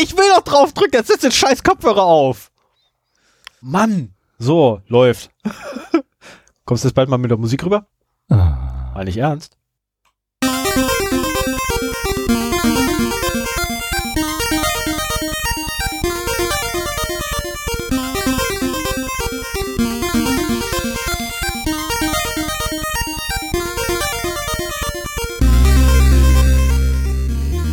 Ich 0.00 0.16
will 0.16 0.28
doch 0.36 0.42
drauf 0.42 0.72
drücken, 0.72 0.94
jetzt 0.94 1.08
setzt 1.08 1.24
den 1.24 1.32
scheiß 1.32 1.62
Kopfhörer 1.64 2.04
auf. 2.04 2.52
Mann. 3.60 4.14
So, 4.38 4.80
läuft. 4.86 5.30
Kommst 6.64 6.84
du 6.84 6.88
jetzt 6.88 6.94
bald 6.94 7.08
mal 7.08 7.18
mit 7.18 7.30
der 7.30 7.38
Musik 7.38 7.64
rüber? 7.64 7.86
Ah. 8.28 8.94
War 8.94 9.04
nicht 9.04 9.16
ernst. 9.16 9.56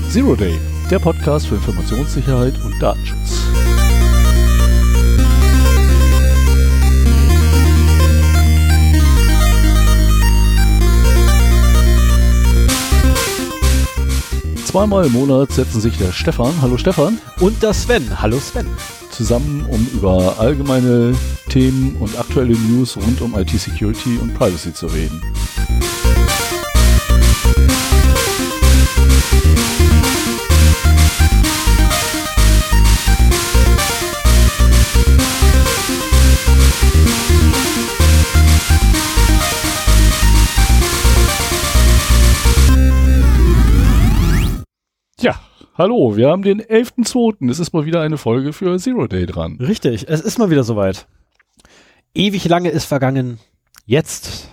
Zero 0.09 0.35
Day, 0.35 0.57
der 0.91 0.99
Podcast 0.99 1.47
für 1.47 1.55
Informationssicherheit 1.55 2.53
und 2.63 2.79
Datenschutz. 2.79 3.41
Zweimal 14.65 15.05
im 15.05 15.13
Monat 15.13 15.51
setzen 15.51 15.81
sich 15.81 15.97
der 15.97 16.11
Stefan, 16.11 16.53
hallo 16.61 16.77
Stefan, 16.77 17.17
Und 17.39 17.63
der 17.63 17.73
Sven. 17.73 18.21
Hallo 18.21 18.37
Sven. 18.39 18.67
zusammen, 19.09 19.65
um 19.69 19.87
über 19.93 20.35
allgemeine 20.39 21.15
Themen 21.49 21.95
und 22.01 22.19
aktuelle 22.19 22.53
News 22.53 22.97
rund 22.97 23.21
um 23.21 23.33
IT-Security 23.39 24.17
und 24.21 24.33
Privacy 24.33 24.73
zu 24.73 24.87
reden. 24.87 25.21
Hallo, 45.77 46.15
wir 46.15 46.29
haben 46.29 46.41
den 46.41 46.61
11.02. 46.61 47.49
Es 47.49 47.59
ist 47.59 47.73
mal 47.73 47.85
wieder 47.85 48.01
eine 48.01 48.17
Folge 48.17 48.53
für 48.53 48.77
Zero 48.79 49.07
Day 49.07 49.25
dran. 49.25 49.57
Richtig, 49.59 50.05
es 50.07 50.21
ist 50.21 50.39
mal 50.39 50.49
wieder 50.49 50.63
soweit. 50.63 51.07
Ewig 52.13 52.45
lange 52.47 52.69
ist 52.69 52.85
vergangen. 52.85 53.39
Jetzt. 53.85 54.49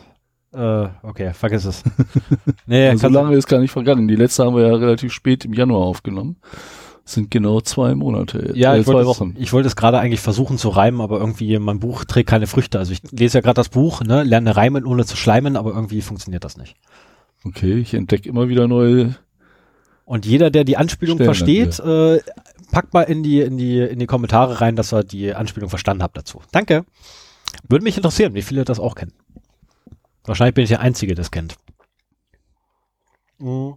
Äh, 0.53 0.89
okay, 1.03 1.33
vergiss 1.33 1.65
es. 1.65 1.83
Nee, 2.67 2.95
so 2.97 3.03
kann- 3.03 3.13
lange 3.13 3.37
ist 3.37 3.47
gar 3.49 3.61
nicht 3.61 3.71
vergangen. 3.71 4.09
Die 4.09 4.17
letzte 4.17 4.45
haben 4.45 4.57
wir 4.57 4.67
ja 4.67 4.75
relativ 4.75 5.13
spät 5.13 5.45
im 5.45 5.53
Januar 5.55 5.83
aufgenommen. 5.87 6.37
Das 7.05 7.15
sind 7.15 7.31
genau 7.33 7.61
zwei 7.61 7.95
Monate, 7.97 8.53
Ja, 8.55 8.75
äh, 8.75 8.81
ich 8.81 8.87
zwei 8.87 8.93
wollte, 8.95 9.09
Wochen. 9.09 9.33
Es, 9.37 9.43
ich 9.43 9.53
wollte 9.53 9.67
es 9.67 9.75
gerade 9.77 9.99
eigentlich 9.99 10.21
versuchen 10.21 10.57
zu 10.59 10.69
reimen, 10.69 11.01
aber 11.01 11.19
irgendwie 11.19 11.59
mein 11.59 11.81
Buch 11.81 12.05
trägt 12.05 12.29
keine 12.29 12.47
Früchte. 12.47 12.79
Also 12.79 12.93
ich 12.93 13.01
lese 13.11 13.39
ja 13.39 13.43
gerade 13.43 13.57
das 13.57 13.71
Buch, 13.71 14.03
ne, 14.03 14.23
lerne 14.23 14.57
reimen 14.57 14.87
ohne 14.87 15.05
zu 15.05 15.17
schleimen, 15.17 15.57
aber 15.57 15.71
irgendwie 15.73 16.01
funktioniert 16.01 16.45
das 16.45 16.57
nicht. 16.57 16.77
Okay, 17.45 17.75
ich 17.75 17.95
entdecke 17.95 18.29
immer 18.29 18.49
wieder 18.49 18.69
neue. 18.69 19.17
Und 20.13 20.27
jeder, 20.27 20.51
der 20.51 20.65
die 20.65 20.77
Anspielung 20.77 21.17
Stellen 21.17 21.25
versteht, 21.35 21.81
äh, 21.81 22.21
packt 22.71 22.93
mal 22.93 23.01
in 23.05 23.23
die, 23.23 23.41
in 23.41 23.57
die, 23.57 23.79
in 23.79 23.99
die 23.99 24.05
Kommentare 24.05 24.61
rein, 24.61 24.77
dass 24.77 24.93
ihr 24.93 25.05
die 25.05 25.33
Anspielung 25.33 25.71
verstanden 25.71 26.03
habt 26.03 26.19
dazu. 26.19 26.43
Danke. 26.53 26.85
Würde 27.67 27.83
mich 27.83 27.97
interessieren, 27.97 28.35
wie 28.35 28.43
viele 28.43 28.67
das 28.67 28.79
auch 28.79 28.95
kennen. 28.95 29.15
Wahrscheinlich 30.25 30.55
bin 30.55 30.65
ich 30.65 30.69
der 30.69 30.81
Einzige, 30.81 31.15
der 31.15 31.23
das 31.23 31.31
kennt. 31.31 31.55
Mhm. 33.39 33.77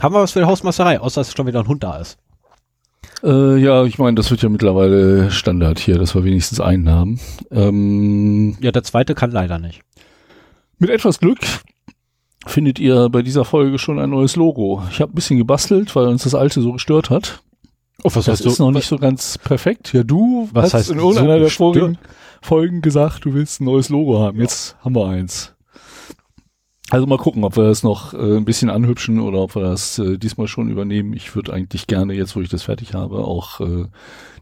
Haben 0.00 0.14
wir 0.14 0.22
was 0.22 0.32
für 0.32 0.38
die 0.38 0.46
Hausmeisterei, 0.46 1.00
außer 1.00 1.20
dass 1.20 1.34
schon 1.34 1.46
wieder 1.46 1.60
ein 1.60 1.68
Hund 1.68 1.82
da 1.84 1.98
ist. 1.98 2.16
Äh, 3.22 3.58
ja, 3.58 3.84
ich 3.84 3.98
meine, 3.98 4.14
das 4.14 4.30
wird 4.30 4.40
ja 4.40 4.48
mittlerweile 4.48 5.30
Standard 5.30 5.80
hier, 5.80 5.98
dass 5.98 6.14
wir 6.14 6.24
wenigstens 6.24 6.60
einen 6.60 6.88
haben. 6.88 7.20
Ähm, 7.50 8.56
Ja, 8.62 8.72
der 8.72 8.84
zweite 8.84 9.14
kann 9.14 9.32
leider 9.32 9.58
nicht. 9.58 9.82
mit 10.78 10.88
etwas 10.88 11.18
Glück 11.20 11.40
findet 12.46 12.78
ihr 12.78 13.08
bei 13.08 13.22
dieser 13.22 13.44
Folge 13.44 13.78
schon 13.78 13.98
ein 13.98 14.10
neues 14.10 14.36
Logo. 14.36 14.82
Ich 14.90 15.00
habe 15.00 15.12
ein 15.12 15.14
bisschen 15.14 15.38
gebastelt, 15.38 15.94
weil 15.96 16.06
uns 16.06 16.22
das 16.24 16.34
alte 16.34 16.60
so 16.60 16.72
gestört 16.72 17.10
hat. 17.10 17.42
Oh, 18.04 18.10
was 18.14 18.26
Das 18.26 18.40
ist 18.40 18.60
noch 18.60 18.70
nicht 18.70 18.86
so 18.86 18.96
ganz 18.96 19.38
perfekt. 19.38 19.92
Ja, 19.92 20.04
du 20.04 20.48
Was 20.52 20.66
hast 20.66 20.74
heißt 20.74 20.90
in 20.92 20.98
irgendeiner 20.98 21.38
der 21.40 21.50
vorigen 21.50 21.98
Folgen 22.40 22.80
gesagt, 22.80 23.24
du 23.24 23.34
willst 23.34 23.60
ein 23.60 23.64
neues 23.64 23.88
Logo 23.88 24.20
haben. 24.20 24.40
Jetzt 24.40 24.76
haben 24.84 24.94
wir 24.94 25.08
eins. 25.08 25.54
Also 26.90 27.06
mal 27.06 27.18
gucken, 27.18 27.44
ob 27.44 27.56
wir 27.56 27.64
das 27.64 27.82
noch 27.82 28.14
äh, 28.14 28.36
ein 28.36 28.46
bisschen 28.46 28.70
anhübschen 28.70 29.20
oder 29.20 29.40
ob 29.40 29.56
wir 29.56 29.62
das 29.62 29.98
äh, 29.98 30.16
diesmal 30.16 30.46
schon 30.48 30.70
übernehmen. 30.70 31.12
Ich 31.12 31.34
würde 31.34 31.52
eigentlich 31.52 31.86
gerne, 31.86 32.14
jetzt 32.14 32.34
wo 32.34 32.40
ich 32.40 32.48
das 32.48 32.62
fertig 32.62 32.94
habe, 32.94 33.18
auch 33.18 33.60
äh, 33.60 33.86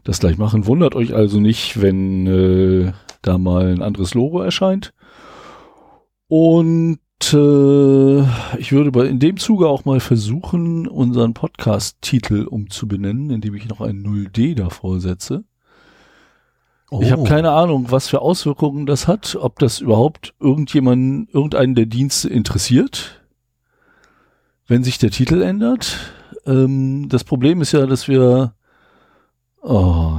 das 0.03 0.19
gleich 0.19 0.37
machen. 0.37 0.65
Wundert 0.65 0.95
euch 0.95 1.13
also 1.13 1.39
nicht, 1.39 1.81
wenn 1.81 2.27
äh, 2.27 2.93
da 3.21 3.37
mal 3.37 3.67
ein 3.67 3.81
anderes 3.81 4.13
Logo 4.13 4.39
erscheint. 4.39 4.93
Und 6.29 6.99
äh, 7.33 8.21
ich 8.59 8.71
würde 8.71 9.07
in 9.07 9.19
dem 9.19 9.37
Zuge 9.37 9.67
auch 9.67 9.85
mal 9.85 9.99
versuchen, 9.99 10.87
unseren 10.87 11.33
Podcast-Titel 11.33 12.45
umzubenennen, 12.45 13.31
indem 13.31 13.55
ich 13.55 13.67
noch 13.67 13.81
ein 13.81 14.03
0D 14.03 14.55
davor 14.55 14.99
setze. 14.99 15.43
Ich 17.01 17.11
habe 17.11 17.25
keine 17.25 17.51
Ahnung, 17.51 17.87
was 17.89 18.07
für 18.07 18.21
Auswirkungen 18.21 18.85
das 18.85 19.07
hat, 19.07 19.35
ob 19.35 19.59
das 19.59 19.81
überhaupt 19.81 20.33
irgendjemanden, 20.39 21.27
irgendeinen 21.33 21.75
der 21.75 21.85
Dienste 21.85 22.29
interessiert, 22.29 23.25
wenn 24.67 24.85
sich 24.85 24.97
der 24.97 25.11
Titel 25.11 25.41
ändert. 25.41 25.97
Ähm, 26.45 27.09
das 27.09 27.25
Problem 27.25 27.61
ist 27.61 27.73
ja, 27.73 27.85
dass 27.87 28.07
wir 28.07 28.53
oh, 29.61 30.17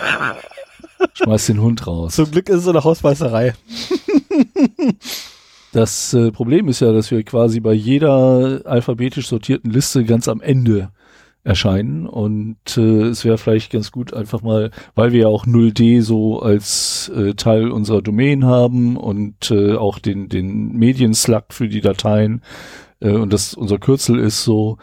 schmeiß 1.12 1.46
den 1.46 1.60
Hund 1.60 1.86
raus. 1.86 2.14
Zum 2.14 2.30
Glück 2.30 2.48
ist 2.48 2.60
es 2.62 2.68
eine 2.68 2.82
Hausmeisterei. 2.82 3.54
Das 5.72 6.14
äh, 6.14 6.32
Problem 6.32 6.68
ist 6.68 6.80
ja, 6.80 6.92
dass 6.92 7.10
wir 7.10 7.22
quasi 7.22 7.60
bei 7.60 7.72
jeder 7.72 8.62
alphabetisch 8.64 9.28
sortierten 9.28 9.70
Liste 9.70 10.04
ganz 10.04 10.28
am 10.28 10.40
Ende 10.40 10.90
erscheinen 11.42 12.06
und 12.06 12.76
äh, 12.76 13.04
es 13.04 13.24
wäre 13.24 13.38
vielleicht 13.38 13.72
ganz 13.72 13.92
gut 13.92 14.12
einfach 14.12 14.42
mal, 14.42 14.70
weil 14.94 15.12
wir 15.12 15.20
ja 15.20 15.28
auch 15.28 15.46
0D 15.46 16.02
so 16.02 16.40
als 16.40 17.10
äh, 17.16 17.32
Teil 17.34 17.70
unserer 17.70 18.02
Domain 18.02 18.44
haben 18.44 18.96
und 18.96 19.50
äh, 19.50 19.74
auch 19.74 19.98
den 19.98 20.28
den 20.28 20.72
Medien-Slug 20.72 21.44
für 21.50 21.68
die 21.68 21.80
Dateien 21.80 22.42
äh, 23.00 23.12
und 23.12 23.32
das 23.32 23.54
unser 23.54 23.78
Kürzel 23.78 24.18
ist 24.18 24.44
so, 24.44 24.76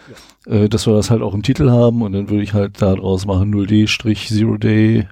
äh, 0.47 0.67
dass 0.67 0.87
wir 0.87 0.95
das 0.95 1.11
halt 1.11 1.21
auch 1.21 1.35
im 1.35 1.43
Titel 1.43 1.69
haben 1.69 2.01
und 2.01 2.13
dann 2.13 2.29
würde 2.29 2.43
ich 2.43 2.53
halt 2.53 2.81
daraus 2.81 3.27
machen 3.27 3.53
0D-Zero-Day 3.53 5.07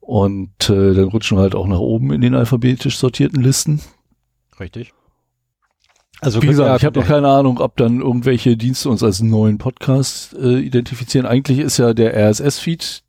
und 0.00 0.70
äh, 0.70 0.94
dann 0.94 1.08
rutschen 1.08 1.38
wir 1.38 1.42
halt 1.42 1.54
auch 1.54 1.68
nach 1.68 1.78
oben 1.78 2.12
in 2.12 2.20
den 2.22 2.34
alphabetisch 2.34 2.98
sortierten 2.98 3.40
Listen. 3.40 3.80
Richtig. 4.60 4.92
Also 6.20 6.42
Wie 6.42 6.46
gesagt, 6.46 6.80
ich 6.80 6.86
habe 6.86 6.98
noch 6.98 7.06
keine 7.06 7.28
Ahnung, 7.28 7.58
ob 7.58 7.76
dann 7.76 8.00
irgendwelche 8.00 8.56
Dienste 8.56 8.88
uns 8.88 9.02
als 9.02 9.20
neuen 9.20 9.58
Podcast 9.58 10.34
äh, 10.34 10.60
identifizieren. 10.60 11.26
Eigentlich 11.26 11.58
ist 11.58 11.76
ja 11.76 11.92
der 11.92 12.14
RSS-Feed, 12.14 13.02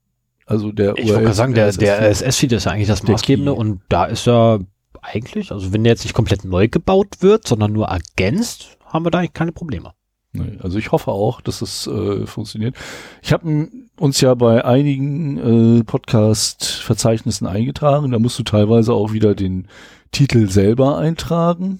also 0.45 0.73
der 0.73 0.97
Ich 0.97 1.07
wollte 1.07 1.21
gerade 1.21 1.33
sagen, 1.33 1.53
der, 1.53 1.71
der 1.71 2.11
RSS-Feed. 2.11 2.51
Ist 2.51 2.65
ja 2.65 2.71
eigentlich 2.71 2.89
das 2.89 3.03
Maßgebende 3.03 3.53
und 3.53 3.81
da 3.87 4.05
ist 4.05 4.25
ja 4.25 4.59
eigentlich, 5.01 5.51
also 5.53 5.71
wenn 5.71 5.85
der 5.85 5.93
jetzt 5.93 6.03
nicht 6.03 6.13
komplett 6.13 6.43
neu 6.43 6.67
gebaut 6.67 7.21
wird, 7.21 7.47
sondern 7.47 7.71
nur 7.71 7.87
ergänzt, 7.87 8.77
haben 8.85 9.05
wir 9.05 9.11
da 9.11 9.19
eigentlich 9.19 9.33
keine 9.33 9.53
Probleme. 9.53 9.93
Nee, 10.33 10.57
also 10.61 10.77
ich 10.77 10.91
hoffe 10.91 11.11
auch, 11.11 11.39
dass 11.39 11.61
es 11.61 11.87
äh, 11.87 12.25
funktioniert. 12.25 12.75
Ich 13.21 13.31
habe 13.31 13.69
uns 13.97 14.19
ja 14.19 14.33
bei 14.35 14.65
einigen 14.65 15.79
äh, 15.79 15.83
Podcast-Verzeichnissen 15.83 17.47
eingetragen. 17.47 18.11
Da 18.11 18.19
musst 18.19 18.37
du 18.37 18.43
teilweise 18.43 18.93
auch 18.93 19.13
wieder 19.13 19.33
den 19.33 19.67
Titel 20.11 20.49
selber 20.49 20.97
eintragen. 20.97 21.79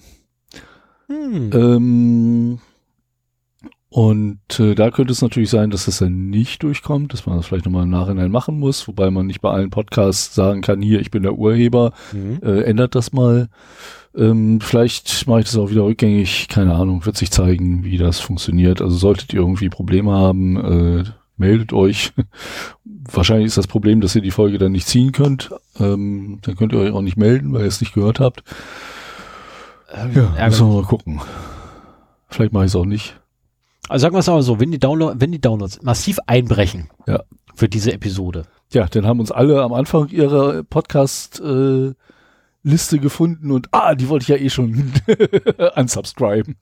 Hm. 1.08 1.50
Ähm, 1.52 2.58
und 3.90 4.60
äh, 4.60 4.74
da 4.74 4.90
könnte 4.90 5.12
es 5.12 5.22
natürlich 5.22 5.48
sein, 5.48 5.70
dass 5.70 5.86
das 5.86 5.98
dann 5.98 6.28
nicht 6.28 6.62
durchkommt, 6.62 7.14
dass 7.14 7.24
man 7.24 7.38
das 7.38 7.46
vielleicht 7.46 7.64
nochmal 7.64 7.84
im 7.84 7.90
Nachhinein 7.90 8.30
machen 8.30 8.58
muss, 8.58 8.86
wobei 8.86 9.10
man 9.10 9.26
nicht 9.26 9.40
bei 9.40 9.50
allen 9.50 9.70
Podcasts 9.70 10.34
sagen 10.34 10.60
kann, 10.60 10.82
hier, 10.82 11.00
ich 11.00 11.10
bin 11.10 11.22
der 11.22 11.38
Urheber, 11.38 11.92
Mhm. 12.12 12.38
äh, 12.42 12.60
ändert 12.64 12.94
das 12.94 13.12
mal. 13.12 13.48
Ähm, 14.14 14.60
vielleicht 14.60 15.26
mache 15.26 15.40
ich 15.40 15.46
das 15.46 15.56
auch 15.56 15.70
wieder 15.70 15.84
rückgängig, 15.84 16.48
keine 16.48 16.74
Ahnung, 16.74 17.06
wird 17.06 17.16
sich 17.16 17.30
zeigen, 17.30 17.82
wie 17.84 17.96
das 17.96 18.20
funktioniert. 18.20 18.82
Also 18.82 18.96
solltet 18.96 19.32
ihr 19.32 19.40
irgendwie 19.40 19.70
Probleme 19.70 20.12
haben, 20.12 20.56
äh, 20.56 21.04
meldet 21.38 21.72
euch. 21.72 22.12
Wahrscheinlich 22.84 23.46
ist 23.46 23.56
das 23.56 23.68
Problem, 23.68 24.02
dass 24.02 24.14
ihr 24.14 24.22
die 24.22 24.30
Folge 24.30 24.58
dann 24.58 24.72
nicht 24.72 24.86
ziehen 24.86 25.12
könnt. 25.12 25.50
Ähm, 25.80 26.38
dann 26.42 26.56
könnt 26.56 26.72
ihr 26.72 26.78
euch 26.80 26.92
auch 26.92 27.02
nicht 27.02 27.16
melden, 27.16 27.52
weil 27.52 27.62
ihr 27.62 27.66
es 27.68 27.80
nicht 27.80 27.94
gehört 27.94 28.20
habt. 28.20 28.42
Ähm, 29.92 30.10
Ja, 30.14 30.22
ärgerlich. 30.22 30.44
müssen 30.60 30.68
wir 30.68 30.74
mal 30.82 30.86
gucken. 30.88 31.20
Vielleicht 32.28 32.52
mache 32.52 32.64
ich 32.64 32.70
es 32.72 32.76
auch 32.76 32.84
nicht. 32.84 33.18
Also 33.88 34.02
sagen 34.02 34.14
wir 34.14 34.18
es 34.20 34.28
aber 34.28 34.42
so, 34.42 34.60
wenn 34.60 34.70
die, 34.70 34.78
Download, 34.78 35.16
wenn 35.18 35.32
die 35.32 35.40
Downloads 35.40 35.82
massiv 35.82 36.18
einbrechen 36.26 36.90
Ja. 37.06 37.22
für 37.54 37.68
diese 37.68 37.92
Episode, 37.92 38.44
Ja, 38.72 38.86
dann 38.86 39.06
haben 39.06 39.18
uns 39.20 39.30
alle 39.32 39.62
am 39.62 39.72
Anfang 39.72 40.08
ihrer 40.08 40.62
Podcast 40.64 41.40
äh, 41.40 41.94
Liste 42.62 42.98
gefunden 42.98 43.50
und 43.50 43.68
ah, 43.72 43.94
die 43.94 44.10
wollte 44.10 44.24
ich 44.24 44.28
ja 44.28 44.36
eh 44.36 44.50
schon 44.50 44.92
unsubscriben. 45.76 46.56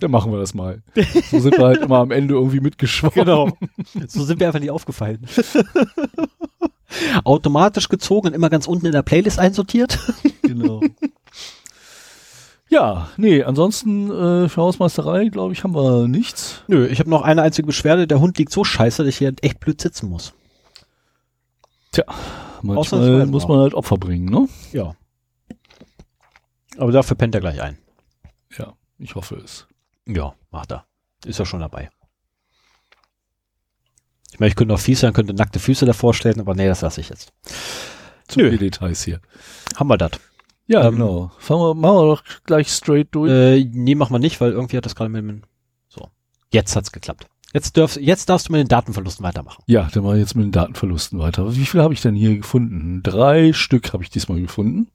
Dann 0.00 0.10
machen 0.10 0.32
wir 0.32 0.38
das 0.38 0.52
mal. 0.52 0.82
So 1.30 1.38
sind 1.38 1.56
wir 1.56 1.64
halt 1.64 1.80
immer 1.82 1.98
am 1.98 2.10
Ende 2.10 2.34
irgendwie 2.34 2.60
mitgeschwommen. 2.60 3.14
Genau. 3.14 3.50
So 4.06 4.24
sind 4.24 4.38
wir 4.40 4.48
einfach 4.48 4.60
nicht 4.60 4.70
aufgefallen. 4.72 5.24
Automatisch 7.24 7.88
gezogen 7.88 8.28
und 8.28 8.34
immer 8.34 8.50
ganz 8.50 8.66
unten 8.66 8.86
in 8.86 8.92
der 8.92 9.02
Playlist 9.02 9.38
einsortiert. 9.38 9.98
Genau. 10.42 10.80
Ja, 12.68 13.08
nee, 13.16 13.42
ansonsten 13.42 14.10
äh, 14.10 14.48
für 14.48 14.62
Hausmeisterei, 14.62 15.28
glaube 15.28 15.52
ich, 15.52 15.64
haben 15.64 15.74
wir 15.74 16.08
nichts. 16.08 16.62
Nö, 16.66 16.86
ich 16.86 16.98
habe 16.98 17.10
noch 17.10 17.22
eine 17.22 17.42
einzige 17.42 17.66
Beschwerde. 17.66 18.06
Der 18.06 18.20
Hund 18.20 18.38
liegt 18.38 18.52
so 18.52 18.64
scheiße, 18.64 19.02
dass 19.02 19.08
ich 19.08 19.18
hier 19.18 19.32
echt 19.40 19.60
blöd 19.60 19.80
sitzen 19.80 20.08
muss. 20.08 20.34
Tja, 21.92 22.04
manchmal 22.62 23.26
muss 23.26 23.46
man 23.46 23.58
halt 23.58 23.74
Opfer 23.74 23.98
bringen, 23.98 24.26
ne? 24.26 24.48
Ja. 24.72 24.94
Aber 26.78 26.92
dafür 26.92 27.16
pennt 27.16 27.34
er 27.34 27.40
gleich 27.40 27.60
ein. 27.60 27.78
Ja, 28.56 28.74
ich 28.98 29.14
hoffe 29.14 29.36
es. 29.36 29.66
Ja, 30.06 30.34
macht 30.50 30.72
er. 30.72 30.84
Ist 31.24 31.38
ja 31.38 31.44
schon 31.44 31.60
dabei. 31.60 31.90
Ich 34.36 34.40
meine, 34.40 34.48
ich 34.50 34.56
könnte 34.56 34.74
noch 34.74 34.80
fies 34.80 35.00
sein, 35.00 35.14
könnte 35.14 35.32
nackte 35.32 35.58
Füße 35.58 35.86
davor 35.86 36.12
stellen, 36.12 36.40
aber 36.40 36.54
nee, 36.54 36.66
das 36.66 36.82
lasse 36.82 37.00
ich 37.00 37.08
jetzt. 37.08 37.32
Zu 38.28 38.40
viele 38.40 38.58
Details 38.58 39.02
hier. 39.02 39.18
Haben 39.76 39.88
wir 39.88 39.96
das. 39.96 40.10
Ja, 40.66 40.86
ähm, 40.86 40.96
genau. 40.96 41.30
Fangen 41.38 41.62
wir, 41.62 41.74
machen 41.74 41.96
wir 41.96 42.14
doch 42.16 42.22
gleich 42.44 42.68
straight 42.68 43.08
durch. 43.12 43.30
Äh, 43.30 43.64
nee, 43.72 43.94
machen 43.94 44.12
wir 44.12 44.18
nicht, 44.18 44.38
weil 44.42 44.52
irgendwie 44.52 44.76
hat 44.76 44.84
das 44.84 44.94
gerade 44.94 45.08
mit 45.08 45.22
dem, 45.22 45.40
so. 45.88 46.10
Jetzt 46.52 46.76
hat's 46.76 46.92
geklappt. 46.92 47.28
Jetzt, 47.54 47.78
darf, 47.78 47.96
jetzt 47.96 48.28
darfst 48.28 48.48
du 48.48 48.52
mit 48.52 48.58
den 48.58 48.68
Datenverlusten 48.68 49.24
weitermachen. 49.24 49.64
Ja, 49.68 49.88
dann 49.90 50.02
mache 50.02 50.16
ich 50.16 50.20
jetzt 50.20 50.34
mit 50.34 50.44
den 50.44 50.52
Datenverlusten 50.52 51.18
weiter. 51.18 51.56
Wie 51.56 51.64
viel 51.64 51.80
habe 51.80 51.94
ich 51.94 52.02
denn 52.02 52.14
hier 52.14 52.36
gefunden? 52.36 53.02
Drei 53.02 53.54
Stück 53.54 53.94
habe 53.94 54.02
ich 54.02 54.10
diesmal 54.10 54.38
gefunden. 54.38 54.88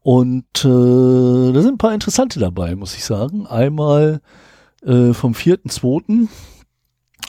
Und 0.00 0.64
äh, 0.64 1.52
da 1.52 1.62
sind 1.62 1.74
ein 1.74 1.78
paar 1.78 1.94
interessante 1.94 2.40
dabei, 2.40 2.74
muss 2.74 2.96
ich 2.96 3.04
sagen. 3.04 3.46
Einmal 3.46 4.22
äh, 4.82 5.12
vom 5.12 5.34
4.2. 5.34 6.26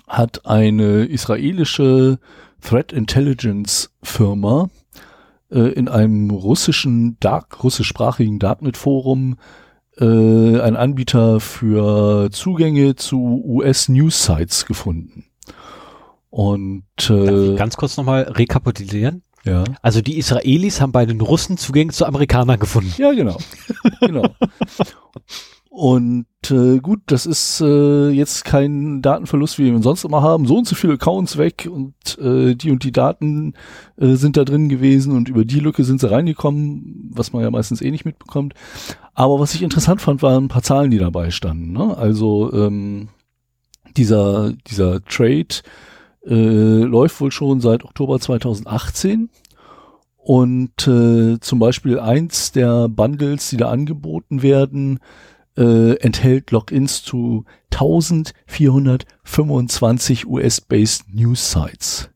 hat 0.08 0.46
eine 0.46 1.06
israelische 1.06 2.20
Threat 2.62 2.92
Intelligence 2.92 3.92
Firma 4.02 4.70
äh, 5.52 5.60
in 5.60 5.88
einem 5.88 6.32
russischen 6.32 7.18
Dark, 7.20 7.64
russischsprachigen 7.64 8.40
Darknet-Forum 8.40 9.38
äh, 10.00 10.60
ein 10.60 10.76
Anbieter 10.76 11.40
für 11.40 12.30
Zugänge 12.32 12.96
zu 12.96 13.44
US-News-Sites 13.46 14.66
gefunden. 14.66 15.26
Und 16.30 16.84
äh, 17.10 17.56
ganz 17.56 17.78
kurz 17.78 17.98
nochmal 17.98 18.24
rekapitulieren. 18.24 19.24
Ja. 19.44 19.64
Also 19.82 20.02
die 20.02 20.18
Israelis 20.18 20.82
haben 20.82 20.92
bei 20.92 21.06
den 21.06 21.22
Russen 21.22 21.58
Zugänge 21.58 21.94
zu 21.94 22.06
Amerikanern 22.06 22.60
gefunden. 22.60 22.94
Ja, 22.98 23.14
genau. 23.14 23.38
genau. 24.02 24.24
Und 25.78 26.26
äh, 26.50 26.80
gut, 26.80 27.02
das 27.06 27.28
ist 27.28 27.62
äh, 27.62 28.10
jetzt 28.10 28.46
kein 28.46 29.04
Datenverlust, 29.04 29.60
wie 29.60 29.72
wir 29.72 29.80
sonst 29.84 30.06
immer 30.06 30.24
haben. 30.24 30.48
So 30.48 30.58
und 30.58 30.68
so 30.68 30.74
viele 30.74 30.94
Accounts 30.94 31.38
weg 31.38 31.70
und 31.72 31.94
äh, 32.18 32.56
die 32.56 32.72
und 32.72 32.84
die 32.84 32.92
Daten 32.92 33.54
äh, 33.96 34.16
sind 34.16 34.38
da 34.38 34.44
drin 34.44 34.70
gewesen 34.70 35.16
und 35.16 35.30
über 35.30 35.46
die 35.46 35.60
Lücke 35.60 35.84
sind 35.84 36.00
sie 36.00 36.10
reingekommen, 36.10 37.12
was 37.14 37.32
man 37.32 37.44
ja 37.44 37.52
meistens 37.52 37.84
eh 37.84 37.92
nicht 37.92 38.06
mitbekommt. 38.06 38.56
Aber 39.14 39.40
was 39.40 39.54
ich 39.54 39.62
interessant 39.62 40.02
fand, 40.02 40.24
waren 40.24 40.46
ein 40.46 40.48
paar 40.48 40.64
Zahlen, 40.64 40.90
die 40.90 40.98
dabei 40.98 41.30
standen. 41.30 41.74
Ne? 41.74 41.96
Also 41.96 42.52
ähm, 42.54 43.10
dieser, 43.98 44.54
dieser 44.66 45.06
Trade 45.06 45.62
äh, 46.26 46.82
läuft 46.82 47.22
wohl 47.22 47.32
schon 47.32 47.62
seit 47.62 47.84
Oktober 47.84 48.20
2018. 48.20 49.30
Und 50.16 50.88
äh, 50.88 51.40
zum 51.40 51.60
Beispiel 51.60 52.00
eins 52.00 52.52
der 52.52 52.90
Bundles, 52.90 53.52
die 53.52 53.58
da 53.58 53.70
angeboten 53.70 54.42
werden, 54.42 54.98
äh, 55.58 55.96
enthält 55.96 56.52
Logins 56.52 57.04
zu 57.04 57.44
1425 57.72 60.28
US-based 60.28 61.14
News 61.14 61.52
Sites. 61.52 62.10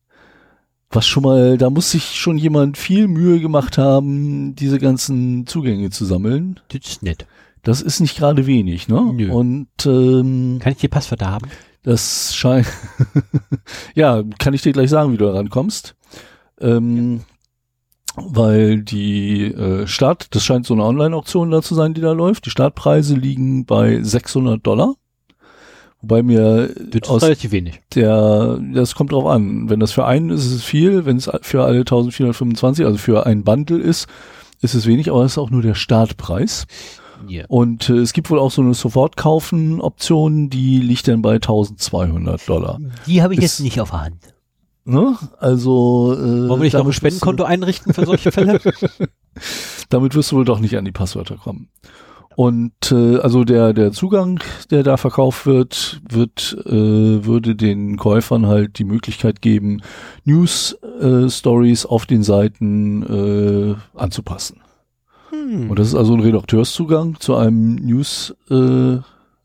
Was 0.89 1.07
schon 1.07 1.23
mal, 1.23 1.57
da 1.57 1.69
muss 1.69 1.91
sich 1.91 2.19
schon 2.19 2.37
jemand 2.37 2.77
viel 2.77 3.07
Mühe 3.07 3.39
gemacht 3.39 3.77
haben, 3.77 4.55
diese 4.55 4.79
ganzen 4.79 5.47
Zugänge 5.47 5.89
zu 5.89 6.03
sammeln. 6.05 6.59
Das 6.67 6.81
ist 6.85 7.01
nett. 7.03 7.25
Das 7.63 7.81
ist 7.81 7.99
nicht 7.99 8.17
gerade 8.17 8.47
wenig, 8.47 8.87
ne? 8.87 9.11
Nö. 9.13 9.31
Und 9.31 9.67
ähm, 9.85 10.57
kann 10.59 10.73
ich 10.73 10.79
die 10.79 10.87
Passwörter 10.87 11.31
haben? 11.31 11.47
Das 11.83 12.35
scheint. 12.35 12.67
ja, 13.95 14.23
kann 14.39 14.53
ich 14.53 14.61
dir 14.61 14.73
gleich 14.73 14.89
sagen, 14.89 15.13
wie 15.13 15.17
du 15.17 15.25
da 15.25 15.33
rankommst. 15.33 15.95
Ähm, 16.59 17.21
weil 18.15 18.81
die 18.81 19.45
äh, 19.45 19.87
Start, 19.87 20.35
das 20.35 20.43
scheint 20.43 20.65
so 20.65 20.73
eine 20.73 20.83
Online-Auktion 20.83 21.51
da 21.51 21.61
zu 21.61 21.75
sein, 21.75 21.93
die 21.93 22.01
da 22.01 22.11
läuft. 22.11 22.45
Die 22.45 22.49
Startpreise 22.49 23.15
liegen 23.15 23.65
bei 23.65 24.01
600 24.01 24.65
Dollar. 24.65 24.95
Wobei 26.01 26.23
mir 26.23 26.73
das 26.89 27.09
aus 27.09 27.23
relativ 27.23 27.51
wenig. 27.51 27.79
Der, 27.93 28.59
das 28.73 28.95
kommt 28.95 29.11
drauf 29.11 29.25
an. 29.27 29.69
Wenn 29.69 29.79
das 29.79 29.91
für 29.91 30.05
einen 30.05 30.31
ist, 30.31 30.45
ist 30.45 30.51
es 30.51 30.63
viel. 30.63 31.05
Wenn 31.05 31.17
es 31.17 31.29
für 31.41 31.63
alle 31.63 31.79
1425, 31.79 32.85
also 32.85 32.97
für 32.97 33.25
ein 33.25 33.43
Bundle 33.43 33.77
ist, 33.77 34.07
ist 34.61 34.73
es 34.73 34.87
wenig, 34.87 35.11
aber 35.11 35.23
es 35.23 35.33
ist 35.33 35.37
auch 35.37 35.51
nur 35.51 35.61
der 35.61 35.75
Startpreis. 35.75 36.65
Yeah. 37.29 37.45
Und 37.49 37.87
äh, 37.89 37.97
es 37.97 38.13
gibt 38.13 38.31
wohl 38.31 38.39
auch 38.39 38.49
so 38.49 38.63
eine 38.63 38.73
Sofortkaufen-Option, 38.73 40.49
die 40.49 40.79
liegt 40.79 41.07
dann 41.07 41.21
bei 41.21 41.35
1200 41.35 42.49
Dollar. 42.49 42.79
Die 43.05 43.21
habe 43.21 43.35
ich 43.35 43.39
ist, 43.39 43.59
jetzt 43.59 43.59
nicht 43.59 43.79
auf 43.79 43.91
der 43.91 44.01
Hand. 44.01 44.17
Ne? 44.83 45.15
Also 45.39 46.13
äh, 46.13 46.49
wollen 46.49 46.59
wir 46.59 46.65
nicht 46.65 46.73
noch 46.73 46.85
ein 46.85 46.93
Spendenkonto 46.93 47.43
einrichten 47.43 47.93
für 47.93 48.05
solche 48.05 48.31
Fälle? 48.31 48.59
damit 49.89 50.15
wirst 50.15 50.31
du 50.31 50.37
wohl 50.37 50.45
doch 50.45 50.59
nicht 50.59 50.77
an 50.77 50.85
die 50.85 50.91
Passwörter 50.91 51.37
kommen. 51.37 51.69
Und 52.35 52.91
äh, 52.91 53.17
also 53.17 53.43
der 53.43 53.73
der 53.73 53.91
Zugang, 53.91 54.39
der 54.71 54.83
da 54.83 54.97
verkauft 54.97 55.45
wird, 55.45 56.01
wird 56.09 56.57
äh, 56.65 57.25
würde 57.25 57.55
den 57.55 57.97
Käufern 57.97 58.47
halt 58.47 58.79
die 58.79 58.85
Möglichkeit 58.85 59.41
geben, 59.41 59.81
News 60.23 60.77
äh, 61.01 61.29
Stories 61.29 61.85
auf 61.85 62.05
den 62.05 62.23
Seiten 62.23 63.03
äh, 63.03 63.75
anzupassen. 63.99 64.61
Hm. 65.29 65.69
Und 65.69 65.77
das 65.77 65.89
ist 65.89 65.95
also 65.95 66.13
ein 66.13 66.21
Redakteurszugang 66.21 67.19
zu 67.19 67.35
einem 67.35 67.75
News 67.75 68.33
äh, 68.49 68.97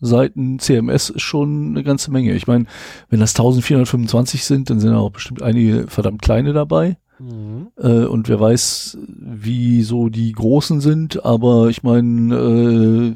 Seiten 0.07 0.59
CMS 0.59 1.11
ist 1.11 1.23
schon 1.23 1.71
eine 1.71 1.83
ganze 1.83 2.11
Menge. 2.11 2.33
Ich 2.35 2.47
meine, 2.47 2.67
wenn 3.11 3.21
das 3.21 3.33
1425 3.33 4.45
sind, 4.45 4.71
dann 4.71 4.81
sind 4.81 4.95
auch 4.95 5.11
bestimmt 5.11 5.43
einige 5.43 5.87
verdammt 5.89 6.23
kleine 6.23 6.53
dabei. 6.53 6.97
Mhm. 7.19 7.69
Äh, 7.77 8.05
und 8.05 8.29
wer 8.29 8.41
weiß, 8.41 8.99
wie 9.09 9.83
so 9.83 10.09
die 10.09 10.33
großen 10.33 10.81
sind, 10.81 11.25
aber 11.25 11.69
ich 11.69 11.83
meine, 11.83 12.35
äh, 12.35 13.15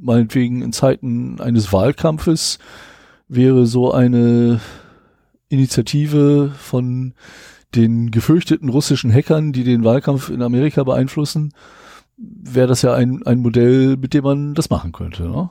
meinetwegen 0.00 0.62
in 0.62 0.72
Zeiten 0.72 1.40
eines 1.40 1.72
Wahlkampfes 1.72 2.58
wäre 3.28 3.66
so 3.66 3.92
eine 3.92 4.60
Initiative 5.48 6.52
von 6.56 7.14
den 7.74 8.10
gefürchteten 8.10 8.68
russischen 8.68 9.12
Hackern, 9.12 9.52
die 9.52 9.64
den 9.64 9.84
Wahlkampf 9.84 10.28
in 10.28 10.42
Amerika 10.42 10.84
beeinflussen, 10.84 11.52
wäre 12.16 12.66
das 12.66 12.82
ja 12.82 12.94
ein, 12.94 13.22
ein 13.24 13.40
Modell, 13.40 13.96
mit 13.96 14.14
dem 14.14 14.24
man 14.24 14.54
das 14.54 14.70
machen 14.70 14.92
könnte. 14.92 15.24
Ne? 15.24 15.50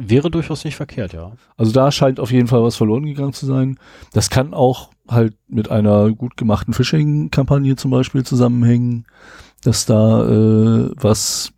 Wäre 0.00 0.30
durchaus 0.30 0.64
nicht 0.64 0.76
verkehrt, 0.76 1.12
ja. 1.12 1.32
Also 1.56 1.72
da 1.72 1.90
scheint 1.90 2.20
auf 2.20 2.30
jeden 2.30 2.46
Fall 2.46 2.62
was 2.62 2.76
verloren 2.76 3.04
gegangen 3.04 3.32
zu 3.32 3.46
sein. 3.46 3.80
Das 4.12 4.30
kann 4.30 4.54
auch 4.54 4.90
halt 5.08 5.34
mit 5.48 5.72
einer 5.72 6.12
gut 6.12 6.36
gemachten 6.36 6.72
Phishing-Kampagne 6.72 7.74
zum 7.74 7.90
Beispiel 7.90 8.22
zusammenhängen, 8.24 9.06
dass 9.64 9.86
da 9.86 10.24
äh, 10.24 10.90
was, 10.94 11.52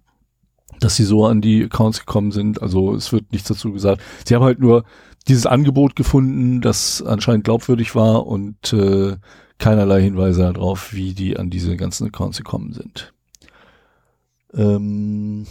dass 0.80 0.96
sie 0.96 1.04
so 1.04 1.26
an 1.26 1.42
die 1.42 1.64
Accounts 1.64 2.00
gekommen 2.00 2.32
sind. 2.32 2.62
Also 2.62 2.94
es 2.94 3.12
wird 3.12 3.30
nichts 3.30 3.48
dazu 3.48 3.74
gesagt. 3.74 4.00
Sie 4.24 4.34
haben 4.34 4.44
halt 4.44 4.58
nur 4.58 4.84
dieses 5.28 5.44
Angebot 5.44 5.94
gefunden, 5.94 6.62
das 6.62 7.02
anscheinend 7.02 7.44
glaubwürdig 7.44 7.94
war 7.94 8.26
und 8.26 8.72
äh, 8.72 9.16
keinerlei 9.58 10.00
Hinweise 10.00 10.50
darauf, 10.50 10.94
wie 10.94 11.12
die 11.12 11.36
an 11.36 11.50
diese 11.50 11.76
ganzen 11.76 12.06
Accounts 12.06 12.38
gekommen 12.38 12.72
sind. 12.72 13.12
Ähm, 14.54 15.46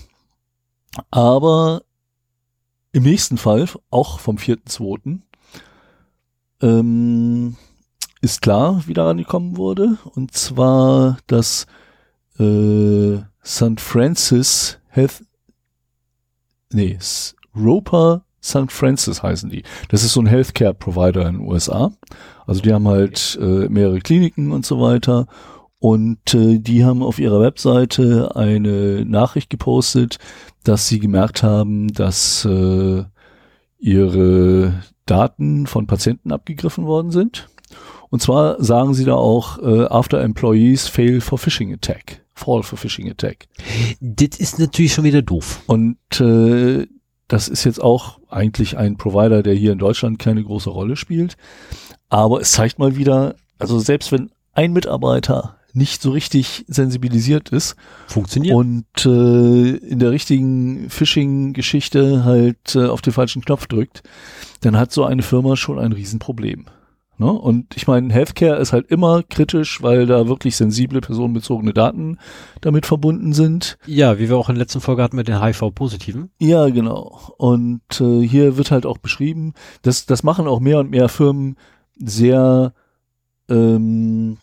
aber 1.12 1.84
im 2.92 3.04
nächsten 3.04 3.38
Fall, 3.38 3.68
auch 3.90 4.20
vom 4.20 4.38
4.2., 4.38 5.20
ähm, 6.62 7.56
ist 8.22 8.42
klar, 8.42 8.84
wie 8.86 8.94
daran 8.94 9.18
gekommen 9.18 9.56
wurde. 9.56 9.98
Und 10.14 10.34
zwar, 10.34 11.18
dass 11.28 11.68
äh, 12.38 13.18
St. 13.46 13.80
Francis 13.80 14.80
Health, 14.90 15.24
nee, 16.72 16.98
Roper 17.56 18.26
St. 18.44 18.72
Francis 18.72 19.22
heißen 19.22 19.50
die. 19.50 19.64
Das 19.90 20.04
ist 20.04 20.14
so 20.14 20.22
ein 20.22 20.28
Healthcare-Provider 20.28 21.28
in 21.28 21.40
den 21.40 21.48
USA. 21.48 21.92
Also 22.48 22.62
die 22.62 22.74
haben 22.74 22.88
halt 22.88 23.38
äh, 23.42 23.68
mehrere 23.70 24.00
Kliniken 24.00 24.52
und 24.52 24.66
so 24.66 24.82
weiter. 24.82 25.28
Und 25.80 26.34
äh, 26.34 26.60
die 26.60 26.84
haben 26.84 27.02
auf 27.02 27.20
ihrer 27.20 27.40
Webseite 27.42 28.36
eine 28.36 29.06
Nachricht 29.06 29.50
gepostet, 29.50 30.18
dass 30.64 30.88
sie 30.88 31.00
gemerkt 31.00 31.42
haben, 31.42 31.88
dass 31.94 32.44
äh, 32.46 33.04
ihre 33.80 34.84
Daten 35.06 35.68
von 35.68 35.88
Patienten 35.88 36.32
abgegriffen 36.32 36.86
worden 36.86 37.12
sind. 37.12 37.48
Und 38.10 38.22
zwar 38.22 38.62
sagen 38.62 38.94
sie 38.94 39.06
da 39.06 39.16
auch, 39.16 39.60
äh, 39.60 39.86
after 39.86 40.22
employees 40.22 40.88
fail 40.88 41.22
for 41.22 41.38
phishing 41.38 41.74
attack. 41.74 42.22
Fall 42.40 42.64
for 42.64 42.78
Phishing 42.78 43.10
Attack. 43.10 43.48
Das 44.00 44.40
ist 44.40 44.60
natürlich 44.60 44.94
schon 44.94 45.04
wieder 45.04 45.22
doof. 45.22 45.62
Und 45.68 45.98
äh, 46.20 46.88
das 47.28 47.48
ist 47.48 47.66
jetzt 47.66 47.82
auch 47.82 48.20
eigentlich 48.30 48.78
ein 48.78 48.98
Provider, 48.98 49.44
der 49.44 49.54
hier 49.54 49.74
in 49.74 49.78
Deutschland 49.78 50.18
keine 50.18 50.44
große 50.44 50.70
Rolle 50.70 50.96
spielt. 50.96 51.38
Aber 52.10 52.42
es 52.42 52.54
zeigt 52.54 52.80
mal 52.80 52.96
wieder, 52.96 53.36
also 53.60 53.80
selbst 53.80 54.12
wenn 54.12 54.32
ein 54.54 54.74
Mitarbeiter 54.74 55.58
nicht 55.74 56.02
so 56.02 56.12
richtig 56.12 56.66
sensibilisiert 56.68 57.50
ist 57.50 57.76
Funktioniert. 58.08 58.56
und 58.56 58.86
äh, 59.06 59.78
in 59.78 60.00
der 60.00 60.12
richtigen 60.12 60.90
Phishing-Geschichte 60.90 62.24
halt 62.24 62.76
äh, 62.76 62.88
auf 62.88 63.02
den 63.02 63.14
falschen 63.14 63.44
Knopf 63.44 63.68
drückt, 63.68 64.04
dann 64.62 64.78
hat 64.78 64.92
so 64.92 65.06
eine 65.06 65.22
Firma 65.22 65.56
schon 65.56 65.80
ein 65.80 65.92
Riesenproblem. 65.92 66.66
Ne? 67.20 67.32
Und 67.32 67.76
ich 67.76 67.86
meine, 67.86 68.14
Healthcare 68.14 68.60
ist 68.60 68.72
halt 68.72 68.90
immer 68.90 69.24
kritisch, 69.24 69.84
weil 69.84 70.06
da 70.06 70.30
wirklich 70.30 70.56
sensible 70.56 71.02
personenbezogene 71.02 71.74
Daten 71.74 72.18
damit 72.62 72.86
verbunden 72.86 73.34
sind. 73.34 73.78
ja, 73.86 74.20
wie 74.20 74.30
wir 74.30 74.38
auch 74.38 74.48
in 74.48 74.56
der 74.56 74.64
letzten 74.64 74.80
Folge 74.80 75.04
hatten 75.04 75.18
mit 75.18 75.28
den 75.28 75.42
HIV-Positiven. 75.42 76.32
Ja, 76.40 76.70
genau. 76.70 77.34
Und 77.38 77.82
äh, 78.00 78.26
hier 78.26 78.56
wird 78.56 78.72
halt 78.72 78.86
auch 78.86 78.98
beschrieben, 78.98 79.54
das, 79.82 80.06
das 80.06 80.24
machen 80.24 80.48
auch 80.48 80.62
mehr 80.62 80.80
und 80.80 80.92
mehr 80.92 81.10
Firmen 81.10 81.58
sehr, 81.98 82.74
ähm, 83.50 84.38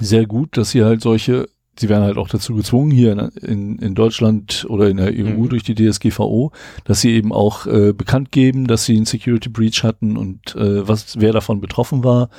sehr 0.00 0.26
gut, 0.26 0.56
dass 0.56 0.70
sie 0.70 0.84
halt 0.84 1.00
solche, 1.00 1.48
sie 1.78 1.88
werden 1.88 2.04
halt 2.04 2.16
auch 2.16 2.28
dazu 2.28 2.54
gezwungen, 2.54 2.90
hier 2.90 3.12
in, 3.12 3.18
in, 3.18 3.78
in 3.78 3.94
Deutschland 3.94 4.66
oder 4.68 4.88
in 4.88 4.96
der 4.96 5.08
EU 5.08 5.42
Mhm. 5.42 5.48
durch 5.48 5.62
die 5.62 5.74
DSGVO, 5.74 6.52
dass 6.84 7.00
sie 7.00 7.12
eben 7.12 7.32
auch 7.32 7.66
äh, 7.66 7.92
bekannt 7.92 8.32
geben, 8.32 8.66
dass 8.66 8.84
sie 8.84 8.96
einen 8.96 9.06
Security 9.06 9.48
Breach 9.48 9.82
hatten 9.82 10.16
und 10.16 10.54
äh, 10.56 10.86
was, 10.86 11.18
wer 11.18 11.32
davon 11.32 11.60
betroffen 11.60 12.04
war. 12.04 12.30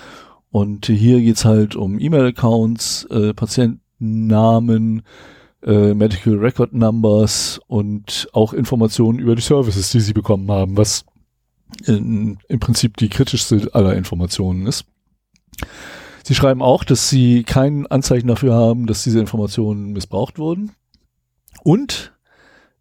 Und 0.50 0.86
hier 0.88 1.22
geht's 1.22 1.46
halt 1.46 1.76
um 1.76 2.00
E-Mail-Accounts, 2.00 3.06
äh, 3.12 3.34
Patientennamen, 3.34 5.04
äh, 5.64 5.94
Medical 5.94 6.36
Record 6.36 6.74
Numbers 6.74 7.60
und 7.68 8.28
auch 8.34 8.54
Informationen 8.54 9.20
über 9.20 9.36
die 9.36 9.42
Services, 9.42 9.92
die 9.92 10.00
sie 10.00 10.14
bekommen 10.14 10.50
haben, 10.50 10.78
was 10.78 11.06
in, 11.86 12.38
im 12.48 12.60
Prinzip 12.60 12.98
die 12.98 13.10
kritischste 13.10 13.70
aller 13.74 13.96
Informationen 13.96 14.68
ist. 14.68 14.86
Sie 16.27 16.36
schreiben 16.36 16.62
auch, 16.62 16.84
dass 16.84 17.07
sie 17.07 17.46
kein 17.46 17.88
Anzeichen 17.88 18.27
dafür 18.27 18.53
haben, 18.53 18.86
dass 18.86 19.01
diese 19.01 19.17
Informationen 19.17 19.93
missbraucht 19.93 20.39
wurden. 20.39 20.74
Und 21.63 22.12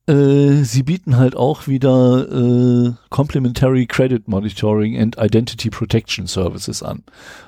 äh, 0.09 0.65
sie 0.65 0.83
bieten 0.83 1.17
halt 1.17 1.37
auch 1.37 1.69
wieder 1.69 2.27
äh, 2.29 2.95
Complementary 3.09 3.87
Credit 3.87 4.27
Monitoring 4.27 5.01
and 5.01 5.17
Identity 5.21 5.71
Protection 5.71 6.27
Services 6.27 6.83
an. 6.83 7.05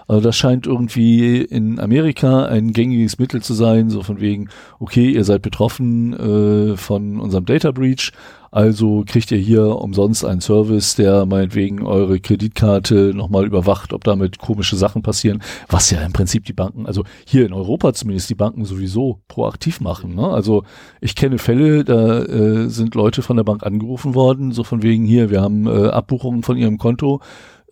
Also 0.08 0.22
das 0.22 0.36
scheint 0.36 0.66
irgendwie 0.66 1.42
in 1.42 1.78
Amerika 1.78 2.46
ein 2.46 2.72
gängiges 2.72 3.18
Mittel 3.18 3.42
zu 3.42 3.52
sein, 3.52 3.90
so 3.90 4.02
von 4.02 4.20
wegen, 4.20 4.48
okay, 4.80 5.10
ihr 5.10 5.22
seid 5.22 5.42
betroffen 5.42 6.14
äh, 6.14 6.76
von 6.78 7.20
unserem 7.20 7.44
Data 7.44 7.72
Breach, 7.72 8.12
also 8.50 9.04
kriegt 9.06 9.30
ihr 9.30 9.38
hier 9.38 9.66
umsonst 9.66 10.24
einen 10.24 10.40
Service, 10.40 10.94
der 10.94 11.26
meinetwegen 11.26 11.84
eure 11.84 12.18
Kreditkarte 12.18 13.12
nochmal 13.14 13.44
überwacht, 13.44 13.92
ob 13.92 14.04
damit 14.04 14.38
komische 14.38 14.76
Sachen 14.76 15.02
passieren, 15.02 15.42
was 15.68 15.90
ja 15.90 16.00
im 16.00 16.14
Prinzip 16.14 16.46
die 16.46 16.54
Banken, 16.54 16.86
also 16.86 17.04
hier 17.26 17.44
in 17.44 17.52
Europa 17.52 17.92
zumindest 17.92 18.30
die 18.30 18.34
Banken 18.34 18.64
sowieso 18.64 19.20
proaktiv 19.28 19.82
machen. 19.82 20.14
Ne? 20.14 20.26
Also 20.26 20.62
ich 21.02 21.14
kenne 21.14 21.36
Fälle, 21.36 21.84
da 21.84 22.20
äh, 22.22 22.68
sind 22.70 22.94
Leute 22.94 23.20
von 23.20 23.36
der 23.36 23.44
Bank 23.44 23.64
angerufen 23.64 24.14
worden, 24.14 24.52
so 24.52 24.64
von 24.64 24.82
wegen 24.82 25.04
hier, 25.04 25.28
wir 25.28 25.42
haben 25.42 25.66
äh, 25.66 25.88
Abbuchungen 25.88 26.42
von 26.42 26.56
ihrem 26.56 26.78
Konto, 26.78 27.20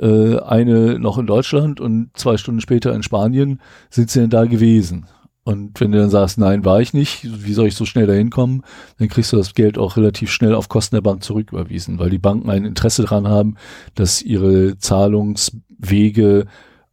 äh, 0.01 0.39
eine 0.41 0.99
noch 0.99 1.19
in 1.19 1.27
Deutschland 1.27 1.81
und 1.81 2.11
zwei 2.15 2.37
Stunden 2.37 2.61
später 2.61 2.95
in 2.95 3.03
Spanien 3.03 3.61
sind 3.91 4.11
sie 4.11 4.21
denn 4.21 4.31
da 4.31 4.45
gewesen. 4.45 5.07
Und 5.45 5.81
wenn 5.81 5.93
du 5.93 5.99
dann 5.99 6.11
sagst, 6.11 6.39
nein, 6.39 6.65
war 6.65 6.81
ich 6.81 6.93
nicht, 6.93 7.21
wie 7.23 7.53
soll 7.53 7.69
ich 7.69 7.77
so 7.77 7.85
schnell 7.85 8.09
dahin 8.09 8.31
kommen, 8.31 8.63
dann 8.99 9.09
kriegst 9.09 9.33
du 9.33 9.37
das 9.37 9.55
Geld 9.55 9.79
auch 9.79 9.97
relativ 9.97 10.33
schnell 10.33 10.57
auf 10.57 10.69
Kosten 10.69 10.97
der 10.97 11.03
Bank 11.03 11.23
zurücküberwiesen, 11.23 12.01
weil 12.01 12.11
die 12.11 12.19
Banken 12.19 12.51
ein 12.51 12.65
Interesse 12.65 13.03
daran 13.03 13.29
haben, 13.29 13.55
dass 13.95 14.23
ihre 14.23 14.77
Zahlungswege 14.79 16.47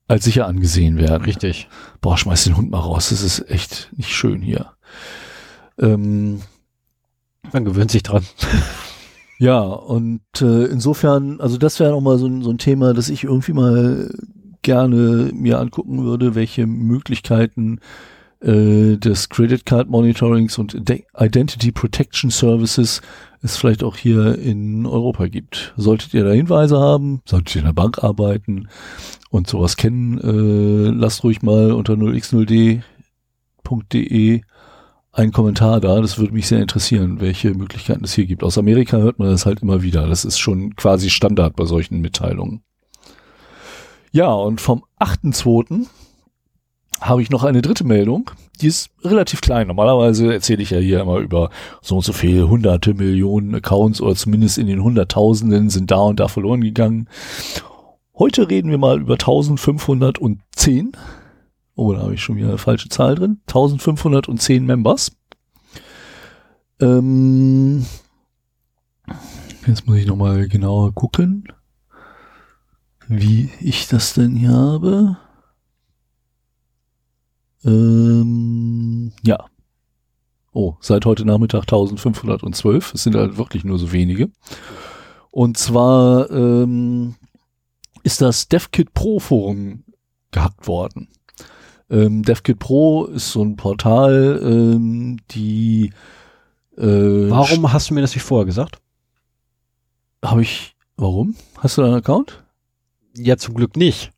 als 0.07 0.25
sicher 0.25 0.45
angesehen 0.45 0.99
werden. 0.99 1.23
Richtig. 1.23 1.67
Boah, 1.99 2.15
schmeiß 2.15 2.43
den 2.43 2.55
Hund 2.55 2.69
mal 2.69 2.79
raus, 2.79 3.09
das 3.09 3.23
ist 3.23 3.49
echt 3.49 3.89
nicht 3.95 4.13
schön 4.13 4.41
hier. 4.43 4.73
Ähm, 5.79 6.41
Man 7.51 7.65
gewöhnt 7.65 7.89
sich 7.89 8.03
dran. 8.03 8.23
Ja, 9.39 9.61
und 9.61 10.21
äh, 10.41 10.65
insofern, 10.65 11.41
also 11.41 11.57
das 11.57 11.79
wäre 11.79 11.91
nochmal 11.91 12.17
so, 12.17 12.41
so 12.41 12.49
ein 12.49 12.57
Thema, 12.59 12.93
das 12.93 13.09
ich 13.09 13.23
irgendwie 13.23 13.53
mal 13.53 14.13
gerne 14.61 15.31
mir 15.33 15.59
angucken 15.59 16.03
würde, 16.03 16.35
welche 16.35 16.65
Möglichkeiten 16.67 17.79
äh, 18.41 18.95
des 18.97 19.29
Credit 19.29 19.65
Card 19.65 19.89
Monitorings 19.89 20.57
und 20.57 20.73
Ide- 20.73 21.03
Identity 21.19 21.71
Protection 21.71 22.29
Services 22.29 23.01
es 23.41 23.57
vielleicht 23.57 23.83
auch 23.83 23.97
hier 23.97 24.37
in 24.37 24.85
Europa 24.85 25.27
gibt. 25.27 25.73
Solltet 25.75 26.13
ihr 26.13 26.23
da 26.23 26.31
Hinweise 26.31 26.79
haben, 26.79 27.21
solltet 27.25 27.55
ihr 27.55 27.59
in 27.59 27.65
der 27.65 27.73
Bank 27.73 28.01
arbeiten 28.03 28.69
und 29.29 29.47
sowas 29.47 29.75
kennen, 29.75 30.17
äh, 30.19 30.91
lasst 30.97 31.23
ruhig 31.25 31.41
mal 31.41 31.73
unter 31.73 31.93
0x0d.de 31.95 32.81
einen 35.13 35.31
Kommentar 35.31 35.79
da. 35.79 36.01
Das 36.01 36.17
würde 36.17 36.33
mich 36.33 36.47
sehr 36.47 36.61
interessieren, 36.61 37.21
welche 37.21 37.53
Möglichkeiten 37.53 38.03
es 38.03 38.13
hier 38.13 38.25
gibt. 38.25 38.43
Aus 38.43 38.57
Amerika 38.57 38.97
hört 38.97 39.19
man 39.19 39.29
das 39.29 39.45
halt 39.45 39.61
immer 39.61 39.81
wieder. 39.81 40.07
Das 40.07 40.25
ist 40.25 40.39
schon 40.39 40.75
quasi 40.75 41.09
Standard 41.09 41.55
bei 41.55 41.65
solchen 41.65 42.01
Mitteilungen. 42.01 42.63
Ja, 44.11 44.33
und 44.33 44.59
vom 44.59 44.83
8.2. 44.99 45.85
habe 46.99 47.21
ich 47.21 47.29
noch 47.29 47.43
eine 47.43 47.61
dritte 47.61 47.83
Meldung. 47.83 48.31
Die 48.61 48.67
ist 48.67 48.89
relativ 49.03 49.41
klein. 49.41 49.67
Normalerweise 49.67 50.33
erzähle 50.33 50.63
ich 50.63 50.71
ja 50.71 50.79
hier 50.79 51.01
immer 51.01 51.17
über 51.17 51.49
so 51.81 51.95
und 51.95 52.05
so 52.05 52.13
viele 52.13 52.49
hunderte 52.49 52.93
Millionen 52.95 53.53
Accounts 53.55 54.01
oder 54.01 54.15
zumindest 54.15 54.57
in 54.57 54.67
den 54.67 54.83
Hunderttausenden 54.83 55.69
sind 55.69 55.91
da 55.91 55.97
und 55.97 56.19
da 56.19 56.27
verloren 56.27 56.61
gegangen. 56.61 57.07
Heute 58.15 58.49
reden 58.49 58.69
wir 58.69 58.77
mal 58.77 58.99
über 58.99 59.13
1510. 59.13 60.91
Oh, 61.75 61.93
da 61.93 62.01
habe 62.01 62.13
ich 62.13 62.21
schon 62.21 62.35
wieder 62.35 62.49
eine 62.49 62.57
falsche 62.57 62.89
Zahl 62.89 63.15
drin. 63.15 63.41
1510 63.47 64.65
Members. 64.65 65.11
Ähm, 66.79 67.85
jetzt 69.65 69.87
muss 69.87 69.97
ich 69.97 70.05
nochmal 70.05 70.47
genauer 70.47 70.93
gucken, 70.93 71.47
wie 73.07 73.49
ich 73.59 73.87
das 73.87 74.13
denn 74.13 74.35
hier 74.35 74.51
habe. 74.51 75.17
Ähm, 77.63 79.13
ja. 79.23 79.45
Oh, 80.51 80.75
seit 80.81 81.05
heute 81.05 81.25
Nachmittag 81.25 81.61
1512. 81.61 82.93
Es 82.93 83.03
sind 83.03 83.15
halt 83.15 83.37
wirklich 83.37 83.63
nur 83.63 83.79
so 83.79 83.91
wenige. 83.91 84.29
Und 85.31 85.57
zwar 85.57 86.29
ähm, 86.29 87.15
ist 88.03 88.21
das 88.21 88.47
DevKit 88.47 88.93
Pro 88.93 89.19
Forum 89.19 89.83
gehackt 90.29 90.67
worden. 90.67 91.07
Ähm, 91.93 92.23
DevKit 92.23 92.57
Pro 92.57 93.05
ist 93.05 93.31
so 93.31 93.43
ein 93.43 93.55
Portal, 93.55 94.41
ähm, 94.43 95.19
die 95.31 95.93
äh, 96.75 97.29
Warum 97.29 97.71
hast 97.71 97.89
du 97.89 97.93
mir 97.93 98.01
das 98.01 98.15
nicht 98.15 98.23
vorher 98.23 98.45
gesagt? 98.45 98.79
habe 100.23 100.41
ich 100.41 100.75
warum? 100.97 101.35
Hast 101.59 101.77
du 101.77 101.81
da 101.81 101.87
einen 101.87 101.97
Account? 101.97 102.43
Ja, 103.15 103.37
zum 103.37 103.53
Glück 103.55 103.77
nicht. 103.77 104.11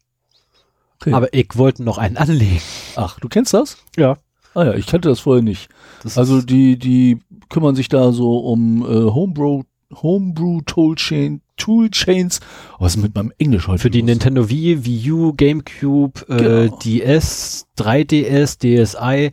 Okay. 1.01 1.13
Aber 1.13 1.33
ich 1.33 1.49
wollte 1.55 1.83
noch 1.83 1.97
einen 1.97 2.15
anlegen. 2.15 2.61
Ach, 2.95 3.19
du 3.19 3.27
kennst 3.27 3.53
das? 3.53 3.77
Ja. 3.97 4.17
Ah 4.53 4.63
ja, 4.63 4.73
ich 4.75 4.87
kannte 4.87 5.09
das 5.09 5.19
vorher 5.19 5.43
nicht. 5.43 5.67
Das 6.03 6.17
Also 6.17 6.41
die 6.41 6.79
die 6.79 7.19
kümmern 7.49 7.75
sich 7.75 7.89
da 7.89 8.13
so 8.13 8.37
um 8.37 8.83
äh, 8.83 9.11
Homebrew 9.11 9.63
Homebrew 9.93 10.61
Toolchain 10.65 11.41
Toolchains. 11.57 12.39
Was 12.79 12.95
ist 12.95 13.01
mit 13.01 13.15
meinem 13.15 13.31
Englisch 13.37 13.67
heute? 13.67 13.81
für 13.81 13.89
die 13.89 14.01
los? 14.01 14.07
Nintendo 14.07 14.49
Wii, 14.49 14.85
Wii 14.85 15.11
U, 15.11 15.33
GameCube, 15.33 16.21
äh, 16.27 16.67
Genau. 16.67 16.77
DS, 16.79 17.67
3DS, 17.77 18.57
DSi, 18.59 19.31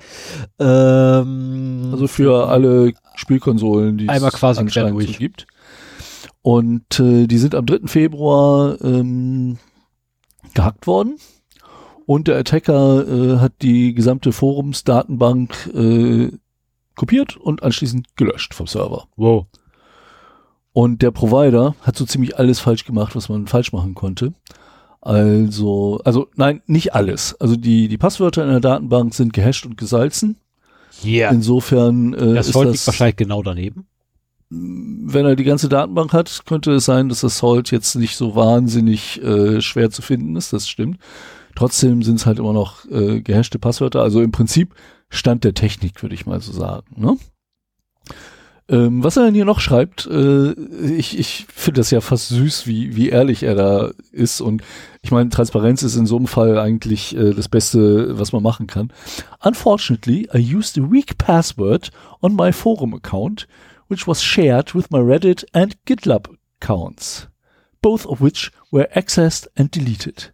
ähm, 0.60 1.88
Also 1.92 2.06
für 2.06 2.48
alle 2.48 2.92
Spielkonsolen, 3.16 3.98
die 3.98 4.08
Einmal 4.08 4.30
quasi 4.30 4.58
quer 4.58 4.62
anscheinend 4.62 4.94
durch. 5.00 5.12
so 5.12 5.18
gibt. 5.18 5.46
Und 6.42 6.98
äh, 7.00 7.26
die 7.26 7.38
sind 7.38 7.54
am 7.54 7.66
3. 7.66 7.86
Februar 7.86 8.80
ähm, 8.82 9.58
gehackt 10.54 10.86
worden. 10.86 11.16
Und 12.06 12.28
der 12.28 12.36
Attacker 12.38 13.06
äh, 13.06 13.38
hat 13.38 13.52
die 13.62 13.94
gesamte 13.94 14.32
Forumsdatenbank 14.32 15.70
äh, 15.74 16.30
kopiert 16.94 17.36
und 17.36 17.62
anschließend 17.62 18.16
gelöscht 18.16 18.54
vom 18.54 18.66
Server. 18.66 19.06
wow. 19.16 19.46
Und 20.72 21.02
der 21.02 21.10
Provider 21.10 21.74
hat 21.82 21.96
so 21.96 22.06
ziemlich 22.06 22.38
alles 22.38 22.60
falsch 22.60 22.84
gemacht, 22.84 23.14
was 23.14 23.28
man 23.28 23.46
falsch 23.46 23.72
machen 23.72 23.94
konnte. 23.94 24.32
Also, 25.00 26.00
also 26.04 26.28
nein, 26.36 26.62
nicht 26.66 26.94
alles. 26.94 27.34
Also 27.40 27.56
die, 27.56 27.88
die 27.88 27.98
Passwörter 27.98 28.44
in 28.44 28.50
der 28.50 28.60
Datenbank 28.60 29.14
sind 29.14 29.32
gehasht 29.32 29.66
und 29.66 29.76
gesalzen. 29.76 30.36
Yeah. 31.04 31.32
Insofern 31.32 32.14
äh, 32.14 32.34
Das 32.34 32.48
ist 32.48 32.54
Volt 32.54 32.68
das, 32.68 32.74
liegt 32.74 32.86
wahrscheinlich 32.86 33.16
genau 33.16 33.42
daneben. 33.42 33.86
wenn 34.50 35.26
er 35.26 35.34
die 35.34 35.44
ganze 35.44 35.68
Datenbank 35.68 36.12
hat, 36.12 36.42
könnte 36.46 36.72
es 36.72 36.84
sein, 36.84 37.08
dass 37.08 37.22
das 37.22 37.38
Salt 37.38 37.70
jetzt 37.70 37.96
nicht 37.96 38.16
so 38.16 38.36
wahnsinnig 38.36 39.20
äh, 39.22 39.60
schwer 39.60 39.90
zu 39.90 40.02
finden 40.02 40.36
ist. 40.36 40.52
Das 40.52 40.68
stimmt. 40.68 40.98
Trotzdem 41.56 42.02
sind 42.02 42.16
es 42.16 42.26
halt 42.26 42.38
immer 42.38 42.52
noch 42.52 42.84
äh, 42.90 43.20
gehashte 43.20 43.58
Passwörter. 43.58 44.02
Also 44.02 44.22
im 44.22 44.30
Prinzip 44.32 44.74
Stand 45.10 45.44
der 45.44 45.54
Technik, 45.54 46.00
würde 46.02 46.14
ich 46.14 46.26
mal 46.26 46.40
so 46.40 46.52
sagen. 46.52 46.86
Ne? 46.96 47.16
Ähm, 48.72 49.04
was 49.04 49.18
er 49.18 49.24
denn 49.26 49.34
hier 49.34 49.44
noch 49.44 49.60
schreibt, 49.60 50.06
äh, 50.06 50.52
ich, 50.52 51.18
ich 51.18 51.46
finde 51.54 51.80
das 51.80 51.90
ja 51.90 52.00
fast 52.00 52.30
süß, 52.30 52.66
wie, 52.66 52.96
wie 52.96 53.10
ehrlich 53.10 53.42
er 53.42 53.54
da 53.54 53.90
ist. 54.12 54.40
Und 54.40 54.62
ich 55.02 55.10
meine, 55.10 55.28
Transparenz 55.28 55.82
ist 55.82 55.94
in 55.96 56.06
so 56.06 56.16
einem 56.16 56.26
Fall 56.26 56.58
eigentlich 56.58 57.14
äh, 57.14 57.34
das 57.34 57.50
Beste, 57.50 58.18
was 58.18 58.32
man 58.32 58.42
machen 58.42 58.66
kann. 58.66 58.90
Unfortunately, 59.44 60.26
I 60.32 60.38
used 60.38 60.78
a 60.78 60.90
weak 60.90 61.18
password 61.18 61.90
on 62.22 62.34
my 62.34 62.50
forum 62.50 62.94
account, 62.94 63.46
which 63.88 64.08
was 64.08 64.22
shared 64.22 64.74
with 64.74 64.86
my 64.90 65.00
Reddit 65.00 65.44
and 65.52 65.76
GitLab 65.84 66.30
accounts, 66.58 67.28
both 67.82 68.06
of 68.06 68.22
which 68.22 68.52
were 68.70 68.88
accessed 68.96 69.50
and 69.54 69.74
deleted. 69.74 70.32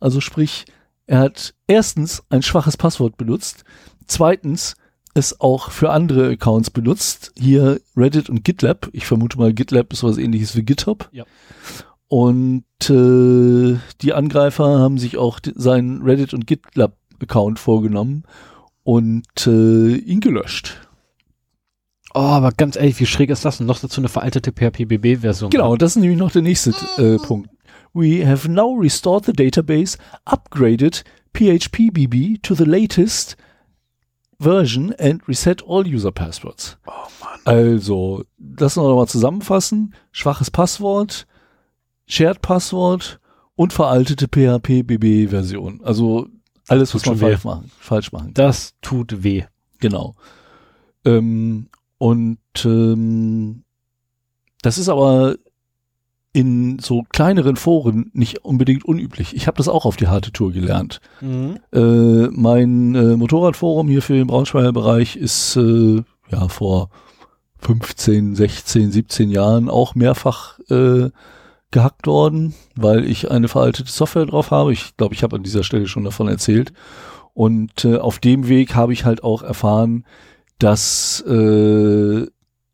Also 0.00 0.20
sprich, 0.20 0.64
er 1.06 1.20
hat 1.20 1.54
erstens 1.68 2.24
ein 2.30 2.42
schwaches 2.42 2.76
Passwort 2.76 3.16
benutzt, 3.16 3.62
zweitens 4.08 4.74
es 5.16 5.40
auch 5.40 5.70
für 5.70 5.90
andere 5.90 6.30
Accounts 6.30 6.70
benutzt. 6.70 7.32
Hier 7.38 7.80
Reddit 7.96 8.28
und 8.28 8.44
GitLab. 8.44 8.88
Ich 8.92 9.06
vermute 9.06 9.38
mal, 9.38 9.54
GitLab 9.54 9.92
ist 9.92 10.02
was 10.02 10.18
ähnliches 10.18 10.56
wie 10.56 10.62
GitHub. 10.62 11.08
Ja. 11.12 11.24
Und 12.08 12.64
äh, 12.88 13.78
die 14.02 14.12
Angreifer 14.12 14.78
haben 14.78 14.98
sich 14.98 15.16
auch 15.16 15.40
seinen 15.54 16.02
Reddit 16.02 16.34
und 16.34 16.46
GitLab-Account 16.46 17.58
vorgenommen 17.58 18.24
und 18.84 19.46
äh, 19.46 19.96
ihn 19.96 20.20
gelöscht. 20.20 20.86
Oh, 22.14 22.20
aber 22.20 22.52
ganz 22.52 22.76
ehrlich, 22.76 23.00
wie 23.00 23.06
schräg 23.06 23.30
ist 23.30 23.44
das 23.44 23.58
denn? 23.58 23.66
Noch 23.66 23.80
dazu 23.80 24.00
eine 24.00 24.08
veraltete 24.08 24.52
PHP-BB-Version. 24.52 25.50
Genau, 25.50 25.72
und 25.72 25.82
das 25.82 25.96
ist 25.96 26.02
nämlich 26.02 26.18
noch 26.18 26.30
der 26.30 26.42
nächste 26.42 26.70
äh, 26.98 27.16
Punkt. 27.18 27.50
We 27.94 28.26
have 28.26 28.50
now 28.50 28.74
restored 28.78 29.24
the 29.24 29.32
database, 29.32 29.96
upgraded 30.26 31.04
PHP-BB 31.34 32.42
to 32.42 32.54
the 32.54 32.64
latest 32.64 33.36
version 34.38 34.92
and 34.98 35.26
reset 35.28 35.62
all 35.66 35.86
user 35.86 36.12
passwords. 36.12 36.78
Oh 36.86 36.92
Mann. 37.20 37.40
Also, 37.44 38.24
das 38.38 38.76
noch 38.76 38.94
mal 38.94 39.06
zusammenfassen. 39.06 39.94
Schwaches 40.12 40.50
Passwort, 40.50 41.26
Shared 42.06 42.42
Passwort 42.42 43.20
und 43.54 43.72
veraltete 43.72 44.26
PHP-BB-Version. 44.26 45.80
Also 45.82 46.28
alles, 46.68 46.94
was 46.94 47.06
man 47.06 47.16
falsch 47.16 47.44
machen, 47.44 47.70
falsch 47.78 48.12
machen. 48.12 48.34
Das 48.34 48.74
tut 48.82 49.22
weh. 49.22 49.44
Genau. 49.78 50.14
Ähm, 51.04 51.68
und 51.98 52.38
ähm, 52.64 53.62
das 54.62 54.78
ist 54.78 54.88
aber 54.88 55.36
in 56.36 56.78
so 56.80 57.02
kleineren 57.08 57.56
Foren 57.56 58.10
nicht 58.12 58.44
unbedingt 58.44 58.84
unüblich. 58.84 59.34
Ich 59.34 59.46
habe 59.46 59.56
das 59.56 59.68
auch 59.68 59.86
auf 59.86 59.96
die 59.96 60.08
harte 60.08 60.32
Tour 60.32 60.52
gelernt. 60.52 61.00
Mhm. 61.22 61.60
Äh, 61.72 62.28
mein 62.30 62.94
äh, 62.94 63.16
Motorradforum 63.16 63.88
hier 63.88 64.02
für 64.02 64.12
den 64.12 64.26
Braunschweiger 64.26 64.74
Bereich 64.74 65.16
ist 65.16 65.56
äh, 65.56 66.02
ja 66.30 66.48
vor 66.48 66.90
15, 67.60 68.34
16, 68.34 68.92
17 68.92 69.30
Jahren 69.30 69.70
auch 69.70 69.94
mehrfach 69.94 70.58
äh, 70.68 71.08
gehackt 71.70 72.06
worden, 72.06 72.52
weil 72.74 73.06
ich 73.06 73.30
eine 73.30 73.48
veraltete 73.48 73.90
Software 73.90 74.26
drauf 74.26 74.50
habe. 74.50 74.74
Ich 74.74 74.94
glaube, 74.98 75.14
ich 75.14 75.22
habe 75.22 75.36
an 75.36 75.42
dieser 75.42 75.64
Stelle 75.64 75.86
schon 75.86 76.04
davon 76.04 76.28
erzählt. 76.28 76.74
Und 77.32 77.86
äh, 77.86 77.96
auf 77.96 78.18
dem 78.18 78.48
Weg 78.48 78.74
habe 78.74 78.92
ich 78.92 79.06
halt 79.06 79.24
auch 79.24 79.42
erfahren, 79.42 80.04
dass 80.58 81.22
äh, 81.22 82.26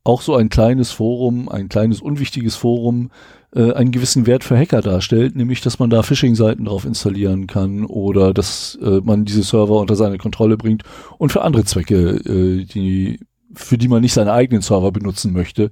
auch 0.03 0.21
so 0.21 0.35
ein 0.35 0.49
kleines 0.49 0.91
Forum, 0.91 1.49
ein 1.49 1.69
kleines 1.69 2.01
unwichtiges 2.01 2.57
Forum 2.57 3.13
äh, 3.55 3.73
einen 3.73 3.93
gewissen 3.93 4.27
Wert 4.27 4.45
für 4.45 4.57
Hacker 4.57 4.81
darstellt, 4.81 5.37
nämlich 5.37 5.61
dass 5.61 5.79
man 5.79 5.91
da 5.91 6.03
Phishing-Seiten 6.03 6.65
drauf 6.65 6.85
installieren 6.85 7.47
kann 7.47 7.85
oder 7.85 8.33
dass 8.33 8.79
äh, 8.83 9.01
man 9.03 9.25
diese 9.25 9.43
Server 9.43 9.79
unter 9.81 9.97
seine 9.97 10.19
Kontrolle 10.19 10.57
bringt 10.57 10.83
und 11.19 11.33
für 11.33 11.43
andere 11.43 11.65
Zwecke, 11.65 12.17
äh, 12.17 12.65
die 12.65 13.21
für 13.55 13.77
die 13.77 13.89
man 13.89 14.01
nicht 14.01 14.15
seine 14.15 14.33
eigenen 14.33 14.63
Server 14.63 14.93
benutzen 14.93 15.33
möchte, 15.33 15.71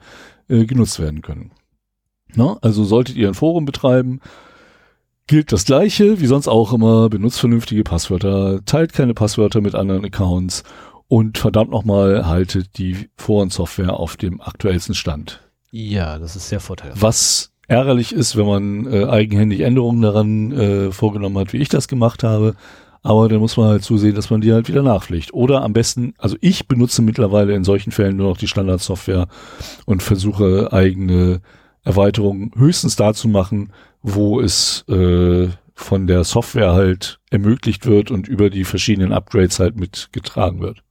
äh, 0.48 0.66
genutzt 0.66 1.00
werden 1.00 1.22
können. 1.22 1.52
Na, 2.34 2.58
also 2.60 2.84
solltet 2.84 3.16
ihr 3.16 3.28
ein 3.28 3.34
Forum 3.34 3.64
betreiben, 3.64 4.20
gilt 5.26 5.52
das 5.52 5.64
gleiche, 5.64 6.20
wie 6.20 6.26
sonst 6.26 6.48
auch 6.48 6.72
immer, 6.72 7.08
benutzt 7.08 7.40
vernünftige 7.40 7.84
Passwörter, 7.84 8.64
teilt 8.64 8.92
keine 8.92 9.14
Passwörter 9.14 9.60
mit 9.60 9.74
anderen 9.74 10.04
Accounts 10.04 10.62
und 11.08 11.38
verdammt 11.38 11.70
nochmal 11.70 12.26
haltet 12.26 12.78
die 12.78 13.08
Forensoftware 13.16 13.94
auf 13.94 14.16
dem 14.16 14.40
aktuellsten 14.40 14.94
Stand. 14.94 15.40
Ja, 15.70 16.18
das 16.18 16.36
ist 16.36 16.48
sehr 16.48 16.60
vorteilhaft. 16.60 17.00
Was 17.00 17.49
ärgerlich 17.70 18.12
ist, 18.12 18.36
wenn 18.36 18.46
man 18.46 18.92
äh, 18.92 19.06
eigenhändig 19.06 19.60
Änderungen 19.60 20.02
daran 20.02 20.52
äh, 20.52 20.90
vorgenommen 20.90 21.38
hat, 21.38 21.52
wie 21.52 21.58
ich 21.58 21.68
das 21.68 21.86
gemacht 21.86 22.24
habe. 22.24 22.56
Aber 23.02 23.28
dann 23.28 23.38
muss 23.38 23.56
man 23.56 23.68
halt 23.68 23.84
zusehen, 23.84 24.14
dass 24.14 24.28
man 24.28 24.40
die 24.40 24.52
halt 24.52 24.68
wieder 24.68 24.82
nachpflegt. 24.82 25.32
Oder 25.32 25.62
am 25.62 25.72
besten, 25.72 26.12
also 26.18 26.36
ich 26.40 26.66
benutze 26.66 27.00
mittlerweile 27.00 27.54
in 27.54 27.64
solchen 27.64 27.92
Fällen 27.92 28.16
nur 28.16 28.28
noch 28.28 28.36
die 28.36 28.48
Standardsoftware 28.48 29.28
und 29.86 30.02
versuche 30.02 30.72
eigene 30.72 31.40
Erweiterungen 31.82 32.50
höchstens 32.56 32.96
da 32.96 33.14
zu 33.14 33.28
machen, 33.28 33.72
wo 34.02 34.40
es 34.40 34.84
äh, 34.88 35.48
von 35.74 36.06
der 36.06 36.24
Software 36.24 36.72
halt 36.72 37.20
ermöglicht 37.30 37.86
wird 37.86 38.10
und 38.10 38.28
über 38.28 38.50
die 38.50 38.64
verschiedenen 38.64 39.12
Upgrades 39.12 39.60
halt 39.60 39.78
mitgetragen 39.78 40.60
wird. 40.60 40.82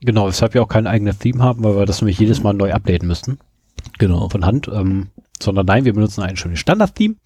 Genau, 0.00 0.28
weshalb 0.28 0.54
wir 0.54 0.62
auch 0.62 0.68
kein 0.68 0.86
eigenes 0.86 1.18
Theme 1.18 1.42
haben, 1.42 1.64
weil 1.64 1.74
wir 1.74 1.86
das 1.86 2.02
nämlich 2.02 2.20
jedes 2.20 2.42
Mal 2.42 2.52
neu 2.52 2.72
updaten 2.72 3.08
müssten. 3.08 3.38
Genau. 3.98 4.28
Von 4.28 4.44
Hand. 4.44 4.68
Ähm, 4.72 5.08
sondern 5.42 5.66
nein, 5.66 5.84
wir 5.84 5.94
benutzen 5.94 6.22
ein 6.22 6.36
schönes 6.36 6.60
Standard-Theme. 6.60 7.16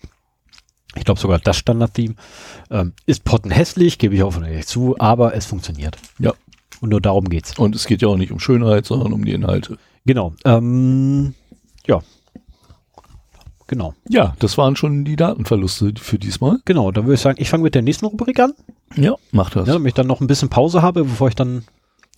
Ich 0.94 1.05
glaube 1.05 1.20
sogar 1.20 1.38
das 1.38 1.57
Standard-Theme. 1.57 2.14
Ähm, 2.70 2.92
ist 3.07 3.25
pottenhässlich, 3.25 3.98
gebe 3.98 4.14
ich 4.14 4.22
auch 4.22 4.33
von 4.33 4.44
ehrlich 4.44 4.66
zu, 4.66 4.96
aber 4.98 5.35
es 5.35 5.46
funktioniert. 5.46 5.96
Ja. 6.18 6.33
Und 6.81 6.90
nur 6.90 7.01
darum 7.01 7.29
geht's. 7.29 7.59
Und 7.59 7.77
es 7.77 7.87
geht 7.87 8.03
ja 8.03 8.09
auch 8.09 8.16
nicht 8.16 8.33
um 8.33 8.40
Schönheit, 8.40 8.87
sondern 8.87 9.12
um 9.12 9.25
die 9.25 9.33
Inhalte. 9.33 9.79
Genau. 10.05 10.35
Ähm, 10.44 11.35
ja. 11.87 12.03
Genau. 13.68 13.94
Ja, 14.09 14.35
das 14.38 14.59
waren 14.59 14.77
schon 14.77 15.05
die 15.05 15.16
Datenverluste 15.16 15.94
für 15.96 16.18
diesmal. 16.18 16.59
Genau, 16.64 16.90
dann 16.90 17.05
würde 17.05 17.14
ich 17.14 17.20
sagen, 17.20 17.40
ich 17.40 17.48
fange 17.48 17.62
mit 17.62 17.75
der 17.75 17.83
nächsten 17.83 18.05
Rubrik 18.05 18.38
an. 18.40 18.53
Ja, 18.96 19.14
mach 19.31 19.51
das. 19.51 19.66
Ja, 19.66 19.75
damit 19.75 19.88
ich 19.88 19.94
dann 19.94 20.07
noch 20.07 20.20
ein 20.20 20.27
bisschen 20.27 20.51
Pause 20.51 20.83
habe, 20.83 21.05
bevor 21.05 21.29
ich 21.29 21.35
dann 21.35 21.64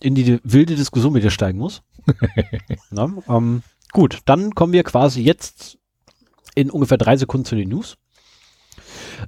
in 0.01 0.15
die 0.15 0.39
wilde 0.43 0.75
Diskussion 0.75 1.13
mit 1.13 1.23
dir 1.23 1.31
steigen 1.31 1.59
muss. 1.59 1.81
Na, 2.91 3.09
ähm, 3.29 3.61
gut, 3.93 4.19
dann 4.25 4.53
kommen 4.53 4.73
wir 4.73 4.83
quasi 4.83 5.21
jetzt 5.21 5.77
in 6.55 6.71
ungefähr 6.71 6.97
drei 6.97 7.17
Sekunden 7.17 7.45
zu 7.45 7.55
den 7.55 7.69
News. 7.69 7.97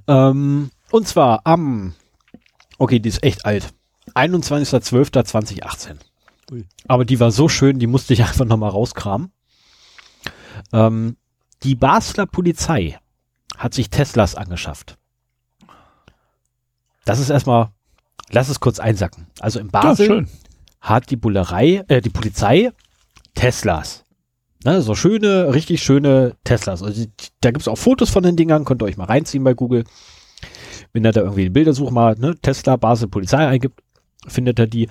Ähm, 0.06 0.70
und 0.90 1.06
zwar 1.06 1.42
am, 1.44 1.94
okay, 2.78 2.98
die 2.98 3.08
ist 3.08 3.22
echt 3.22 3.44
alt, 3.44 3.72
21.12.2018. 4.14 5.96
Ui. 6.50 6.66
Aber 6.86 7.04
die 7.04 7.20
war 7.20 7.30
so 7.30 7.48
schön, 7.48 7.78
die 7.78 7.86
musste 7.86 8.14
ich 8.14 8.22
einfach 8.26 8.44
nochmal 8.44 8.70
rauskramen. 8.70 9.32
Ähm, 10.72 11.16
die 11.62 11.74
Basler 11.74 12.26
Polizei 12.26 12.98
hat 13.56 13.74
sich 13.74 13.90
Teslas 13.90 14.34
angeschafft. 14.34 14.96
Das 17.04 17.18
ist 17.18 17.30
erstmal, 17.30 17.70
lass 18.30 18.48
es 18.48 18.60
kurz 18.60 18.78
einsacken. 18.78 19.26
Also 19.40 19.58
in 19.58 19.66
ja, 19.66 19.80
Basel 19.80 20.06
schön. 20.06 20.28
hat 20.80 21.10
die 21.10 21.16
Bullerei, 21.16 21.84
äh, 21.88 22.00
die 22.00 22.10
Polizei 22.10 22.70
Teslas. 23.34 24.04
Ne, 24.64 24.82
so 24.82 24.94
schöne, 24.94 25.54
richtig 25.54 25.82
schöne 25.82 26.34
Teslas. 26.44 26.82
Also 26.82 27.04
die, 27.04 27.10
da 27.40 27.50
gibt's 27.52 27.68
auch 27.68 27.78
Fotos 27.78 28.10
von 28.10 28.24
den 28.24 28.36
Dingern, 28.36 28.64
könnt 28.64 28.82
ihr 28.82 28.86
euch 28.86 28.96
mal 28.96 29.04
reinziehen 29.04 29.44
bei 29.44 29.54
Google. 29.54 29.84
Wenn 30.92 31.04
ihr 31.04 31.12
da 31.12 31.20
irgendwie 31.20 31.42
eine 31.42 31.50
Bildersuche 31.50 31.92
mal, 31.92 32.16
ne, 32.18 32.34
Tesla, 32.40 32.76
Basel, 32.76 33.08
Polizei 33.08 33.46
eingibt, 33.46 33.80
findet 34.26 34.58
ihr 34.58 34.66
die 34.66 34.88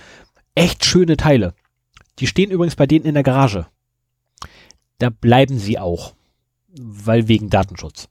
echt 0.56 0.86
schöne 0.86 1.17
Teile. 1.17 1.53
Die 2.19 2.27
stehen 2.27 2.49
übrigens 2.49 2.75
bei 2.75 2.88
denen 2.88 3.06
in 3.06 3.13
der 3.13 3.23
Garage. 3.23 3.67
Da 4.99 5.10
bleiben 5.10 5.60
sie 5.60 5.77
auch. 5.80 6.13
Weil 6.80 7.27
wegen 7.27 7.49
Datenschutz. 7.49 8.08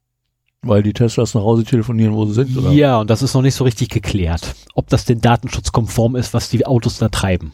Weil 0.62 0.82
die 0.82 0.92
Teslas 0.92 1.34
nach 1.34 1.42
Hause 1.42 1.64
telefonieren, 1.64 2.14
wo 2.14 2.26
sie 2.26 2.34
sind, 2.34 2.56
oder? 2.56 2.72
Ja, 2.72 2.98
und 3.00 3.08
das 3.10 3.22
ist 3.22 3.34
noch 3.34 3.42
nicht 3.42 3.54
so 3.54 3.64
richtig 3.64 3.88
geklärt, 3.88 4.54
ob 4.74 4.88
das 4.88 5.04
denn 5.04 5.20
datenschutzkonform 5.20 6.16
ist, 6.16 6.34
was 6.34 6.48
die 6.50 6.66
Autos 6.66 6.98
da 6.98 7.08
treiben. 7.08 7.52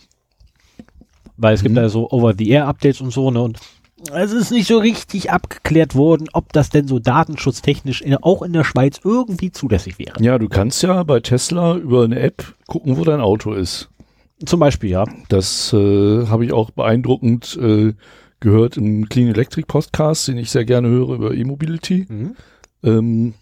Weil 1.36 1.54
es 1.54 1.62
gibt 1.62 1.72
Mhm. 1.74 1.80
da 1.80 1.88
so 1.88 2.10
Over-the-Air-Updates 2.10 3.00
und 3.00 3.10
so, 3.12 3.30
ne? 3.30 3.42
Und 3.42 3.58
es 4.12 4.32
ist 4.32 4.50
nicht 4.50 4.66
so 4.66 4.78
richtig 4.78 5.30
abgeklärt 5.30 5.94
worden, 5.94 6.28
ob 6.32 6.52
das 6.52 6.70
denn 6.70 6.88
so 6.88 6.98
datenschutztechnisch 6.98 8.02
in, 8.02 8.16
auch 8.16 8.42
in 8.42 8.52
der 8.52 8.64
Schweiz 8.64 9.00
irgendwie 9.04 9.52
zulässig 9.52 9.98
wäre. 9.98 10.22
Ja, 10.22 10.38
du 10.38 10.48
kannst 10.48 10.82
ja 10.82 11.02
bei 11.02 11.20
Tesla 11.20 11.76
über 11.76 12.04
eine 12.04 12.18
App 12.18 12.54
gucken, 12.66 12.96
wo 12.96 13.04
dein 13.04 13.20
Auto 13.20 13.52
ist. 13.52 13.88
Zum 14.44 14.60
Beispiel, 14.60 14.90
ja. 14.90 15.04
Das 15.28 15.72
äh, 15.72 16.26
habe 16.26 16.44
ich 16.44 16.52
auch 16.52 16.70
beeindruckend 16.70 17.56
äh, 17.60 17.94
gehört 18.40 18.76
im 18.76 19.08
Clean 19.08 19.28
Electric 19.28 19.66
Podcast, 19.66 20.28
den 20.28 20.36
ich 20.36 20.50
sehr 20.50 20.64
gerne 20.64 20.88
höre 20.88 21.14
über 21.14 21.32
E-Mobility. 21.32 22.06
Mhm. 22.08 22.36
Ähm, 22.82 23.34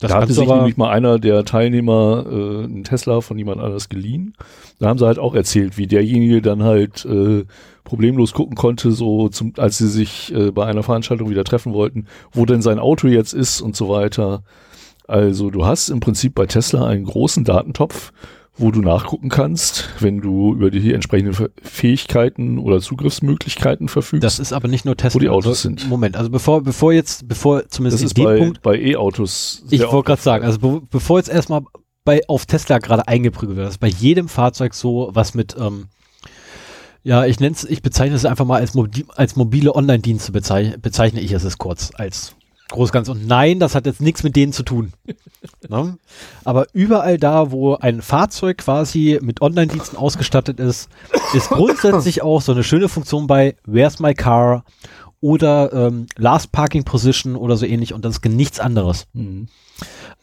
Das 0.00 0.12
da 0.12 0.20
hatte 0.20 0.32
sich 0.32 0.48
aber, 0.48 0.58
nämlich 0.58 0.76
mal 0.76 0.90
einer 0.90 1.18
der 1.18 1.44
Teilnehmer 1.44 2.24
äh, 2.26 2.64
einen 2.64 2.84
Tesla 2.84 3.20
von 3.20 3.36
jemand 3.36 3.60
anders 3.60 3.88
geliehen. 3.88 4.34
Da 4.78 4.88
haben 4.88 4.98
sie 4.98 5.06
halt 5.06 5.18
auch 5.18 5.34
erzählt, 5.34 5.76
wie 5.76 5.88
derjenige 5.88 6.40
dann 6.40 6.62
halt 6.62 7.04
äh, 7.04 7.44
problemlos 7.82 8.32
gucken 8.32 8.54
konnte, 8.54 8.92
so 8.92 9.28
zum, 9.28 9.54
als 9.56 9.78
sie 9.78 9.88
sich 9.88 10.32
äh, 10.32 10.52
bei 10.52 10.66
einer 10.66 10.84
Veranstaltung 10.84 11.30
wieder 11.30 11.42
treffen 11.42 11.72
wollten, 11.72 12.06
wo 12.32 12.46
denn 12.46 12.62
sein 12.62 12.78
Auto 12.78 13.08
jetzt 13.08 13.32
ist 13.32 13.60
und 13.60 13.74
so 13.74 13.88
weiter. 13.88 14.44
Also 15.08 15.50
du 15.50 15.66
hast 15.66 15.88
im 15.88 16.00
Prinzip 16.00 16.34
bei 16.34 16.46
Tesla 16.46 16.86
einen 16.86 17.04
großen 17.04 17.42
Datentopf, 17.42 18.12
wo 18.58 18.72
du 18.72 18.80
nachgucken 18.80 19.28
kannst, 19.28 19.88
wenn 20.00 20.20
du 20.20 20.52
über 20.52 20.70
die 20.70 20.92
entsprechenden 20.92 21.48
Fähigkeiten 21.62 22.58
oder 22.58 22.80
Zugriffsmöglichkeiten 22.80 23.88
verfügst. 23.88 24.24
Das 24.24 24.38
ist 24.38 24.52
aber 24.52 24.68
nicht 24.68 24.84
nur 24.84 24.96
Tesla. 24.96 25.14
Wo 25.14 25.18
die 25.20 25.28
Autos 25.28 25.46
also, 25.46 25.62
sind. 25.62 25.88
Moment, 25.88 26.16
also 26.16 26.28
bevor, 26.28 26.62
bevor 26.62 26.92
jetzt, 26.92 27.28
bevor 27.28 27.68
zumindest 27.68 28.02
das 28.02 28.10
ist 28.10 28.14
bei, 28.14 28.38
Punkt, 28.38 28.62
bei 28.62 28.76
E-Autos. 28.76 29.64
ich 29.70 29.80
wollte 29.80 30.06
gerade 30.08 30.22
sagen, 30.22 30.44
also 30.44 30.58
be 30.58 30.82
bevor 30.90 31.18
jetzt 31.18 31.28
erstmal 31.28 31.62
bei, 32.04 32.20
auf 32.26 32.46
Tesla 32.46 32.78
gerade 32.78 33.06
eingeprügelt 33.06 33.56
wird, 33.56 33.66
das 33.66 33.74
ist 33.74 33.80
bei 33.80 33.88
jedem 33.88 34.28
Fahrzeug 34.28 34.74
so, 34.74 35.10
was 35.12 35.34
mit, 35.34 35.56
ähm, 35.58 35.86
ja, 37.04 37.24
ich 37.24 37.38
nenne 37.38 37.54
es, 37.54 37.64
ich 37.64 37.82
bezeichne 37.82 38.16
es 38.16 38.24
einfach 38.24 38.44
mal 38.44 38.60
als, 38.60 38.74
mobi 38.74 39.06
als 39.14 39.36
mobile 39.36 39.74
Online-Dienste, 39.74 40.32
bezeichne, 40.32 40.78
bezeichne 40.78 41.20
ich 41.20 41.32
es 41.32 41.44
jetzt 41.44 41.58
kurz 41.58 41.92
als 41.94 42.34
Großganz. 42.70 43.08
Und 43.08 43.26
nein, 43.26 43.60
das 43.60 43.74
hat 43.74 43.86
jetzt 43.86 44.00
nichts 44.00 44.22
mit 44.22 44.36
denen 44.36 44.52
zu 44.52 44.62
tun. 44.62 44.92
ne? 45.68 45.96
Aber 46.44 46.66
überall 46.72 47.18
da, 47.18 47.50
wo 47.50 47.74
ein 47.76 48.02
Fahrzeug 48.02 48.58
quasi 48.58 49.18
mit 49.22 49.40
Online-Diensten 49.40 49.96
ausgestattet 49.96 50.60
ist, 50.60 50.88
ist 51.34 51.48
grundsätzlich 51.50 52.22
auch 52.22 52.40
so 52.42 52.52
eine 52.52 52.64
schöne 52.64 52.88
Funktion 52.88 53.26
bei 53.26 53.56
Where's 53.64 54.00
My 54.00 54.14
Car 54.14 54.64
oder 55.20 55.72
ähm, 55.72 56.06
Last 56.16 56.52
Parking 56.52 56.84
Position 56.84 57.36
oder 57.36 57.56
so 57.56 57.66
ähnlich 57.66 57.92
und 57.94 58.04
das 58.04 58.18
ist 58.18 58.24
nichts 58.24 58.60
anderes. 58.60 59.06
Mhm. 59.14 59.48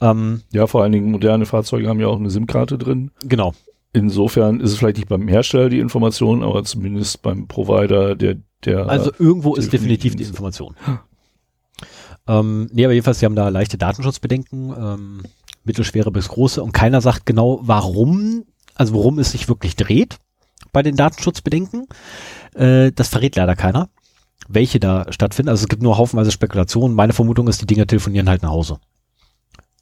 Ähm, 0.01 0.41
Ja, 0.51 0.67
vor 0.67 0.84
allen 0.84 0.91
Dingen 0.91 1.12
moderne 1.12 1.45
Fahrzeuge 1.45 1.88
haben 1.89 1.99
ja 1.99 2.08
auch 2.08 2.19
eine 2.19 2.29
SIM-Karte 2.29 2.77
drin. 2.77 3.12
genau. 3.25 3.53
Insofern 3.93 4.60
ist 4.60 4.71
es 4.71 4.77
vielleicht 4.77 4.97
nicht 4.97 5.08
beim 5.08 5.29
Hersteller 5.29 5.69
die 5.69 5.79
Information, 5.79 6.43
aber 6.43 6.65
zumindest 6.65 7.21
beim 7.21 7.47
Provider, 7.47 8.15
der, 8.15 8.36
der 8.65 8.89
Also 8.89 9.10
irgendwo 9.17 9.55
ist 9.55 9.71
definitiv 9.71 10.17
die. 10.17 10.23
Information. 10.23 10.75
ähm, 12.27 12.69
nee, 12.71 12.85
aber 12.85 12.93
jedenfalls, 12.93 13.19
sie 13.19 13.25
haben 13.25 13.35
da 13.35 13.49
leichte 13.49 13.77
Datenschutzbedenken, 13.77 14.73
ähm, 14.77 15.23
mittelschwere 15.63 16.11
bis 16.11 16.29
große 16.29 16.61
und 16.61 16.71
keiner 16.71 17.01
sagt 17.01 17.25
genau, 17.25 17.59
warum, 17.63 18.45
also 18.75 18.93
worum 18.93 19.19
es 19.19 19.31
sich 19.31 19.47
wirklich 19.47 19.75
dreht 19.75 20.17
bei 20.71 20.83
den 20.83 20.95
Datenschutzbedenken. 20.95 21.88
Äh, 22.53 22.91
das 22.91 23.07
verrät 23.07 23.35
leider 23.35 23.55
keiner, 23.55 23.89
welche 24.47 24.79
da 24.79 25.05
stattfinden. 25.11 25.49
Also 25.49 25.63
es 25.63 25.69
gibt 25.69 25.81
nur 25.81 25.97
haufenweise 25.97 26.31
Spekulationen. 26.31 26.95
Meine 26.95 27.13
Vermutung 27.13 27.47
ist, 27.47 27.61
die 27.61 27.67
Dinger 27.67 27.88
telefonieren 27.88 28.29
halt 28.29 28.41
nach 28.43 28.49
Hause. 28.49 28.79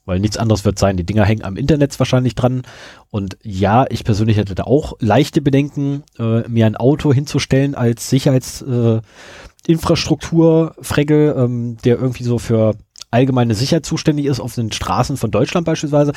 Weil 0.05 0.19
nichts 0.19 0.37
anderes 0.37 0.65
wird 0.65 0.77
sein. 0.77 0.97
Die 0.97 1.05
Dinger 1.05 1.23
hängen 1.23 1.45
am 1.45 1.55
Internet 1.55 1.97
wahrscheinlich 1.97 2.35
dran. 2.35 2.63
Und 3.09 3.37
ja, 3.41 3.85
ich 3.89 4.03
persönlich 4.03 4.35
hätte 4.37 4.53
da 4.55 4.63
auch 4.63 4.97
leichte 4.99 5.41
Bedenken, 5.41 6.03
äh, 6.19 6.45
mir 6.49 6.65
ein 6.65 6.75
Auto 6.75 7.13
hinzustellen 7.13 7.73
als 7.75 8.09
Sicherheitsinfrastruktur, 8.09 10.75
äh, 10.77 10.81
ähm, 11.13 11.77
der 11.85 11.95
irgendwie 11.97 12.25
so 12.25 12.37
für 12.37 12.75
allgemeine 13.11 13.55
Sicherheit 13.55 13.85
zuständig 13.85 14.25
ist 14.25 14.41
auf 14.41 14.55
den 14.55 14.71
Straßen 14.71 15.17
von 15.17 15.29
Deutschland 15.31 15.65
beispielsweise. 15.65 16.13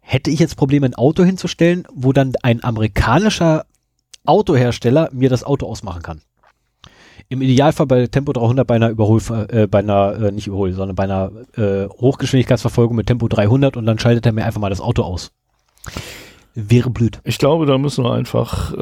Hätte 0.00 0.30
ich 0.30 0.40
jetzt 0.40 0.56
Probleme, 0.56 0.86
ein 0.86 0.94
Auto 0.94 1.24
hinzustellen, 1.24 1.84
wo 1.94 2.12
dann 2.12 2.32
ein 2.42 2.64
amerikanischer 2.64 3.64
Autohersteller 4.26 5.08
mir 5.12 5.30
das 5.30 5.44
Auto 5.44 5.66
ausmachen 5.66 6.02
kann. 6.02 6.20
Im 7.30 7.42
Idealfall 7.42 7.86
bei 7.86 8.06
Tempo 8.08 8.32
300 8.32 8.66
bei 8.66 8.74
einer 8.74 8.90
Überhol, 8.90 9.22
äh, 9.50 9.68
bei 9.68 9.78
einer, 9.78 10.20
äh, 10.20 10.32
nicht 10.32 10.48
Überhol, 10.48 10.72
sondern 10.72 10.96
bei 10.96 11.04
einer 11.04 11.30
äh, 11.56 11.88
Hochgeschwindigkeitsverfolgung 11.88 12.96
mit 12.96 13.06
Tempo 13.06 13.28
300 13.28 13.76
und 13.76 13.86
dann 13.86 14.00
schaltet 14.00 14.26
er 14.26 14.32
mir 14.32 14.44
einfach 14.44 14.60
mal 14.60 14.68
das 14.68 14.80
Auto 14.80 15.02
aus. 15.02 15.30
Wäre 16.56 16.90
blöd. 16.90 17.20
Ich 17.22 17.38
glaube, 17.38 17.66
da 17.66 17.78
müssen 17.78 18.02
wir 18.02 18.12
einfach 18.12 18.72
äh, 18.72 18.76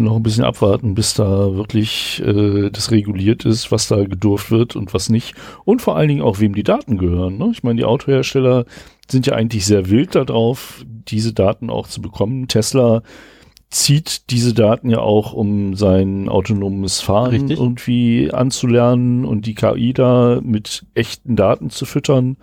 noch 0.00 0.16
ein 0.16 0.22
bisschen 0.22 0.44
abwarten, 0.44 0.94
bis 0.94 1.12
da 1.12 1.54
wirklich 1.54 2.22
äh, 2.24 2.70
das 2.70 2.90
reguliert 2.90 3.44
ist, 3.44 3.70
was 3.70 3.88
da 3.88 4.02
gedurft 4.02 4.50
wird 4.50 4.74
und 4.74 4.94
was 4.94 5.10
nicht. 5.10 5.34
Und 5.66 5.82
vor 5.82 5.94
allen 5.94 6.08
Dingen 6.08 6.22
auch, 6.22 6.40
wem 6.40 6.54
die 6.54 6.62
Daten 6.62 6.96
gehören. 6.96 7.36
Ne? 7.36 7.50
Ich 7.52 7.62
meine, 7.62 7.76
die 7.76 7.84
Autohersteller 7.84 8.64
sind 9.06 9.26
ja 9.26 9.34
eigentlich 9.34 9.66
sehr 9.66 9.90
wild 9.90 10.14
darauf, 10.14 10.82
diese 10.86 11.34
Daten 11.34 11.68
auch 11.68 11.88
zu 11.88 12.00
bekommen. 12.00 12.48
Tesla 12.48 13.02
zieht 13.72 14.30
diese 14.30 14.52
Daten 14.52 14.90
ja 14.90 14.98
auch, 14.98 15.32
um 15.32 15.74
sein 15.74 16.28
autonomes 16.28 17.00
Fahren 17.00 17.30
Richtig. 17.30 17.58
irgendwie 17.58 18.30
anzulernen 18.30 19.24
und 19.24 19.46
die 19.46 19.54
KI 19.54 19.92
da 19.94 20.40
mit 20.42 20.84
echten 20.94 21.36
Daten 21.36 21.70
zu 21.70 21.86
füttern. 21.86 22.36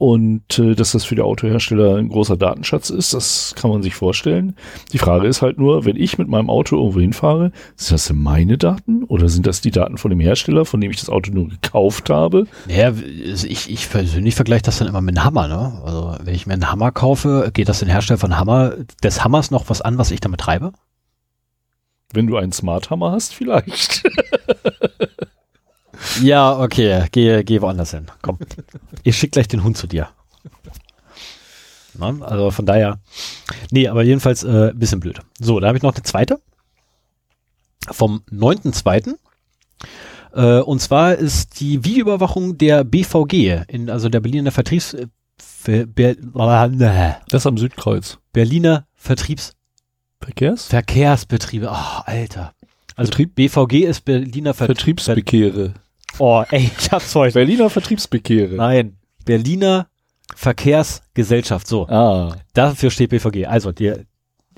Und 0.00 0.58
äh, 0.58 0.74
dass 0.74 0.92
das 0.92 1.04
für 1.04 1.14
die 1.14 1.20
Autohersteller 1.20 1.96
ein 1.96 2.08
großer 2.08 2.38
Datenschatz 2.38 2.88
ist, 2.88 3.12
das 3.12 3.54
kann 3.54 3.70
man 3.70 3.82
sich 3.82 3.94
vorstellen. 3.94 4.56
Die 4.94 4.98
Frage 4.98 5.28
ist 5.28 5.42
halt 5.42 5.58
nur, 5.58 5.84
wenn 5.84 5.96
ich 5.96 6.16
mit 6.16 6.26
meinem 6.26 6.48
Auto 6.48 6.78
irgendwo 6.78 7.00
hinfahre, 7.00 7.52
sind 7.76 7.96
das 7.96 8.06
denn 8.06 8.16
meine 8.16 8.56
Daten 8.56 9.04
oder 9.04 9.28
sind 9.28 9.46
das 9.46 9.60
die 9.60 9.70
Daten 9.70 9.98
von 9.98 10.08
dem 10.08 10.18
Hersteller, 10.18 10.64
von 10.64 10.80
dem 10.80 10.90
ich 10.90 10.98
das 10.98 11.10
Auto 11.10 11.32
nur 11.32 11.50
gekauft 11.50 12.08
habe? 12.08 12.46
Naja, 12.66 12.94
ich, 12.94 13.70
ich 13.70 13.90
persönlich 13.90 14.34
vergleiche 14.34 14.62
das 14.62 14.78
dann 14.78 14.88
immer 14.88 15.02
mit 15.02 15.18
einem 15.18 15.26
Hammer, 15.26 15.48
ne? 15.48 15.82
Also 15.84 16.16
wenn 16.24 16.34
ich 16.34 16.46
mir 16.46 16.54
einen 16.54 16.72
Hammer 16.72 16.92
kaufe, 16.92 17.50
geht 17.52 17.68
das 17.68 17.80
den 17.80 17.90
Hersteller 17.90 18.16
von 18.16 18.38
Hammer, 18.38 18.76
des 19.02 19.22
Hammers 19.22 19.50
noch 19.50 19.68
was 19.68 19.82
an, 19.82 19.98
was 19.98 20.12
ich 20.12 20.20
damit 20.20 20.40
treibe? 20.40 20.72
Wenn 22.10 22.26
du 22.26 22.38
einen 22.38 22.52
Smart 22.52 22.88
Hammer 22.88 23.12
hast, 23.12 23.34
vielleicht. 23.34 24.02
Ja, 26.22 26.58
okay, 26.58 27.06
geh, 27.12 27.42
geh 27.44 27.60
woanders 27.60 27.90
hin. 27.90 28.06
Komm. 28.22 28.38
Ich 29.02 29.16
schick 29.16 29.32
gleich 29.32 29.48
den 29.48 29.62
Hund 29.64 29.76
zu 29.76 29.86
dir. 29.86 30.08
Na, 31.94 32.14
also 32.22 32.50
von 32.50 32.66
daher. 32.66 32.98
Nee, 33.70 33.88
aber 33.88 34.02
jedenfalls 34.02 34.42
äh, 34.44 34.72
bisschen 34.74 35.00
blöd. 35.00 35.20
So, 35.38 35.60
da 35.60 35.68
habe 35.68 35.76
ich 35.78 35.82
noch 35.82 35.94
eine 35.94 36.02
zweite. 36.02 36.40
Vom 37.90 38.22
9.2. 38.30 39.14
Äh, 40.34 40.60
und 40.60 40.80
zwar 40.80 41.14
ist 41.16 41.60
die 41.60 41.84
Videoüberwachung 41.84 42.56
der 42.56 42.84
BVG, 42.84 43.64
in, 43.68 43.90
also 43.90 44.08
der 44.08 44.20
Berliner 44.20 44.52
Vertriebs... 44.52 44.94
äh, 44.94 45.06
Ver, 45.42 45.86
Ber, 45.86 46.14
Das 47.28 47.46
am 47.46 47.56
Südkreuz. 47.58 48.18
Berliner 48.32 48.86
Vertriebs... 48.94 49.54
Verkehrs? 50.20 50.66
Verkehrsbetriebe. 50.66 51.68
Oh, 51.70 52.00
Alter. 52.04 52.52
Also 52.94 53.10
Vertrieb- 53.12 53.34
BVG 53.34 53.86
ist 53.86 54.04
Berliner 54.04 54.52
Ver 54.54 54.66
Vertriebsbekehre. 54.66 55.74
Oh, 56.18 56.42
ey, 56.50 56.70
ich 56.78 56.90
hab's 56.90 57.14
heute. 57.14 57.34
Berliner 57.34 57.70
Vertriebsbekehre. 57.70 58.54
Nein, 58.54 58.98
Berliner 59.24 59.88
Verkehrsgesellschaft. 60.34 61.66
So, 61.66 61.86
Ah, 61.88 62.36
dafür 62.54 62.90
steht 62.90 63.10
BVG. 63.10 63.46
Also, 63.46 63.72
die, 63.72 63.92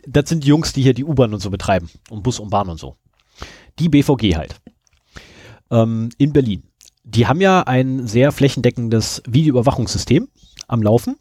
das 0.06 0.28
sind 0.28 0.44
die 0.44 0.48
Jungs, 0.48 0.72
die 0.72 0.82
hier 0.82 0.94
die 0.94 1.04
U-Bahn 1.04 1.32
und 1.34 1.40
so 1.40 1.50
betreiben. 1.50 1.88
Und 2.10 2.22
Bus 2.22 2.38
und 2.40 2.50
Bahn 2.50 2.68
und 2.68 2.78
so. 2.78 2.96
Die 3.78 3.88
BVG 3.88 4.36
halt. 4.36 4.56
Ähm, 5.70 6.10
in 6.18 6.32
Berlin. 6.32 6.64
Die 7.04 7.26
haben 7.26 7.40
ja 7.40 7.62
ein 7.62 8.06
sehr 8.06 8.30
flächendeckendes 8.32 9.22
Videoüberwachungssystem 9.26 10.28
am 10.68 10.82
Laufen. 10.82 11.16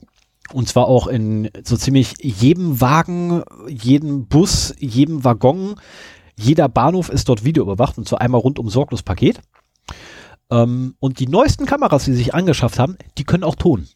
Und 0.53 0.67
zwar 0.67 0.87
auch 0.87 1.07
in 1.07 1.49
so 1.63 1.77
ziemlich 1.77 2.15
jedem 2.21 2.81
Wagen, 2.81 3.43
jedem 3.67 4.27
Bus, 4.27 4.75
jedem 4.79 5.23
Waggon. 5.23 5.75
Jeder 6.37 6.67
Bahnhof 6.67 7.09
ist 7.09 7.29
dort 7.29 7.45
videoüberwacht 7.45 7.97
und 7.97 8.07
zwar 8.07 8.19
einmal 8.21 8.41
rund 8.41 8.59
um 8.59 8.69
sorglos 8.69 9.01
Paket. 9.01 9.39
Ähm, 10.51 10.95
und 10.99 11.19
die 11.19 11.27
neuesten 11.27 11.65
Kameras, 11.65 12.05
die 12.05 12.11
sie 12.11 12.17
sich 12.17 12.35
angeschafft 12.35 12.77
haben, 12.77 12.97
die 13.17 13.23
können 13.23 13.43
auch 13.43 13.55
Ton. 13.55 13.87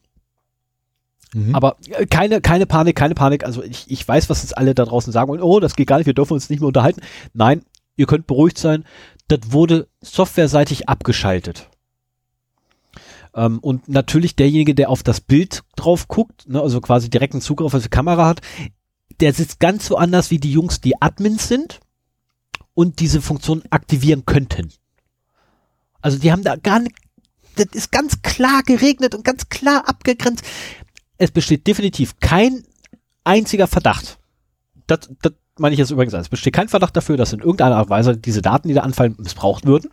Mhm. 1.33 1.53
Aber 1.53 1.75
äh, 1.89 2.05
keine, 2.05 2.39
keine 2.39 2.65
Panik, 2.65 2.95
keine 2.95 3.13
Panik. 3.13 3.43
Also 3.43 3.61
ich, 3.61 3.91
ich 3.91 4.07
weiß, 4.07 4.29
was 4.29 4.41
jetzt 4.41 4.57
alle 4.57 4.73
da 4.73 4.85
draußen 4.85 5.11
sagen 5.11 5.29
wollen. 5.29 5.41
Oh, 5.41 5.59
das 5.59 5.75
geht 5.75 5.87
gar 5.87 5.97
nicht, 5.97 6.07
wir 6.07 6.13
dürfen 6.13 6.33
uns 6.33 6.49
nicht 6.49 6.61
mehr 6.61 6.67
unterhalten. 6.67 7.01
Nein, 7.33 7.63
ihr 7.97 8.07
könnt 8.07 8.25
beruhigt 8.25 8.57
sein. 8.57 8.85
Das 9.27 9.39
wurde 9.51 9.87
softwareseitig 10.01 10.87
abgeschaltet. 10.87 11.69
Ähm, 13.35 13.59
und 13.59 13.89
natürlich 13.89 14.37
derjenige, 14.37 14.75
der 14.75 14.89
auf 14.89 15.03
das 15.03 15.19
Bild 15.19 15.63
drauf 15.75 16.07
guckt, 16.07 16.47
ne, 16.47 16.61
also 16.61 16.79
quasi 16.79 17.09
direkten 17.09 17.41
Zugriff 17.41 17.73
auf 17.73 17.83
die 17.83 17.89
Kamera 17.89 18.27
hat, 18.27 18.41
der 19.19 19.33
sitzt 19.33 19.59
ganz 19.59 19.89
woanders 19.91 20.31
wie 20.31 20.39
die 20.39 20.51
Jungs, 20.51 20.79
die 20.79 21.01
Admins 21.01 21.49
sind 21.49 21.81
und 22.73 22.99
diese 22.99 23.21
Funktion 23.21 23.63
aktivieren 23.71 24.25
könnten. 24.25 24.71
Also 26.05 26.19
die 26.19 26.31
haben 26.31 26.43
da 26.43 26.55
gar 26.55 26.81
nicht, 26.81 26.95
das 27.55 27.65
ist 27.71 27.91
ganz 27.91 28.21
klar 28.21 28.61
geregnet 28.61 29.15
und 29.15 29.23
ganz 29.23 29.49
klar 29.49 29.89
abgegrenzt. 29.89 30.45
Es 31.17 31.31
besteht 31.31 31.65
definitiv 31.65 32.19
kein 32.19 32.63
einziger 33.23 33.65
Verdacht. 33.65 34.19
Das, 34.85 35.09
das 35.23 35.33
meine 35.57 35.73
ich 35.73 35.79
jetzt 35.79 35.89
übrigens. 35.89 36.13
Es 36.13 36.29
besteht 36.29 36.53
kein 36.53 36.69
Verdacht 36.69 36.95
dafür, 36.95 37.17
dass 37.17 37.33
in 37.33 37.39
irgendeiner 37.39 37.77
Art 37.77 37.85
und 37.85 37.89
Weise 37.89 38.15
diese 38.15 38.43
Daten, 38.43 38.67
die 38.67 38.75
da 38.75 38.81
anfallen, 38.81 39.15
missbraucht 39.17 39.65
würden. 39.65 39.89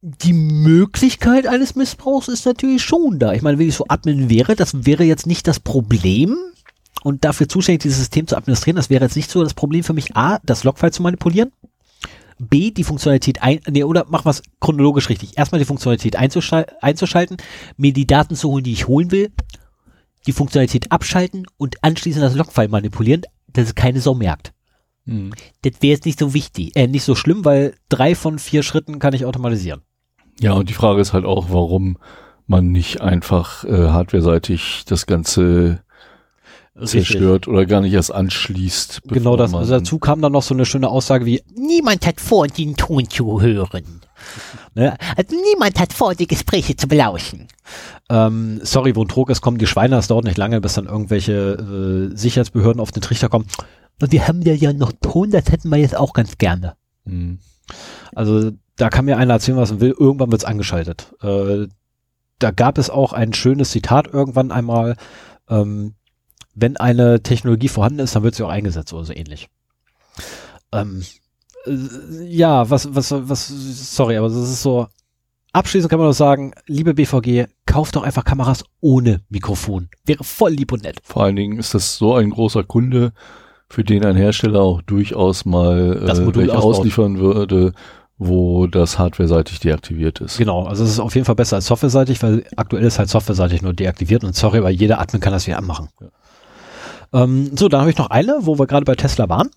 Die 0.00 0.32
Möglichkeit 0.32 1.46
eines 1.46 1.76
Missbrauchs 1.76 2.26
ist 2.26 2.46
natürlich 2.46 2.82
schon 2.82 3.20
da. 3.20 3.32
Ich 3.32 3.42
meine, 3.42 3.60
wenn 3.60 3.68
ich 3.68 3.76
so 3.76 3.84
Admin 3.86 4.28
wäre, 4.28 4.56
das 4.56 4.86
wäre 4.86 5.04
jetzt 5.04 5.28
nicht 5.28 5.46
das 5.46 5.60
Problem. 5.60 6.36
Und 7.04 7.24
dafür 7.24 7.48
zuständig, 7.48 7.82
dieses 7.82 7.98
System 7.98 8.26
zu 8.26 8.36
administrieren, 8.36 8.74
das 8.74 8.90
wäre 8.90 9.04
jetzt 9.04 9.14
nicht 9.14 9.30
so 9.30 9.44
das 9.44 9.54
Problem 9.54 9.84
für 9.84 9.92
mich, 9.92 10.16
A, 10.16 10.40
das 10.42 10.64
Logfile 10.64 10.90
zu 10.90 11.04
manipulieren. 11.04 11.52
B, 12.38 12.70
die 12.70 12.84
Funktionalität 12.84 13.42
ein, 13.42 13.60
nee, 13.68 13.84
oder 13.84 14.06
machen 14.08 14.26
wir 14.26 14.30
es 14.30 14.42
chronologisch 14.60 15.08
richtig. 15.08 15.36
Erstmal 15.36 15.58
die 15.58 15.64
Funktionalität 15.64 16.16
einzuschal 16.16 16.66
einzuschalten, 16.80 17.36
mir 17.76 17.92
die 17.92 18.06
Daten 18.06 18.36
zu 18.36 18.48
holen, 18.50 18.64
die 18.64 18.72
ich 18.72 18.86
holen 18.86 19.10
will, 19.10 19.32
die 20.26 20.32
Funktionalität 20.32 20.92
abschalten 20.92 21.46
und 21.56 21.82
anschließend 21.82 22.24
das 22.24 22.34
Logfile 22.34 22.68
manipulieren, 22.68 23.22
dass 23.52 23.66
es 23.66 23.74
keine 23.74 24.00
Sau 24.00 24.14
merkt. 24.14 24.52
Mhm. 25.04 25.32
Das 25.62 25.74
wäre 25.80 25.94
jetzt 25.94 26.06
nicht 26.06 26.18
so 26.18 26.34
wichtig, 26.34 26.76
äh, 26.76 26.86
nicht 26.86 27.04
so 27.04 27.14
schlimm, 27.14 27.44
weil 27.44 27.74
drei 27.88 28.14
von 28.14 28.38
vier 28.38 28.62
Schritten 28.62 28.98
kann 28.98 29.14
ich 29.14 29.24
automatisieren. 29.24 29.82
Ja, 30.40 30.52
und 30.52 30.68
die 30.68 30.74
Frage 30.74 31.00
ist 31.00 31.12
halt 31.12 31.24
auch, 31.24 31.46
warum 31.50 31.98
man 32.46 32.70
nicht 32.70 33.00
einfach 33.00 33.64
äh, 33.64 33.88
hardwareseitig 33.88 34.84
das 34.86 35.06
Ganze 35.06 35.82
zerstört 36.84 37.48
oder 37.48 37.66
gar 37.66 37.80
nicht 37.80 37.92
erst 37.92 38.12
anschließt. 38.12 39.02
Genau 39.04 39.36
das. 39.36 39.54
Also 39.54 39.78
dazu 39.78 39.98
kam 39.98 40.20
dann 40.20 40.32
noch 40.32 40.42
so 40.42 40.54
eine 40.54 40.66
schöne 40.66 40.88
Aussage 40.88 41.26
wie, 41.26 41.42
niemand 41.54 42.06
hat 42.06 42.20
vor, 42.20 42.46
den 42.46 42.76
Ton 42.76 43.08
zu 43.08 43.40
hören. 43.40 44.00
ne? 44.74 44.96
Also 45.16 45.36
niemand 45.36 45.78
hat 45.80 45.92
vor, 45.92 46.14
die 46.14 46.26
Gespräche 46.26 46.76
zu 46.76 46.88
belauschen. 46.88 47.48
Ähm, 48.08 48.60
sorry, 48.62 48.96
wo 48.96 49.02
ein 49.02 49.08
Druck 49.08 49.30
ist, 49.30 49.40
kommen 49.40 49.58
die 49.58 49.66
Schweine, 49.66 49.96
das 49.96 50.08
dauert 50.08 50.24
nicht 50.24 50.38
lange, 50.38 50.60
bis 50.60 50.74
dann 50.74 50.86
irgendwelche 50.86 52.12
äh, 52.12 52.16
Sicherheitsbehörden 52.16 52.80
auf 52.80 52.92
den 52.92 53.02
Trichter 53.02 53.28
kommen. 53.28 53.46
Und 54.00 54.12
wir 54.12 54.28
haben 54.28 54.42
ja 54.42 54.54
ja 54.54 54.72
noch 54.72 54.92
Ton, 55.00 55.30
das 55.30 55.50
hätten 55.50 55.68
wir 55.70 55.78
jetzt 55.78 55.96
auch 55.96 56.12
ganz 56.12 56.38
gerne. 56.38 56.74
Mhm. 57.04 57.38
Also 58.14 58.52
da 58.76 58.88
kann 58.88 59.04
mir 59.04 59.18
einer 59.18 59.34
erzählen, 59.34 59.58
was 59.58 59.72
er 59.72 59.80
will, 59.80 59.94
irgendwann 59.98 60.30
wird's 60.30 60.44
angeschaltet. 60.44 61.12
Äh, 61.22 61.66
da 62.38 62.50
gab 62.52 62.78
es 62.78 62.90
auch 62.90 63.12
ein 63.12 63.32
schönes 63.34 63.70
Zitat 63.70 64.06
irgendwann 64.06 64.52
einmal, 64.52 64.96
ähm, 65.48 65.94
wenn 66.60 66.76
eine 66.76 67.22
Technologie 67.22 67.68
vorhanden 67.68 68.00
ist, 68.00 68.16
dann 68.16 68.22
wird 68.22 68.34
sie 68.34 68.44
auch 68.44 68.50
eingesetzt 68.50 68.92
oder 68.92 69.04
so 69.04 69.12
ähnlich. 69.12 69.48
Ähm, 70.72 71.04
äh, 71.66 72.24
ja, 72.24 72.68
was, 72.68 72.94
was, 72.94 73.12
was, 73.12 73.48
sorry, 73.48 74.16
aber 74.16 74.28
das 74.28 74.36
ist 74.36 74.62
so, 74.62 74.88
abschließend 75.52 75.90
kann 75.90 75.98
man 75.98 76.08
doch 76.08 76.14
sagen, 76.14 76.52
liebe 76.66 76.94
BVG, 76.94 77.46
kauft 77.66 77.96
doch 77.96 78.02
einfach 78.02 78.24
Kameras 78.24 78.64
ohne 78.80 79.22
Mikrofon. 79.28 79.88
Wäre 80.04 80.24
voll 80.24 80.52
lieb 80.52 80.72
und 80.72 80.82
nett. 80.82 80.98
Vor 81.02 81.24
allen 81.24 81.36
Dingen 81.36 81.58
ist 81.58 81.74
das 81.74 81.96
so 81.96 82.14
ein 82.14 82.30
großer 82.30 82.64
Kunde, 82.64 83.12
für 83.68 83.84
den 83.84 84.04
ein 84.04 84.16
Hersteller 84.16 84.60
auch 84.60 84.82
durchaus 84.82 85.44
mal 85.44 85.96
äh, 85.96 86.34
welche 86.34 86.54
ausbaut. 86.54 86.76
ausliefern 86.76 87.18
würde, 87.18 87.72
wo 88.16 88.66
das 88.66 88.98
hardwareseitig 88.98 89.60
deaktiviert 89.60 90.20
ist. 90.20 90.38
Genau, 90.38 90.64
also 90.64 90.82
es 90.82 90.90
ist 90.90 91.00
auf 91.00 91.14
jeden 91.14 91.24
Fall 91.24 91.36
besser 91.36 91.56
als 91.56 91.66
softwareseitig, 91.66 92.22
weil 92.22 92.44
aktuell 92.56 92.84
ist 92.84 92.98
halt 92.98 93.08
softwareseitig 93.08 93.62
nur 93.62 93.74
deaktiviert 93.74 94.24
und 94.24 94.34
sorry, 94.34 94.58
aber 94.58 94.70
jeder 94.70 95.00
Admin 95.00 95.20
kann 95.20 95.32
das 95.32 95.46
wieder 95.46 95.58
anmachen. 95.58 95.88
Ähm, 97.12 97.56
so, 97.56 97.68
dann 97.68 97.80
habe 97.80 97.90
ich 97.90 97.98
noch 97.98 98.10
eine, 98.10 98.38
wo 98.42 98.58
wir 98.58 98.66
gerade 98.66 98.84
bei 98.84 98.94
Tesla 98.94 99.28
waren. 99.28 99.50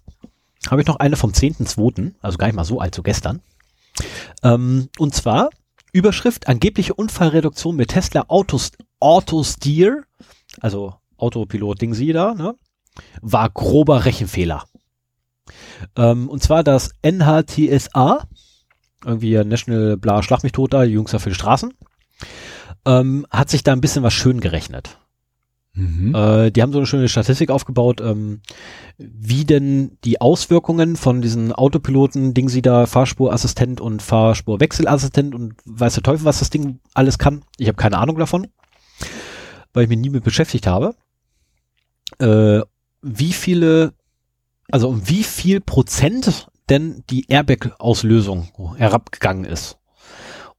Habe 0.70 0.82
ich 0.82 0.88
noch 0.88 0.98
eine 0.98 1.16
vom 1.16 1.32
10.2., 1.32 2.14
also 2.22 2.38
gar 2.38 2.48
nicht 2.48 2.56
mal 2.56 2.66
so 2.66 2.80
alt, 2.80 2.94
so 2.94 3.02
gestern. 3.02 3.42
Ähm, 4.44 4.90
und 4.98 5.14
zwar 5.16 5.50
Überschrift, 5.92 6.48
angebliche 6.48 6.94
Unfallreduktion 6.94 7.76
mit 7.76 7.90
Tesla 7.90 8.26
Autos, 8.28 8.72
Autosteer, 9.00 10.04
also 10.62 10.96
Autopilot-Ding 11.18 11.94
sie 11.94 12.14
da, 12.14 12.34
ne? 12.34 12.56
war 13.22 13.50
grober 13.50 14.06
Rechenfehler. 14.06 14.64
Ähm, 15.96 16.30
und 16.30 16.44
zwar 16.44 16.64
das 16.64 16.92
NHTSA, 17.02 18.28
irgendwie 19.06 19.34
National 19.44 19.98
Bla 19.98 20.24
Schlag 20.24 20.44
mich 20.44 20.52
tot 20.52 20.74
da, 20.74 20.86
da 20.86 21.20
für 21.20 21.30
die 21.30 21.36
Straßen, 21.36 21.74
ähm, 22.86 23.26
hat 23.30 23.50
sich 23.50 23.64
da 23.64 23.74
ein 23.74 23.82
bisschen 23.82 24.04
was 24.04 24.14
schön 24.14 24.40
gerechnet. 24.40 24.98
Mhm. 25.74 26.14
Äh, 26.14 26.52
die 26.52 26.62
haben 26.62 26.74
so 26.74 26.80
eine 26.80 26.86
schöne 26.86 27.08
Statistik 27.08 27.50
aufgebaut, 27.50 28.02
ähm, 28.02 28.42
wie 28.98 29.46
denn 29.46 29.98
die 30.04 30.20
Auswirkungen 30.20 30.98
von 30.98 31.22
diesen 31.22 31.54
Autopiloten, 31.54 32.34
Ding 32.34 32.50
sie 32.50 32.62
da, 32.62 32.86
Fahrspurassistent 32.86 33.80
und 33.80 34.02
Fahrspurwechselassistent 34.02 35.34
und 35.34 35.56
weiß 35.66 35.94
der 35.96 36.04
Teufel, 36.04 36.26
was 36.26 36.40
das 36.40 36.50
Ding 36.50 36.80
alles 36.94 37.18
kann. 37.18 37.44
Ich 37.58 37.68
habe 37.68 37.78
keine 37.78 37.98
Ahnung 37.98 38.18
davon, 38.18 38.48
weil 39.74 39.84
ich 39.84 39.90
mich 39.90 40.00
nie 40.00 40.10
mit 40.10 40.24
beschäftigt 40.24 40.68
habe. 40.68 40.94
Äh, 42.20 42.62
wie 43.02 43.34
viele, 43.34 43.94
also 44.70 44.90
um 44.90 45.08
wie 45.08 45.24
viel 45.24 45.62
Prozent 45.62 46.50
denn 46.70 47.04
die 47.10 47.26
Airbag-Auslösung 47.30 48.50
herabgegangen 48.78 49.46
ist. 49.46 49.78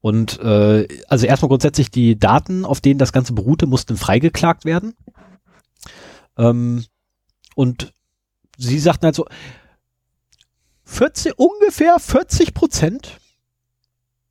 Und 0.02 0.40
äh, 0.40 0.86
also 1.08 1.26
erstmal 1.26 1.48
grundsätzlich 1.48 1.90
die 1.90 2.18
Daten, 2.18 2.64
auf 2.64 2.80
denen 2.80 2.98
das 2.98 3.12
Ganze 3.12 3.32
beruhte, 3.32 3.66
mussten 3.66 3.96
freigeklagt 3.96 4.64
werden. 4.64 4.94
Ähm, 6.36 6.84
und 7.54 7.92
sie 8.58 8.80
sagten 8.80 9.06
halt 9.06 9.14
so, 9.14 9.26
40, 10.84 11.38
ungefähr 11.38 11.98
40 11.98 12.52
Prozent 12.52 13.20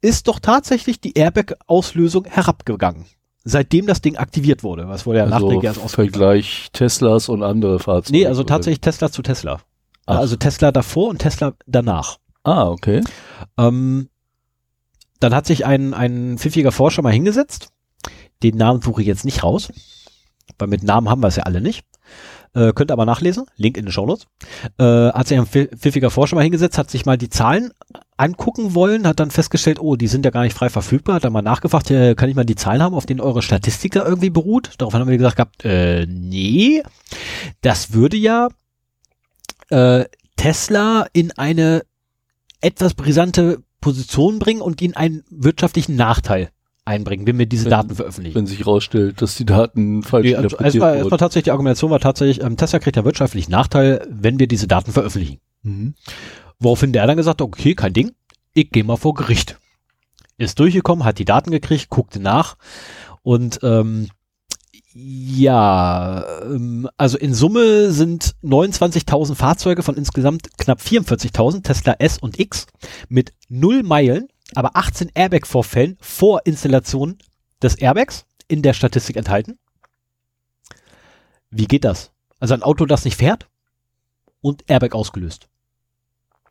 ist 0.02 0.28
doch 0.28 0.40
tatsächlich 0.40 1.00
die 1.00 1.14
Airbag-Auslösung 1.14 2.26
herabgegangen. 2.26 3.06
Seitdem 3.44 3.88
das 3.88 4.02
Ding 4.02 4.18
aktiviert 4.18 4.64
wurde, 4.64 4.88
was 4.90 5.06
wurde 5.06 5.20
ja 5.20 5.24
also 5.24 5.36
nachträglich 5.36 5.64
erst 5.64 5.80
ausgeliefert. 5.80 6.18
Vergleich 6.18 6.70
Teslas 6.74 7.30
und 7.30 7.44
andere 7.44 7.80
Fahrzeuge. 7.80 8.20
Nee, 8.20 8.28
also 8.28 8.44
tatsächlich 8.44 8.82
Tesla 8.82 9.12
zu 9.12 9.22
Tesla. 9.22 9.62
Ach. 10.06 10.18
Also 10.18 10.36
Tesla 10.36 10.72
davor 10.72 11.10
und 11.10 11.20
Tesla 11.20 11.54
danach. 11.66 12.18
Ah, 12.44 12.68
okay. 12.68 13.02
Ähm, 13.58 14.10
dann 15.22 15.34
hat 15.34 15.46
sich 15.46 15.66
ein, 15.66 15.94
ein 15.94 16.38
pfiffiger 16.38 16.72
Forscher 16.72 17.02
mal 17.02 17.14
hingesetzt. 17.14 17.70
Den 18.44 18.58
Namen 18.58 18.82
suche 18.82 19.02
ich 19.02 19.08
jetzt 19.08 19.26
nicht 19.26 19.44
raus, 19.44 19.72
weil 20.58 20.68
mit 20.68 20.84
Namen 20.84 21.10
haben 21.10 21.22
wir 21.22 21.28
es 21.28 21.36
ja 21.36 21.44
alle 21.44 21.62
nicht. 21.62 21.86
Äh, 22.54 22.74
könnt 22.74 22.92
aber 22.92 23.06
nachlesen, 23.06 23.46
Link 23.56 23.78
in 23.78 23.86
den 23.86 23.94
Shownotes. 23.94 24.28
Äh, 24.78 24.84
hat 24.84 25.28
sich 25.28 25.38
ein 25.38 25.46
pfi- 25.46 25.74
pfiffiger 25.74 26.12
Forscher 26.12 26.36
mal 26.36 26.44
hingesetzt, 26.44 26.78
hat 26.78 26.92
sich 26.92 27.06
mal 27.06 27.18
die 27.18 27.30
Zahlen 27.30 27.72
angucken 28.18 28.76
wollen, 28.76 29.08
hat 29.08 29.22
dann 29.22 29.32
festgestellt, 29.32 29.80
oh, 29.80 29.96
die 29.96 30.08
sind 30.08 30.26
ja 30.26 30.32
gar 30.32 30.44
nicht 30.44 30.58
frei 30.58 30.70
verfügbar, 30.70 31.16
hat 31.16 31.24
dann 31.24 31.32
mal 31.32 31.42
nachgefragt, 31.42 31.92
äh, 31.92 32.14
kann 32.14 32.28
ich 32.28 32.36
mal 32.36 32.44
die 32.44 32.56
Zahlen 32.56 32.82
haben, 32.82 32.94
auf 32.94 33.06
denen 33.06 33.22
eure 33.22 33.42
Statistik 33.42 33.94
da 33.94 34.04
irgendwie 34.04 34.30
beruht? 34.32 34.72
Darauf 34.80 34.94
haben 34.94 35.08
wir 35.08 35.18
gesagt 35.18 35.38
gehabt, 35.38 35.64
äh, 35.64 36.06
nee, 36.08 36.84
das 37.62 37.94
würde 37.94 38.18
ja 38.18 38.50
äh, 39.70 40.06
Tesla 40.36 41.06
in 41.14 41.32
eine 41.32 41.84
etwas 42.60 42.96
brisante 42.96 43.64
Position 43.82 44.40
bringen 44.40 44.62
und 44.62 44.82
ihnen 44.82 44.96
einen 44.96 45.24
wirtschaftlichen 45.30 45.96
Nachteil 45.96 46.50
einbringen, 46.86 47.28
wenn 47.28 47.38
wir 47.38 47.46
diese 47.46 47.66
Wenn- 47.66 47.72
Daten 47.72 47.96
veröffentlichen. 47.96 48.36
Wenn 48.36 48.48
sich 48.48 48.60
herausstellt, 48.60 49.22
dass 49.22 49.36
die 49.36 49.46
Daten 49.46 50.04
falsch 50.04 50.26
Nee, 50.26 50.36
also 50.36 50.44
interpretiert 50.48 50.66
erstmal, 50.76 50.90
erstmal 50.94 51.12
wurden. 51.12 51.20
tatsächlich, 51.20 51.44
die 51.46 51.52
Argumentation 51.52 51.92
war 51.92 52.00
tatsächlich, 52.00 52.42
ähm, 52.44 52.58
Tesla 52.58 52.80
kriegt 52.80 52.96
ja 52.98 53.06
wirtschaftlichen 53.06 53.52
Nachteil, 53.52 54.08
wenn 54.10 54.40
wir 54.40 54.48
diese 54.48 54.68
Daten 54.68 54.92
veröffentlichen. 54.92 55.40
Mhm. 55.64 55.94
Woraufhin 56.60 56.92
der 56.94 57.06
dann 57.08 57.18
gesagt 57.18 57.42
hat, 57.42 57.48
okay, 57.48 57.76
kein 57.76 57.94
Ding, 57.94 58.12
ich 58.54 58.72
gehe 58.72 58.84
mal 58.84 58.98
vor 58.98 59.14
Gericht. 59.14 59.60
Ist 60.38 60.60
durchgekommen, 60.60 61.04
hat 61.06 61.20
die 61.20 61.26
Daten 61.26 61.52
gekriegt, 61.52 61.90
guckte 61.90 62.20
nach 62.20 62.56
und 63.22 63.60
ähm, 63.64 64.08
ja, 64.94 66.42
ähm, 66.44 66.90
also 66.98 67.18
in 67.18 67.34
Summe 67.34 67.92
sind 67.92 68.36
29.000 68.44 69.36
Fahrzeuge 69.36 69.84
von 69.84 69.96
insgesamt 69.96 70.58
knapp 70.58 70.80
44.000 70.82 71.64
Tesla 71.64 71.96
S 72.00 72.18
und 72.18 72.40
X 72.40 72.68
mit 73.08 73.34
null 73.48 73.84
Meilen, 73.84 74.28
aber 74.54 74.76
18 74.76 75.12
Airbag-Vorfällen 75.14 75.98
vor 76.02 76.42
Installation 76.46 77.18
des 77.62 77.76
Airbags 77.76 78.26
in 78.48 78.62
der 78.62 78.74
Statistik 78.74 79.16
enthalten. 79.16 79.60
Wie 81.50 81.68
geht 81.68 81.86
das? 81.86 82.12
Also 82.40 82.54
ein 82.54 82.64
Auto, 82.64 82.86
das 82.86 83.06
nicht 83.06 83.18
fährt 83.18 83.48
und 84.42 84.70
Airbag 84.70 84.94
ausgelöst. 84.94 85.48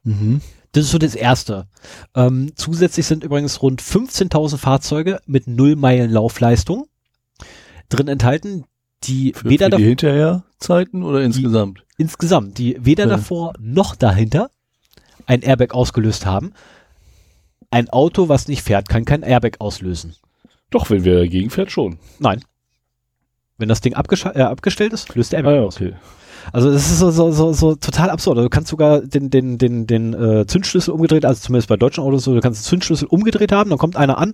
Mhm. 0.03 0.41
Das 0.73 0.85
ist 0.85 0.93
so 0.93 0.99
das 0.99 1.15
Erste. 1.15 1.67
Ähm, 2.15 2.53
zusätzlich 2.55 3.07
sind 3.07 3.25
übrigens 3.25 3.61
rund 3.61 3.83
15.000 3.83 4.57
Fahrzeuge 4.57 5.21
mit 5.27 5.47
null 5.47 5.77
Meilen 5.77 6.11
Laufleistung 6.11 6.87
drin 7.91 8.09
enthalten, 8.09 8.65
die 9.05 9.33
Für, 9.35 9.49
weder 9.49 9.71
für 9.71 9.77
die 9.77 9.85
Hinterherzeiten 9.85 11.03
oder 11.03 11.21
insgesamt? 11.23 11.85
insgesamt, 11.99 12.57
die 12.59 12.77
weder 12.81 13.05
Ja. 13.05 13.11
davor 13.11 13.53
noch 13.61 13.95
dahinter 13.95 14.51
ein 15.27 15.43
Airbag 15.43 15.73
ausgelöst 15.75 16.25
haben. 16.27 16.53
Ein 17.71 17.89
Auto, 17.91 18.29
was 18.29 18.49
nicht 18.49 18.63
fährt, 18.63 18.89
kann 18.89 19.05
kein 19.05 19.23
Airbag 19.23 19.61
auslösen. 19.61 20.17
Doch, 20.71 20.91
wenn 20.91 21.05
wer 21.05 21.17
dagegen 21.21 21.51
fährt, 21.51 21.71
schon. 21.71 21.99
Nein. 22.19 22.43
Wenn 23.59 23.69
das 23.69 23.81
Ding 23.81 23.93
äh, 23.93 23.97
abgestellt 24.43 24.93
ist, 24.93 25.15
löst 25.15 25.33
der 25.33 25.41
Ah, 25.41 25.43
Airbag 25.43 25.55
ja, 25.57 25.63
aus. 25.67 25.77
okay. 25.77 25.95
Also 26.53 26.73
das 26.73 26.91
ist 26.91 26.99
so, 26.99 27.11
so, 27.11 27.31
so, 27.33 27.53
so 27.53 27.75
total 27.75 28.09
absurd. 28.11 28.39
Also 28.39 28.47
Du 28.49 28.51
kannst 28.51 28.71
sogar 28.71 29.03
den, 29.03 29.31
den, 29.31 29.59
den, 29.59 29.87
den 29.87 30.15
äh, 30.15 30.47
Zündschlüssel 30.47 30.93
umgedreht, 30.95 31.25
also 31.25 31.41
zumindest 31.41 31.69
bei 31.69 31.77
deutschen 31.77 32.03
Autos 32.03 32.25
so, 32.25 32.35
du 32.35 32.41
kannst 32.41 32.63
den 32.65 32.69
Zündschlüssel 32.69 33.07
umgedreht 33.09 33.53
haben, 33.53 33.71
dann 33.71 33.79
kommt 33.79 33.97
einer 33.97 34.17
an, 34.19 34.33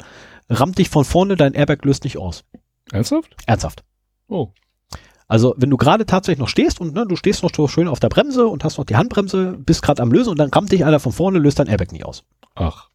rammt 0.49 0.79
dich 0.79 0.89
von 0.89 1.05
vorne, 1.05 1.35
dein 1.37 1.55
Airbag 1.55 1.85
löst 1.85 2.05
nicht 2.05 2.17
aus. 2.19 2.45
Ernsthaft? 2.93 3.37
Ernsthaft. 3.47 3.85
Oh. 4.29 4.51
Also 5.29 5.55
wenn 5.57 5.71
du 5.71 5.77
gerade 5.77 6.07
tatsächlich 6.07 6.39
noch 6.39 6.49
stehst 6.49 6.81
und 6.81 6.95
ne, 6.95 7.05
du 7.07 7.17
stehst 7.17 7.43
noch 7.43 7.51
so 7.55 7.67
schön 7.67 7.89
auf 7.89 8.01
der 8.01 8.09
Bremse 8.09 8.47
und 8.47 8.63
hast 8.63 8.79
noch 8.79 8.85
die 8.85 8.97
Handbremse, 8.97 9.57
bist 9.59 9.83
gerade 9.83 10.03
am 10.03 10.13
Lösen 10.13 10.31
und 10.31 10.39
dann 10.39 10.51
rammt 10.51 10.71
dich 10.71 10.85
einer 10.85 11.01
von 11.01 11.13
vorne, 11.13 11.39
löst 11.39 11.59
dein 11.59 11.67
Airbag 11.67 11.91
nicht 11.93 12.05
aus. 12.05 12.23
Ach, 12.55 12.89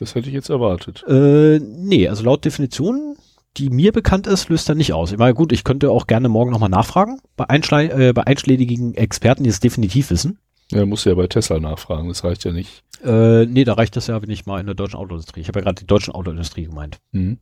das 0.00 0.14
hätte 0.14 0.28
ich 0.28 0.34
jetzt 0.34 0.50
erwartet. 0.50 1.04
Äh, 1.08 1.60
nee, 1.60 2.08
also 2.08 2.24
laut 2.24 2.44
Definition, 2.44 3.16
die 3.56 3.70
mir 3.70 3.92
bekannt 3.92 4.26
ist, 4.26 4.48
löst 4.48 4.68
er 4.68 4.74
nicht 4.74 4.92
aus. 4.92 5.12
Ich 5.12 5.18
meine, 5.18 5.34
gut, 5.34 5.52
ich 5.52 5.62
könnte 5.62 5.90
auch 5.90 6.08
gerne 6.08 6.28
morgen 6.28 6.50
nochmal 6.50 6.68
nachfragen 6.68 7.20
bei, 7.36 7.48
einschlei 7.48 7.86
äh, 7.86 8.12
bei 8.12 8.26
einschlägigen 8.26 8.94
Experten, 8.94 9.44
die 9.44 9.50
es 9.50 9.60
definitiv 9.60 10.10
wissen. 10.10 10.38
Ja, 10.72 10.84
musst 10.84 11.06
du 11.06 11.10
ja 11.10 11.14
bei 11.14 11.28
Tesla 11.28 11.60
nachfragen, 11.60 12.08
das 12.08 12.24
reicht 12.24 12.44
ja 12.44 12.50
nicht. 12.50 12.82
Äh, 13.04 13.46
nee, 13.46 13.62
da 13.62 13.74
reicht 13.74 13.94
das 13.94 14.08
ja, 14.08 14.20
wenn 14.20 14.30
ich 14.30 14.46
mal 14.46 14.58
in 14.58 14.66
der 14.66 14.74
deutschen 14.74 14.96
Autoindustrie. 14.96 15.40
Ich 15.40 15.48
habe 15.48 15.60
ja 15.60 15.64
gerade 15.64 15.80
die 15.80 15.86
deutschen 15.86 16.12
Autoindustrie 16.12 16.64
gemeint. 16.64 16.98
Mhm. 17.12 17.38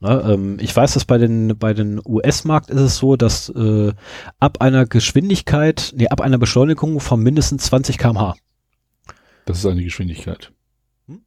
Ne, 0.00 0.22
ähm, 0.32 0.56
ich 0.60 0.74
weiß, 0.74 0.94
dass 0.94 1.04
bei 1.04 1.18
den 1.18 1.58
bei 1.58 1.74
den 1.74 2.00
US-Markt 2.04 2.70
ist 2.70 2.80
es 2.80 2.96
so, 2.96 3.16
dass 3.16 3.50
äh, 3.50 3.92
ab 4.38 4.60
einer 4.60 4.86
Geschwindigkeit, 4.86 5.92
nee, 5.94 6.08
ab 6.08 6.22
einer 6.22 6.38
Beschleunigung 6.38 7.00
von 7.00 7.22
mindestens 7.22 7.64
20 7.64 7.98
km/h. 7.98 8.34
Das 9.44 9.58
ist 9.58 9.66
eine 9.66 9.84
Geschwindigkeit. 9.84 10.52
Hm? 11.06 11.20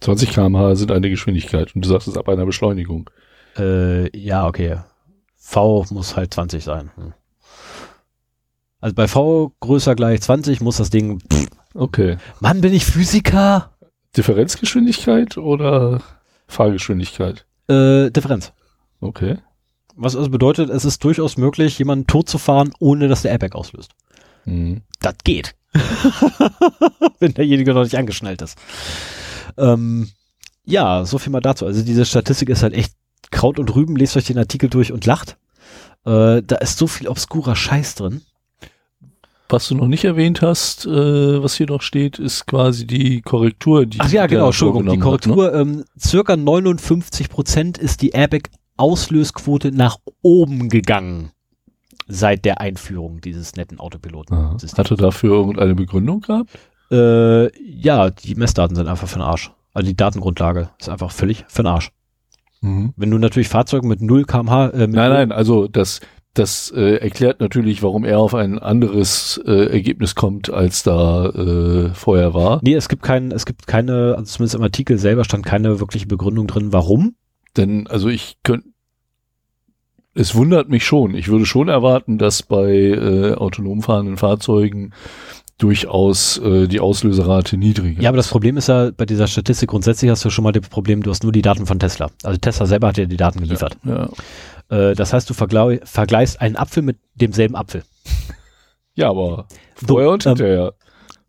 20 0.00 0.30
km/h 0.30 0.74
sind 0.74 0.92
eine 0.92 1.08
Geschwindigkeit 1.08 1.74
und 1.74 1.84
du 1.84 1.88
sagst 1.88 2.06
es 2.06 2.18
ab 2.18 2.28
einer 2.28 2.44
Beschleunigung. 2.44 3.08
Äh, 3.56 4.14
ja, 4.16 4.46
okay. 4.46 4.80
V 5.36 5.86
muss 5.90 6.16
halt 6.16 6.34
20 6.34 6.62
sein. 6.62 6.90
Hm. 6.96 7.14
Also 8.80 8.94
bei 8.94 9.08
V 9.08 9.54
größer 9.60 9.94
gleich 9.94 10.20
20 10.20 10.60
muss 10.60 10.76
das 10.76 10.90
Ding. 10.90 11.20
Pff, 11.20 11.48
Okay. 11.74 12.16
Mann, 12.40 12.60
bin 12.60 12.72
ich 12.72 12.84
Physiker? 12.84 13.70
Differenzgeschwindigkeit 14.16 15.36
oder 15.36 16.02
Fahrgeschwindigkeit? 16.48 17.46
Äh, 17.68 18.10
Differenz. 18.10 18.52
Okay. 19.00 19.38
Was 19.94 20.16
also 20.16 20.30
bedeutet, 20.30 20.70
es 20.70 20.84
ist 20.84 21.02
durchaus 21.04 21.36
möglich, 21.36 21.78
jemanden 21.78 22.06
tot 22.06 22.28
zu 22.28 22.38
fahren, 22.38 22.72
ohne 22.78 23.08
dass 23.08 23.22
der 23.22 23.32
Airbag 23.32 23.54
auslöst. 23.54 23.92
Mhm. 24.44 24.82
Das 25.00 25.14
geht. 25.24 25.54
Wenn 27.18 27.34
derjenige 27.34 27.74
noch 27.74 27.82
nicht 27.82 27.96
angeschnallt 27.96 28.42
ist. 28.42 28.58
Ähm, 29.56 30.10
ja, 30.64 31.04
so 31.04 31.18
viel 31.18 31.32
mal 31.32 31.40
dazu. 31.40 31.66
Also 31.66 31.82
diese 31.82 32.04
Statistik 32.04 32.48
ist 32.48 32.62
halt 32.62 32.74
echt 32.74 32.94
Kraut 33.30 33.58
und 33.58 33.74
Rüben. 33.74 33.96
Lest 33.96 34.16
euch 34.16 34.26
den 34.26 34.38
Artikel 34.38 34.70
durch 34.70 34.92
und 34.92 35.04
lacht. 35.04 35.36
Äh, 36.04 36.42
da 36.42 36.56
ist 36.56 36.78
so 36.78 36.86
viel 36.86 37.08
obskurer 37.08 37.56
Scheiß 37.56 37.96
drin. 37.96 38.22
Was 39.50 39.68
du 39.68 39.74
noch 39.74 39.86
nicht 39.86 40.04
erwähnt 40.04 40.42
hast, 40.42 40.86
äh, 40.86 41.42
was 41.42 41.54
hier 41.54 41.66
noch 41.68 41.80
steht, 41.80 42.18
ist 42.18 42.46
quasi 42.46 42.86
die 42.86 43.22
Korrektur, 43.22 43.86
die 43.86 43.98
Ach 44.00 44.10
ja, 44.10 44.26
genau, 44.26 44.46
Entschuldigung. 44.46 44.82
Die 44.82 45.00
vorgenommen 45.00 45.14
hat, 45.14 45.26
ne? 45.26 45.34
Korrektur, 45.34 45.54
ähm, 45.54 45.84
circa 45.98 46.36
59 46.36 47.30
Prozent 47.30 47.78
ist 47.78 48.02
die 48.02 48.10
Airbag-Auslösquote 48.10 49.72
nach 49.72 49.96
oben 50.20 50.68
gegangen 50.68 51.32
seit 52.08 52.44
der 52.44 52.60
Einführung 52.60 53.20
dieses 53.20 53.56
netten. 53.56 53.78
Autopiloten-Systems. 53.78 54.78
Hatte 54.78 54.96
dafür 54.96 55.34
irgendeine 55.34 55.74
Begründung 55.74 56.22
gehabt? 56.22 56.50
Äh, 56.90 57.52
ja, 57.62 58.10
die 58.10 58.34
Messdaten 58.34 58.74
sind 58.74 58.88
einfach 58.88 59.08
für 59.08 59.18
den 59.18 59.22
Arsch. 59.22 59.52
Also 59.74 59.86
die 59.88 59.96
Datengrundlage 59.96 60.70
ist 60.78 60.88
einfach 60.88 61.12
völlig 61.12 61.44
für 61.48 61.62
den 61.62 61.68
Arsch. 61.68 61.92
Mhm. 62.60 62.94
Wenn 62.96 63.10
du 63.10 63.18
natürlich 63.18 63.48
Fahrzeuge 63.48 63.86
mit 63.86 64.00
0 64.00 64.24
kmh, 64.24 64.68
äh, 64.70 64.78
mit 64.86 64.96
Nein, 64.96 65.10
nein, 65.10 65.32
also 65.32 65.68
das, 65.68 66.00
das 66.34 66.72
äh, 66.74 66.96
erklärt 66.96 67.40
natürlich, 67.40 67.82
warum 67.82 68.04
er 68.04 68.20
auf 68.20 68.34
ein 68.34 68.58
anderes 68.58 69.40
äh, 69.44 69.72
Ergebnis 69.72 70.14
kommt, 70.14 70.50
als 70.50 70.82
da 70.82 71.26
äh, 71.30 71.94
vorher 71.94 72.34
war. 72.34 72.60
Nee, 72.62 72.74
es 72.74 72.88
gibt 72.88 73.02
kein, 73.02 73.32
es 73.32 73.44
gibt 73.44 73.66
keine, 73.66 74.14
also 74.16 74.24
zumindest 74.24 74.54
im 74.54 74.62
Artikel 74.62 74.98
selber 74.98 75.24
stand 75.24 75.44
keine 75.44 75.80
wirkliche 75.80 76.06
Begründung 76.06 76.46
drin, 76.46 76.72
warum. 76.72 77.16
Denn, 77.56 77.86
also 77.88 78.08
ich 78.08 78.36
könnte, 78.44 78.68
es 80.14 80.34
wundert 80.34 80.68
mich 80.68 80.84
schon. 80.84 81.14
Ich 81.14 81.28
würde 81.28 81.46
schon 81.46 81.68
erwarten, 81.68 82.18
dass 82.18 82.42
bei 82.42 82.72
äh, 82.72 83.34
autonom 83.34 83.82
fahrenden 83.82 84.16
Fahrzeugen 84.16 84.92
durchaus 85.58 86.38
äh, 86.38 86.68
die 86.68 86.80
Auslöserrate 86.80 87.56
niedriger 87.56 88.00
Ja, 88.00 88.10
aber 88.10 88.16
das. 88.16 88.28
Problem 88.28 88.56
ist 88.56 88.68
ja, 88.68 88.90
bei 88.96 89.06
dieser 89.06 89.26
Statistik 89.26 89.70
grundsätzlich 89.70 90.10
hast 90.10 90.24
du 90.24 90.30
schon 90.30 90.44
mal 90.44 90.52
das 90.52 90.68
Problem, 90.68 91.02
du 91.02 91.10
hast 91.10 91.24
nur 91.24 91.32
die 91.32 91.42
Daten 91.42 91.66
von 91.66 91.78
Tesla. 91.78 92.10
Also 92.22 92.38
Tesla 92.38 92.66
selber 92.66 92.88
hat 92.88 92.98
ja 92.98 93.06
die 93.06 93.16
Daten 93.16 93.40
geliefert. 93.40 93.76
Ja, 93.84 94.08
Äh, 94.70 94.94
das 94.94 95.12
heißt, 95.12 95.28
du 95.30 95.34
vergleichst 95.34 96.40
einen 96.40 96.56
Apfel 96.56 96.82
mit 96.82 96.98
demselben 97.14 97.56
Apfel. 97.56 97.82
ja 98.94 99.08
aber 99.10 99.46
So, 99.80 99.86
vorher 99.88 100.10
und 100.10 100.26
ähm, 100.26 100.30
hinterher. 100.30 100.74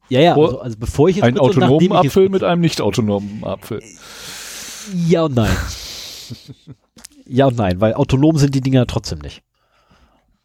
Ja, 0.10 0.22
ja, 0.22 0.34
Vor- 0.34 0.46
also, 0.48 0.60
also 0.62 0.78
bevor 0.80 1.10
ich 1.10 1.18
jetzt 1.18 1.26
Ein 1.26 1.36
spritze 1.38 1.58
und 1.60 1.64
autonomen 1.64 1.92
Apfel 1.94 2.30
mit 2.30 2.44
einem 2.44 2.62
nicht 2.62 2.82
autonomen 2.82 3.44
Apfel. 3.44 3.82
Ja 5.08 5.24
und 5.24 5.36
nein. 5.36 5.56
ja 7.28 7.46
und 7.46 7.58
nein, 7.58 7.80
weil 7.80 7.94
autonom 7.94 8.38
sind 8.38 8.56
die 8.56 8.62
Dinger 8.62 8.88
trotzdem 8.88 9.20
nicht. 9.20 9.44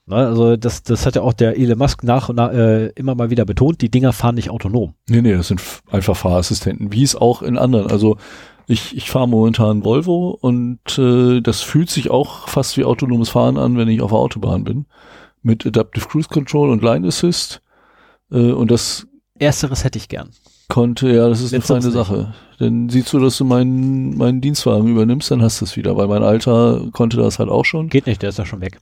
Ne, 0.06 0.16
also 0.16 0.56
das, 0.58 0.82
das 0.82 1.06
hat 1.06 1.16
ja 1.16 1.22
auch 1.22 1.32
der 1.32 1.56
Elon 1.58 1.78
Musk 1.78 2.02
nach 2.04 2.28
und 2.28 2.36
nach 2.36 2.52
äh, 2.52 2.88
immer 2.88 3.14
mal 3.14 3.30
wieder 3.30 3.46
betont, 3.46 3.80
die 3.80 3.90
Dinger 3.90 4.12
fahren 4.12 4.34
nicht 4.34 4.50
autonom. 4.50 4.94
Nee, 5.08 5.22
nee, 5.22 5.32
das 5.32 5.48
sind 5.48 5.62
einfach 5.90 6.14
Fahrassistenten, 6.14 6.92
wie 6.92 7.02
es 7.02 7.16
auch 7.16 7.40
in 7.40 7.56
anderen. 7.56 7.90
Also 7.90 8.18
ich, 8.66 8.96
ich 8.96 9.10
fahre 9.10 9.28
momentan 9.28 9.84
Volvo 9.84 10.38
und 10.40 10.98
äh, 10.98 11.40
das 11.40 11.60
fühlt 11.62 11.90
sich 11.90 12.10
auch 12.10 12.48
fast 12.48 12.76
wie 12.76 12.84
autonomes 12.84 13.28
Fahren 13.30 13.58
an, 13.58 13.76
wenn 13.76 13.88
ich 13.88 14.00
auf 14.00 14.10
der 14.10 14.18
Autobahn 14.18 14.64
bin. 14.64 14.86
Mit 15.42 15.66
Adaptive 15.66 16.08
Cruise 16.08 16.28
Control 16.28 16.70
und 16.70 16.82
Line 16.82 17.06
Assist. 17.06 17.60
Äh, 18.30 18.52
und 18.52 18.70
das 18.70 19.06
Ersteres 19.38 19.84
hätte 19.84 19.98
ich 19.98 20.08
gern. 20.08 20.30
konnte, 20.68 21.08
ja, 21.10 21.28
das 21.28 21.40
ist 21.40 21.52
eine 21.52 21.58
Letzteres 21.58 21.84
feine 21.84 21.96
nicht. 21.96 22.06
Sache. 22.06 22.34
Dann 22.58 22.88
siehst 22.88 23.12
du, 23.12 23.18
dass 23.18 23.36
du 23.36 23.44
meinen, 23.44 24.16
meinen 24.16 24.40
Dienstwagen 24.40 24.88
übernimmst, 24.88 25.30
dann 25.30 25.42
hast 25.42 25.60
du 25.60 25.64
es 25.64 25.76
wieder, 25.76 25.96
weil 25.96 26.08
mein 26.08 26.22
Alter 26.22 26.88
konnte 26.92 27.16
das 27.18 27.38
halt 27.38 27.50
auch 27.50 27.64
schon. 27.64 27.88
Geht 27.88 28.06
nicht, 28.06 28.22
der 28.22 28.30
ist 28.30 28.38
ja 28.38 28.46
schon 28.46 28.60
weg. 28.60 28.80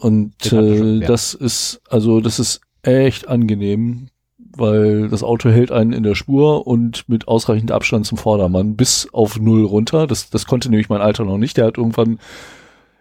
Und 0.00 0.44
Den 0.44 0.58
hatten 0.58 0.70
wir 0.70 0.76
schon, 0.78 0.86
äh, 0.86 1.00
ja. 1.02 1.06
das 1.08 1.34
ist, 1.34 1.80
also 1.90 2.20
das 2.20 2.38
ist 2.38 2.60
echt 2.82 3.28
angenehm, 3.28 4.08
weil 4.58 5.08
das 5.08 5.22
Auto 5.22 5.48
hält 5.50 5.72
einen 5.72 5.92
in 5.92 6.02
der 6.02 6.14
Spur 6.14 6.66
und 6.66 7.08
mit 7.08 7.28
ausreichend 7.28 7.72
Abstand 7.72 8.06
zum 8.06 8.18
Vordermann 8.18 8.76
bis 8.76 9.08
auf 9.12 9.38
null 9.38 9.64
runter. 9.64 10.06
Das, 10.06 10.30
das 10.30 10.46
konnte 10.46 10.70
nämlich 10.70 10.88
mein 10.88 11.00
Alter 11.00 11.24
noch 11.24 11.38
nicht. 11.38 11.56
Der 11.56 11.66
hat 11.66 11.78
irgendwann, 11.78 12.18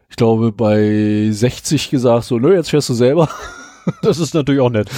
ich 0.10 0.16
glaube, 0.16 0.52
bei 0.52 1.30
60 1.32 1.90
gesagt, 1.90 2.26
so, 2.26 2.40
nö, 2.40 2.54
jetzt 2.54 2.70
fährst 2.70 2.90
du 2.90 2.94
selber. 2.94 3.30
Das 4.02 4.20
ist 4.20 4.34
natürlich 4.34 4.60
auch 4.60 4.70
nett. 4.70 4.90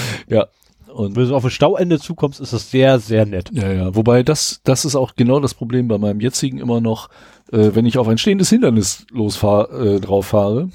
Und 0.92 1.16
Wenn 1.16 1.30
du 1.30 1.36
auf 1.36 1.46
ein 1.46 1.52
Stauende 1.52 2.00
zukommst, 2.00 2.40
ist 2.42 2.54
das 2.54 2.72
sehr, 2.72 2.98
sehr 3.00 3.28
nett. 3.28 3.52
ja, 3.54 3.72
ja, 3.72 3.96
wobei 3.96 4.24
das, 4.24 4.62
das 4.64 4.84
ist 4.84 4.96
auch 4.96 5.14
genau 5.16 5.40
das 5.40 5.54
Problem 5.54 5.88
bei 5.88 6.00
meinem 6.00 6.20
jetzigen 6.20 6.58
immer 6.58 6.82
noch, 6.82 7.10
äh, 7.52 7.70
wenn 7.74 7.86
ich 7.86 8.00
auf 8.00 8.08
ein 8.08 8.18
stehendes 8.18 8.50
Hindernis 8.50 9.06
losfahr, 9.12 9.72
äh, 9.72 10.00
drauf 10.00 10.26
fahre 10.26 10.70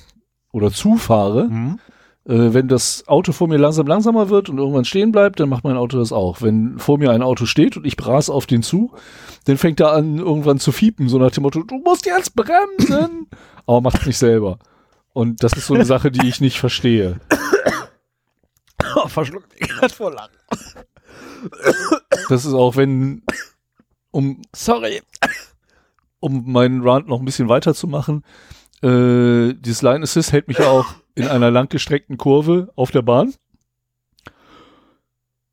oder 0.52 0.70
zufahre, 0.70 1.48
äh, 1.50 1.76
wenn 2.26 2.68
das 2.68 3.06
Auto 3.06 3.32
vor 3.32 3.48
mir 3.48 3.58
langsam 3.58 3.86
langsamer 3.86 4.30
wird 4.30 4.48
und 4.48 4.56
irgendwann 4.56 4.86
stehen 4.86 5.12
bleibt, 5.12 5.40
dann 5.40 5.50
macht 5.50 5.64
mein 5.64 5.76
Auto 5.76 5.98
das 5.98 6.10
auch. 6.10 6.40
Wenn 6.40 6.78
vor 6.78 6.96
mir 6.98 7.10
ein 7.10 7.22
Auto 7.22 7.44
steht 7.44 7.76
und 7.76 7.86
ich 7.86 7.96
bras 7.96 8.30
auf 8.30 8.46
den 8.46 8.62
zu, 8.62 8.92
dann 9.44 9.58
fängt 9.58 9.80
er 9.80 9.92
an, 9.92 10.18
irgendwann 10.18 10.58
zu 10.58 10.72
fiepen, 10.72 11.08
so 11.08 11.18
nach 11.18 11.32
dem 11.32 11.42
Motto, 11.42 11.62
du 11.62 11.76
musst 11.84 12.06
jetzt 12.06 12.34
bremsen, 12.34 13.28
aber 13.66 13.82
macht 13.82 14.06
nicht 14.06 14.16
selber. 14.16 14.58
Und 15.12 15.42
das 15.42 15.52
ist 15.52 15.66
so 15.66 15.74
eine 15.74 15.84
Sache, 15.84 16.10
die 16.10 16.26
ich 16.26 16.40
nicht 16.40 16.58
verstehe. 16.58 17.20
Oh, 18.96 19.08
verschluckt 19.08 19.58
mich 19.58 19.68
gerade 19.68 19.92
vor 19.92 20.12
lang. 20.12 20.28
Das 22.28 22.44
ist 22.44 22.52
auch, 22.52 22.76
wenn, 22.76 23.22
um, 24.10 24.42
Sorry. 24.54 25.02
um 26.20 26.52
meinen 26.52 26.86
Rant 26.86 27.08
noch 27.08 27.18
ein 27.18 27.24
bisschen 27.24 27.48
weiterzumachen, 27.48 28.24
äh, 28.82 29.54
dieses 29.54 29.82
Line 29.82 30.02
Assist 30.02 30.32
hält 30.32 30.48
mich 30.48 30.58
ja 30.58 30.68
auch 30.68 30.86
in 31.14 31.28
einer 31.28 31.50
langgestreckten 31.50 32.18
Kurve 32.18 32.72
auf 32.76 32.90
der 32.90 33.02
Bahn. 33.02 33.34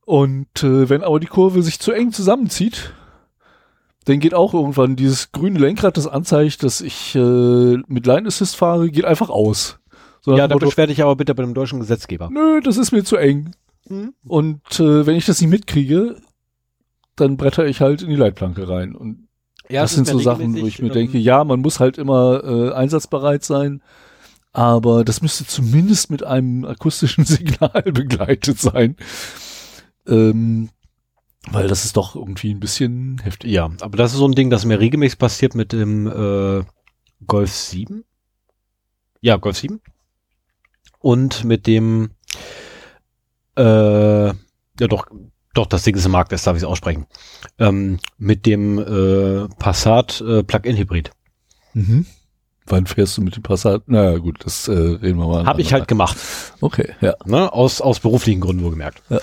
Und 0.06 0.64
äh, 0.64 0.90
wenn 0.90 1.04
aber 1.04 1.20
die 1.20 1.28
Kurve 1.28 1.62
sich 1.62 1.80
zu 1.80 1.92
eng 1.92 2.12
zusammenzieht, 2.12 2.94
dann 4.06 4.20
geht 4.20 4.34
auch 4.34 4.54
irgendwann 4.54 4.96
dieses 4.96 5.32
grüne 5.32 5.60
Lenkrad, 5.60 5.96
das 5.96 6.08
anzeigt, 6.08 6.64
dass 6.64 6.82
ich 6.82 7.16
äh, 7.16 7.78
mit 7.88 8.06
Line 8.06 8.28
Assist 8.28 8.56
fahre, 8.56 8.90
geht 8.90 9.06
einfach 9.06 9.30
aus. 9.30 9.80
So 10.22 10.36
Ja, 10.36 10.48
da 10.48 10.56
beschwer 10.56 10.88
dich 10.88 11.02
aber 11.02 11.16
bitte 11.16 11.36
bei 11.36 11.44
dem 11.44 11.54
deutschen 11.54 11.80
Gesetzgeber. 11.80 12.30
Nö, 12.32 12.62
das 12.62 12.78
ist 12.78 12.92
mir 12.92 13.04
zu 13.04 13.18
eng. 13.18 13.56
Hm? 13.88 14.14
Und 14.28 14.80
äh, 14.80 15.06
wenn 15.06 15.16
ich 15.16 15.26
das 15.26 15.42
nicht 15.42 15.50
mitkriege, 15.50 16.18
dann 17.16 17.38
bretter 17.38 17.66
ich 17.66 17.82
halt 17.82 18.02
in 18.02 18.10
die 18.10 18.16
Leitplanke 18.16 18.68
rein. 18.68 18.96
Und 18.96 19.28
Ja, 19.72 19.82
das 19.84 19.94
sind 19.94 20.08
so 20.08 20.20
Sachen, 20.20 20.60
wo 20.60 20.66
ich 20.68 20.82
mir 20.82 20.90
denke, 20.90 21.18
ja, 21.18 21.44
man 21.44 21.62
muss 21.62 21.80
halt 21.80 21.98
immer 21.98 22.44
äh, 22.44 22.74
einsatzbereit 22.74 23.44
sein, 23.44 23.82
aber 24.54 25.04
das 25.04 25.22
müsste 25.22 25.46
zumindest 25.46 26.10
mit 26.12 26.24
einem 26.24 26.66
akustischen 26.66 27.26
Signal 27.26 27.84
begleitet 27.84 28.60
sein. 28.60 28.96
Ähm, 30.08 30.70
weil 31.50 31.68
das 31.68 31.86
ist 31.86 31.98
doch 31.98 32.16
irgendwie 32.16 32.54
ein 32.54 32.60
bisschen 32.60 33.20
heftig. 33.24 33.52
Ja, 33.52 33.70
aber 33.82 33.98
das 33.98 34.12
ist 34.12 34.20
so 34.20 34.28
ein 34.28 34.36
Ding, 34.36 34.50
das 34.50 34.66
mir 34.66 34.80
regelmäßig 34.80 35.18
passiert 35.18 35.56
mit 35.56 35.72
dem 35.72 36.08
äh, 36.08 36.64
Golf 37.26 37.52
7. 37.52 38.04
Ja, 39.22 39.38
Golf 39.38 39.58
7. 39.58 39.82
Und 41.00 41.44
mit 41.44 41.66
dem 41.66 42.12
äh, 43.56 44.34
ja 44.82 44.88
doch, 44.88 45.06
doch, 45.54 45.66
das 45.66 45.84
Ding 45.84 45.96
ist 45.96 46.06
im 46.06 46.12
Markt, 46.12 46.32
das 46.32 46.44
darf 46.44 46.58
ich 46.58 46.66
aussprechen. 46.66 47.06
Ähm, 47.60 48.00
mit 48.18 48.46
dem 48.46 48.80
äh, 48.80 49.48
Passat 49.60 50.22
äh, 50.22 50.44
Plug-in-Hybrid. 50.44 51.12
Mhm. 51.74 52.06
Wann 52.66 52.86
fährst 52.86 53.18
du 53.18 53.22
mit 53.22 53.36
dem 53.36 53.44
Passat? 53.44 53.88
Naja, 53.88 54.18
gut, 54.18 54.46
das 54.46 54.68
äh, 54.68 54.72
reden 54.72 55.18
wir 55.18 55.28
mal. 55.28 55.46
Habe 55.46 55.62
ich 55.62 55.74
halt 55.74 55.88
gemacht. 55.88 56.18
Okay, 56.62 56.94
ja. 57.02 57.16
Ne? 57.26 57.52
Aus, 57.52 57.82
aus 57.82 58.00
beruflichen 58.00 58.40
Gründen 58.40 58.64
wohlgemerkt. 58.64 59.02
Ja. 59.10 59.20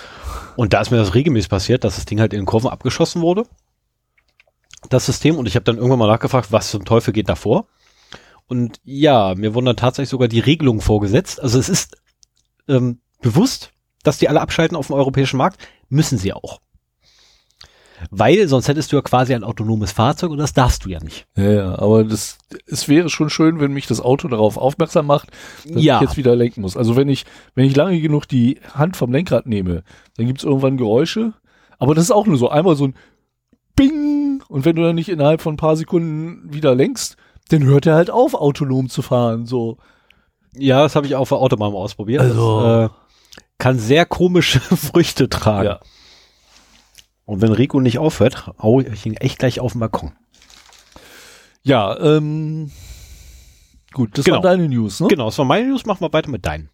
Und 0.57 0.73
da 0.73 0.81
ist 0.81 0.91
mir 0.91 0.99
das 0.99 1.15
regelmäßig 1.15 1.49
passiert, 1.49 1.85
dass 1.85 1.97
das 1.97 2.05
Ding 2.05 2.21
halt 2.21 2.33
in 2.33 2.41
den 2.41 2.47
Kurven 2.47 2.69
abgeschossen 2.69 3.23
wurde. 3.23 3.45
Das 4.91 5.07
System. 5.07 5.37
Und 5.37 5.47
ich 5.47 5.55
habe 5.55 5.65
dann 5.65 5.77
irgendwann 5.77 6.01
mal 6.01 6.09
nachgefragt, 6.09 6.53
was 6.53 6.71
zum 6.71 6.85
Teufel 6.85 7.13
geht 7.13 7.29
da 7.29 7.37
vor? 7.37 7.69
Und 8.49 8.81
ja, 8.85 9.35
mir 9.35 9.55
wurden 9.55 9.67
dann 9.67 9.77
tatsächlich 9.77 10.11
sogar 10.11 10.29
die 10.29 10.41
Regelungen 10.41 10.81
vorgesetzt. 10.81 11.41
Also 11.41 11.59
es 11.59 11.69
ist 11.69 11.97
ähm, 12.67 13.01
bewusst, 13.21 13.73
dass 14.03 14.19
die 14.19 14.29
alle 14.29 14.41
abschalten 14.41 14.77
auf 14.77 14.89
dem 14.89 14.97
europäischen 14.97 15.37
Markt. 15.37 15.61
Müssen 15.89 16.19
sie 16.19 16.33
auch. 16.33 16.61
Weil 18.11 18.47
sonst 18.47 18.69
hättest 18.69 18.93
du 18.93 18.97
ja 18.97 19.03
quasi 19.03 19.35
ein 19.35 19.43
autonomes 19.43 19.91
Fahrzeug 19.91 20.31
und 20.31 20.39
das 20.39 20.53
darfst 20.53 20.85
du 20.85 20.89
ja 20.91 21.01
nicht. 21.01 21.27
Ja, 21.37 21.51
ja, 21.51 21.79
aber 21.81 22.05
das, 22.05 22.39
es 22.67 22.89
wäre 22.89 23.09
schon 23.11 23.29
schön, 23.29 23.59
wenn 23.59 23.73
mich 23.73 23.89
das 23.89 24.01
Auto 24.01 24.29
darauf 24.29 24.57
aufmerksam 24.57 25.07
macht, 25.07 25.31
dass 25.67 25.83
Ja. 25.83 25.97
ich 25.97 26.03
jetzt 26.03 26.17
wieder 26.17 26.37
lenken 26.37 26.61
muss. 26.61 26.77
Also 26.77 26.95
wenn 26.95 27.09
ich, 27.09 27.27
wenn 27.57 27.65
ich 27.65 27.75
lange 27.75 28.01
genug 28.01 28.29
die 28.29 28.61
Hand 28.73 28.97
vom 28.97 29.11
Lenkrad 29.11 29.47
nehme, 29.47 29.83
dann 30.17 30.27
gibt's 30.27 30.45
irgendwann 30.45 30.77
Geräusche, 30.77 31.33
aber 31.79 31.97
das 31.97 32.05
ist 32.05 32.11
auch 32.13 32.27
nur 32.27 32.37
so 32.39 32.49
einmal 32.49 32.77
so 32.77 32.87
ein 32.87 32.95
Bing 33.75 34.45
und 34.49 34.65
wenn 34.65 34.77
du 34.77 34.83
dann 34.83 34.95
nicht 34.95 35.09
innerhalb 35.09 35.41
von 35.41 35.55
ein 35.55 35.59
paar 35.59 35.77
Sekunden 35.77 36.53
wieder 36.53 36.77
lenkst, 36.77 37.17
dann 37.49 37.65
hört 37.65 37.87
er 37.87 37.97
halt 37.97 38.11
auf, 38.11 38.35
autonom 38.35 38.89
zu 38.89 39.03
fahren. 39.03 39.45
So, 39.45 39.77
Ja, 40.55 40.83
das 40.83 40.95
habe 40.95 41.07
ich 41.07 41.17
auf 41.17 41.31
der 41.31 41.39
Autobahn 41.39 41.73
ausprobiert. 41.75 42.21
Also- 42.23 42.61
Das, 42.63 42.91
äh, 42.91 42.95
kann 43.59 43.79
sehr 43.79 44.07
komische 44.07 44.61
Früchte 44.77 45.29
tragen. 45.29 45.67
Ja. 45.69 45.81
Und 47.25 47.43
wenn 47.43 47.53
Rico 47.53 47.81
nicht 47.81 47.99
aufhört, 47.99 48.51
hau 48.59 48.81
ich 48.81 49.05
ihn 49.05 49.15
echt 49.15 49.39
gleich 49.39 49.61
auf 49.61 49.73
den 49.73 49.81
Balkon. 49.81 50.13
Ja, 51.63 51.99
ähm, 52.01 52.71
gut, 53.93 54.17
das 54.17 54.25
Genau. 54.25 54.37
war 54.39 54.43
deine 54.43 54.69
News, 54.69 55.01
ne? 55.01 55.09
Genau, 55.09 55.27
das 55.27 55.37
war 55.39 55.45
meine 55.45 55.69
News, 55.69 55.85
machen 55.85 56.01
wir 56.01 56.13
weiter 56.13 56.31
mit 56.31 56.47
deinen. 56.47 56.71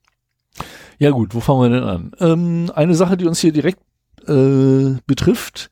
Ja 0.99 1.11
gut, 1.11 1.35
wo 1.35 1.41
fangen 1.41 1.63
wir 1.63 1.81
denn 1.81 1.89
an? 1.89 2.13
Ähm, 2.21 2.71
eine 2.75 2.95
Sache, 2.95 3.17
die 3.17 3.27
uns 3.27 3.41
hier 3.41 3.53
direkt 3.53 3.81
äh, 4.29 4.97
betrifft. 5.07 5.71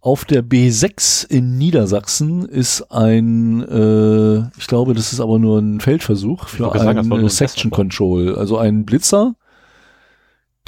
Auf 0.00 0.24
der 0.24 0.42
B6 0.42 1.28
in 1.28 1.58
Niedersachsen 1.58 2.44
ist 2.44 2.82
ein, 2.90 3.62
äh, 3.62 4.48
ich 4.58 4.66
glaube, 4.66 4.94
das 4.94 5.12
ist 5.12 5.20
aber 5.20 5.38
nur 5.38 5.58
ein 5.60 5.80
Feldversuch 5.80 6.48
für 6.48 6.64
wollte 6.64 6.78
sagen, 6.78 6.96
das 6.96 7.10
war 7.10 7.16
ein 7.16 7.20
nur 7.20 7.28
ein 7.28 7.32
Section 7.32 7.70
Control, 7.70 8.36
also 8.36 8.58
ein 8.58 8.84
Blitzer, 8.84 9.34